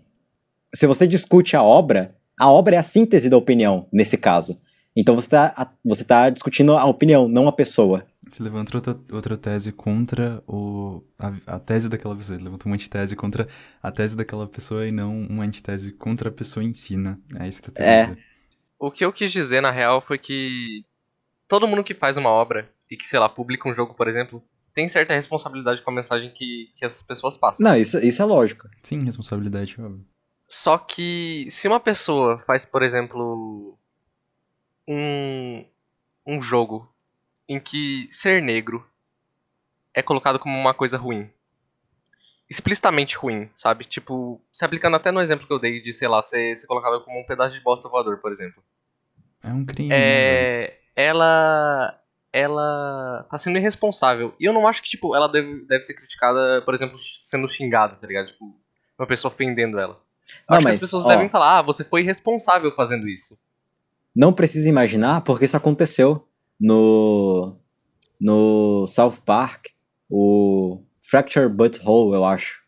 se 0.73 0.87
você 0.87 1.05
discute 1.07 1.55
a 1.55 1.61
obra, 1.63 2.15
A 2.39 2.49
obra 2.49 2.75
é 2.75 2.79
a 2.79 2.83
síntese 2.83 3.29
da 3.29 3.37
opinião, 3.37 3.87
nesse 3.93 4.17
caso. 4.17 4.59
Então 4.95 5.13
você 5.13 5.29
tá, 5.29 5.73
você 5.85 6.03
tá 6.03 6.29
discutindo 6.31 6.75
a 6.75 6.85
opinião, 6.85 7.27
não 7.27 7.47
a 7.47 7.51
pessoa. 7.51 8.03
Você 8.27 8.41
levanta 8.41 8.75
outra, 8.75 8.99
outra 9.11 9.37
tese 9.37 9.71
contra 9.71 10.41
o, 10.47 11.03
a, 11.19 11.33
a 11.55 11.59
tese 11.59 11.87
daquela 11.87 12.15
pessoa. 12.15 12.37
Você 12.37 12.43
levanta 12.43 12.65
uma 12.65 12.73
antitese 12.75 13.15
contra 13.15 13.47
a 13.83 13.91
tese 13.91 14.17
daquela 14.17 14.47
pessoa 14.47 14.87
e 14.87 14.91
não 14.91 15.19
uma 15.29 15.43
antitese 15.43 15.91
contra 15.91 16.29
a 16.29 16.31
pessoa 16.31 16.63
em 16.63 16.73
si, 16.73 16.97
né? 16.97 17.15
É 17.39 17.47
isso 17.47 17.61
que 17.61 17.69
tu 17.71 17.79
É. 17.79 18.07
dizer. 18.07 18.17
O 18.79 18.89
que 18.89 19.05
eu 19.05 19.13
quis 19.13 19.31
dizer, 19.31 19.61
na 19.61 19.69
real, 19.69 20.01
foi 20.01 20.17
que 20.17 20.83
todo 21.47 21.67
mundo 21.67 21.83
que 21.83 21.93
faz 21.93 22.17
uma 22.17 22.29
obra 22.31 22.67
e 22.89 22.97
que, 22.97 23.05
sei 23.05 23.19
lá, 23.19 23.29
publica 23.29 23.69
um 23.69 23.75
jogo, 23.75 23.93
por 23.93 24.07
exemplo, 24.07 24.41
tem 24.73 24.87
certa 24.87 25.13
responsabilidade 25.13 25.81
com 25.81 25.91
a 25.91 25.93
mensagem 25.93 26.29
que, 26.31 26.71
que 26.75 26.85
essas 26.85 27.01
pessoas 27.01 27.37
passam. 27.37 27.63
Não, 27.63 27.75
isso, 27.75 27.99
isso 27.99 28.21
é 28.21 28.25
lógico. 28.25 28.69
Sim, 28.83 29.03
responsabilidade, 29.03 29.75
óbvio. 29.79 30.05
Só 30.47 30.77
que 30.77 31.47
se 31.49 31.67
uma 31.67 31.79
pessoa 31.79 32.39
faz, 32.45 32.65
por 32.65 32.83
exemplo, 32.83 33.77
um, 34.87 35.65
um 36.25 36.41
jogo 36.41 36.91
em 37.47 37.59
que 37.59 38.07
ser 38.11 38.41
negro 38.41 38.85
é 39.93 40.01
colocado 40.01 40.39
como 40.39 40.57
uma 40.57 40.73
coisa 40.73 40.97
ruim. 40.97 41.29
Explicitamente 42.49 43.15
ruim, 43.15 43.49
sabe? 43.55 43.85
Tipo, 43.85 44.41
se 44.51 44.65
aplicando 44.65 44.95
até 44.97 45.09
no 45.11 45.21
exemplo 45.21 45.47
que 45.47 45.53
eu 45.53 45.59
dei 45.59 45.81
de, 45.81 45.93
sei 45.93 46.07
lá, 46.07 46.21
ser, 46.21 46.55
ser 46.55 46.67
colocado 46.67 47.01
como 47.03 47.19
um 47.19 47.25
pedaço 47.25 47.55
de 47.55 47.61
bosta 47.61 47.87
voador, 47.87 48.17
por 48.17 48.31
exemplo. 48.31 48.61
É 49.41 49.53
um 49.53 49.65
crime. 49.65 49.89
né? 49.89 49.95
É. 49.97 50.79
Ela. 50.95 51.97
Ela 52.33 53.25
tá 53.29 53.37
sendo 53.37 53.57
irresponsável. 53.57 54.33
E 54.39 54.45
eu 54.45 54.53
não 54.53 54.67
acho 54.67 54.81
que, 54.81 54.89
tipo, 54.89 55.15
ela 55.15 55.27
deve, 55.27 55.65
deve 55.65 55.83
ser 55.83 55.93
criticada, 55.93 56.61
por 56.63 56.73
exemplo, 56.73 56.97
sendo 57.19 57.49
xingada, 57.49 57.95
tá 57.95 58.07
ligado? 58.07 58.27
Tipo, 58.27 58.55
uma 58.97 59.07
pessoa 59.07 59.33
ofendendo 59.33 59.79
ela. 59.79 59.99
Não, 60.49 60.57
acho 60.57 60.63
mas, 60.63 60.77
que 60.77 60.77
as 60.77 60.89
pessoas 60.89 61.05
ó. 61.05 61.09
devem 61.09 61.27
falar, 61.27 61.59
ah, 61.59 61.61
você 61.61 61.83
foi 61.83 62.01
irresponsável 62.01 62.73
fazendo 62.73 63.07
isso. 63.07 63.37
Não 64.15 64.31
precisa 64.31 64.69
imaginar, 64.69 65.21
porque 65.21 65.45
isso 65.45 65.57
aconteceu 65.57 66.27
no, 66.59 67.55
no 68.19 68.85
South 68.87 69.21
Park, 69.25 69.67
o 70.09 70.83
Fracture 71.01 71.49
Butthole, 71.49 72.13
eu 72.13 72.23
acho. 72.23 72.61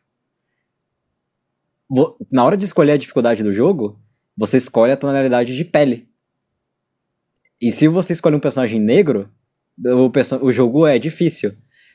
Na 2.31 2.43
hora 2.43 2.57
de 2.57 2.65
escolher 2.65 2.93
a 2.93 2.97
dificuldade 2.97 3.43
do 3.43 3.53
jogo, 3.53 3.99
você 4.35 4.57
escolhe 4.57 4.91
a 4.91 4.97
tonalidade 4.97 5.55
de 5.55 5.63
pele. 5.63 6.09
E 7.61 7.71
se 7.71 7.87
você 7.87 8.13
escolhe 8.13 8.35
um 8.35 8.39
personagem 8.39 8.79
negro, 8.79 9.29
o, 9.85 10.11
o 10.45 10.51
jogo 10.51 10.85
é 10.87 10.97
difícil. 10.99 11.53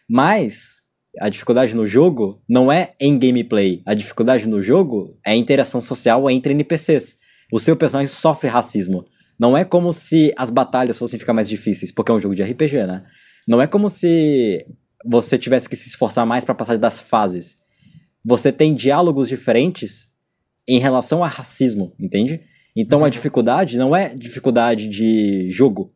Mas 0.08 0.82
a 1.20 1.28
dificuldade 1.28 1.74
no 1.74 1.86
jogo 1.86 2.42
não 2.48 2.70
é 2.72 2.94
em 3.00 3.18
gameplay. 3.18 3.82
A 3.84 3.94
dificuldade 3.94 4.46
no 4.46 4.62
jogo 4.62 5.18
é 5.24 5.32
a 5.32 5.36
interação 5.36 5.82
social 5.82 6.30
entre 6.30 6.52
NPCs. 6.52 7.16
O 7.52 7.58
seu 7.58 7.76
personagem 7.76 8.12
sofre 8.12 8.48
racismo. 8.48 9.04
Não 9.38 9.56
é 9.56 9.64
como 9.64 9.92
se 9.92 10.32
as 10.36 10.50
batalhas 10.50 10.98
fossem 10.98 11.18
ficar 11.18 11.32
mais 11.32 11.48
difíceis, 11.48 11.92
porque 11.92 12.10
é 12.10 12.14
um 12.14 12.20
jogo 12.20 12.34
de 12.34 12.42
RPG, 12.42 12.86
né? 12.86 13.04
Não 13.46 13.62
é 13.62 13.66
como 13.66 13.88
se 13.88 14.66
você 15.04 15.38
tivesse 15.38 15.68
que 15.68 15.76
se 15.76 15.88
esforçar 15.88 16.26
mais 16.26 16.44
pra 16.44 16.54
passar 16.54 16.76
das 16.76 16.98
fases. 16.98 17.56
Você 18.24 18.50
tem 18.52 18.74
diálogos 18.74 19.28
diferentes 19.28 20.08
em 20.68 20.78
relação 20.78 21.22
a 21.22 21.28
racismo, 21.28 21.94
entende? 21.98 22.40
Então 22.76 23.00
a 23.00 23.04
Uhum. 23.04 23.10
dificuldade 23.10 23.78
não 23.78 23.94
é 23.96 24.14
dificuldade 24.14 24.88
de 24.88 25.48
jogo, 25.50 25.94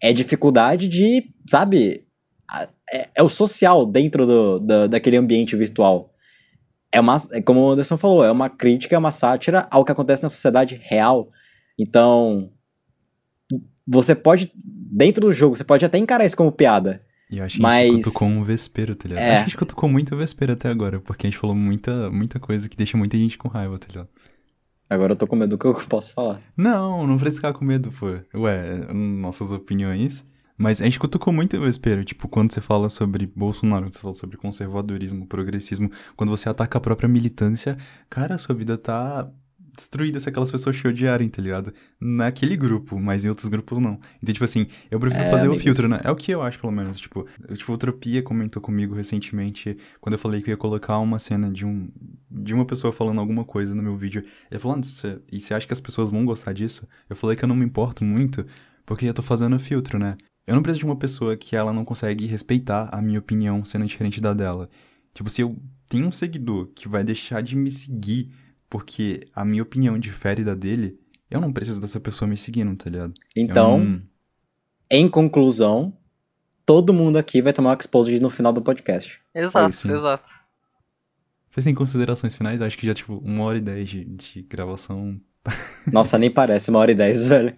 é 0.00 0.12
dificuldade 0.12 0.86
de, 0.88 1.24
sabe, 1.48 2.04
a- 2.50 2.68
é, 2.92 3.08
é 3.16 3.22
o 3.22 3.28
social 3.28 3.84
dentro 3.86 4.26
do, 4.26 4.58
da- 4.60 4.86
daquele 4.86 5.16
ambiente 5.16 5.54
virtual. 5.56 6.12
É 6.90 7.00
uma, 7.00 7.16
é 7.32 7.42
como 7.42 7.60
o 7.60 7.70
Anderson 7.70 7.98
falou, 7.98 8.24
é 8.24 8.30
uma 8.30 8.48
crítica, 8.48 8.94
é 8.94 8.98
uma 8.98 9.12
sátira 9.12 9.66
ao 9.70 9.84
que 9.84 9.92
acontece 9.92 10.22
na 10.22 10.28
sociedade 10.28 10.80
real. 10.82 11.30
Então, 11.78 12.50
você 13.86 14.14
pode, 14.14 14.50
dentro 14.54 15.20
do 15.22 15.32
jogo, 15.32 15.56
você 15.56 15.64
pode 15.64 15.84
até 15.84 15.98
encarar 15.98 16.24
isso 16.24 16.36
como 16.36 16.52
piada. 16.52 17.02
E 17.30 17.38
eu 17.38 17.44
acho 17.44 17.56
que 17.56 17.62
a 17.62 17.68
Mas- 17.68 17.86
gente 17.90 18.04
cutucou 18.04 18.28
um 18.28 18.42
vespeiro, 18.42 18.96
tá 18.96 19.06
ligado? 19.08 19.22
É. 19.22 19.26
Acho 19.26 19.34
que 19.36 19.40
a 19.40 19.44
gente 19.48 19.56
cutucou 19.58 19.88
muito 19.88 20.14
o 20.14 20.18
vespeiro 20.18 20.54
até 20.54 20.68
agora, 20.70 20.98
porque 20.98 21.26
a 21.26 21.30
gente 21.30 21.38
falou 21.38 21.54
muita, 21.54 22.10
muita 22.10 22.40
coisa 22.40 22.68
que 22.70 22.76
deixa 22.76 22.96
muita 22.96 23.18
gente 23.18 23.36
com 23.36 23.48
raiva, 23.48 23.78
tá 23.78 23.86
ligado? 23.88 24.08
Agora 24.88 25.12
eu 25.12 25.16
tô 25.16 25.26
com 25.26 25.36
medo 25.36 25.50
do 25.50 25.58
que 25.58 25.66
eu 25.66 25.74
posso 25.88 26.14
falar. 26.14 26.40
Não, 26.56 27.06
não 27.06 27.18
precisa 27.18 27.36
ficar 27.36 27.52
com 27.52 27.64
medo, 27.64 27.90
pô. 27.92 28.06
Ué, 28.34 28.92
nossas 28.92 29.52
opiniões. 29.52 30.24
Mas 30.56 30.82
a 30.82 30.84
gente 30.84 30.98
cutucou 30.98 31.32
muito 31.32 31.56
o 31.56 31.60
vespeiro, 31.60 32.04
tipo, 32.04 32.26
quando 32.26 32.52
você 32.52 32.60
fala 32.60 32.88
sobre 32.88 33.30
Bolsonaro, 33.34 33.84
quando 33.84 33.94
você 33.94 34.00
fala 34.00 34.14
sobre 34.14 34.36
conservadorismo, 34.36 35.24
progressismo, 35.24 35.88
quando 36.16 36.30
você 36.30 36.48
ataca 36.48 36.78
a 36.78 36.80
própria 36.80 37.08
militância, 37.08 37.78
cara, 38.10 38.34
a 38.34 38.38
sua 38.38 38.56
vida 38.56 38.76
tá 38.76 39.30
destruída 39.78 40.20
se 40.20 40.28
aquelas 40.28 40.50
pessoas 40.50 40.76
te 40.76 40.86
odiarem, 40.86 41.28
tá 41.28 41.40
ligado? 41.40 41.72
Naquele 42.00 42.56
grupo, 42.56 42.98
mas 43.00 43.24
em 43.24 43.28
outros 43.28 43.48
grupos 43.48 43.78
não. 43.78 43.98
Então, 44.22 44.32
tipo 44.32 44.44
assim, 44.44 44.66
eu 44.90 44.98
prefiro 45.00 45.22
É, 45.22 45.30
fazer 45.30 45.46
o 45.46 45.52
amigos. 45.52 45.62
filtro, 45.64 45.88
né? 45.88 46.00
É 46.04 46.10
o 46.10 46.16
que 46.16 46.30
eu 46.30 46.42
acho, 46.42 46.58
pelo 46.60 46.72
menos. 46.72 46.98
Tipo, 46.98 47.26
tipo, 47.54 47.72
o 47.72 47.78
Tropia 47.78 48.22
comentou 48.22 48.60
comigo 48.60 48.94
recentemente, 48.94 49.76
quando 50.00 50.14
eu 50.14 50.18
falei 50.18 50.42
que 50.42 50.50
eu 50.50 50.52
ia 50.52 50.56
colocar 50.56 50.98
uma 50.98 51.18
cena 51.18 51.50
de 51.50 51.64
um 51.64 51.88
de 52.30 52.52
uma 52.54 52.64
pessoa 52.66 52.92
falando 52.92 53.20
alguma 53.20 53.44
coisa 53.44 53.74
no 53.74 53.82
meu 53.82 53.96
vídeo. 53.96 54.22
Ele 54.50 54.60
falou, 54.60 54.76
"Ah, 54.76 54.82
você- 54.82 55.18
e 55.32 55.40
você 55.40 55.54
acha 55.54 55.66
que 55.66 55.72
as 55.72 55.80
pessoas 55.80 56.10
vão 56.10 56.24
gostar 56.26 56.52
disso? 56.52 56.86
Eu 57.08 57.16
falei 57.16 57.34
que 57.36 57.42
eu 57.44 57.48
não 57.48 57.56
me 57.56 57.64
importo 57.64 58.04
muito, 58.04 58.44
porque 58.84 59.06
eu 59.06 59.14
tô 59.14 59.22
fazendo 59.22 59.58
filtro, 59.58 59.98
né? 59.98 60.16
Eu 60.46 60.54
não 60.54 60.62
preciso 60.62 60.80
de 60.80 60.84
uma 60.86 60.96
pessoa 60.96 61.36
que 61.36 61.54
ela 61.56 61.72
não 61.72 61.84
consegue 61.84 62.26
respeitar 62.26 62.88
a 62.92 63.00
minha 63.02 63.18
opinião 63.18 63.64
sendo 63.64 63.84
diferente 63.86 64.20
da 64.20 64.32
dela. 64.34 64.68
Tipo, 65.14 65.28
se 65.30 65.42
eu 65.42 65.56
tenho 65.88 66.06
um 66.06 66.12
seguidor 66.12 66.68
que 66.74 66.86
vai 66.88 67.02
deixar 67.02 67.42
de 67.42 67.56
me 67.56 67.70
seguir 67.70 68.28
porque 68.68 69.26
a 69.34 69.44
minha 69.44 69.62
opinião 69.62 69.98
difere 69.98 70.44
da 70.44 70.54
dele, 70.54 70.98
eu 71.30 71.40
não 71.40 71.52
preciso 71.52 71.80
dessa 71.80 72.00
pessoa 72.00 72.28
me 72.28 72.36
seguindo, 72.36 72.74
tá 72.76 72.90
ligado? 72.90 73.14
Então, 73.36 73.78
não- 73.78 74.02
em 74.90 75.08
conclusão, 75.08 75.96
todo 76.64 76.92
mundo 76.92 77.16
aqui 77.16 77.42
vai 77.42 77.52
tomar 77.52 77.70
um 77.70 77.76
exposed 77.78 78.20
no 78.20 78.30
final 78.30 78.52
do 78.52 78.62
podcast. 78.62 79.20
Exato, 79.34 79.70
isso. 79.70 79.90
exato. 79.90 80.28
Vocês 81.50 81.64
têm 81.64 81.74
considerações 81.74 82.36
finais? 82.36 82.60
Eu 82.60 82.66
acho 82.66 82.78
que 82.78 82.86
já, 82.86 82.94
tipo, 82.94 83.18
uma 83.18 83.44
hora 83.44 83.58
e 83.58 83.60
dez 83.60 83.88
de, 83.88 84.04
de 84.04 84.42
gravação. 84.42 85.20
Nossa, 85.92 86.18
nem 86.18 86.30
parece 86.30 86.70
uma 86.70 86.78
hora 86.78 86.92
e 86.92 86.94
dez, 86.94 87.26
velho. 87.26 87.56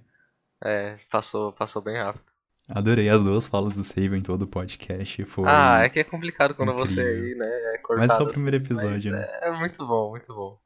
É, 0.63 0.97
passou, 1.11 1.53
passou 1.53 1.83
bem 1.83 1.97
rápido. 1.97 2.25
Adorei 2.69 3.09
as 3.09 3.25
duas 3.25 3.49
falas 3.49 3.77
do 3.77 3.83
Save 3.83 4.17
em 4.17 4.23
todo 4.23 4.43
o 4.43 4.47
podcast. 4.47 5.25
Foi... 5.25 5.45
Ah, 5.49 5.81
é 5.83 5.89
que 5.89 5.99
é 5.99 6.05
complicado 6.05 6.55
quando 6.55 6.73
você 6.75 7.01
incrível. 7.01 7.25
aí, 7.25 7.35
né, 7.35 7.75
é 7.75 7.79
cortado. 7.79 8.09
Mas 8.09 8.17
só 8.17 8.23
o 8.23 8.27
assim, 8.27 8.33
primeiro 8.35 8.57
episódio, 8.59 9.11
né? 9.13 9.27
É 9.43 9.51
muito 9.51 9.85
bom, 9.85 10.11
muito 10.11 10.33
bom. 10.33 10.57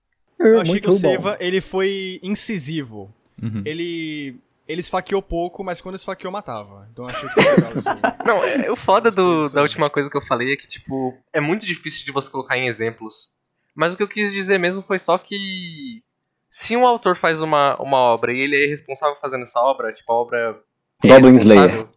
Eu 0.47 0.61
achei 0.61 0.80
que 0.80 0.88
o. 0.88 0.92
Seiva, 0.92 1.36
ele 1.40 1.61
foi 1.61 2.20
incisivo. 2.22 3.12
Uhum. 3.42 3.62
Ele. 3.64 4.36
Ele 4.66 4.80
esfaqueou 4.80 5.20
pouco, 5.20 5.62
mas 5.62 5.82
quando 5.82 5.97
esfaqueou, 5.97 6.32
matava. 6.32 6.88
Então 6.90 7.05
eu 7.05 7.11
achei 7.11 7.28
que 7.28 7.36
legal 7.38 7.72
isso. 7.76 7.88
Não, 8.24 8.42
é, 8.42 8.70
o 8.70 8.76
foda 8.76 9.11
do, 9.11 9.51
da 9.51 9.61
última 9.61 9.90
coisa 9.90 10.09
que 10.09 10.16
eu 10.16 10.22
falei 10.22 10.55
é 10.55 10.57
que, 10.57 10.66
tipo, 10.66 11.14
é 11.34 11.40
muito 11.40 11.66
difícil 11.66 12.03
de 12.03 12.11
você 12.11 12.30
colocar 12.30 12.57
em 12.57 12.66
exemplos. 12.66 13.28
Mas 13.74 13.92
o 13.92 13.97
que 13.97 14.03
eu 14.03 14.09
quis 14.09 14.32
dizer 14.32 14.59
mesmo 14.59 14.80
foi 14.80 14.99
só 14.99 15.18
que 15.18 16.03
se 16.49 16.76
um 16.76 16.86
autor 16.86 17.16
faz 17.16 17.42
uma, 17.42 17.76
uma 17.82 17.99
obra 17.99 18.32
e 18.32 18.38
ele 18.38 18.64
é 18.64 18.66
responsável 18.68 19.16
fazendo 19.20 19.42
essa 19.42 19.61
obra, 19.61 19.92
tipo, 19.92 20.11
a 20.12 20.14
obra. 20.14 20.62
é 21.03 21.09
Goblin 21.09 21.34
Slayer. 21.34 21.62
responsável, 21.62 21.92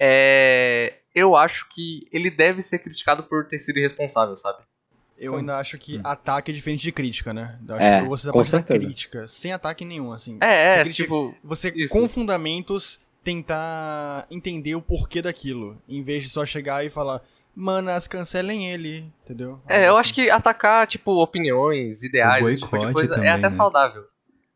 É, 0.00 0.94
eu 1.14 1.36
acho 1.36 1.68
que 1.70 2.08
ele 2.12 2.28
deve 2.28 2.60
ser 2.60 2.80
criticado 2.80 3.22
por 3.22 3.46
ter 3.46 3.60
sido 3.60 3.78
irresponsável, 3.78 4.36
sabe? 4.36 4.58
Eu 5.20 5.36
ainda 5.36 5.58
acho 5.58 5.76
que 5.78 5.96
Hum. 5.98 6.02
ataque 6.04 6.50
é 6.50 6.54
diferente 6.54 6.82
de 6.82 6.92
crítica, 6.92 7.32
né? 7.34 7.58
Eu 7.66 7.74
acho 7.74 7.84
É, 7.84 8.00
que 8.02 8.08
você 8.08 8.26
tá 8.28 8.32
com 8.32 8.44
certeza. 8.44 8.84
crítica, 8.84 9.26
sem 9.28 9.52
ataque 9.52 9.84
nenhum, 9.84 10.12
assim. 10.12 10.38
É, 10.40 10.46
é, 10.46 10.76
Você 10.76 10.84
critica- 10.84 11.02
tipo. 11.04 11.34
Você, 11.42 11.72
Isso. 11.74 11.92
com 11.92 12.08
fundamentos, 12.08 13.00
tentar 13.24 14.26
entender 14.30 14.74
o 14.74 14.80
porquê 14.82 15.20
daquilo, 15.20 15.76
em 15.88 16.02
vez 16.02 16.22
de 16.22 16.28
só 16.28 16.46
chegar 16.46 16.84
e 16.84 16.90
falar, 16.90 17.20
manas, 17.54 18.06
cancelem 18.06 18.70
ele, 18.70 19.12
entendeu? 19.24 19.60
É, 19.68 19.88
eu 19.88 19.96
acho 19.96 20.14
que 20.14 20.30
atacar, 20.30 20.86
tipo, 20.86 21.20
opiniões, 21.20 22.02
ideais, 22.02 22.46
esse 22.46 22.60
tipo 22.60 22.78
de 22.78 22.92
coisa, 22.92 23.14
também, 23.14 23.28
é 23.28 23.32
até 23.32 23.42
né? 23.42 23.48
saudável. 23.50 24.04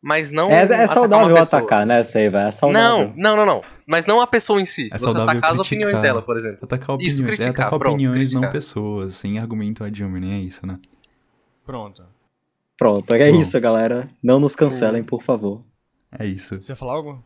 Mas 0.03 0.33
não. 0.33 0.51
É, 0.51 0.55
é 0.55 0.63
atacar 0.65 0.89
saudável 0.89 1.37
atacar, 1.37 1.87
né, 1.87 2.03
Seiva? 2.03 2.41
É 2.41 2.51
saudável. 2.51 3.13
Não, 3.17 3.37
não, 3.37 3.37
não, 3.37 3.47
não. 3.47 3.63
Mas 3.87 4.05
não 4.05 4.21
a 4.21 4.27
pessoa 4.27 4.61
em 4.61 4.65
si. 4.65 4.89
É 4.93 4.99
você 4.99 5.17
atacar 5.17 5.53
as 5.53 5.59
criticar. 5.59 5.61
opiniões 5.61 6.03
dela, 6.03 6.21
por 6.21 6.37
exemplo. 6.37 6.59
Atacar 6.63 6.97
opiniões. 6.97 7.15
Isso, 7.15 7.23
é 7.23 7.27
criticar, 7.27 7.51
atacar 7.51 7.79
pronto, 7.79 7.95
opiniões, 7.95 8.33
não 8.33 8.41
criticar. 8.41 8.53
pessoas. 8.53 9.15
Sem 9.15 9.39
argumento 9.39 9.85
ad 9.85 10.05
hominem, 10.05 10.35
é 10.35 10.41
isso, 10.41 10.67
né? 10.67 10.81
Pronto. 11.65 12.05
Pronto, 12.77 13.15
é 13.15 13.31
Bom. 13.31 13.41
isso, 13.41 13.61
galera. 13.61 14.11
Não 14.21 14.41
nos 14.41 14.57
cancelem, 14.57 15.05
por 15.05 15.23
favor. 15.23 15.63
É 16.19 16.27
isso. 16.27 16.61
Você 16.61 16.73
ia 16.73 16.77
falar 16.77 16.95
algo? 16.95 17.25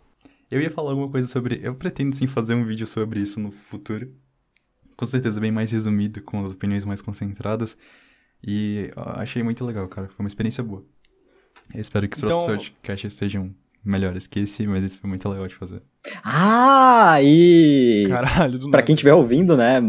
Eu 0.50 0.60
ia 0.60 0.70
falar 0.70 0.90
alguma 0.90 1.08
coisa 1.08 1.26
sobre. 1.26 1.58
Eu 1.62 1.74
pretendo 1.74 2.14
sim 2.14 2.26
fazer 2.26 2.54
um 2.54 2.64
vídeo 2.64 2.86
sobre 2.86 3.20
isso 3.20 3.40
no 3.40 3.50
futuro. 3.50 4.12
Com 4.94 5.06
certeza 5.06 5.40
bem 5.40 5.50
mais 5.50 5.72
resumido, 5.72 6.22
com 6.22 6.42
as 6.42 6.52
opiniões 6.52 6.84
mais 6.84 7.00
concentradas. 7.00 7.76
E 8.46 8.90
achei 8.96 9.42
muito 9.42 9.64
legal, 9.64 9.88
cara. 9.88 10.08
Foi 10.08 10.22
uma 10.22 10.28
experiência 10.28 10.62
boa. 10.62 10.84
Eu 11.74 11.80
espero 11.80 12.08
que 12.08 12.16
os 12.16 12.22
Então- 12.22 12.44
próximos 12.44 12.68
podcasts 12.70 13.14
sejam 13.14 13.54
melhores 13.84 14.26
que 14.26 14.40
esse, 14.40 14.66
mas 14.66 14.82
isso 14.84 14.98
foi 14.98 15.08
muito 15.08 15.28
legal 15.28 15.46
de 15.46 15.54
fazer. 15.54 15.80
Ah, 16.24 17.18
e 17.22 18.06
Caralho, 18.08 18.58
do 18.58 18.70
pra 18.70 18.78
nada. 18.78 18.82
quem 18.82 18.94
estiver 18.94 19.14
ouvindo, 19.14 19.56
né, 19.56 19.80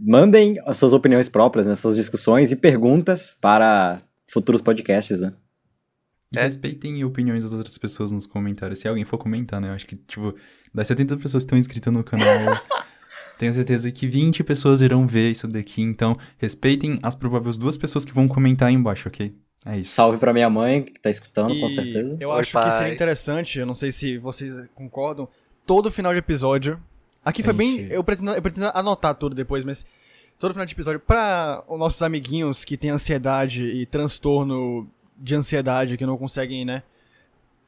mandem 0.00 0.60
as 0.66 0.78
suas 0.78 0.92
opiniões 0.92 1.28
próprias 1.28 1.66
nessas 1.66 1.96
discussões 1.96 2.52
e 2.52 2.56
perguntas 2.56 3.36
para 3.40 4.02
futuros 4.26 4.62
podcasts, 4.62 5.20
né? 5.20 5.32
E 6.32 6.38
É. 6.38 6.42
respeitem 6.44 7.04
opiniões 7.04 7.42
das 7.44 7.52
outras 7.52 7.78
pessoas 7.78 8.10
nos 8.10 8.26
comentários. 8.26 8.80
Se 8.80 8.88
alguém 8.88 9.04
for 9.04 9.18
comentar, 9.18 9.60
né? 9.60 9.68
Eu 9.68 9.72
acho 9.72 9.86
que, 9.86 9.94
tipo, 9.96 10.34
das 10.72 10.88
70 10.88 11.16
pessoas 11.16 11.42
que 11.42 11.46
estão 11.46 11.58
inscritas 11.58 11.92
no 11.92 12.02
canal, 12.02 12.24
tenho 13.38 13.54
certeza 13.54 13.90
que 13.92 14.06
20 14.08 14.42
pessoas 14.42 14.80
irão 14.82 15.06
ver 15.06 15.30
isso 15.30 15.46
daqui. 15.46 15.82
Então, 15.82 16.18
respeitem 16.38 16.98
as 17.02 17.14
prováveis 17.14 17.56
duas 17.56 17.76
pessoas 17.76 18.04
que 18.04 18.12
vão 18.12 18.26
comentar 18.26 18.68
aí 18.68 18.74
embaixo, 18.74 19.08
ok? 19.08 19.32
É 19.64 19.78
isso. 19.78 19.92
Salve 19.92 20.18
pra 20.18 20.32
minha 20.32 20.50
mãe, 20.50 20.82
que 20.82 21.00
tá 21.00 21.10
escutando, 21.10 21.58
com 21.58 21.66
E 21.66 21.70
certeza. 21.70 22.16
Eu 22.20 22.28
Oi, 22.30 22.40
acho 22.40 22.52
que 22.52 22.62
seria 22.62 22.78
pai. 22.78 22.92
interessante, 22.94 23.58
eu 23.58 23.66
não 23.66 23.74
sei 23.74 23.92
se 23.92 24.18
vocês 24.18 24.52
concordam, 24.74 25.28
todo 25.66 25.90
final 25.90 26.12
de 26.12 26.18
episódio. 26.18 26.78
Aqui 27.24 27.42
foi 27.42 27.54
bem. 27.54 27.86
Eu 27.90 28.04
pretendo, 28.04 28.32
eu 28.32 28.42
pretendo 28.42 28.66
anotar 28.74 29.14
tudo 29.14 29.34
depois, 29.34 29.64
mas. 29.64 29.84
Todo 30.38 30.52
final 30.52 30.66
de 30.66 30.74
episódio, 30.74 30.98
pra 31.00 31.62
os 31.68 31.78
nossos 31.78 32.02
amiguinhos 32.02 32.64
que 32.64 32.76
têm 32.76 32.90
ansiedade 32.90 33.62
e 33.62 33.86
transtorno 33.86 34.90
de 35.16 35.34
ansiedade, 35.36 35.96
que 35.96 36.04
não 36.04 36.18
conseguem, 36.18 36.64
né? 36.64 36.82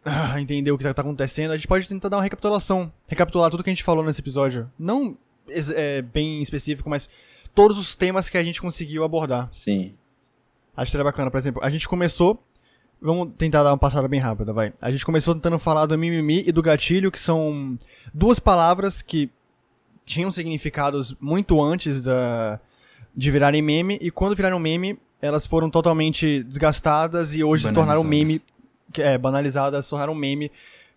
ah, 0.05 0.39
Entender 0.41 0.73
o 0.73 0.77
que 0.77 0.83
tá, 0.85 0.93
tá 0.93 1.01
acontecendo, 1.03 1.53
a 1.53 1.57
gente 1.57 1.69
pode 1.69 1.89
tentar 1.89 2.09
dar 2.09 2.17
uma 2.17 2.23
recapitulação. 2.25 2.93
Recapitular 3.07 3.51
tudo 3.51 3.63
que 3.63 3.71
a 3.71 3.73
gente 3.73 3.85
falou 3.85 4.05
nesse 4.05 4.21
episódio. 4.21 4.71
Não 4.77 5.17
é, 5.49 6.03
bem 6.03 6.43
específico, 6.43 6.91
mas 6.91 7.09
todos 7.55 7.79
os 7.79 7.95
temas 7.95 8.29
que 8.29 8.37
a 8.37 8.43
gente 8.45 8.61
conseguiu 8.61 9.05
abordar. 9.05 9.49
Sim. 9.53 9.95
Acho 10.77 10.87
que 10.87 10.91
seria 10.93 11.05
bacana, 11.05 11.31
por 11.31 11.39
exemplo, 11.39 11.63
a 11.65 11.71
gente 11.71 11.89
começou. 11.89 12.41
Vamos 13.01 13.33
tentar 13.37 13.63
dar 13.63 13.71
uma 13.71 13.79
passada 13.79 14.09
bem 14.09 14.21
rápida, 14.21 14.53
vai. 14.53 14.73
A 14.81 14.91
gente 14.91 15.05
começou 15.05 15.35
tentando 15.35 15.59
falar 15.59 15.87
do 15.87 15.97
mimimi 15.99 16.45
e 16.47 16.53
do 16.53 16.63
gatilho, 16.63 17.11
que 17.11 17.21
são 17.21 17.79
duas 18.13 18.39
palavras 18.39 19.03
que 19.03 19.31
tinham 20.05 20.31
significados 20.33 21.15
muito 21.21 21.63
antes 21.63 22.01
da, 22.01 22.59
de 23.15 23.31
virarem 23.31 23.61
meme, 23.61 23.99
e 24.01 24.11
quando 24.11 24.37
viraram 24.37 24.59
meme, 24.59 24.99
elas 25.21 25.47
foram 25.47 25.69
totalmente 25.69 26.43
desgastadas 26.45 27.35
e 27.35 27.43
hoje 27.43 27.67
se 27.67 27.73
tornaram 27.73 28.05
meme. 28.05 28.41
É, 28.99 29.19
banalizadas, 29.19 29.85
se 29.85 29.91
tornaram 29.91 30.15
meme, 30.15 30.51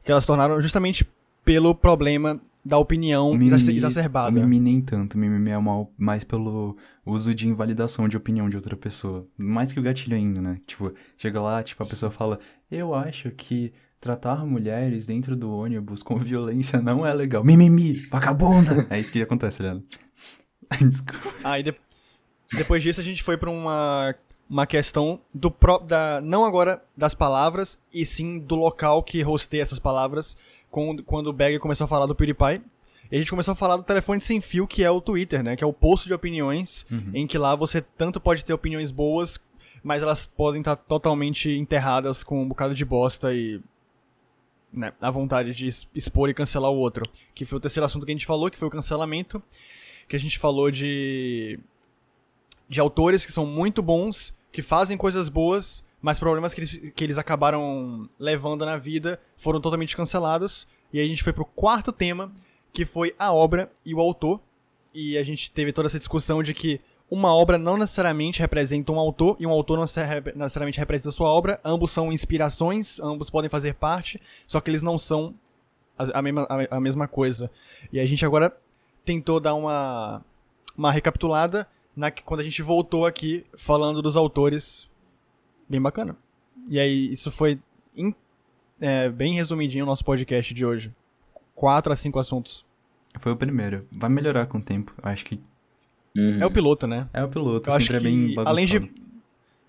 que 0.03 0.11
elas 0.11 0.23
se 0.23 0.27
tornaram 0.27 0.61
justamente 0.61 1.05
pelo 1.43 1.73
problema 1.73 2.39
da 2.69 2.77
opinião 2.77 3.33
mimimi, 3.33 3.75
exacerbada. 3.75 4.31
mimimi 4.31 4.59
nem 4.59 4.79
tanto. 4.81 5.17
Mimimi 5.17 5.49
é 5.49 5.57
mal, 5.57 5.91
mais 5.97 6.23
pelo 6.23 6.77
uso 7.05 7.33
de 7.33 7.49
invalidação 7.49 8.07
de 8.07 8.15
opinião 8.15 8.47
de 8.47 8.55
outra 8.55 8.77
pessoa. 8.77 9.27
Mais 9.37 9.73
que 9.73 9.79
o 9.79 9.83
gatilho 9.83 10.15
ainda, 10.15 10.39
né? 10.41 10.61
Tipo, 10.67 10.93
chega 11.17 11.41
lá, 11.41 11.61
tipo, 11.63 11.81
a 11.81 11.85
pessoa 11.85 12.11
fala, 12.11 12.39
eu 12.71 12.93
acho 12.93 13.31
que 13.31 13.73
tratar 13.99 14.45
mulheres 14.45 15.05
dentro 15.07 15.35
do 15.35 15.51
ônibus 15.51 16.03
com 16.03 16.15
violência 16.19 16.79
não 16.79 17.05
é 17.05 17.13
legal. 17.13 17.43
Mimimi, 17.43 17.93
vagabunda! 18.09 18.85
é 18.91 18.99
isso 18.99 19.11
que 19.11 19.21
acontece, 19.21 19.61
Leandro. 19.63 19.83
Desculpa. 20.87 21.33
Aí 21.43 21.63
de- 21.63 21.75
depois 22.53 22.83
disso 22.83 23.01
a 23.01 23.03
gente 23.03 23.23
foi 23.23 23.35
pra 23.37 23.49
uma, 23.49 24.13
uma 24.49 24.65
questão 24.67 25.19
do 25.33 25.49
pró 25.49 25.79
da 25.79 26.21
não 26.21 26.45
agora 26.45 26.81
das 26.95 27.13
palavras 27.13 27.79
e 27.93 28.05
sim 28.05 28.39
do 28.39 28.55
local 28.55 29.01
que 29.03 29.25
hosteia 29.25 29.63
essas 29.63 29.79
palavras 29.79 30.37
quando 30.69 31.27
o 31.27 31.33
Bag 31.33 31.57
começou 31.59 31.85
a 31.85 31.87
falar 31.87 32.05
do 32.05 32.15
PewDiePie. 32.15 32.61
E 33.11 33.15
a 33.15 33.17
gente 33.17 33.29
começou 33.29 33.53
a 33.53 33.55
falar 33.55 33.77
do 33.77 33.83
telefone 33.83 34.21
sem 34.21 34.39
fio, 34.39 34.67
que 34.67 34.83
é 34.83 34.91
o 34.91 35.01
Twitter, 35.01 35.43
né? 35.43 35.55
Que 35.55 35.63
é 35.63 35.67
o 35.67 35.73
posto 35.73 36.05
de 36.05 36.13
opiniões, 36.13 36.85
em 37.13 37.25
que 37.25 37.37
lá 37.37 37.55
você 37.55 37.81
tanto 37.81 38.19
pode 38.19 38.45
ter 38.45 38.53
opiniões 38.53 38.91
boas, 38.91 39.39
mas 39.83 40.03
elas 40.03 40.27
podem 40.27 40.61
estar 40.61 40.75
totalmente 40.75 41.49
enterradas 41.49 42.21
com 42.21 42.43
um 42.43 42.47
bocado 42.47 42.75
de 42.75 42.85
bosta 42.85 43.33
e 43.33 43.59
né, 44.71 44.93
a 45.01 45.09
vontade 45.09 45.53
de 45.53 45.67
expor 45.95 46.29
e 46.29 46.33
cancelar 46.33 46.71
o 46.71 46.77
outro. 46.77 47.03
Que 47.33 47.45
foi 47.45 47.57
o 47.57 47.61
terceiro 47.61 47.85
assunto 47.85 48.05
que 48.05 48.11
a 48.11 48.15
gente 48.15 48.27
falou, 48.27 48.49
que 48.49 48.57
foi 48.57 48.67
o 48.67 48.71
cancelamento. 48.71 49.41
Que 50.07 50.15
a 50.15 50.19
gente 50.19 50.37
falou 50.37 50.69
de. 50.69 51.59
de 52.67 52.79
autores 52.79 53.25
que 53.25 53.31
são 53.31 53.45
muito 53.45 53.81
bons, 53.81 54.35
que 54.51 54.61
fazem 54.61 54.97
coisas 54.97 55.29
boas, 55.29 55.83
mas 56.01 56.19
problemas 56.19 56.53
que 56.53 56.61
eles, 56.61 56.91
que 56.95 57.03
eles 57.03 57.17
acabaram 57.17 58.09
levando 58.17 58.65
na 58.65 58.77
vida 58.77 59.19
foram 59.37 59.59
totalmente 59.59 59.95
cancelados. 59.95 60.67
E 60.91 60.99
aí 60.99 61.05
a 61.05 61.09
gente 61.09 61.23
foi 61.23 61.33
pro 61.33 61.45
quarto 61.45 61.91
tema, 61.91 62.31
que 62.71 62.85
foi 62.85 63.13
a 63.17 63.31
obra 63.33 63.71
e 63.85 63.93
o 63.93 63.99
autor. 63.99 64.39
E 64.93 65.17
a 65.17 65.23
gente 65.23 65.51
teve 65.51 65.71
toda 65.71 65.87
essa 65.87 65.99
discussão 65.99 66.41
de 66.41 66.53
que 66.53 66.81
uma 67.11 67.33
obra 67.33 67.57
não 67.57 67.77
necessariamente 67.77 68.39
representa 68.39 68.91
um 68.91 68.99
autor 68.99 69.35
e 69.39 69.45
um 69.45 69.49
autor 69.49 69.75
não 69.75 69.83
necessari- 69.83 70.33
necessariamente 70.35 70.79
representa 70.79 71.11
sua 71.11 71.29
obra. 71.29 71.59
Ambos 71.63 71.91
são 71.91 72.11
inspirações, 72.11 72.99
ambos 72.99 73.29
podem 73.29 73.49
fazer 73.49 73.73
parte, 73.75 74.21
só 74.47 74.59
que 74.61 74.69
eles 74.69 74.81
não 74.81 74.97
são 74.97 75.33
a, 75.97 76.21
mesma, 76.21 76.47
a 76.71 76.79
mesma 76.79 77.07
coisa. 77.07 77.51
E 77.91 77.99
a 77.99 78.05
gente 78.05 78.25
agora 78.25 78.55
tentou 79.03 79.39
dar 79.39 79.53
uma, 79.53 80.23
uma 80.77 80.91
recapitulada 80.91 81.67
na, 81.95 82.09
quando 82.09 82.39
a 82.39 82.43
gente 82.43 82.61
voltou 82.61 83.05
aqui 83.05 83.45
falando 83.57 84.01
dos 84.01 84.15
autores. 84.15 84.88
Bem 85.69 85.81
bacana. 85.81 86.15
E 86.67 86.79
aí, 86.79 87.11
isso 87.11 87.31
foi 87.31 87.59
em- 87.95 88.13
é, 88.81 89.09
bem 89.09 89.33
resumidinho 89.33 89.83
o 89.83 89.87
nosso 89.87 90.03
podcast 90.03 90.53
de 90.53 90.65
hoje. 90.65 90.93
Quatro 91.55 91.91
a 91.91 91.95
cinco 91.95 92.19
assuntos. 92.19 92.65
Foi 93.19 93.31
o 93.31 93.35
primeiro. 93.35 93.85
Vai 93.91 94.09
melhorar 94.09 94.45
com 94.47 94.57
o 94.57 94.61
tempo. 94.61 94.93
Eu 95.03 95.09
acho 95.09 95.25
que 95.25 95.39
Uhum. 96.17 96.41
É 96.41 96.45
o 96.45 96.49
piloto, 96.51 96.87
né? 96.87 97.07
é 97.13 97.23
o 97.23 97.29
piloto, 97.29 97.69
Eu 97.69 97.75
acho 97.75 97.85
sempre 97.85 98.01
que, 98.01 98.07
é 98.07 98.09
bem 98.09 98.21
bagunçado. 98.33 98.49
além 98.49 98.65
de. 98.65 98.91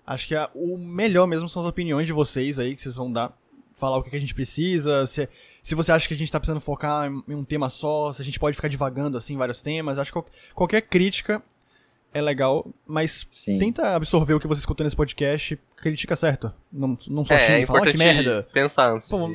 Acho 0.05 0.27
que 0.27 0.35
a- 0.35 0.49
o 0.55 0.75
melhor 0.77 1.27
mesmo 1.27 1.47
são 1.47 1.61
as 1.61 1.67
opiniões 1.67 2.07
de 2.07 2.13
vocês 2.13 2.57
aí, 2.57 2.75
que 2.75 2.81
vocês 2.81 2.95
vão 2.95 3.11
dar. 3.11 3.37
Falar 3.73 3.97
o 3.97 4.03
que, 4.03 4.09
que 4.09 4.15
a 4.15 4.19
gente 4.19 4.33
precisa. 4.35 5.05
Se, 5.07 5.29
se 5.63 5.75
você 5.75 5.91
acha 5.91 6.07
que 6.07 6.13
a 6.13 6.17
gente 6.17 6.31
tá 6.31 6.39
precisando 6.39 6.59
focar 6.59 7.09
em, 7.09 7.23
em 7.31 7.35
um 7.35 7.43
tema 7.43 7.69
só, 7.69 8.11
se 8.11 8.21
a 8.21 8.25
gente 8.25 8.39
pode 8.39 8.55
ficar 8.55 8.67
divagando 8.67 9.17
assim 9.17 9.37
vários 9.37 9.61
temas. 9.61 9.97
Acho 9.97 10.11
que 10.11 10.13
qual- 10.19 10.25
qualquer 10.53 10.81
crítica 10.81 11.41
é 12.13 12.21
legal, 12.21 12.67
mas 12.85 13.25
Sim. 13.29 13.57
tenta 13.57 13.95
absorver 13.95 14.33
o 14.33 14.39
que 14.39 14.47
você 14.47 14.59
escutou 14.59 14.83
nesse 14.83 14.95
podcast. 14.95 15.59
Critica 15.77 16.15
certo. 16.15 16.53
Não, 16.71 16.97
não 17.07 17.25
só 17.25 17.33
É, 17.33 17.39
xinga 17.39 17.59
é 17.59 17.65
fala, 17.65 17.79
"Ah, 17.79 17.91
que 17.91 17.97
merda. 17.97 18.47
pensar 18.53 18.91
antes. 18.93 19.09
Pô, 19.09 19.29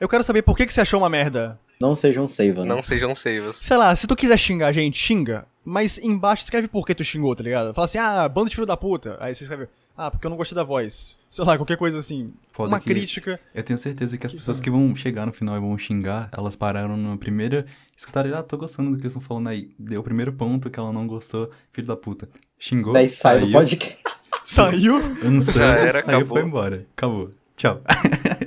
Eu 0.00 0.08
quero 0.08 0.24
saber 0.24 0.42
por 0.42 0.56
que, 0.56 0.66
que 0.66 0.72
você 0.74 0.80
achou 0.80 1.00
uma 1.00 1.08
merda. 1.08 1.58
Não 1.80 1.94
sejam 1.96 2.26
seiva, 2.28 2.62
né? 2.64 2.74
Não 2.74 2.82
sejam 2.82 3.14
savers. 3.14 3.56
Sei 3.58 3.76
lá, 3.76 3.94
se 3.96 4.06
tu 4.06 4.14
quiser 4.16 4.36
xingar 4.38 4.68
a 4.68 4.72
gente, 4.72 4.98
xinga. 4.98 5.46
Mas 5.64 5.98
embaixo 5.98 6.42
escreve 6.42 6.66
por 6.68 6.84
que 6.86 6.94
tu 6.94 7.04
xingou, 7.04 7.34
tá 7.36 7.42
ligado? 7.44 7.72
Fala 7.72 7.84
assim, 7.84 7.98
ah, 7.98 8.28
bando 8.28 8.48
de 8.50 8.56
filho 8.56 8.66
da 8.66 8.76
puta. 8.76 9.16
Aí 9.20 9.32
você 9.34 9.44
escreve, 9.44 9.68
ah, 9.96 10.10
porque 10.10 10.26
eu 10.26 10.30
não 10.30 10.36
gostei 10.36 10.56
da 10.56 10.64
voz. 10.64 11.16
Sei 11.28 11.44
lá, 11.44 11.56
qualquer 11.56 11.76
coisa 11.78 11.98
assim. 11.98 12.28
Foda 12.52 12.68
uma 12.68 12.80
crítica. 12.80 13.40
Eu 13.54 13.62
tenho 13.62 13.78
certeza 13.78 14.18
que 14.18 14.26
as 14.26 14.32
pessoas 14.32 14.60
que 14.60 14.68
vão 14.70 14.94
chegar 14.94 15.24
no 15.24 15.32
final 15.32 15.56
e 15.56 15.60
vão 15.60 15.76
xingar, 15.78 16.28
elas 16.36 16.54
pararam 16.54 16.96
na 16.96 17.16
primeira. 17.16 17.64
Escutaram, 17.96 18.36
ah, 18.36 18.42
tô 18.42 18.58
gostando 18.58 18.90
do 18.90 18.96
que 18.96 19.02
eles 19.02 19.12
estão 19.12 19.22
falando 19.22 19.48
aí. 19.48 19.70
Deu 19.78 20.00
o 20.00 20.04
primeiro 20.04 20.32
ponto 20.32 20.68
que 20.68 20.78
ela 20.78 20.92
não 20.92 21.06
gostou, 21.06 21.50
filho 21.72 21.86
da 21.86 21.96
puta. 21.96 22.28
Xingou. 22.58 22.92
Daí 22.92 23.08
sai 23.08 23.36
do 23.38 23.44
saiu, 23.44 23.52
podcast. 23.52 24.02
Saiu. 24.44 24.96
ansou, 25.24 25.54
Já 25.54 25.64
era, 25.74 25.90
saiu, 25.92 26.02
acabou. 26.02 26.26
foi 26.26 26.42
embora. 26.42 26.86
Acabou. 26.96 27.30
Tchau. 27.56 27.80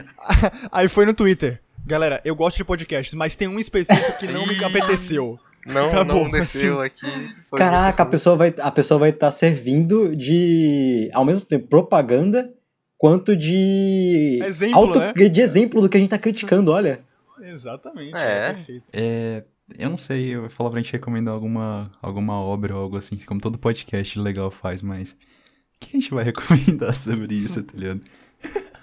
Aí 0.72 0.88
foi 0.88 1.06
no 1.06 1.14
Twitter. 1.14 1.62
Galera, 1.86 2.20
eu 2.26 2.36
gosto 2.36 2.58
de 2.58 2.64
podcasts, 2.64 3.14
mas 3.14 3.36
tem 3.36 3.48
um 3.48 3.60
específico 3.60 4.18
que 4.18 4.28
não 4.28 4.46
me 4.46 4.64
apeteceu. 4.64 5.40
Não, 5.66 5.88
Acabou, 5.88 6.24
não 6.26 6.32
desceu 6.32 6.80
assim. 6.82 7.08
aqui. 7.08 7.36
Foi 7.50 7.58
Caraca, 7.58 8.04
a 8.04 8.06
pessoa 8.06 8.36
vai 8.36 8.54
a 8.60 8.72
pessoa 8.72 9.00
vai 9.00 9.10
estar 9.10 9.32
servindo 9.32 10.16
de 10.16 11.10
ao 11.12 11.26
mesmo 11.26 11.42
tempo 11.42 11.68
propaganda 11.68 12.54
quanto 12.98 13.36
de 13.36 14.40
Exemplo, 14.44 15.00
né? 15.00 15.14
de 15.14 15.42
exemplo 15.42 15.82
do 15.82 15.90
que 15.90 15.98
a 15.98 16.00
gente 16.00 16.10
tá 16.10 16.20
criticando, 16.20 16.72
olha. 16.72 17.02
Exatamente. 17.42 18.16
É. 18.16 18.54
perfeito. 18.54 18.86
É. 18.94 19.44
Eu 19.80 19.90
não 19.90 19.98
sei, 19.98 20.36
eu 20.36 20.44
ia 20.44 20.50
falar 20.50 20.70
pra 20.70 20.80
gente 20.80 20.94
recomendar 20.94 21.34
alguma, 21.34 21.92
alguma 22.00 22.40
obra 22.40 22.76
ou 22.76 22.84
algo 22.84 22.98
assim, 22.98 23.18
como 23.26 23.42
todo 23.42 23.58
podcast 23.58 24.20
legal 24.20 24.52
faz, 24.52 24.82
mas. 24.82 25.14
O 25.14 25.80
que 25.80 25.98
a 25.98 26.00
gente 26.00 26.14
vai 26.14 26.24
recomendar 26.26 26.94
sobre 26.94 27.34
isso, 27.34 27.64
tá 27.64 27.74
ligado? 27.76 28.02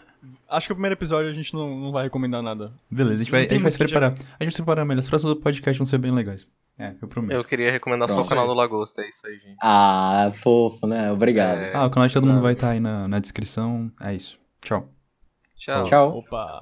Acho 0.48 0.66
que 0.66 0.72
o 0.72 0.76
primeiro 0.76 0.94
episódio 0.94 1.30
a 1.30 1.32
gente 1.32 1.54
não, 1.54 1.78
não 1.78 1.92
vai 1.92 2.04
recomendar 2.04 2.42
nada. 2.42 2.72
Beleza, 2.90 3.14
a 3.14 3.18
gente 3.18 3.30
vai, 3.30 3.46
a 3.46 3.48
gente 3.48 3.62
vai 3.62 3.70
se 3.70 3.78
preparar. 3.78 4.10
A 4.10 4.14
gente 4.14 4.38
vai 4.40 4.50
se 4.50 4.56
preparar 4.56 4.84
melhor. 4.84 5.00
Os 5.00 5.08
próximos 5.08 5.34
podcasts 5.38 5.78
vão 5.78 5.86
ser 5.86 5.98
bem 5.98 6.12
legais. 6.12 6.46
É, 6.78 6.94
eu 7.00 7.06
prometo. 7.08 7.36
Eu 7.36 7.44
queria 7.44 7.70
recomendar 7.70 8.08
só 8.08 8.14
Pronto. 8.14 8.26
o 8.26 8.28
canal 8.28 8.46
do 8.46 8.54
Lagosta, 8.54 9.02
é 9.02 9.08
isso 9.08 9.26
aí, 9.26 9.34
gente. 9.34 9.56
Ah, 9.62 10.32
fofo, 10.34 10.86
né? 10.86 11.12
Obrigado. 11.12 11.58
É. 11.58 11.74
Ah, 11.74 11.86
o 11.86 11.90
canal 11.90 12.08
de 12.08 12.14
todo 12.14 12.26
mundo 12.26 12.40
vai 12.40 12.54
estar 12.54 12.70
aí 12.70 12.80
na, 12.80 13.06
na 13.06 13.18
descrição. 13.18 13.90
É 14.00 14.14
isso. 14.14 14.38
Tchau. 14.60 14.88
Tchau. 15.56 15.84
Tchau. 15.84 16.18
Opa. 16.18 16.60